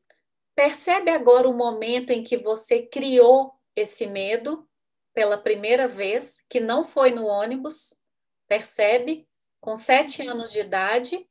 percebe 0.55 1.11
agora 1.11 1.49
o 1.49 1.57
momento 1.57 2.11
em 2.11 2.23
que 2.23 2.37
você 2.37 2.83
criou 2.87 3.59
esse 3.81 4.07
medo 4.07 4.69
pela 5.13 5.39
primeira 5.39 5.89
vez, 5.89 6.45
que 6.49 6.61
não 6.61 6.85
foi 6.85 7.11
no 7.11 7.27
ônibus? 7.27 8.01
Percebe? 8.47 9.29
Com 9.61 9.77
sete 9.77 10.23
anos 10.27 10.53
de 10.53 10.61
idade. 10.61 11.29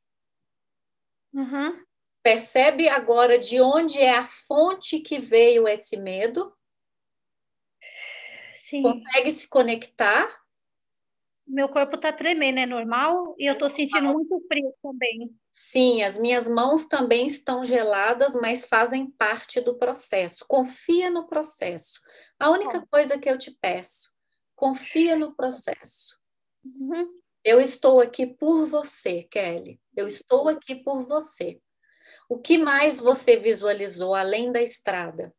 Uhum. 1.32 1.84
Percebe 2.22 2.88
agora 2.88 3.38
de 3.38 3.60
onde 3.60 3.98
é 3.98 4.10
a 4.10 4.24
fonte 4.24 5.00
que 5.00 5.18
veio 5.18 5.66
esse 5.66 5.96
medo? 5.96 6.54
Sim. 8.56 8.82
Consegue 8.82 9.32
se 9.32 9.48
conectar? 9.48 10.28
Meu 11.50 11.68
corpo 11.68 11.96
está 11.96 12.12
tremendo, 12.12 12.60
é 12.60 12.66
normal? 12.66 13.34
E 13.36 13.44
eu 13.44 13.54
estou 13.54 13.68
sentindo 13.68 14.12
muito 14.12 14.40
frio 14.46 14.72
também. 14.80 15.34
Sim, 15.52 16.00
as 16.02 16.16
minhas 16.16 16.46
mãos 16.46 16.86
também 16.86 17.26
estão 17.26 17.64
geladas, 17.64 18.36
mas 18.36 18.64
fazem 18.64 19.10
parte 19.10 19.60
do 19.60 19.76
processo. 19.76 20.44
Confia 20.46 21.10
no 21.10 21.26
processo. 21.26 22.00
A 22.38 22.50
única 22.50 22.86
coisa 22.88 23.18
que 23.18 23.28
eu 23.28 23.36
te 23.36 23.50
peço, 23.60 24.12
confia 24.54 25.16
no 25.16 25.34
processo. 25.34 26.16
Uhum. 26.64 27.20
Eu 27.42 27.60
estou 27.60 28.00
aqui 28.00 28.26
por 28.26 28.64
você, 28.66 29.24
Kelly. 29.24 29.80
Eu 29.96 30.06
estou 30.06 30.48
aqui 30.48 30.76
por 30.76 31.02
você. 31.02 31.60
O 32.28 32.38
que 32.38 32.58
mais 32.58 33.00
você 33.00 33.36
visualizou 33.36 34.14
além 34.14 34.52
da 34.52 34.62
estrada? 34.62 35.34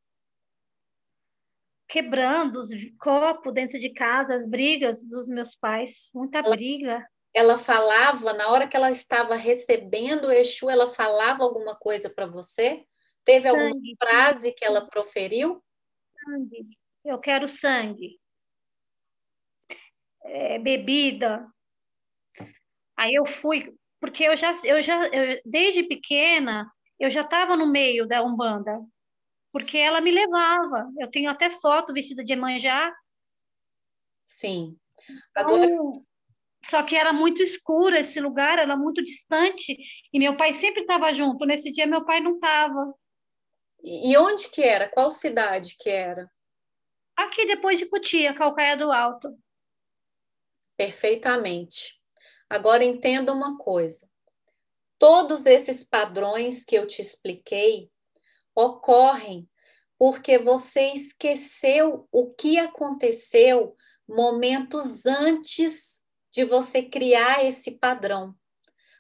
Quebrando 1.91 2.59
os 2.59 2.69
copos 2.97 3.53
dentro 3.53 3.77
de 3.77 3.89
casa, 3.89 4.34
as 4.34 4.47
brigas 4.47 5.03
dos 5.09 5.27
meus 5.27 5.57
pais, 5.57 6.09
muita 6.15 6.38
ela, 6.38 6.55
briga. 6.55 7.05
Ela 7.34 7.57
falava, 7.57 8.31
na 8.31 8.47
hora 8.47 8.65
que 8.65 8.77
ela 8.77 8.89
estava 8.89 9.35
recebendo 9.35 10.27
o 10.27 10.31
Exu, 10.31 10.69
ela 10.69 10.88
falava 10.88 11.43
alguma 11.43 11.76
coisa 11.76 12.09
para 12.09 12.26
você? 12.26 12.85
Teve 13.26 13.49
sangue. 13.49 13.65
alguma 13.65 13.95
frase 14.01 14.53
que 14.53 14.63
ela 14.63 14.88
proferiu? 14.88 15.61
Sangue. 16.23 16.77
Eu 17.03 17.19
quero 17.19 17.49
sangue. 17.49 18.18
É, 20.23 20.59
bebida. 20.59 21.45
Aí 22.95 23.13
eu 23.13 23.26
fui, 23.26 23.76
porque 23.99 24.23
eu 24.23 24.35
já, 24.38 24.53
eu 24.63 24.81
já 24.81 25.07
eu, 25.07 25.41
desde 25.43 25.84
pequena, 25.84 26.72
eu 26.97 27.09
já 27.09 27.22
estava 27.22 27.57
no 27.57 27.68
meio 27.68 28.07
da 28.07 28.23
Umbanda, 28.23 28.80
porque 29.52 29.78
ela 29.78 30.02
me 30.02 30.11
levava. 30.11 30.91
Eu 30.98 31.10
tenho 31.10 31.30
até 31.30 31.49
foto 31.49 31.94
vestida 31.94 32.23
de 32.23 32.36
manjá. 32.36 32.94
Sim. 34.23 34.78
Agora... 35.36 35.65
Então, 35.65 36.06
só 36.64 36.84
que 36.84 36.95
era 36.95 37.11
muito 37.11 37.41
escuro 37.41 37.95
esse 37.95 38.19
lugar, 38.19 38.60
era 38.60 38.78
muito 38.78 39.03
distante, 39.03 39.76
e 40.14 40.19
meu 40.19 40.38
pai 40.38 40.53
sempre 40.53 40.82
estava 40.82 41.11
junto. 41.11 41.45
Nesse 41.45 41.72
dia, 41.72 41.88
meu 41.88 42.06
pai 42.06 42.22
não 42.22 42.36
estava. 42.36 42.94
E 43.84 44.15
onde 44.15 44.48
que 44.49 44.61
era? 44.61 44.88
Qual 44.88 45.10
cidade 45.10 45.76
que 45.80 45.90
era? 45.90 46.30
Aqui 47.15 47.45
depois 47.45 47.80
de 47.80 47.88
Cutia, 47.88 48.34
Calcaia 48.34 48.78
do 48.78 48.91
Alto. 48.91 49.36
Perfeitamente. 50.78 51.99
Agora 52.48 52.84
entenda 52.84 53.34
uma 53.34 53.57
coisa. 53.57 54.07
Todos 54.99 55.48
esses 55.48 55.84
padrões 55.84 56.64
que 56.64 56.76
eu 56.76 56.86
te 56.86 57.02
expliquei 57.02 57.90
ocorrem 58.56 59.49
porque 59.98 60.40
você 60.40 60.94
esqueceu 60.94 62.07
o 62.11 62.34
que 62.34 62.57
aconteceu 62.57 63.76
momentos 64.07 65.06
antes 65.06 66.02
de 66.32 66.44
você 66.44 66.82
criar 66.82 67.45
esse 67.45 67.78
padrão. 67.78 68.36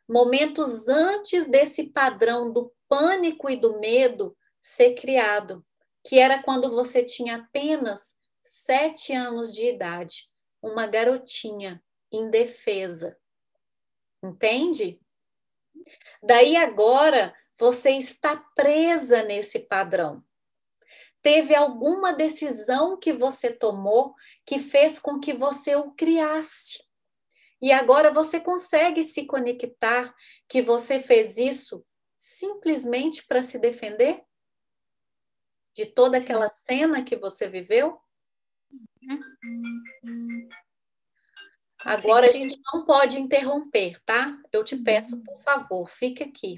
Momentos 0.07 0.87
antes 0.87 1.47
desse 1.47 1.89
padrão 1.89 2.53
do 2.53 2.71
pânico 2.87 3.49
e 3.49 3.55
do 3.55 3.79
medo 3.79 4.37
ser 4.61 4.93
criado, 4.93 5.65
que 6.03 6.19
era 6.19 6.43
quando 6.43 6.69
você 6.69 7.03
tinha 7.03 7.37
apenas 7.37 8.15
sete 8.43 9.13
anos 9.13 9.53
de 9.53 9.69
idade, 9.69 10.29
uma 10.61 10.85
garotinha 10.85 11.83
indefesa. 12.11 13.17
Entende? 14.21 15.01
Daí 16.21 16.55
agora 16.55 17.33
você 17.61 17.91
está 17.91 18.35
presa 18.55 19.21
nesse 19.21 19.59
padrão. 19.59 20.25
Teve 21.21 21.53
alguma 21.53 22.11
decisão 22.11 22.97
que 22.97 23.13
você 23.13 23.53
tomou 23.53 24.15
que 24.43 24.57
fez 24.57 24.97
com 24.97 25.19
que 25.19 25.31
você 25.31 25.75
o 25.75 25.91
criasse. 25.91 26.83
E 27.61 27.71
agora 27.71 28.11
você 28.11 28.39
consegue 28.39 29.03
se 29.03 29.27
conectar 29.27 30.11
que 30.49 30.63
você 30.63 30.99
fez 30.99 31.37
isso 31.37 31.85
simplesmente 32.17 33.27
para 33.27 33.43
se 33.43 33.59
defender 33.59 34.23
de 35.75 35.85
toda 35.85 36.17
aquela 36.17 36.49
cena 36.49 37.03
que 37.03 37.15
você 37.15 37.47
viveu? 37.47 38.01
Agora 41.85 42.27
a 42.27 42.31
gente 42.31 42.59
não 42.73 42.87
pode 42.87 43.19
interromper, 43.19 44.01
tá? 44.03 44.35
Eu 44.51 44.63
te 44.63 44.75
peço, 44.77 45.21
por 45.23 45.39
favor, 45.43 45.87
fique 45.87 46.23
aqui. 46.23 46.57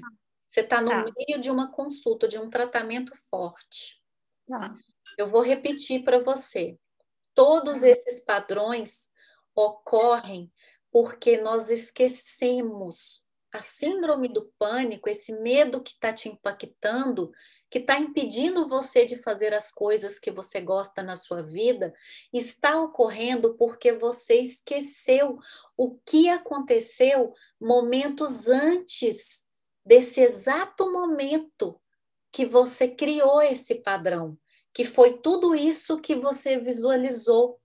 Você 0.54 0.60
está 0.60 0.80
no 0.80 0.86
tá. 0.86 1.04
meio 1.16 1.40
de 1.40 1.50
uma 1.50 1.72
consulta, 1.72 2.28
de 2.28 2.38
um 2.38 2.48
tratamento 2.48 3.12
forte. 3.28 4.00
Tá. 4.48 4.72
Eu 5.18 5.26
vou 5.26 5.42
repetir 5.42 6.04
para 6.04 6.20
você. 6.20 6.78
Todos 7.34 7.80
tá. 7.80 7.88
esses 7.88 8.20
padrões 8.20 9.08
ocorrem 9.52 10.52
porque 10.92 11.38
nós 11.38 11.70
esquecemos 11.70 13.20
a 13.52 13.60
síndrome 13.62 14.28
do 14.28 14.48
pânico, 14.56 15.10
esse 15.10 15.32
medo 15.40 15.82
que 15.82 15.90
está 15.90 16.12
te 16.12 16.28
impactando, 16.28 17.32
que 17.68 17.80
está 17.80 17.98
impedindo 17.98 18.68
você 18.68 19.04
de 19.04 19.16
fazer 19.16 19.52
as 19.52 19.72
coisas 19.72 20.20
que 20.20 20.30
você 20.30 20.60
gosta 20.60 21.02
na 21.02 21.16
sua 21.16 21.42
vida, 21.42 21.92
está 22.32 22.80
ocorrendo 22.80 23.56
porque 23.56 23.92
você 23.92 24.36
esqueceu 24.36 25.36
o 25.76 25.98
que 26.06 26.28
aconteceu 26.28 27.34
momentos 27.60 28.46
antes 28.46 29.52
desse 29.84 30.20
exato 30.20 30.90
momento 30.92 31.80
que 32.32 32.46
você 32.46 32.88
criou 32.88 33.40
esse 33.42 33.76
padrão, 33.76 34.38
que 34.72 34.84
foi 34.84 35.18
tudo 35.18 35.54
isso 35.54 36.00
que 36.00 36.14
você 36.14 36.58
visualizou 36.58 37.60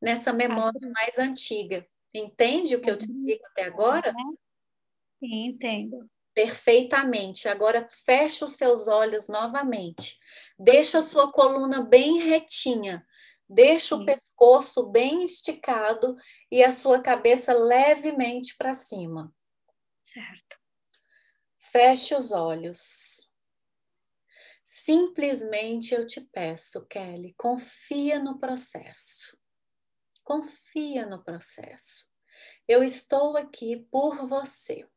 nessa 0.00 0.32
memória 0.32 0.80
mais 0.92 1.18
antiga. 1.18 1.86
Entende 2.12 2.76
o 2.76 2.80
que 2.80 2.90
eu 2.90 2.98
te 2.98 3.10
uhum. 3.10 3.24
digo 3.24 3.44
até 3.46 3.64
agora? 3.64 4.12
Sim, 5.18 5.46
entendo. 5.46 6.08
Perfeitamente. 6.34 7.48
Agora 7.48 7.88
fecha 8.04 8.44
os 8.44 8.56
seus 8.56 8.86
olhos 8.88 9.28
novamente. 9.28 10.18
Deixa 10.58 10.98
a 10.98 11.02
sua 11.02 11.32
coluna 11.32 11.80
bem 11.82 12.18
retinha. 12.18 13.06
Deixa 13.48 13.96
Sim. 13.96 14.02
o 14.02 14.06
pescoço 14.06 14.86
bem 14.86 15.24
esticado 15.24 16.16
e 16.50 16.62
a 16.62 16.70
sua 16.70 17.00
cabeça 17.00 17.54
levemente 17.54 18.56
para 18.56 18.74
cima. 18.74 19.32
Certo. 20.02 20.63
Feche 21.76 22.14
os 22.14 22.30
olhos. 22.30 23.32
Simplesmente 24.62 25.92
eu 25.92 26.06
te 26.06 26.20
peço, 26.20 26.86
Kelly, 26.86 27.34
confia 27.36 28.20
no 28.20 28.38
processo. 28.38 29.36
Confia 30.22 31.04
no 31.04 31.24
processo. 31.24 32.08
Eu 32.68 32.84
estou 32.84 33.36
aqui 33.36 33.88
por 33.90 34.24
você. 34.28 34.88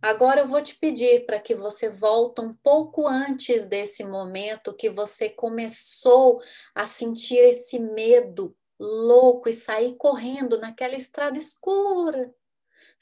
Agora 0.00 0.42
eu 0.42 0.46
vou 0.46 0.62
te 0.62 0.76
pedir 0.76 1.26
para 1.26 1.40
que 1.40 1.56
você 1.56 1.90
volte 1.90 2.40
um 2.40 2.54
pouco 2.54 3.08
antes 3.08 3.66
desse 3.66 4.04
momento 4.04 4.76
que 4.76 4.88
você 4.88 5.28
começou 5.28 6.40
a 6.72 6.86
sentir 6.86 7.38
esse 7.38 7.80
medo 7.80 8.56
louco 8.78 9.48
e 9.48 9.52
sair 9.52 9.96
correndo 9.96 10.60
naquela 10.60 10.94
estrada 10.94 11.36
escura, 11.36 12.32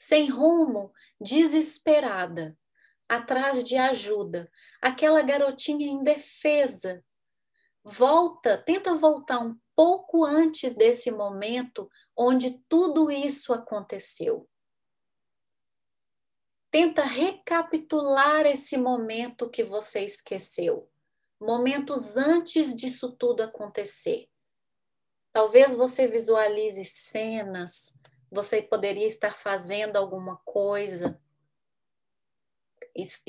sem 0.03 0.29
rumo, 0.29 0.91
desesperada, 1.17 2.57
atrás 3.07 3.63
de 3.63 3.77
ajuda, 3.77 4.51
aquela 4.81 5.21
garotinha 5.21 5.87
indefesa 5.87 7.01
volta, 7.81 8.57
tenta 8.57 8.93
voltar 8.95 9.39
um 9.39 9.57
pouco 9.73 10.25
antes 10.25 10.75
desse 10.75 11.09
momento 11.09 11.89
onde 12.17 12.59
tudo 12.67 13.09
isso 13.09 13.53
aconteceu. 13.53 14.45
Tenta 16.69 17.03
recapitular 17.03 18.45
esse 18.45 18.75
momento 18.75 19.49
que 19.49 19.63
você 19.63 20.03
esqueceu, 20.03 20.91
momentos 21.39 22.17
antes 22.17 22.75
disso 22.75 23.09
tudo 23.13 23.41
acontecer. 23.41 24.27
Talvez 25.31 25.73
você 25.73 26.07
visualize 26.07 26.83
cenas, 26.83 27.97
você 28.33 28.61
poderia 28.61 29.05
estar 29.05 29.37
fazendo 29.37 29.95
alguma 29.95 30.37
coisa, 30.37 31.21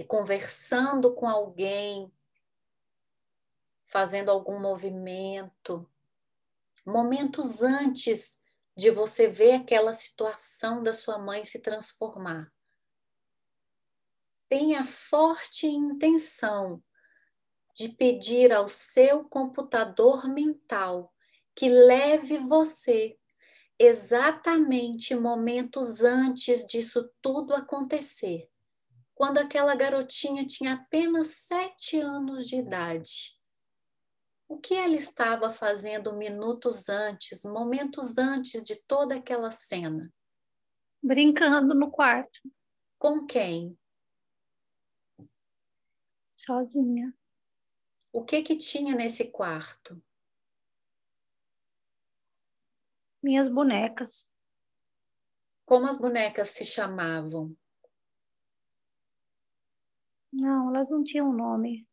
conversando 0.09 1.15
com 1.15 1.29
alguém, 1.29 2.11
fazendo 3.85 4.31
algum 4.31 4.59
movimento, 4.59 5.89
momentos 6.87 7.63
antes 7.63 8.43
de 8.77 8.91
você 8.91 9.29
ver 9.29 9.53
aquela 9.53 9.93
situação 9.93 10.83
da 10.83 10.93
sua 10.93 11.19
mãe 11.19 11.45
se 11.45 11.61
transformar. 11.61 12.53
Tenha 14.49 14.85
forte 14.85 15.67
intenção 15.67 16.83
de 17.75 17.89
pedir 17.89 18.53
ao 18.53 18.69
seu 18.69 19.25
computador 19.25 20.29
mental 20.29 21.13
que 21.55 21.69
leve 21.69 22.39
você 22.39 23.19
exatamente 23.79 25.15
momentos 25.15 26.03
antes 26.03 26.67
disso 26.67 27.11
tudo 27.21 27.55
acontecer, 27.55 28.49
quando 29.15 29.39
aquela 29.39 29.75
garotinha 29.75 30.47
tinha 30.47 30.75
apenas 30.75 31.29
sete 31.29 31.99
anos 31.99 32.47
de 32.47 32.57
idade. 32.57 33.39
O 34.49 34.59
que 34.59 34.75
ela 34.75 34.95
estava 34.95 35.51
fazendo 35.51 36.17
minutos 36.17 36.89
antes, 36.89 37.45
momentos 37.45 38.19
antes 38.19 38.63
de 38.63 38.77
toda 38.87 39.17
aquela 39.17 39.51
cena? 39.51 40.13
Brincando 41.03 41.75
no 41.75 41.91
quarto. 41.91 42.41
Com 42.99 43.27
quem? 43.27 43.77
Sozinha. 46.37 47.15
O 48.13 48.25
que 48.25 48.43
que 48.43 48.57
tinha 48.57 48.95
nesse 48.95 49.31
quarto? 49.31 50.01
Minhas 53.25 53.49
bonecas. 53.49 54.31
Como 55.65 55.87
as 55.87 55.97
bonecas 55.97 56.51
se 56.51 56.63
chamavam? 56.63 57.57
Não, 60.31 60.69
elas 60.69 60.91
não 60.91 61.03
tinham 61.03 61.33
nome. 61.33 61.89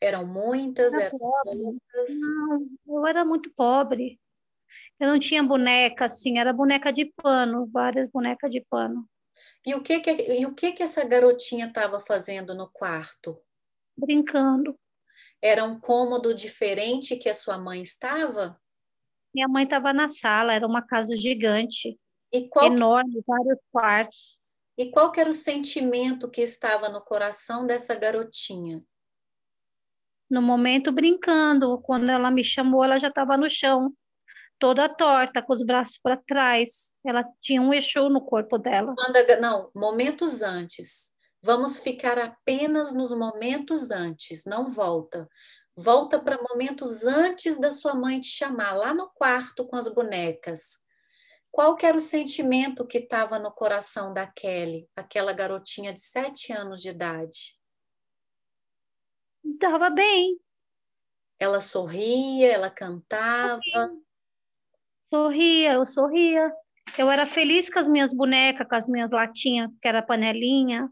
Eram 0.00 0.24
muitas, 0.24 0.94
era 0.94 1.06
eram 1.06 1.18
poucas? 1.18 2.10
Não, 2.20 2.68
eu 2.86 3.06
era 3.08 3.24
muito 3.24 3.52
pobre. 3.54 4.20
Eu 5.00 5.08
não 5.08 5.18
tinha 5.18 5.42
boneca, 5.42 6.04
assim, 6.04 6.38
era 6.38 6.52
boneca 6.52 6.92
de 6.92 7.06
pano, 7.06 7.66
várias 7.66 8.06
bonecas 8.06 8.48
de 8.48 8.60
pano. 8.60 9.04
E 9.66 9.74
o 9.74 9.82
que 9.82 9.98
que, 9.98 10.10
e 10.32 10.46
o 10.46 10.54
que, 10.54 10.70
que 10.70 10.82
essa 10.84 11.04
garotinha 11.04 11.66
estava 11.66 11.98
fazendo 11.98 12.54
no 12.54 12.70
quarto? 12.70 13.36
Brincando. 13.96 14.78
Era 15.42 15.64
um 15.64 15.80
cômodo 15.80 16.32
diferente 16.32 17.16
que 17.16 17.28
a 17.28 17.34
sua 17.34 17.58
mãe 17.58 17.82
estava? 17.82 18.56
Minha 19.36 19.48
mãe 19.48 19.64
estava 19.64 19.92
na 19.92 20.08
sala, 20.08 20.54
era 20.54 20.66
uma 20.66 20.80
casa 20.80 21.14
gigante, 21.14 21.98
enorme, 22.32 23.12
que... 23.12 23.24
vários 23.26 23.58
quartos. 23.70 24.40
E 24.78 24.90
qual 24.90 25.12
era 25.14 25.28
o 25.28 25.32
sentimento 25.32 26.30
que 26.30 26.40
estava 26.40 26.88
no 26.88 27.02
coração 27.02 27.66
dessa 27.66 27.94
garotinha? 27.94 28.82
no 30.30 30.42
momento 30.42 30.92
brincando. 30.92 31.78
Quando 31.82 32.10
ela 32.10 32.30
me 32.30 32.42
chamou, 32.42 32.84
ela 32.84 32.98
já 32.98 33.08
estava 33.08 33.36
no 33.36 33.48
chão, 33.48 33.92
toda 34.58 34.88
torta, 34.88 35.42
com 35.42 35.52
os 35.52 35.62
braços 35.62 35.98
para 36.02 36.16
trás. 36.16 36.94
Ela 37.04 37.24
tinha 37.40 37.62
um 37.62 37.72
eixo 37.72 38.08
no 38.08 38.20
corpo 38.20 38.58
dela. 38.58 38.94
Quando, 38.96 39.40
não, 39.40 39.70
momentos 39.74 40.42
antes. 40.42 41.14
Vamos 41.42 41.78
ficar 41.78 42.18
apenas 42.18 42.92
nos 42.92 43.12
momentos 43.12 43.90
antes, 43.90 44.44
não 44.44 44.68
volta. 44.68 45.28
Volta 45.76 46.18
para 46.18 46.42
momentos 46.42 47.04
antes 47.04 47.60
da 47.60 47.70
sua 47.70 47.94
mãe 47.94 48.18
te 48.18 48.28
chamar, 48.28 48.72
lá 48.72 48.94
no 48.94 49.10
quarto 49.10 49.66
com 49.66 49.76
as 49.76 49.86
bonecas. 49.92 50.82
Qual 51.50 51.76
que 51.76 51.84
era 51.84 51.96
o 51.96 52.00
sentimento 52.00 52.86
que 52.86 52.98
estava 52.98 53.38
no 53.38 53.52
coração 53.52 54.14
da 54.14 54.26
Kelly, 54.26 54.88
aquela 54.96 55.34
garotinha 55.34 55.92
de 55.92 56.00
sete 56.00 56.50
anos 56.50 56.80
de 56.80 56.88
idade? 56.88 57.60
Estava 59.44 59.90
bem. 59.90 60.40
Ela 61.38 61.60
sorria, 61.60 62.50
ela 62.50 62.70
cantava. 62.70 63.60
Sorria, 65.12 65.74
eu 65.74 65.84
sorria. 65.84 66.50
Eu 66.96 67.10
era 67.10 67.26
feliz 67.26 67.68
com 67.68 67.78
as 67.78 67.88
minhas 67.88 68.14
bonecas, 68.14 68.66
com 68.66 68.74
as 68.74 68.86
minhas 68.86 69.10
latinhas, 69.10 69.70
que 69.82 69.88
era 69.88 70.02
panelinha. 70.02 70.90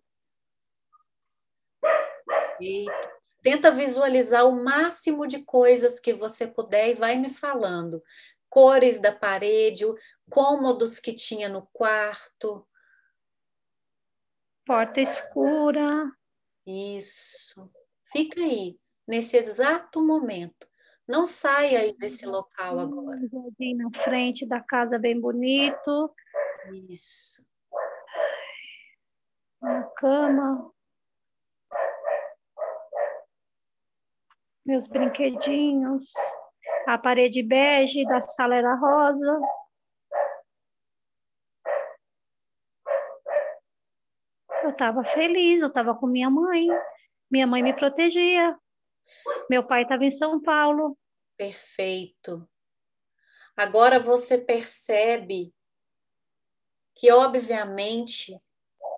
Eita. 2.60 3.13
Tenta 3.44 3.70
visualizar 3.70 4.48
o 4.48 4.64
máximo 4.64 5.26
de 5.26 5.44
coisas 5.44 6.00
que 6.00 6.14
você 6.14 6.46
puder 6.46 6.92
e 6.92 6.94
vai 6.94 7.18
me 7.18 7.28
falando. 7.28 8.02
Cores 8.48 8.98
da 9.00 9.12
parede, 9.12 9.84
cômodos 10.30 10.98
que 10.98 11.12
tinha 11.12 11.46
no 11.46 11.66
quarto. 11.66 12.66
Porta 14.64 15.02
escura. 15.02 16.10
Isso. 16.66 17.70
Fica 18.10 18.40
aí, 18.40 18.78
nesse 19.06 19.36
exato 19.36 20.00
momento. 20.00 20.66
Não 21.06 21.26
saia 21.26 21.80
aí 21.80 21.94
desse 21.98 22.24
local 22.24 22.80
agora. 22.80 23.18
Um 23.20 23.28
jardim 23.28 23.74
na 23.74 23.90
frente 23.92 24.46
da 24.46 24.58
casa 24.58 24.98
bem 24.98 25.20
bonito. 25.20 26.10
Isso. 26.88 27.46
Uma 29.60 29.82
cama. 29.96 30.73
Meus 34.64 34.86
brinquedinhos. 34.86 36.12
A 36.86 36.96
parede 36.98 37.42
bege 37.42 38.04
da 38.06 38.20
sala 38.20 38.54
era 38.54 38.74
rosa. 38.74 39.40
Eu 44.62 44.70
estava 44.70 45.04
feliz, 45.04 45.60
eu 45.60 45.68
estava 45.68 45.94
com 45.94 46.06
minha 46.06 46.30
mãe. 46.30 46.66
Minha 47.30 47.46
mãe 47.46 47.62
me 47.62 47.74
protegia. 47.74 48.58
Meu 49.50 49.66
pai 49.66 49.82
estava 49.82 50.04
em 50.04 50.10
São 50.10 50.40
Paulo. 50.40 50.96
Perfeito. 51.36 52.48
Agora 53.56 54.00
você 54.00 54.38
percebe 54.38 55.54
que, 56.94 57.12
obviamente, 57.12 58.40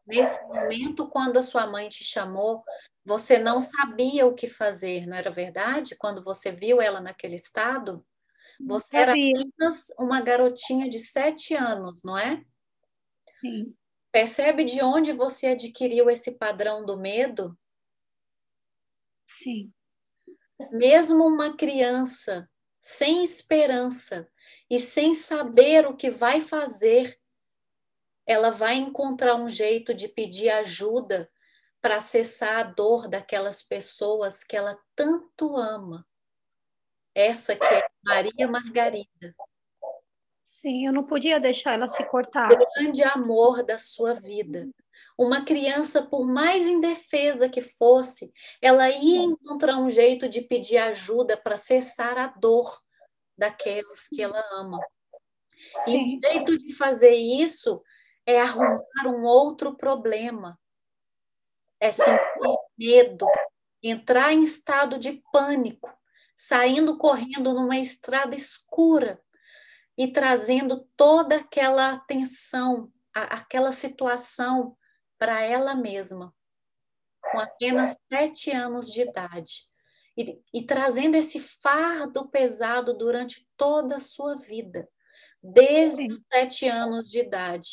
nesse 0.06 0.40
momento, 0.44 1.08
quando 1.08 1.38
a 1.38 1.42
sua 1.42 1.66
mãe 1.66 1.88
te 1.88 2.04
chamou, 2.04 2.64
você 3.06 3.38
não 3.38 3.60
sabia 3.60 4.26
o 4.26 4.34
que 4.34 4.48
fazer, 4.48 5.06
não 5.06 5.16
era 5.16 5.30
verdade? 5.30 5.94
Quando 5.94 6.24
você 6.24 6.50
viu 6.50 6.80
ela 6.82 7.00
naquele 7.00 7.36
estado? 7.36 8.04
Você 8.60 8.96
era 8.96 9.12
apenas 9.12 9.86
uma 9.96 10.20
garotinha 10.20 10.88
de 10.88 10.98
sete 10.98 11.54
anos, 11.54 12.02
não 12.02 12.18
é? 12.18 12.44
Sim. 13.40 13.72
Percebe 14.10 14.64
de 14.64 14.82
onde 14.82 15.12
você 15.12 15.48
adquiriu 15.48 16.10
esse 16.10 16.36
padrão 16.36 16.84
do 16.84 16.96
medo? 16.96 17.56
Sim. 19.28 19.72
Mesmo 20.72 21.24
uma 21.28 21.56
criança 21.56 22.50
sem 22.80 23.22
esperança 23.22 24.28
e 24.68 24.80
sem 24.80 25.14
saber 25.14 25.86
o 25.86 25.96
que 25.96 26.10
vai 26.10 26.40
fazer, 26.40 27.16
ela 28.26 28.50
vai 28.50 28.74
encontrar 28.74 29.36
um 29.36 29.48
jeito 29.48 29.94
de 29.94 30.08
pedir 30.08 30.48
ajuda 30.48 31.30
para 31.80 31.96
acessar 31.96 32.58
a 32.58 32.62
dor 32.62 33.08
daquelas 33.08 33.62
pessoas 33.62 34.42
que 34.42 34.56
ela 34.56 34.78
tanto 34.94 35.56
ama. 35.56 36.06
Essa 37.14 37.56
que 37.56 37.64
é 37.64 37.86
Maria 38.04 38.48
Margarida. 38.48 39.34
Sim, 40.42 40.86
eu 40.86 40.92
não 40.92 41.04
podia 41.04 41.40
deixar 41.40 41.74
ela 41.74 41.88
se 41.88 42.04
cortar. 42.04 42.48
Grande 42.48 43.02
amor 43.02 43.64
da 43.64 43.78
sua 43.78 44.14
vida. 44.14 44.68
Uma 45.18 45.44
criança, 45.44 46.02
por 46.02 46.26
mais 46.26 46.66
indefesa 46.66 47.48
que 47.48 47.60
fosse, 47.60 48.32
ela 48.60 48.88
ia 48.90 49.22
encontrar 49.22 49.78
um 49.78 49.88
jeito 49.88 50.28
de 50.28 50.42
pedir 50.42 50.78
ajuda 50.78 51.36
para 51.36 51.56
cessar 51.56 52.18
a 52.18 52.26
dor 52.28 52.80
daqueles 53.36 54.08
que 54.08 54.22
ela 54.22 54.42
ama. 54.52 54.78
Sim. 55.80 56.14
E 56.14 56.18
o 56.18 56.32
jeito 56.32 56.58
de 56.58 56.74
fazer 56.74 57.14
isso 57.14 57.82
é 58.26 58.40
arrumar 58.40 59.06
um 59.06 59.24
outro 59.24 59.76
problema. 59.76 60.58
É 61.80 61.92
sentir 61.92 62.20
medo, 62.78 63.26
entrar 63.82 64.32
em 64.32 64.42
estado 64.42 64.98
de 64.98 65.22
pânico, 65.32 65.92
saindo 66.34 66.98
correndo 66.98 67.54
numa 67.54 67.78
estrada 67.78 68.34
escura 68.34 69.20
e 69.96 70.12
trazendo 70.12 70.86
toda 70.96 71.36
aquela 71.36 71.92
atenção, 71.92 72.92
aquela 73.14 73.72
situação 73.72 74.76
para 75.18 75.40
ela 75.40 75.74
mesma, 75.74 76.34
com 77.32 77.40
apenas 77.40 77.96
sete 78.12 78.50
anos 78.50 78.92
de 78.92 79.02
idade. 79.02 79.66
E, 80.18 80.42
e, 80.52 80.62
trazendo 80.64 81.14
esse 81.14 81.38
fardo 81.38 82.30
pesado 82.30 82.96
durante 82.96 83.46
toda 83.54 83.96
a 83.96 84.00
sua 84.00 84.34
vida, 84.36 84.88
desde 85.42 86.06
os 86.10 86.20
sete 86.32 86.66
anos 86.66 87.10
de 87.10 87.18
idade. 87.20 87.70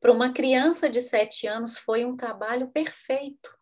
Para 0.00 0.12
uma 0.12 0.32
criança 0.32 0.88
de 0.88 1.00
sete 1.00 1.46
anos, 1.46 1.76
foi 1.76 2.04
um 2.04 2.16
trabalho 2.16 2.68
perfeito. 2.68 3.56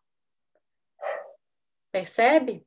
Percebe? 1.90 2.66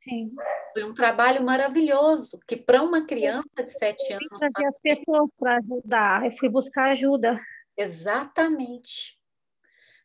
Sim. 0.00 0.34
Foi 0.72 0.84
um 0.84 0.92
trabalho 0.92 1.42
maravilhoso, 1.42 2.38
que 2.46 2.56
para 2.56 2.82
uma 2.82 3.06
criança 3.06 3.48
de 3.56 3.70
sete 3.70 4.12
anos. 4.12 4.28
Eu 4.30 4.50
trazer 4.50 4.68
as 4.68 4.80
pessoas 4.80 5.30
para 5.38 5.56
ajudar, 5.58 6.24
eu 6.26 6.32
fui 6.32 6.48
buscar 6.48 6.90
ajuda. 6.90 7.40
Exatamente. 7.76 9.18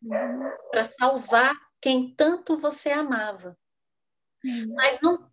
Uhum. 0.02 0.52
Para 0.72 0.86
salvar 0.86 1.54
quem 1.82 2.14
tanto 2.16 2.58
você 2.58 2.92
amava. 2.92 3.58
Uhum. 4.44 4.74
Mas 4.76 5.02
não 5.02 5.32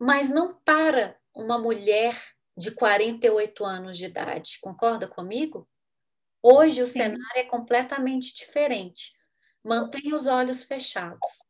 mas 0.00 0.30
não 0.30 0.54
para 0.54 1.18
uma 1.34 1.58
mulher 1.58 2.16
de 2.56 2.70
48 2.70 3.64
anos 3.64 3.98
de 3.98 4.06
idade, 4.06 4.58
concorda 4.60 5.08
comigo? 5.08 5.68
Hoje 6.42 6.82
o 6.82 6.86
Sim. 6.86 6.94
cenário 6.94 7.36
é 7.36 7.44
completamente 7.44 8.34
diferente. 8.34 9.16
Mantenha 9.64 10.14
os 10.14 10.26
olhos 10.26 10.62
fechados. 10.62 11.42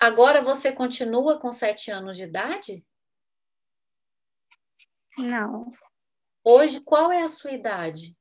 Agora 0.00 0.42
você 0.42 0.72
continua 0.72 1.38
com 1.38 1.52
sete 1.52 1.90
anos 1.90 2.16
de 2.16 2.24
idade? 2.24 2.86
Não. 5.18 5.72
Hoje, 6.44 6.80
qual 6.80 7.10
é 7.10 7.22
a 7.22 7.28
sua 7.28 7.52
idade? 7.52 8.16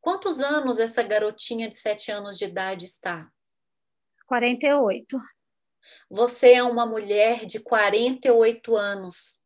Quantos 0.00 0.42
anos 0.42 0.78
essa 0.78 1.02
garotinha 1.02 1.68
de 1.68 1.74
sete 1.76 2.12
anos 2.12 2.36
de 2.36 2.44
idade 2.44 2.84
está? 2.84 3.32
48. 4.26 5.18
Você 6.10 6.52
é 6.52 6.62
uma 6.62 6.86
mulher 6.86 7.46
de 7.46 7.58
48 7.60 8.76
anos. 8.76 9.44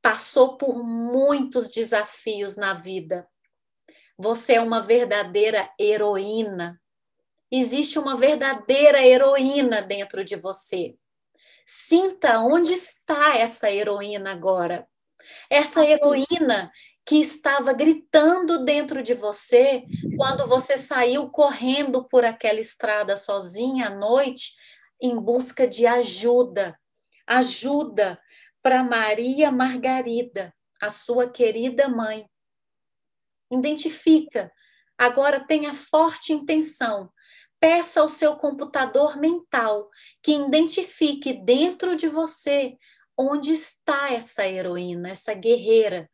Passou 0.00 0.56
por 0.56 0.82
muitos 0.82 1.70
desafios 1.70 2.56
na 2.56 2.74
vida. 2.74 3.28
Você 4.18 4.54
é 4.54 4.60
uma 4.60 4.80
verdadeira 4.80 5.70
heroína. 5.78 6.80
Existe 7.50 7.98
uma 7.98 8.16
verdadeira 8.16 9.04
heroína 9.04 9.82
dentro 9.82 10.24
de 10.24 10.36
você. 10.36 10.96
Sinta 11.66 12.40
onde 12.40 12.72
está 12.72 13.36
essa 13.36 13.70
heroína 13.70 14.32
agora. 14.32 14.86
Essa 15.48 15.84
heroína 15.84 16.70
que 17.04 17.16
estava 17.16 17.72
gritando 17.72 18.64
dentro 18.64 19.02
de 19.02 19.14
você 19.14 19.84
quando 20.16 20.46
você 20.46 20.76
saiu 20.76 21.30
correndo 21.30 22.06
por 22.08 22.24
aquela 22.24 22.60
estrada 22.60 23.16
sozinha 23.16 23.88
à 23.88 23.90
noite 23.90 24.52
em 25.00 25.18
busca 25.18 25.66
de 25.66 25.86
ajuda. 25.86 26.78
Ajuda 27.26 28.20
para 28.62 28.84
Maria 28.84 29.50
Margarida, 29.50 30.54
a 30.80 30.90
sua 30.90 31.28
querida 31.28 31.88
mãe. 31.88 32.26
Identifica. 33.52 34.50
Agora 34.96 35.38
tenha 35.38 35.74
forte 35.74 36.32
intenção. 36.32 37.12
Peça 37.60 38.00
ao 38.00 38.08
seu 38.08 38.34
computador 38.36 39.16
mental 39.16 39.88
que 40.22 40.32
identifique 40.32 41.32
dentro 41.32 41.94
de 41.94 42.08
você 42.08 42.76
onde 43.16 43.52
está 43.52 44.10
essa 44.12 44.46
heroína, 44.46 45.10
essa 45.10 45.34
guerreira, 45.34 46.10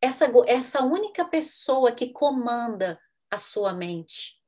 essa, 0.00 0.30
essa 0.46 0.82
única 0.82 1.24
pessoa 1.24 1.92
que 1.92 2.12
comanda 2.12 3.00
a 3.30 3.38
sua 3.38 3.72
mente, 3.72 4.42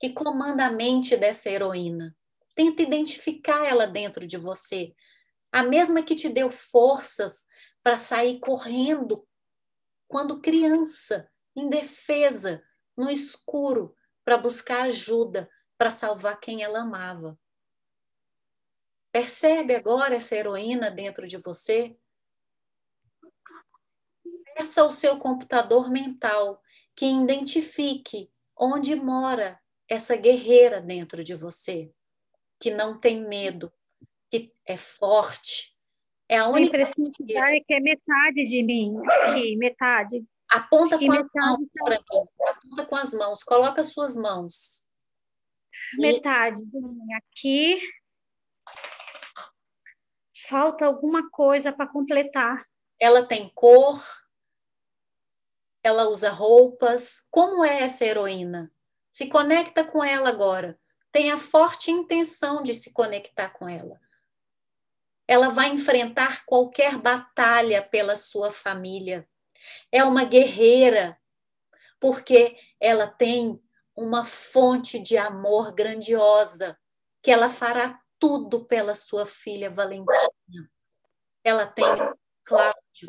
que 0.00 0.10
comanda 0.10 0.66
a 0.66 0.72
mente 0.72 1.16
dessa 1.16 1.50
heroína. 1.50 2.16
Tenta 2.54 2.82
identificar 2.82 3.64
ela 3.66 3.86
dentro 3.86 4.26
de 4.26 4.36
você. 4.36 4.92
A 5.52 5.62
mesma 5.62 6.02
que 6.02 6.14
te 6.14 6.28
deu 6.28 6.50
forças 6.50 7.46
para 7.82 7.96
sair 7.96 8.40
correndo 8.40 9.26
quando 10.08 10.40
criança, 10.40 11.29
indefesa, 11.54 12.62
no 12.96 13.10
escuro, 13.10 13.94
para 14.24 14.36
buscar 14.36 14.82
ajuda, 14.82 15.50
para 15.76 15.90
salvar 15.90 16.38
quem 16.38 16.62
ela 16.62 16.80
amava. 16.80 17.38
Percebe 19.12 19.74
agora 19.74 20.14
essa 20.14 20.36
heroína 20.36 20.90
dentro 20.90 21.26
de 21.26 21.36
você? 21.36 21.96
Peça 24.54 24.82
ao 24.82 24.90
seu 24.90 25.18
computador 25.18 25.90
mental 25.90 26.62
que 26.94 27.06
identifique 27.06 28.30
onde 28.56 28.94
mora 28.94 29.58
essa 29.88 30.14
guerreira 30.14 30.80
dentro 30.80 31.24
de 31.24 31.34
você, 31.34 31.90
que 32.60 32.70
não 32.70 33.00
tem 33.00 33.26
medo, 33.26 33.72
que 34.30 34.52
é 34.64 34.76
forte. 34.76 35.76
É 36.28 36.36
a 36.36 36.46
única. 36.46 36.76
A 36.76 36.80
impressão 36.80 37.10
que 37.10 37.34
dá 37.34 37.50
é 37.50 37.60
que 37.60 37.74
é 37.74 37.80
metade 37.80 38.44
de 38.44 38.62
mim, 38.62 38.96
aqui, 39.04 39.56
metade. 39.56 40.24
Aponta 40.50 40.98
com 40.98 41.12
as 41.12 41.28
mãos 41.32 41.68
para 41.74 41.98
mim. 41.98 42.26
Aponta 42.48 42.86
com 42.86 42.96
as 42.96 43.14
mãos. 43.14 43.42
Coloca 43.44 43.80
as 43.80 43.92
suas 43.92 44.16
mãos. 44.16 44.84
Metade 45.96 46.64
de 46.64 46.80
mim 46.80 47.12
aqui. 47.14 47.80
Falta 50.48 50.84
alguma 50.84 51.30
coisa 51.30 51.72
para 51.72 51.86
completar. 51.86 52.66
Ela 53.00 53.24
tem 53.24 53.48
cor? 53.54 54.02
Ela 55.84 56.08
usa 56.08 56.30
roupas? 56.30 57.26
Como 57.30 57.64
é 57.64 57.82
essa 57.82 58.04
heroína? 58.04 58.72
Se 59.08 59.28
conecta 59.28 59.84
com 59.84 60.02
ela 60.02 60.28
agora. 60.28 60.78
Tenha 61.12 61.38
forte 61.38 61.92
intenção 61.92 62.60
de 62.62 62.74
se 62.74 62.92
conectar 62.92 63.50
com 63.50 63.68
ela. 63.68 64.00
Ela 65.28 65.48
vai 65.48 65.70
enfrentar 65.70 66.44
qualquer 66.44 66.98
batalha 66.98 67.82
pela 67.82 68.16
sua 68.16 68.50
família 68.50 69.28
é 69.90 70.04
uma 70.04 70.24
guerreira, 70.24 71.18
porque 71.98 72.56
ela 72.80 73.06
tem 73.06 73.60
uma 73.94 74.24
fonte 74.24 74.98
de 74.98 75.16
amor 75.16 75.72
grandiosa, 75.72 76.78
que 77.22 77.30
ela 77.30 77.50
fará 77.50 78.00
tudo 78.18 78.64
pela 78.64 78.94
sua 78.94 79.26
filha 79.26 79.70
Valentina. 79.70 80.70
Ela 81.44 81.66
tem 81.66 81.84
Cláudio. 82.44 83.06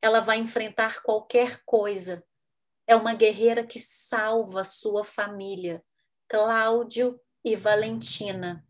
Ela 0.00 0.20
vai 0.20 0.38
enfrentar 0.38 1.02
qualquer 1.02 1.62
coisa. 1.64 2.24
É 2.86 2.94
uma 2.94 3.14
guerreira 3.14 3.66
que 3.66 3.78
salva 3.78 4.60
a 4.60 4.64
sua 4.64 5.02
família, 5.04 5.82
Cláudio 6.28 7.18
e 7.42 7.56
Valentina. 7.56 8.66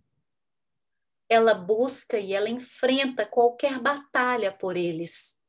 Ela 1.29 1.55
busca 1.55 2.19
e 2.19 2.33
ela 2.33 2.49
enfrenta 2.49 3.27
qualquer 3.27 3.81
batalha 3.81 4.53
por 4.53 4.77
eles. 4.77 5.44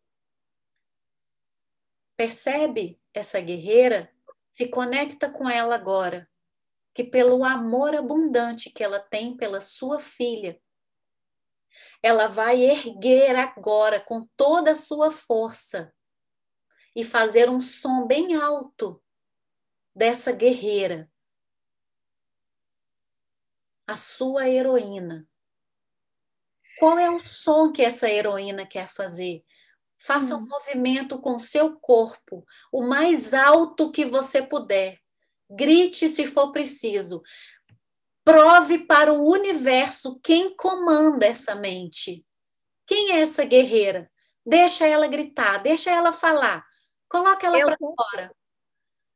Percebe 2.15 2.99
essa 3.13 3.39
guerreira? 3.39 4.11
Se 4.51 4.69
conecta 4.69 5.29
com 5.29 5.49
ela 5.49 5.75
agora, 5.75 6.29
que 6.93 7.03
pelo 7.03 7.43
amor 7.43 7.93
abundante 7.93 8.69
que 8.69 8.83
ela 8.83 8.99
tem 8.99 9.35
pela 9.35 9.59
sua 9.59 9.99
filha, 9.99 10.61
ela 12.01 12.27
vai 12.27 12.61
erguer 12.61 13.35
agora 13.35 13.99
com 13.99 14.25
toda 14.37 14.71
a 14.71 14.75
sua 14.75 15.11
força 15.11 15.93
e 16.95 17.03
fazer 17.03 17.49
um 17.49 17.59
som 17.59 18.07
bem 18.07 18.33
alto 18.33 19.03
dessa 19.93 20.31
guerreira, 20.31 21.11
a 23.85 23.97
sua 23.97 24.47
heroína. 24.47 25.27
Qual 26.79 26.97
é 26.97 27.09
o 27.09 27.19
som 27.19 27.71
que 27.71 27.81
essa 27.81 28.09
heroína 28.09 28.65
quer 28.65 28.87
fazer? 28.87 29.43
Faça 29.97 30.35
hum. 30.35 30.39
um 30.39 30.47
movimento 30.47 31.19
com 31.19 31.39
seu 31.39 31.77
corpo, 31.79 32.45
o 32.71 32.83
mais 32.83 33.33
alto 33.33 33.91
que 33.91 34.05
você 34.05 34.41
puder. 34.41 34.99
Grite 35.49 36.09
se 36.09 36.25
for 36.25 36.51
preciso. 36.51 37.21
Prove 38.23 38.79
para 38.79 39.13
o 39.13 39.27
universo 39.27 40.19
quem 40.23 40.55
comanda 40.55 41.25
essa 41.25 41.53
mente. 41.53 42.25
Quem 42.87 43.11
é 43.11 43.21
essa 43.21 43.45
guerreira? 43.45 44.09
Deixa 44.45 44.87
ela 44.87 45.07
gritar, 45.07 45.59
deixa 45.59 45.91
ela 45.91 46.11
falar. 46.11 46.65
Coloca 47.07 47.47
ela 47.47 47.65
para 47.65 47.77
fora. 47.77 48.35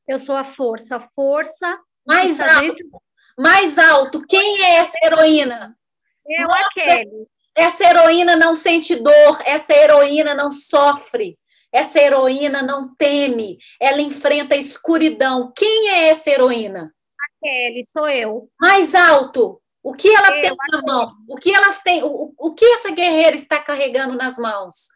Eu 0.07 0.19
sou 0.19 0.35
a 0.35 0.43
força, 0.43 0.95
a 0.95 0.99
força. 0.99 1.79
Mais 2.05 2.39
alto. 2.39 2.61
Dentro... 2.61 3.01
Mais 3.37 3.77
alto. 3.77 4.21
Quem 4.27 4.63
é 4.63 4.75
essa 4.75 4.97
heroína? 5.03 5.77
Eu, 6.25 6.47
Nossa, 6.47 6.61
a 6.61 6.69
Kelly. 6.73 7.27
Essa 7.59 7.83
heroína 7.83 8.37
não 8.37 8.55
sente 8.55 8.95
dor, 8.95 9.41
essa 9.43 9.73
heroína 9.73 10.33
não 10.33 10.49
sofre, 10.49 11.37
essa 11.73 11.99
heroína 11.99 12.61
não 12.61 12.95
teme, 12.95 13.57
ela 13.77 13.99
enfrenta 13.99 14.55
a 14.55 14.57
escuridão. 14.57 15.51
Quem 15.53 15.89
é 15.89 16.07
essa 16.07 16.29
heroína? 16.29 16.95
A 17.19 17.45
Kelly, 17.45 17.85
sou 17.85 18.07
eu. 18.07 18.49
Mais 18.57 18.95
alto. 18.95 19.61
O 19.83 19.93
que 19.93 20.07
ela 20.07 20.37
eu, 20.37 20.41
tem 20.41 20.55
na 20.71 20.81
mão? 20.81 21.11
O 21.27 21.35
que 21.35 21.53
elas 21.53 21.81
têm? 21.81 22.01
O, 22.01 22.33
o 22.37 22.53
que 22.53 22.63
essa 22.63 22.91
guerreira 22.91 23.35
está 23.35 23.59
carregando 23.61 24.15
nas 24.15 24.37
mãos? 24.37 24.87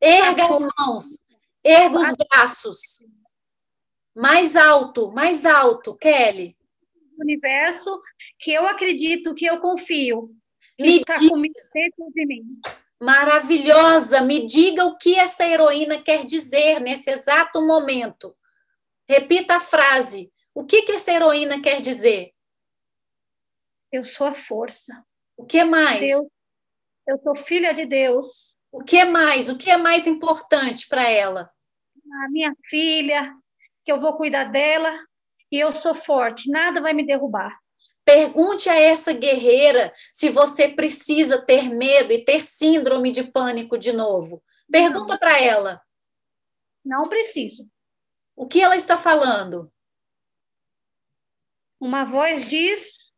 Erga 0.00 0.46
as 0.46 0.58
mãos, 0.58 1.04
erga 1.62 1.98
os 1.98 2.16
braços. 2.16 2.78
Mais 4.16 4.56
alto, 4.56 5.12
mais 5.12 5.44
alto, 5.44 5.94
Kelly. 5.96 6.56
Universo 7.18 8.00
que 8.38 8.52
eu 8.52 8.66
acredito, 8.66 9.34
que 9.34 9.44
eu 9.44 9.60
confio. 9.60 10.30
Me 10.80 10.96
está 10.98 11.16
comigo 11.16 11.54
dentro 11.72 12.10
de 12.12 12.26
mim. 12.26 12.60
Maravilhosa, 12.98 14.20
me 14.20 14.44
diga 14.44 14.84
o 14.84 14.96
que 14.96 15.14
essa 15.14 15.46
heroína 15.46 16.02
quer 16.02 16.24
dizer 16.24 16.80
nesse 16.80 17.10
exato 17.10 17.60
momento. 17.66 18.36
Repita 19.08 19.56
a 19.56 19.60
frase. 19.60 20.32
O 20.54 20.64
que, 20.64 20.82
que 20.82 20.92
essa 20.92 21.12
heroína 21.12 21.60
quer 21.60 21.80
dizer? 21.80 22.32
Eu 23.92 24.04
sou 24.04 24.26
a 24.26 24.34
força. 24.34 25.04
O 25.36 25.44
que 25.44 25.64
mais? 25.64 26.00
Deus. 26.00 26.26
Eu 27.06 27.18
sou 27.22 27.36
filha 27.36 27.72
de 27.72 27.86
Deus. 27.86 28.56
O 28.70 28.84
que 28.84 29.04
mais? 29.04 29.48
O 29.48 29.56
que 29.56 29.70
é 29.70 29.76
mais 29.76 30.06
importante 30.06 30.86
para 30.88 31.08
ela? 31.08 31.50
A 32.24 32.30
minha 32.30 32.54
filha, 32.68 33.34
que 33.84 33.90
eu 33.90 34.00
vou 34.00 34.16
cuidar 34.16 34.44
dela 34.44 34.92
e 35.50 35.58
eu 35.58 35.72
sou 35.72 35.94
forte, 35.94 36.50
nada 36.50 36.80
vai 36.80 36.92
me 36.92 37.04
derrubar. 37.04 37.58
Pergunte 38.12 38.68
a 38.68 38.74
essa 38.74 39.12
guerreira 39.12 39.92
se 40.12 40.30
você 40.30 40.66
precisa 40.66 41.40
ter 41.40 41.70
medo 41.70 42.12
e 42.12 42.24
ter 42.24 42.40
síndrome 42.42 43.12
de 43.12 43.22
pânico 43.22 43.78
de 43.78 43.92
novo. 43.92 44.42
Pergunta 44.68 45.16
para 45.16 45.40
ela. 45.40 45.80
Não 46.84 47.08
preciso. 47.08 47.70
O 48.34 48.48
que 48.48 48.60
ela 48.60 48.74
está 48.74 48.98
falando? 48.98 49.72
Uma 51.78 52.02
voz 52.02 52.48
diz 52.48 53.12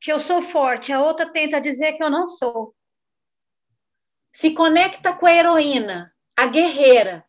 que 0.00 0.10
eu 0.10 0.18
sou 0.18 0.40
forte, 0.40 0.94
a 0.94 1.02
outra 1.02 1.30
tenta 1.30 1.60
dizer 1.60 1.92
que 1.98 2.02
eu 2.02 2.10
não 2.10 2.26
sou. 2.26 2.74
Se 4.32 4.54
conecta 4.54 5.14
com 5.14 5.26
a 5.26 5.32
heroína, 5.32 6.10
a 6.34 6.46
guerreira, 6.46 7.22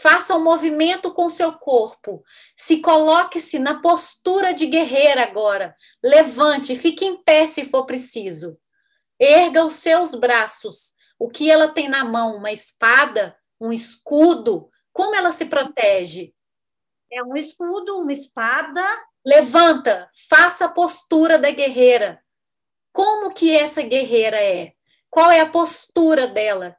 Faça 0.00 0.36
um 0.36 0.44
movimento 0.44 1.12
com 1.12 1.28
seu 1.28 1.52
corpo. 1.52 2.22
Se 2.56 2.80
coloque-se 2.80 3.58
na 3.58 3.80
postura 3.80 4.54
de 4.54 4.66
guerreira 4.66 5.24
agora. 5.24 5.76
Levante, 6.00 6.76
fique 6.76 7.04
em 7.04 7.16
pé 7.16 7.48
se 7.48 7.64
for 7.64 7.84
preciso. 7.84 8.56
Erga 9.18 9.64
os 9.64 9.74
seus 9.74 10.14
braços. 10.14 10.92
O 11.18 11.28
que 11.28 11.50
ela 11.50 11.66
tem 11.66 11.88
na 11.88 12.04
mão? 12.04 12.36
Uma 12.36 12.52
espada? 12.52 13.36
Um 13.60 13.72
escudo? 13.72 14.70
Como 14.92 15.16
ela 15.16 15.32
se 15.32 15.46
protege? 15.46 16.32
É 17.10 17.20
um 17.24 17.36
escudo, 17.36 17.98
uma 17.98 18.12
espada. 18.12 18.80
Levanta, 19.26 20.08
faça 20.28 20.66
a 20.66 20.70
postura 20.70 21.40
da 21.40 21.50
guerreira. 21.50 22.22
Como 22.92 23.34
que 23.34 23.56
essa 23.56 23.82
guerreira 23.82 24.40
é? 24.40 24.74
Qual 25.10 25.28
é 25.28 25.40
a 25.40 25.50
postura 25.50 26.28
dela? 26.28 26.76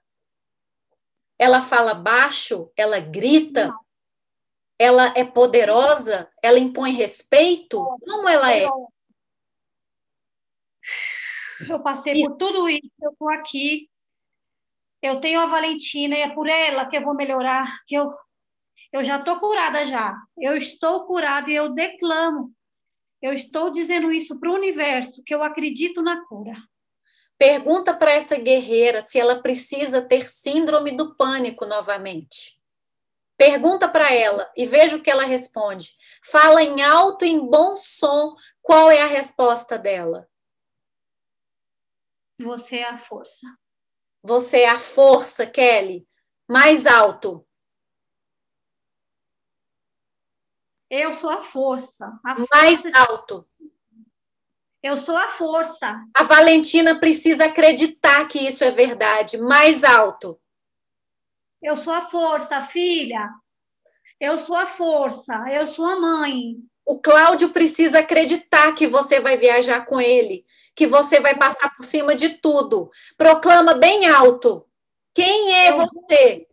Ela 1.40 1.62
fala 1.62 1.94
baixo, 1.94 2.70
ela 2.76 3.00
grita, 3.00 3.74
ela 4.78 5.14
é 5.16 5.24
poderosa, 5.24 6.30
ela 6.44 6.60
impõe 6.60 6.92
respeito. 6.92 7.84
Como 8.02 8.28
ela 8.28 8.54
é? 8.54 8.68
Eu 11.68 11.80
passei 11.82 12.24
por 12.24 12.36
tudo 12.36 12.70
isso, 12.70 12.92
eu 13.02 13.12
estou 13.12 13.30
aqui. 13.30 13.90
Eu 15.02 15.20
tenho 15.22 15.40
a 15.40 15.46
Valentina 15.46 16.18
e 16.18 16.22
é 16.22 16.30
por 16.30 16.48
ela 16.48 16.86
que 16.86 16.98
eu 16.98 17.04
vou 17.04 17.16
melhorar, 17.16 17.84
que 17.88 17.96
eu 17.96 18.10
eu 18.92 19.04
já 19.04 19.18
estou 19.18 19.40
curada 19.40 19.86
já. 19.86 20.16
Eu 20.38 20.58
estou 20.58 21.06
curada 21.06 21.50
e 21.50 21.56
eu 21.56 21.74
declamo. 21.74 22.52
Eu 23.22 23.34
estou 23.34 23.70
dizendo 23.70 24.12
isso 24.12 24.40
para 24.40 24.50
o 24.50 24.56
universo, 24.56 25.22
que 25.24 25.34
eu 25.34 25.44
acredito 25.44 26.02
na 26.02 26.26
cura. 26.26 26.56
Pergunta 27.40 27.94
para 27.94 28.12
essa 28.12 28.36
guerreira 28.36 29.02
se 29.02 29.18
ela 29.18 29.42
precisa 29.42 30.02
ter 30.02 30.30
síndrome 30.30 30.92
do 30.92 31.16
pânico 31.16 31.66
novamente. 31.66 32.62
Pergunta 33.38 33.88
para 33.88 34.14
ela 34.14 34.52
e 34.58 34.66
veja 34.66 34.98
o 34.98 35.02
que 35.02 35.10
ela 35.10 35.24
responde. 35.24 35.96
Fala 36.22 36.62
em 36.62 36.82
alto 36.84 37.24
e 37.24 37.30
em 37.30 37.40
bom 37.40 37.78
som 37.78 38.36
qual 38.62 38.92
é 38.92 39.02
a 39.02 39.06
resposta 39.06 39.80
dela. 39.80 40.30
Você 42.38 42.80
é 42.80 42.90
a 42.90 42.98
força. 42.98 43.48
Você 44.22 44.64
é 44.64 44.70
a 44.70 44.78
força, 44.78 45.48
Kelly. 45.48 46.06
Mais 46.46 46.86
alto. 46.86 47.48
Eu 50.90 51.14
sou 51.14 51.30
a 51.30 51.42
força. 51.42 52.20
A 52.26 52.36
Mais 52.52 52.82
força 52.82 53.00
alto. 53.00 53.50
Eu 54.82 54.96
sou 54.96 55.18
a 55.18 55.28
força. 55.28 56.02
A 56.14 56.24
Valentina 56.24 57.00
precisa 57.00 57.46
acreditar 57.46 58.28
que 58.28 58.40
isso 58.40 58.64
é 58.64 58.72
verdade. 58.72 59.38
Mais 59.38 59.84
alto. 59.84 60.40
Eu 61.62 61.76
sou 61.76 61.92
a 61.92 62.02
força, 62.02 62.62
filha. 62.62 63.30
Eu 64.20 64.38
sou 64.38 64.56
a 64.56 64.66
força. 64.66 65.34
Eu 65.52 65.68
sou 65.68 65.86
a 65.86 66.00
mãe. 66.00 66.56
O 66.86 67.00
Cláudio 67.00 67.50
precisa 67.50 68.00
acreditar 68.00 68.74
que 68.74 68.88
você 68.88 69.20
vai 69.20 69.38
viajar 69.38 69.86
com 69.86 70.00
ele, 70.00 70.46
que 70.74 70.88
você 70.88 71.20
vai 71.20 71.36
passar 71.36 71.76
por 71.76 71.86
cima 71.86 72.16
de 72.16 72.30
tudo. 72.38 72.90
Proclama 73.18 73.74
bem 73.74 74.08
alto. 74.10 74.66
Quem 75.14 75.54
é 75.56 75.72
eu 75.72 75.78
você? 75.78 76.48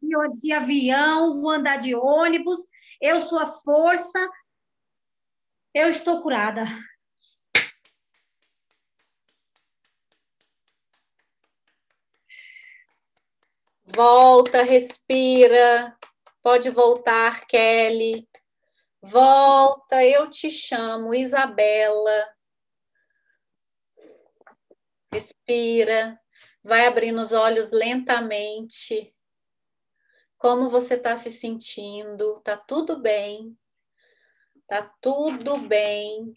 Vou 0.00 0.36
de 0.36 0.52
avião, 0.52 1.40
vou 1.40 1.50
andar 1.50 1.76
de 1.78 1.94
ônibus. 1.94 2.60
Eu 3.00 3.20
sou 3.20 3.38
a 3.38 3.48
força. 3.48 4.18
Eu 5.74 5.88
estou 5.88 6.22
curada. 6.22 6.64
Volta, 13.94 14.62
respira. 14.62 15.96
Pode 16.42 16.68
voltar, 16.68 17.46
Kelly. 17.46 18.28
Volta, 19.00 20.04
eu 20.04 20.28
te 20.28 20.50
chamo, 20.50 21.14
Isabela. 21.14 22.34
Respira. 25.12 26.20
Vai 26.60 26.86
abrindo 26.86 27.20
os 27.20 27.30
olhos 27.30 27.70
lentamente. 27.70 29.14
Como 30.38 30.68
você 30.68 30.94
está 30.94 31.16
se 31.16 31.30
sentindo? 31.30 32.40
Tá 32.40 32.56
tudo 32.56 33.00
bem? 33.00 33.56
Tá 34.66 34.92
tudo 35.00 35.56
bem. 35.58 36.36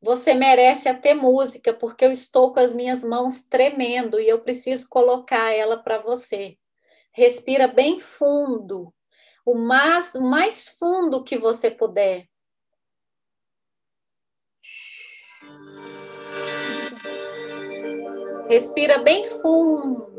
Você 0.00 0.34
merece 0.34 0.88
até 0.88 1.14
música, 1.14 1.72
porque 1.72 2.04
eu 2.04 2.10
estou 2.10 2.52
com 2.52 2.58
as 2.58 2.74
minhas 2.74 3.04
mãos 3.04 3.44
tremendo 3.44 4.18
e 4.18 4.28
eu 4.28 4.42
preciso 4.42 4.88
colocar 4.88 5.52
ela 5.52 5.80
para 5.80 5.98
você. 5.98 6.58
Respira 7.14 7.68
bem 7.68 8.00
fundo, 8.00 8.92
o 9.44 9.54
mais, 9.54 10.14
o 10.14 10.22
mais 10.22 10.68
fundo 10.68 11.22
que 11.22 11.36
você 11.36 11.70
puder. 11.70 12.26
Respira 18.48 18.98
bem 18.98 19.24
fundo. 19.24 20.10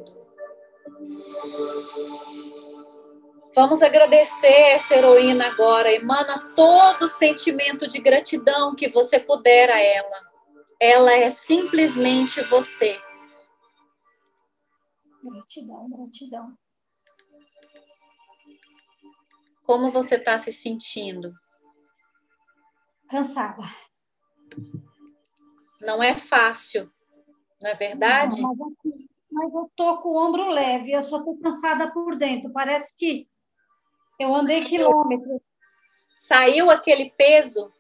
Vamos 3.55 3.81
agradecer 3.81 4.47
essa 4.47 4.95
heroína 4.95 5.47
agora. 5.47 5.91
Emana 5.91 6.53
todo 6.55 7.03
o 7.03 7.09
sentimento 7.09 7.87
de 7.87 7.99
gratidão 7.99 8.75
que 8.75 8.89
você 8.89 9.19
puder 9.19 9.69
a 9.69 9.79
ela. 9.79 10.33
Ela 10.79 11.13
é 11.13 11.29
simplesmente 11.29 12.41
você. 12.41 12.99
Gratidão, 15.23 15.89
gratidão. 15.89 16.57
Como 19.63 19.89
você 19.89 20.15
está 20.15 20.37
se 20.37 20.51
sentindo? 20.51 21.33
Cansada. 23.09 23.63
Não 25.79 26.01
é 26.01 26.15
fácil 26.15 26.91
Não 27.61 27.69
é 27.71 27.75
verdade? 27.75 28.41
Não, 28.41 28.55
mas, 28.55 28.73
assim, 28.79 29.07
mas, 29.31 29.53
eu 29.53 29.69
tô 29.75 29.97
com 29.97 30.09
o 30.09 30.17
ombro 30.17 30.49
leve, 30.49 30.91
eu 30.91 31.03
só 31.03 31.23
tô 31.23 31.37
cansada 31.37 31.91
por 31.91 32.15
dentro. 32.17 32.51
Parece 32.51 32.95
que 32.97 33.27
eu 34.19 34.33
andei 34.35 34.59
Saiu. 34.59 34.69
quilômetros. 34.69 35.41
Saiu 36.15 36.69
aquele 36.69 37.11
peso? 37.11 37.71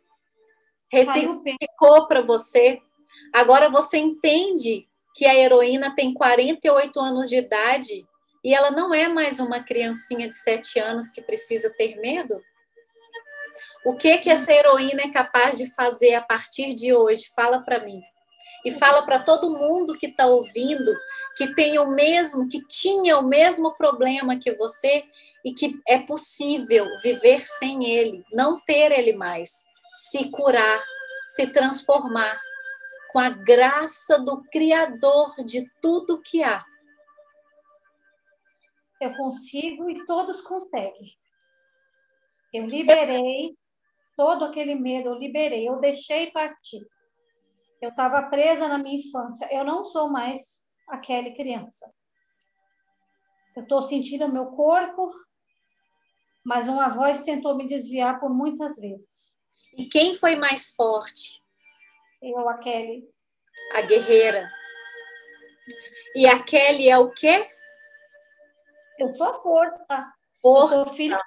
Ressignificou 0.91 2.07
para 2.07 2.21
você? 2.21 2.81
Agora 3.33 3.69
você 3.69 3.97
entende 3.97 4.87
que 5.15 5.25
a 5.25 5.35
heroína 5.35 5.95
tem 5.95 6.13
48 6.13 6.99
anos 6.99 7.29
de 7.29 7.37
idade 7.37 8.05
e 8.43 8.53
ela 8.53 8.71
não 8.71 8.93
é 8.93 9.07
mais 9.07 9.39
uma 9.39 9.63
criancinha 9.63 10.27
de 10.27 10.35
7 10.35 10.79
anos 10.79 11.09
que 11.09 11.21
precisa 11.21 11.69
ter 11.69 11.95
medo? 11.97 12.41
O 13.85 13.95
que 13.95 14.17
que 14.17 14.29
essa 14.29 14.51
heroína 14.51 15.03
é 15.03 15.11
capaz 15.11 15.57
de 15.57 15.73
fazer 15.73 16.13
a 16.13 16.21
partir 16.21 16.73
de 16.73 16.93
hoje? 16.93 17.31
Fala 17.35 17.61
para 17.61 17.79
mim. 17.79 17.99
E 18.65 18.71
fala 18.71 19.01
para 19.01 19.19
todo 19.19 19.57
mundo 19.57 19.97
que 19.97 20.07
está 20.07 20.25
ouvindo 20.25 20.93
que 21.35 21.53
tem 21.53 21.79
o 21.79 21.87
mesmo, 21.87 22.47
que 22.47 22.65
tinha 22.65 23.17
o 23.17 23.27
mesmo 23.27 23.73
problema 23.73 24.37
que 24.37 24.53
você 24.53 25.03
e 25.43 25.53
que 25.53 25.79
é 25.87 25.99
possível 25.99 26.85
viver 27.01 27.45
sem 27.45 27.89
ele, 27.89 28.23
não 28.31 28.59
ter 28.61 28.91
ele 28.91 29.13
mais, 29.13 29.65
se 29.95 30.29
curar, 30.29 30.81
se 31.27 31.47
transformar 31.47 32.39
com 33.11 33.19
a 33.19 33.29
graça 33.29 34.17
do 34.19 34.41
Criador 34.51 35.35
de 35.43 35.69
tudo 35.81 36.21
que 36.21 36.41
há. 36.43 36.63
Eu 39.03 39.13
consigo 39.17 39.89
e 39.89 40.05
todos 40.05 40.39
conseguem. 40.39 41.13
Eu 42.53 42.65
liberei 42.65 43.53
todo 44.15 44.45
aquele 44.45 44.75
medo, 44.75 45.09
eu 45.09 45.15
liberei, 45.15 45.67
eu 45.67 45.77
deixei 45.81 46.31
partir. 46.31 46.87
Eu 47.81 47.89
estava 47.89 48.29
presa 48.29 48.65
na 48.69 48.77
minha 48.77 48.97
infância, 48.97 49.45
eu 49.51 49.65
não 49.65 49.83
sou 49.83 50.07
mais 50.07 50.65
aquela 50.87 51.29
criança. 51.35 51.93
Eu 53.57 53.63
estou 53.63 53.81
sentindo 53.81 54.23
o 54.25 54.31
meu 54.31 54.45
corpo, 54.51 55.11
mas 56.45 56.69
uma 56.69 56.87
voz 56.87 57.23
tentou 57.23 57.57
me 57.57 57.67
desviar 57.67 58.21
por 58.21 58.29
muitas 58.29 58.77
vezes. 58.77 59.37
E 59.77 59.89
quem 59.89 60.15
foi 60.15 60.37
mais 60.37 60.71
forte? 60.71 61.43
Eu, 62.21 62.47
a 62.47 62.57
Kelly. 62.59 63.03
A 63.73 63.81
guerreira. 63.81 64.49
E 66.15 66.25
a 66.25 66.41
Kelly 66.41 66.87
é 66.87 66.97
o 66.97 67.11
quê? 67.11 67.52
Eu 69.03 69.15
sou 69.15 69.29
a 69.29 69.33
força. 69.41 70.13
Força. 70.41 70.75
Eu 70.75 70.85
sou 70.85 70.95
filha 70.95 71.19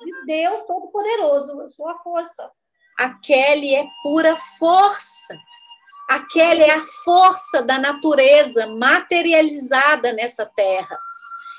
de 0.00 0.24
Deus 0.26 0.62
Todo-Poderoso. 0.62 1.60
Eu 1.60 1.68
sou 1.68 1.88
a 1.88 1.98
força. 1.98 2.50
A 2.98 3.14
Kelly 3.20 3.74
é 3.74 3.86
pura 4.02 4.34
força. 4.58 5.36
A 6.10 6.20
Kelly 6.20 6.62
é 6.62 6.74
a 6.74 6.84
força 7.04 7.62
da 7.62 7.78
natureza 7.78 8.66
materializada 8.66 10.12
nessa 10.12 10.46
terra. 10.46 10.98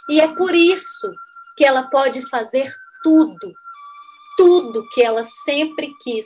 E 0.09 0.19
é 0.19 0.27
por 0.35 0.55
isso 0.55 1.13
que 1.55 1.63
ela 1.63 1.87
pode 1.89 2.27
fazer 2.29 2.71
tudo, 3.03 3.53
tudo 4.35 4.87
que 4.89 5.03
ela 5.03 5.23
sempre 5.23 5.93
quis, 6.01 6.25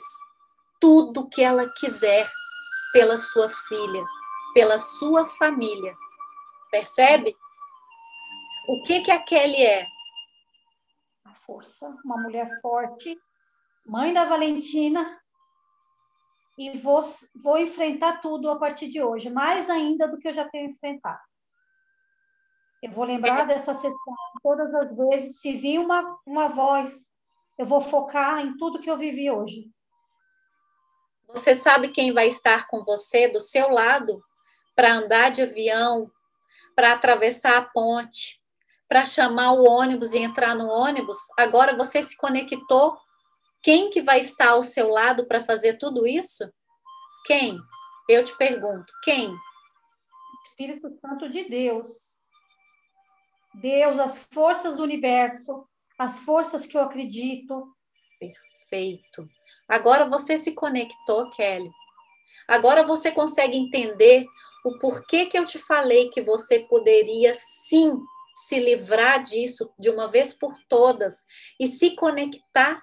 tudo 0.80 1.28
que 1.28 1.42
ela 1.42 1.68
quiser 1.78 2.26
pela 2.92 3.18
sua 3.18 3.48
filha, 3.48 4.02
pela 4.54 4.78
sua 4.78 5.26
família. 5.26 5.92
Percebe? 6.70 7.36
O 8.66 8.82
que 8.82 9.02
que 9.02 9.10
a 9.10 9.22
Kelly 9.22 9.62
é? 9.62 9.86
A 11.26 11.34
força, 11.34 11.94
uma 12.04 12.16
mulher 12.16 12.48
forte, 12.62 13.18
mãe 13.86 14.12
da 14.14 14.24
Valentina, 14.24 15.20
e 16.56 16.78
vou, 16.78 17.02
vou 17.42 17.58
enfrentar 17.58 18.22
tudo 18.22 18.50
a 18.50 18.56
partir 18.56 18.88
de 18.88 19.02
hoje, 19.02 19.28
mais 19.28 19.68
ainda 19.68 20.08
do 20.08 20.18
que 20.18 20.28
eu 20.28 20.34
já 20.34 20.48
tenho 20.48 20.70
enfrentado. 20.70 21.20
Eu 22.82 22.92
vou 22.92 23.04
lembrar 23.04 23.40
é. 23.40 23.46
dessa 23.46 23.74
sessão 23.74 24.14
todas 24.42 24.74
as 24.74 24.96
vezes, 24.96 25.40
se 25.40 25.58
vir 25.58 25.78
uma, 25.78 26.18
uma 26.26 26.48
voz, 26.48 27.10
eu 27.58 27.66
vou 27.66 27.80
focar 27.80 28.40
em 28.40 28.56
tudo 28.56 28.80
que 28.80 28.90
eu 28.90 28.96
vivi 28.96 29.30
hoje. 29.30 29.70
Você 31.28 31.54
sabe 31.54 31.88
quem 31.88 32.12
vai 32.12 32.28
estar 32.28 32.66
com 32.68 32.82
você 32.84 33.28
do 33.28 33.40
seu 33.40 33.68
lado 33.70 34.16
para 34.74 34.94
andar 34.94 35.30
de 35.30 35.42
avião, 35.42 36.10
para 36.74 36.92
atravessar 36.92 37.56
a 37.56 37.62
ponte, 37.62 38.43
para 38.94 39.06
chamar 39.06 39.50
o 39.54 39.64
ônibus 39.64 40.12
e 40.12 40.18
entrar 40.18 40.54
no 40.54 40.68
ônibus? 40.68 41.16
Agora 41.36 41.76
você 41.76 42.00
se 42.00 42.16
conectou 42.16 42.96
quem 43.60 43.90
que 43.90 44.00
vai 44.00 44.20
estar 44.20 44.50
ao 44.50 44.62
seu 44.62 44.88
lado 44.88 45.26
para 45.26 45.40
fazer 45.40 45.78
tudo 45.78 46.06
isso? 46.06 46.48
Quem? 47.26 47.58
Eu 48.08 48.22
te 48.22 48.36
pergunto, 48.38 48.86
quem? 49.02 49.34
Espírito 50.44 50.96
Santo 51.00 51.28
de 51.28 51.42
Deus. 51.42 51.88
Deus, 53.54 53.98
as 53.98 54.28
forças 54.32 54.76
do 54.76 54.84
universo, 54.84 55.66
as 55.98 56.20
forças 56.20 56.64
que 56.64 56.76
eu 56.76 56.82
acredito. 56.82 57.66
Perfeito. 58.20 59.28
Agora 59.68 60.08
você 60.08 60.38
se 60.38 60.54
conectou, 60.54 61.30
Kelly. 61.30 61.68
Agora 62.46 62.84
você 62.84 63.10
consegue 63.10 63.56
entender 63.56 64.24
o 64.64 64.78
porquê 64.78 65.26
que 65.26 65.36
eu 65.36 65.44
te 65.44 65.58
falei 65.58 66.10
que 66.10 66.22
você 66.22 66.60
poderia 66.60 67.34
sim 67.34 68.00
se 68.34 68.58
livrar 68.58 69.22
disso 69.22 69.72
de 69.78 69.88
uma 69.88 70.08
vez 70.08 70.34
por 70.34 70.58
todas 70.68 71.24
e 71.58 71.66
se 71.66 71.94
conectar 71.94 72.82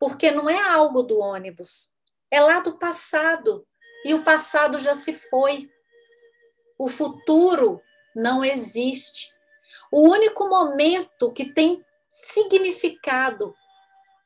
porque 0.00 0.30
não 0.30 0.48
é 0.48 0.58
algo 0.58 1.02
do 1.02 1.18
ônibus, 1.18 1.94
é 2.30 2.40
lá 2.40 2.60
do 2.60 2.78
passado, 2.78 3.66
e 4.02 4.14
o 4.14 4.24
passado 4.24 4.78
já 4.78 4.94
se 4.94 5.12
foi. 5.12 5.70
O 6.78 6.88
futuro 6.88 7.82
não 8.16 8.42
existe. 8.42 9.30
O 9.92 10.08
único 10.08 10.48
momento 10.48 11.30
que 11.32 11.52
tem 11.52 11.84
significado 12.08 13.54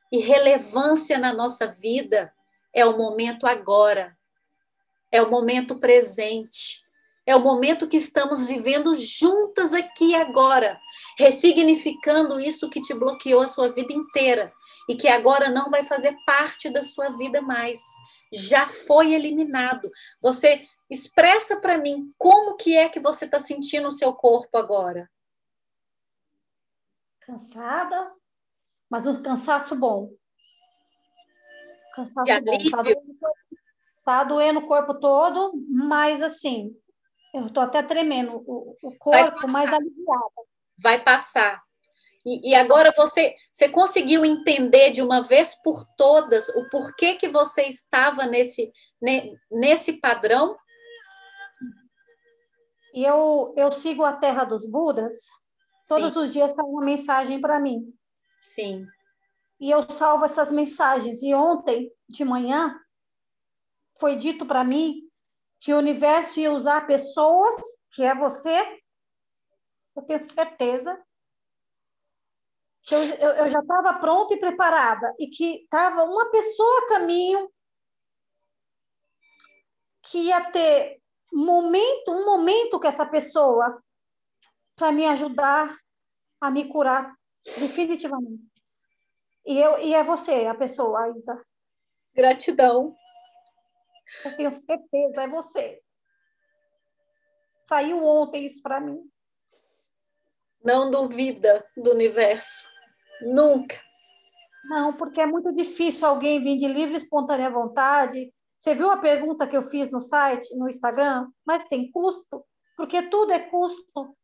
e 0.09 0.19
relevância 0.19 1.19
na 1.19 1.33
nossa 1.33 1.67
vida 1.67 2.33
é 2.73 2.85
o 2.85 2.97
momento 2.97 3.45
agora, 3.45 4.17
é 5.11 5.21
o 5.21 5.29
momento 5.29 5.77
presente. 5.77 6.84
É 7.25 7.35
o 7.35 7.41
momento 7.41 7.87
que 7.87 7.97
estamos 7.97 8.45
vivendo 8.45 8.95
juntas 8.95 9.73
aqui 9.73 10.13
agora, 10.13 10.79
ressignificando 11.17 12.39
isso 12.39 12.69
que 12.69 12.79
te 12.79 12.93
bloqueou 12.93 13.41
a 13.41 13.47
sua 13.47 13.69
vida 13.71 13.91
inteira 13.91 14.53
e 14.87 14.95
que 14.95 15.07
agora 15.07 15.49
não 15.49 15.71
vai 15.71 15.83
fazer 15.83 16.15
parte 16.25 16.69
da 16.69 16.83
sua 16.83 17.09
vida 17.17 17.41
mais. 17.41 17.79
Já 18.31 18.67
foi 18.67 19.13
eliminado. 19.13 19.89
Você 20.21 20.65
expressa 20.87 21.59
para 21.59 21.79
mim 21.79 22.11
como 22.17 22.55
que 22.55 22.77
é 22.77 22.89
que 22.89 22.99
você 22.99 23.25
está 23.25 23.39
sentindo 23.39 23.87
o 23.87 23.91
seu 23.91 24.13
corpo 24.13 24.55
agora. 24.57 25.09
Cansada, 27.21 28.11
mas 28.87 29.07
um 29.07 29.19
cansaço 29.23 29.75
bom. 29.75 30.11
Cansaço 31.95 32.41
bom. 32.43 32.69
Tá 32.69 32.83
doendo, 32.83 33.19
tá 34.05 34.23
doendo 34.23 34.59
o 34.59 34.67
corpo 34.67 34.93
todo, 34.99 35.53
mas 35.67 36.21
assim, 36.21 36.77
eu 37.35 37.47
estou 37.47 37.61
até 37.61 37.83
tremendo, 37.83 38.43
o, 38.47 38.77
o 38.81 38.95
corpo 38.97 39.51
mais 39.51 39.71
aliviado. 39.71 40.31
Vai 40.77 41.03
passar. 41.03 41.61
E, 42.25 42.51
e, 42.51 42.55
agora 42.55 42.93
você, 42.95 43.35
você 43.51 43.69
conseguiu 43.69 44.25
entender 44.25 44.89
de 44.89 45.01
uma 45.01 45.21
vez 45.21 45.53
por 45.61 45.85
todas 45.95 46.49
o 46.49 46.69
porquê 46.69 47.15
que 47.15 47.27
você 47.27 47.63
estava 47.63 48.25
nesse, 48.25 48.71
nesse 49.51 49.99
padrão? 49.99 50.57
E 52.93 53.03
eu, 53.03 53.53
eu 53.57 53.71
sigo 53.71 54.03
a 54.03 54.13
Terra 54.13 54.45
dos 54.45 54.65
Budas, 54.65 55.27
todos 55.87 56.13
Sim. 56.13 56.19
os 56.19 56.31
dias 56.31 56.53
sai 56.53 56.65
uma 56.65 56.83
mensagem 56.83 57.39
para 57.39 57.59
mim. 57.59 57.93
Sim. 58.37 58.87
E 59.59 59.69
eu 59.69 59.83
salvo 59.83 60.25
essas 60.25 60.51
mensagens. 60.51 61.21
E 61.21 61.33
ontem, 61.33 61.91
de 62.09 62.23
manhã, 62.25 62.75
foi 63.99 64.15
dito 64.15 64.45
para 64.45 64.63
mim 64.63 65.04
que 65.59 65.73
o 65.73 65.77
universo 65.77 66.39
ia 66.39 66.51
usar 66.51 66.87
pessoas, 66.87 67.55
que 67.91 68.03
é 68.03 68.13
você, 68.13 68.81
eu 69.95 70.03
tenho 70.03 70.23
certeza, 70.25 71.01
que 72.83 72.93
eu, 72.93 72.99
eu, 72.99 73.29
eu 73.31 73.49
já 73.49 73.59
estava 73.59 73.93
pronta 73.95 74.33
e 74.33 74.39
preparada, 74.39 75.13
e 75.19 75.27
que 75.27 75.63
estava 75.63 76.03
uma 76.03 76.29
pessoa 76.29 76.81
a 76.81 76.87
caminho 76.87 77.49
que 80.03 80.19
ia 80.19 80.51
ter 80.51 81.01
momento, 81.33 82.11
um 82.11 82.25
momento 82.25 82.79
com 82.79 82.87
essa 82.87 83.05
pessoa 83.05 83.81
para 84.75 84.91
me 84.91 85.05
ajudar 85.07 85.75
a 86.39 86.51
me 86.51 86.65
curar 86.65 87.15
definitivamente. 87.57 88.43
E, 89.45 89.59
eu, 89.59 89.79
e 89.79 89.93
é 89.93 90.03
você, 90.03 90.45
a 90.45 90.55
pessoa, 90.55 91.09
Isa. 91.17 91.43
Gratidão. 92.13 92.95
Eu 94.23 94.35
tenho 94.35 94.53
certeza, 94.53 95.23
é 95.23 95.27
você. 95.27 95.81
Saiu 97.63 98.03
ontem 98.05 98.45
isso 98.45 98.61
para 98.61 98.79
mim. 98.79 98.99
Não 100.63 100.89
duvida 100.89 101.65
do 101.75 101.91
universo. 101.91 102.67
Nunca. 103.21 103.79
Não, 104.65 104.93
porque 104.93 105.21
é 105.21 105.25
muito 105.25 105.53
difícil 105.53 106.07
alguém 106.07 106.43
vir 106.43 106.57
de 106.57 106.67
livre 106.67 106.95
e 106.95 106.97
espontânea 106.97 107.49
vontade, 107.49 108.33
Você 108.57 108.73
viu 108.73 108.89
a 108.89 108.97
pergunta 108.97 109.45
que 109.45 109.55
eu 109.55 109.61
fiz 109.61 109.91
no 109.91 110.01
site, 110.01 110.55
no 110.55 110.67
Instagram? 110.69 111.27
Mas 111.45 111.65
tem 111.65 111.91
custo? 111.91 112.43
Porque 112.75 113.03
tudo 113.09 113.31
é 113.31 113.39
custo. 113.39 114.15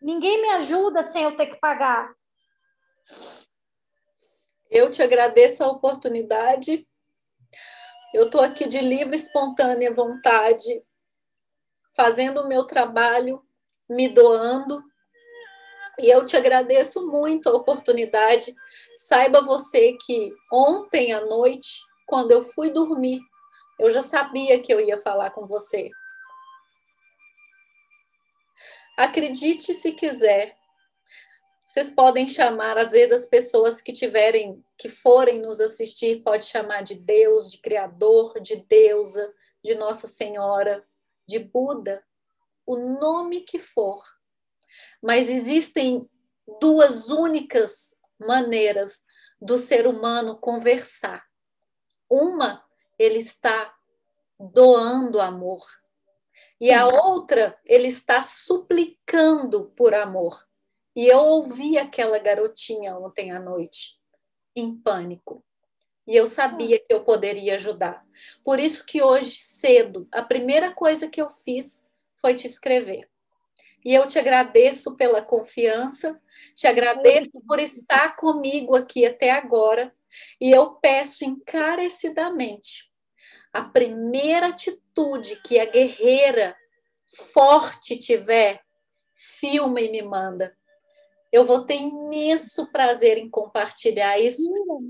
Ninguém 0.00 0.40
me 0.40 0.48
ajuda 0.50 1.02
sem 1.02 1.22
eu 1.22 1.36
ter 1.36 1.46
que 1.46 1.60
pagar. 1.60 2.12
Eu 4.70 4.90
te 4.90 5.02
agradeço 5.02 5.62
a 5.62 5.68
oportunidade. 5.68 6.87
Eu 8.14 8.24
estou 8.24 8.40
aqui 8.40 8.66
de 8.66 8.80
livre, 8.80 9.16
espontânea 9.16 9.92
vontade, 9.92 10.82
fazendo 11.94 12.42
o 12.42 12.48
meu 12.48 12.64
trabalho, 12.64 13.42
me 13.88 14.08
doando. 14.08 14.82
E 15.98 16.08
eu 16.08 16.24
te 16.24 16.36
agradeço 16.36 17.06
muito 17.06 17.48
a 17.48 17.52
oportunidade. 17.52 18.54
Saiba 18.96 19.42
você 19.42 19.96
que 20.04 20.32
ontem 20.52 21.12
à 21.12 21.20
noite, 21.24 21.80
quando 22.06 22.30
eu 22.30 22.42
fui 22.42 22.70
dormir, 22.70 23.20
eu 23.78 23.90
já 23.90 24.00
sabia 24.00 24.60
que 24.60 24.72
eu 24.72 24.80
ia 24.80 24.96
falar 24.96 25.30
com 25.30 25.46
você. 25.46 25.90
Acredite 28.96 29.72
se 29.74 29.92
quiser. 29.92 30.57
Vocês 31.68 31.90
podem 31.90 32.26
chamar, 32.26 32.78
às 32.78 32.92
vezes 32.92 33.12
as 33.12 33.26
pessoas 33.26 33.82
que 33.82 33.92
tiverem, 33.92 34.64
que 34.78 34.88
forem 34.88 35.38
nos 35.38 35.60
assistir, 35.60 36.22
pode 36.22 36.46
chamar 36.46 36.80
de 36.80 36.94
Deus, 36.94 37.50
de 37.50 37.58
Criador, 37.58 38.40
de 38.40 38.56
deusa, 38.56 39.34
de 39.62 39.74
Nossa 39.74 40.06
Senhora, 40.06 40.82
de 41.26 41.38
Buda, 41.38 42.02
o 42.64 42.74
nome 42.74 43.42
que 43.42 43.58
for. 43.58 44.02
Mas 45.02 45.28
existem 45.28 46.08
duas 46.58 47.10
únicas 47.10 47.94
maneiras 48.18 49.04
do 49.38 49.58
ser 49.58 49.86
humano 49.86 50.38
conversar. 50.38 51.22
Uma 52.08 52.64
ele 52.98 53.18
está 53.18 53.76
doando 54.40 55.20
amor. 55.20 55.60
E 56.58 56.72
a 56.72 56.86
outra, 56.86 57.58
ele 57.62 57.88
está 57.88 58.22
suplicando 58.22 59.66
por 59.76 59.92
amor. 59.92 60.47
E 60.98 61.06
eu 61.06 61.20
ouvi 61.20 61.78
aquela 61.78 62.18
garotinha 62.18 62.98
ontem 62.98 63.30
à 63.30 63.38
noite, 63.38 64.00
em 64.56 64.76
pânico. 64.76 65.44
E 66.04 66.16
eu 66.16 66.26
sabia 66.26 66.76
que 66.76 66.92
eu 66.92 67.04
poderia 67.04 67.54
ajudar. 67.54 68.04
Por 68.42 68.58
isso 68.58 68.84
que 68.84 69.00
hoje 69.00 69.36
cedo, 69.36 70.08
a 70.10 70.22
primeira 70.22 70.72
coisa 70.72 71.08
que 71.08 71.22
eu 71.22 71.30
fiz 71.30 71.86
foi 72.20 72.34
te 72.34 72.48
escrever. 72.48 73.08
E 73.84 73.94
eu 73.94 74.08
te 74.08 74.18
agradeço 74.18 74.96
pela 74.96 75.22
confiança, 75.22 76.20
te 76.56 76.66
agradeço 76.66 77.30
por 77.46 77.60
estar 77.60 78.16
comigo 78.16 78.74
aqui 78.74 79.06
até 79.06 79.30
agora. 79.30 79.94
E 80.40 80.50
eu 80.50 80.72
peço 80.80 81.24
encarecidamente 81.24 82.90
a 83.52 83.62
primeira 83.62 84.48
atitude 84.48 85.40
que 85.42 85.60
a 85.60 85.64
guerreira 85.64 86.56
forte 87.32 87.96
tiver, 87.96 88.60
filma 89.14 89.80
e 89.80 89.92
me 89.92 90.02
manda. 90.02 90.57
Eu 91.30 91.44
vou 91.44 91.64
ter 91.64 91.76
imenso 91.76 92.70
prazer 92.72 93.18
em 93.18 93.28
compartilhar 93.28 94.18
isso. 94.18 94.42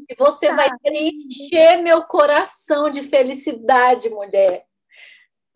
e 0.09 0.15
você 0.17 0.53
vai 0.53 0.69
encher 0.85 1.83
meu 1.83 2.03
coração 2.05 2.89
de 2.89 3.03
felicidade, 3.03 4.09
mulher. 4.09 4.65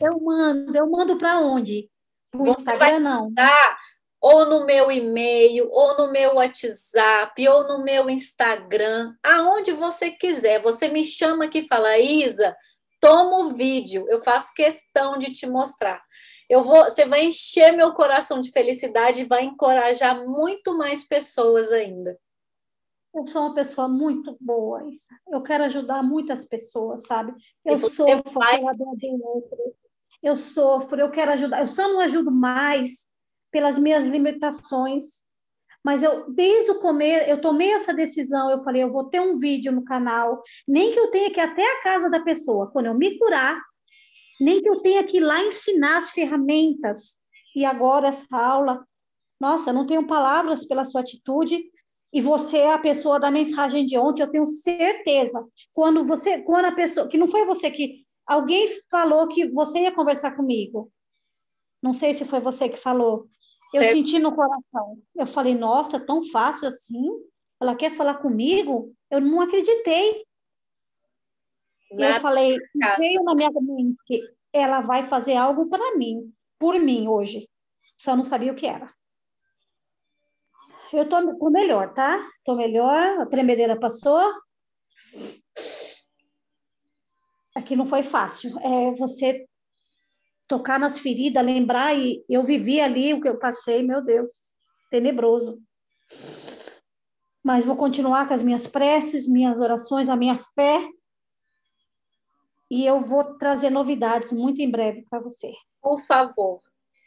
Eu 0.00 0.20
mando, 0.20 0.76
eu 0.76 0.90
mando 0.90 1.16
para 1.16 1.38
onde? 1.38 1.88
No 2.34 2.48
Instagram, 2.48 2.98
não. 2.98 3.24
Mandar 3.24 3.78
ou 4.22 4.46
no 4.46 4.64
meu 4.64 4.88
e-mail, 4.92 5.68
ou 5.72 5.96
no 5.98 6.12
meu 6.12 6.36
WhatsApp, 6.36 7.48
ou 7.48 7.66
no 7.66 7.82
meu 7.82 8.08
Instagram, 8.08 9.16
aonde 9.20 9.72
você 9.72 10.12
quiser. 10.12 10.62
Você 10.62 10.86
me 10.86 11.04
chama 11.04 11.46
aqui 11.46 11.58
e 11.58 11.66
fala, 11.66 11.98
Isa, 11.98 12.56
toma 13.00 13.38
o 13.38 13.54
vídeo, 13.54 14.06
eu 14.08 14.20
faço 14.20 14.54
questão 14.54 15.18
de 15.18 15.32
te 15.32 15.44
mostrar. 15.44 16.00
Eu 16.52 16.60
vou, 16.60 16.84
você 16.84 17.06
vai 17.06 17.24
encher 17.24 17.72
meu 17.72 17.94
coração 17.94 18.38
de 18.38 18.52
felicidade 18.52 19.22
e 19.22 19.24
vai 19.24 19.42
encorajar 19.42 20.22
muito 20.28 20.76
mais 20.76 21.02
pessoas 21.02 21.72
ainda. 21.72 22.20
Eu 23.14 23.26
sou 23.26 23.40
uma 23.40 23.54
pessoa 23.54 23.88
muito 23.88 24.36
boa, 24.38 24.86
Isa. 24.86 25.16
Eu 25.30 25.42
quero 25.42 25.64
ajudar 25.64 26.02
muitas 26.02 26.44
pessoas, 26.44 27.06
sabe? 27.06 27.32
Eu 27.64 27.78
sofro 27.78 28.22
vai... 28.34 28.58
pela 28.58 28.74
dor 28.74 28.92
do 28.94 29.26
outro. 29.26 29.58
Eu 30.22 30.36
sofro, 30.36 31.00
eu 31.00 31.10
quero 31.10 31.30
ajudar. 31.32 31.62
Eu 31.62 31.68
só 31.68 31.88
não 31.88 32.00
ajudo 32.00 32.30
mais 32.30 33.08
pelas 33.50 33.78
minhas 33.78 34.06
limitações. 34.06 35.24
Mas 35.82 36.02
eu, 36.02 36.30
desde 36.34 36.70
o 36.70 36.80
começo, 36.80 37.30
eu 37.30 37.40
tomei 37.40 37.72
essa 37.72 37.94
decisão. 37.94 38.50
Eu 38.50 38.62
falei, 38.62 38.82
eu 38.82 38.92
vou 38.92 39.04
ter 39.04 39.22
um 39.22 39.38
vídeo 39.38 39.72
no 39.72 39.86
canal, 39.86 40.42
nem 40.68 40.92
que 40.92 41.00
eu 41.00 41.10
tenha 41.10 41.30
que 41.32 41.40
ir 41.40 41.44
até 41.44 41.64
a 41.64 41.82
casa 41.82 42.10
da 42.10 42.20
pessoa. 42.20 42.70
Quando 42.70 42.86
eu 42.86 42.94
me 42.94 43.18
curar, 43.18 43.58
nem 44.42 44.60
que 44.60 44.68
eu 44.68 44.80
tenha 44.80 45.04
que 45.04 45.18
ir 45.18 45.20
lá 45.20 45.40
ensinar 45.44 45.98
as 45.98 46.10
ferramentas. 46.10 47.16
E 47.54 47.64
agora 47.64 48.08
essa 48.08 48.36
aula, 48.36 48.84
nossa, 49.40 49.72
não 49.72 49.86
tenho 49.86 50.06
palavras 50.06 50.66
pela 50.66 50.84
sua 50.84 51.00
atitude. 51.00 51.62
E 52.12 52.20
você 52.20 52.58
é 52.58 52.72
a 52.72 52.78
pessoa 52.78 53.20
da 53.20 53.30
mensagem 53.30 53.86
de 53.86 53.96
ontem, 53.96 54.22
eu 54.22 54.30
tenho 54.30 54.48
certeza. 54.48 55.46
Quando 55.72 56.04
você, 56.04 56.38
quando 56.42 56.64
a 56.64 56.72
pessoa, 56.72 57.08
que 57.08 57.16
não 57.16 57.28
foi 57.28 57.46
você 57.46 57.70
que 57.70 58.04
alguém 58.26 58.66
falou 58.90 59.28
que 59.28 59.48
você 59.48 59.82
ia 59.82 59.92
conversar 59.92 60.32
comigo. 60.32 60.90
Não 61.80 61.94
sei 61.94 62.12
se 62.12 62.24
foi 62.24 62.40
você 62.40 62.68
que 62.68 62.76
falou. 62.76 63.28
Eu 63.72 63.80
é. 63.80 63.92
senti 63.92 64.18
no 64.18 64.34
coração. 64.34 64.98
Eu 65.14 65.26
falei, 65.26 65.54
nossa, 65.54 66.00
tão 66.00 66.24
fácil 66.30 66.66
assim? 66.66 67.08
Ela 67.60 67.76
quer 67.76 67.92
falar 67.92 68.14
comigo? 68.14 68.92
Eu 69.08 69.20
não 69.20 69.40
acreditei. 69.40 70.24
Eu 71.98 72.20
falei, 72.20 72.58
veio 72.98 73.22
na 73.22 73.34
minha 73.34 73.50
mente 73.50 73.98
que 74.06 74.20
ela 74.52 74.80
vai 74.80 75.08
fazer 75.08 75.36
algo 75.36 75.68
para 75.68 75.96
mim, 75.96 76.32
por 76.58 76.78
mim 76.78 77.08
hoje. 77.08 77.48
Só 77.96 78.16
não 78.16 78.24
sabia 78.24 78.52
o 78.52 78.56
que 78.56 78.66
era. 78.66 78.92
Eu 80.92 81.08
tô, 81.08 81.38
tô 81.38 81.50
melhor, 81.50 81.94
tá? 81.94 82.22
Tô 82.44 82.54
melhor, 82.54 83.20
a 83.20 83.26
tremedeira 83.26 83.78
passou. 83.78 84.20
Aqui 87.54 87.76
não 87.76 87.86
foi 87.86 88.02
fácil. 88.02 88.58
É 88.60 88.92
você 88.96 89.46
tocar 90.46 90.78
nas 90.78 90.98
feridas, 90.98 91.44
lembrar, 91.44 91.96
e 91.96 92.22
eu 92.28 92.42
vivi 92.42 92.78
ali 92.80 93.14
o 93.14 93.20
que 93.20 93.28
eu 93.28 93.38
passei, 93.38 93.82
meu 93.82 94.02
Deus, 94.04 94.52
tenebroso. 94.90 95.58
Mas 97.42 97.64
vou 97.64 97.74
continuar 97.74 98.28
com 98.28 98.34
as 98.34 98.42
minhas 98.42 98.66
preces, 98.66 99.26
minhas 99.26 99.58
orações, 99.58 100.10
a 100.10 100.16
minha 100.16 100.38
fé, 100.54 100.86
e 102.72 102.86
eu 102.86 103.00
vou 103.00 103.34
trazer 103.34 103.68
novidades 103.68 104.32
muito 104.32 104.62
em 104.62 104.70
breve 104.70 105.02
para 105.02 105.18
você. 105.18 105.52
Por 105.78 106.00
favor, 106.00 106.58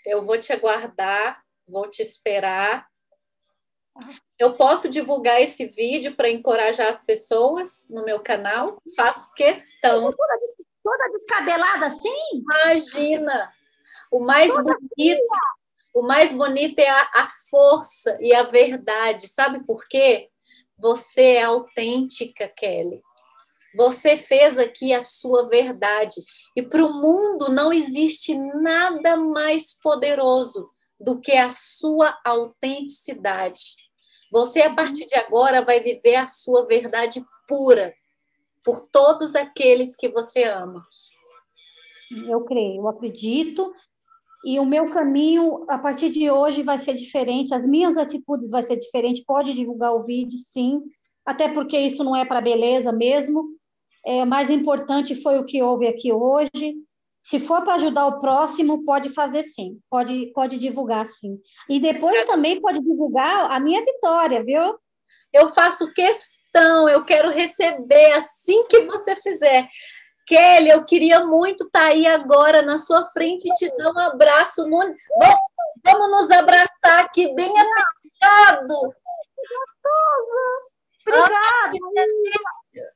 eu 0.05 0.21
vou 0.21 0.37
te 0.37 0.53
aguardar, 0.53 1.41
vou 1.67 1.89
te 1.89 2.03
esperar. 2.03 2.85
Eu 4.37 4.53
posso 4.53 4.87
divulgar 4.87 5.41
esse 5.41 5.65
vídeo 5.65 6.15
para 6.15 6.29
encorajar 6.29 6.87
as 6.87 7.03
pessoas 7.03 7.87
no 7.89 8.05
meu 8.05 8.19
canal? 8.19 8.77
Faço 8.95 9.33
questão 9.33 10.13
toda 10.83 11.11
descabelada 11.11 11.87
assim? 11.87 12.15
Imagina! 12.33 13.51
O 14.11 14.19
mais 14.19 14.53
toda 14.53 14.77
bonito, 14.79 15.23
o 15.95 16.03
mais 16.03 16.31
bonito 16.31 16.77
é 16.77 16.89
a, 16.89 17.09
a 17.15 17.27
força 17.49 18.15
e 18.21 18.35
a 18.35 18.43
verdade. 18.43 19.27
Sabe 19.27 19.65
por 19.65 19.83
quê? 19.87 20.27
Você 20.77 21.37
é 21.37 21.43
autêntica, 21.43 22.47
Kelly. 22.49 23.01
Você 23.75 24.15
fez 24.15 24.57
aqui 24.57 24.93
a 24.93 25.01
sua 25.01 25.47
verdade. 25.47 26.15
E 26.55 26.61
para 26.61 26.85
o 26.85 27.01
mundo 27.01 27.51
não 27.51 27.73
existe 27.73 28.37
nada 28.37 29.17
mais 29.17 29.77
poderoso 29.79 30.69
do 30.99 31.19
que 31.19 31.33
a 31.33 31.49
sua 31.49 32.17
autenticidade. 32.23 33.61
Você, 34.31 34.61
a 34.61 34.73
partir 34.73 35.05
de 35.05 35.15
agora, 35.15 35.61
vai 35.61 35.79
viver 35.79 36.15
a 36.15 36.27
sua 36.27 36.65
verdade 36.65 37.23
pura 37.47 37.93
por 38.63 38.81
todos 38.87 39.35
aqueles 39.35 39.95
que 39.95 40.09
você 40.09 40.43
ama. 40.43 40.81
Eu 42.27 42.41
creio, 42.41 42.81
eu 42.81 42.87
acredito. 42.87 43.73
E 44.43 44.59
o 44.59 44.65
meu 44.65 44.91
caminho, 44.91 45.65
a 45.67 45.77
partir 45.77 46.09
de 46.09 46.29
hoje, 46.29 46.63
vai 46.63 46.77
ser 46.77 46.93
diferente. 46.93 47.53
As 47.53 47.65
minhas 47.65 47.97
atitudes 47.97 48.51
vai 48.51 48.63
ser 48.63 48.77
diferente. 48.77 49.23
Pode 49.25 49.53
divulgar 49.53 49.93
o 49.93 50.03
vídeo, 50.03 50.37
sim. 50.39 50.81
Até 51.25 51.49
porque 51.49 51.77
isso 51.77 52.03
não 52.03 52.15
é 52.15 52.23
para 52.23 52.41
beleza 52.41 52.91
mesmo. 52.91 53.55
É, 54.05 54.23
mais 54.25 54.49
importante 54.49 55.21
foi 55.21 55.39
o 55.39 55.45
que 55.45 55.61
houve 55.61 55.87
aqui 55.87 56.11
hoje. 56.11 56.75
Se 57.23 57.39
for 57.39 57.63
para 57.63 57.75
ajudar 57.75 58.05
o 58.05 58.19
próximo, 58.19 58.85
pode 58.85 59.09
fazer 59.09 59.43
sim. 59.43 59.79
Pode, 59.89 60.27
pode 60.33 60.57
divulgar 60.57 61.07
sim. 61.07 61.39
E 61.69 61.79
depois 61.79 62.23
também 62.25 62.61
pode 62.61 62.79
divulgar 62.79 63.51
a 63.51 63.59
minha 63.59 63.83
vitória, 63.83 64.43
viu? 64.43 64.77
Eu 65.33 65.49
faço 65.49 65.91
questão 65.93 66.45
eu 66.87 67.03
quero 67.03 67.29
receber 67.29 68.13
assim 68.13 68.65
que 68.67 68.81
você 68.85 69.15
fizer. 69.15 69.67
Kelly, 70.25 70.69
eu 70.69 70.83
queria 70.85 71.25
muito 71.25 71.65
estar 71.65 71.81
tá 71.81 71.85
aí 71.87 72.07
agora 72.07 72.61
na 72.61 72.77
sua 72.77 73.05
frente 73.05 73.47
e 73.47 73.53
te 73.53 73.69
dar 73.77 73.91
um 73.91 73.99
abraço. 73.99 74.63
Vamos, 74.63 74.95
vamos 75.83 76.11
nos 76.11 76.31
abraçar 76.31 76.99
aqui, 76.99 77.33
bem 77.35 77.53
apertado. 77.59 78.93
Obrigada. 81.07 82.94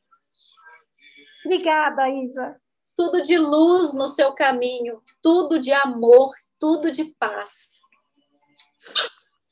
Obrigada, 1.50 2.08
Isa. 2.08 2.62
tudo 2.96 3.24
de 3.24 3.36
luz 3.40 3.92
no 3.96 4.08
seu 4.08 4.34
caminho, 4.34 5.02
tudo 5.20 5.58
de 5.58 5.74
amor, 5.74 6.30
tudo 6.60 6.92
de 6.92 7.06
paz. 7.20 7.80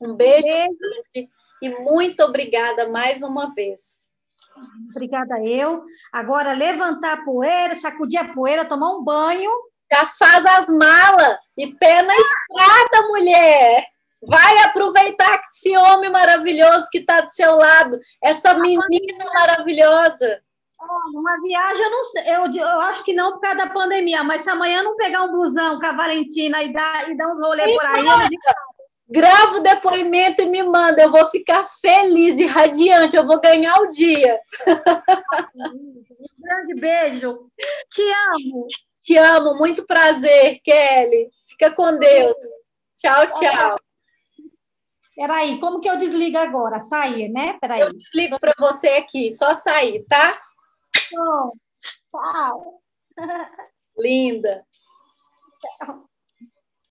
Um 0.00 0.14
beijo, 0.14 0.46
beijo. 0.46 1.28
e 1.60 1.70
muito 1.80 2.22
obrigada 2.22 2.88
mais 2.88 3.20
uma 3.20 3.52
vez. 3.52 4.08
Obrigada 4.94 5.44
eu. 5.44 5.82
Agora 6.12 6.52
levantar 6.52 7.14
a 7.14 7.24
poeira, 7.24 7.74
sacudir 7.74 8.20
a 8.20 8.32
poeira, 8.32 8.64
tomar 8.64 8.92
um 8.92 9.02
banho. 9.02 9.50
Já 9.92 10.06
faz 10.06 10.46
as 10.46 10.68
malas 10.68 11.40
e 11.56 11.74
pé 11.74 12.02
na 12.02 12.14
estrada, 12.14 13.08
mulher. 13.08 13.84
Vai 14.22 14.58
aproveitar 14.58 15.40
esse 15.52 15.76
homem 15.76 16.10
maravilhoso 16.10 16.86
que 16.92 16.98
está 16.98 17.22
do 17.22 17.30
seu 17.30 17.56
lado, 17.56 17.98
essa 18.22 18.54
menina 18.54 19.24
maravilhosa. 19.34 20.40
Uma 21.12 21.40
viagem, 21.40 21.84
eu 21.84 21.90
não 21.90 22.04
sei, 22.04 22.22
eu, 22.22 22.54
eu 22.54 22.80
acho 22.82 23.04
que 23.04 23.12
não 23.12 23.32
por 23.32 23.40
causa 23.40 23.58
da 23.58 23.70
pandemia, 23.70 24.22
mas 24.22 24.42
se 24.42 24.50
amanhã 24.50 24.82
não 24.82 24.96
pegar 24.96 25.22
um 25.24 25.32
busão 25.32 25.78
com 25.80 25.86
a 25.86 25.92
Valentina 25.92 26.62
e 26.62 26.72
dar, 26.72 27.10
e 27.10 27.16
dar 27.16 27.32
uns 27.32 27.40
rolês 27.40 27.74
por 27.74 27.84
aí, 27.84 28.06
eu 28.06 28.28
digo, 28.28 28.42
grava 29.08 29.56
o 29.56 29.60
depoimento 29.60 30.42
e 30.42 30.46
me 30.46 30.62
manda. 30.62 31.02
Eu 31.02 31.10
vou 31.10 31.26
ficar 31.26 31.64
feliz 31.64 32.38
e 32.38 32.46
radiante. 32.46 33.16
Eu 33.16 33.26
vou 33.26 33.40
ganhar 33.40 33.80
o 33.80 33.88
dia. 33.88 34.38
Um 35.56 36.04
grande 36.38 36.74
beijo. 36.74 37.50
Te 37.90 38.02
amo. 38.02 38.66
Te 39.02 39.16
amo. 39.16 39.54
Muito 39.56 39.86
prazer, 39.86 40.60
Kelly. 40.62 41.30
Fica 41.48 41.70
com 41.70 41.98
Deus. 41.98 42.36
Tchau, 42.96 43.26
tchau. 43.30 43.80
Peraí, 45.16 45.58
como 45.58 45.80
que 45.80 45.90
eu 45.90 45.96
desligo 45.96 46.38
agora? 46.38 46.78
Sair, 46.78 47.28
né? 47.28 47.56
Peraí. 47.60 47.80
Eu 47.80 47.92
desligo 47.92 48.38
para 48.38 48.54
você 48.58 48.88
aqui. 48.90 49.30
Só 49.30 49.54
sair, 49.54 50.04
tá? 50.08 50.38
Bom, 51.12 51.52
tchau. 52.12 52.82
Linda. 53.96 54.64
Tchau. 55.60 56.07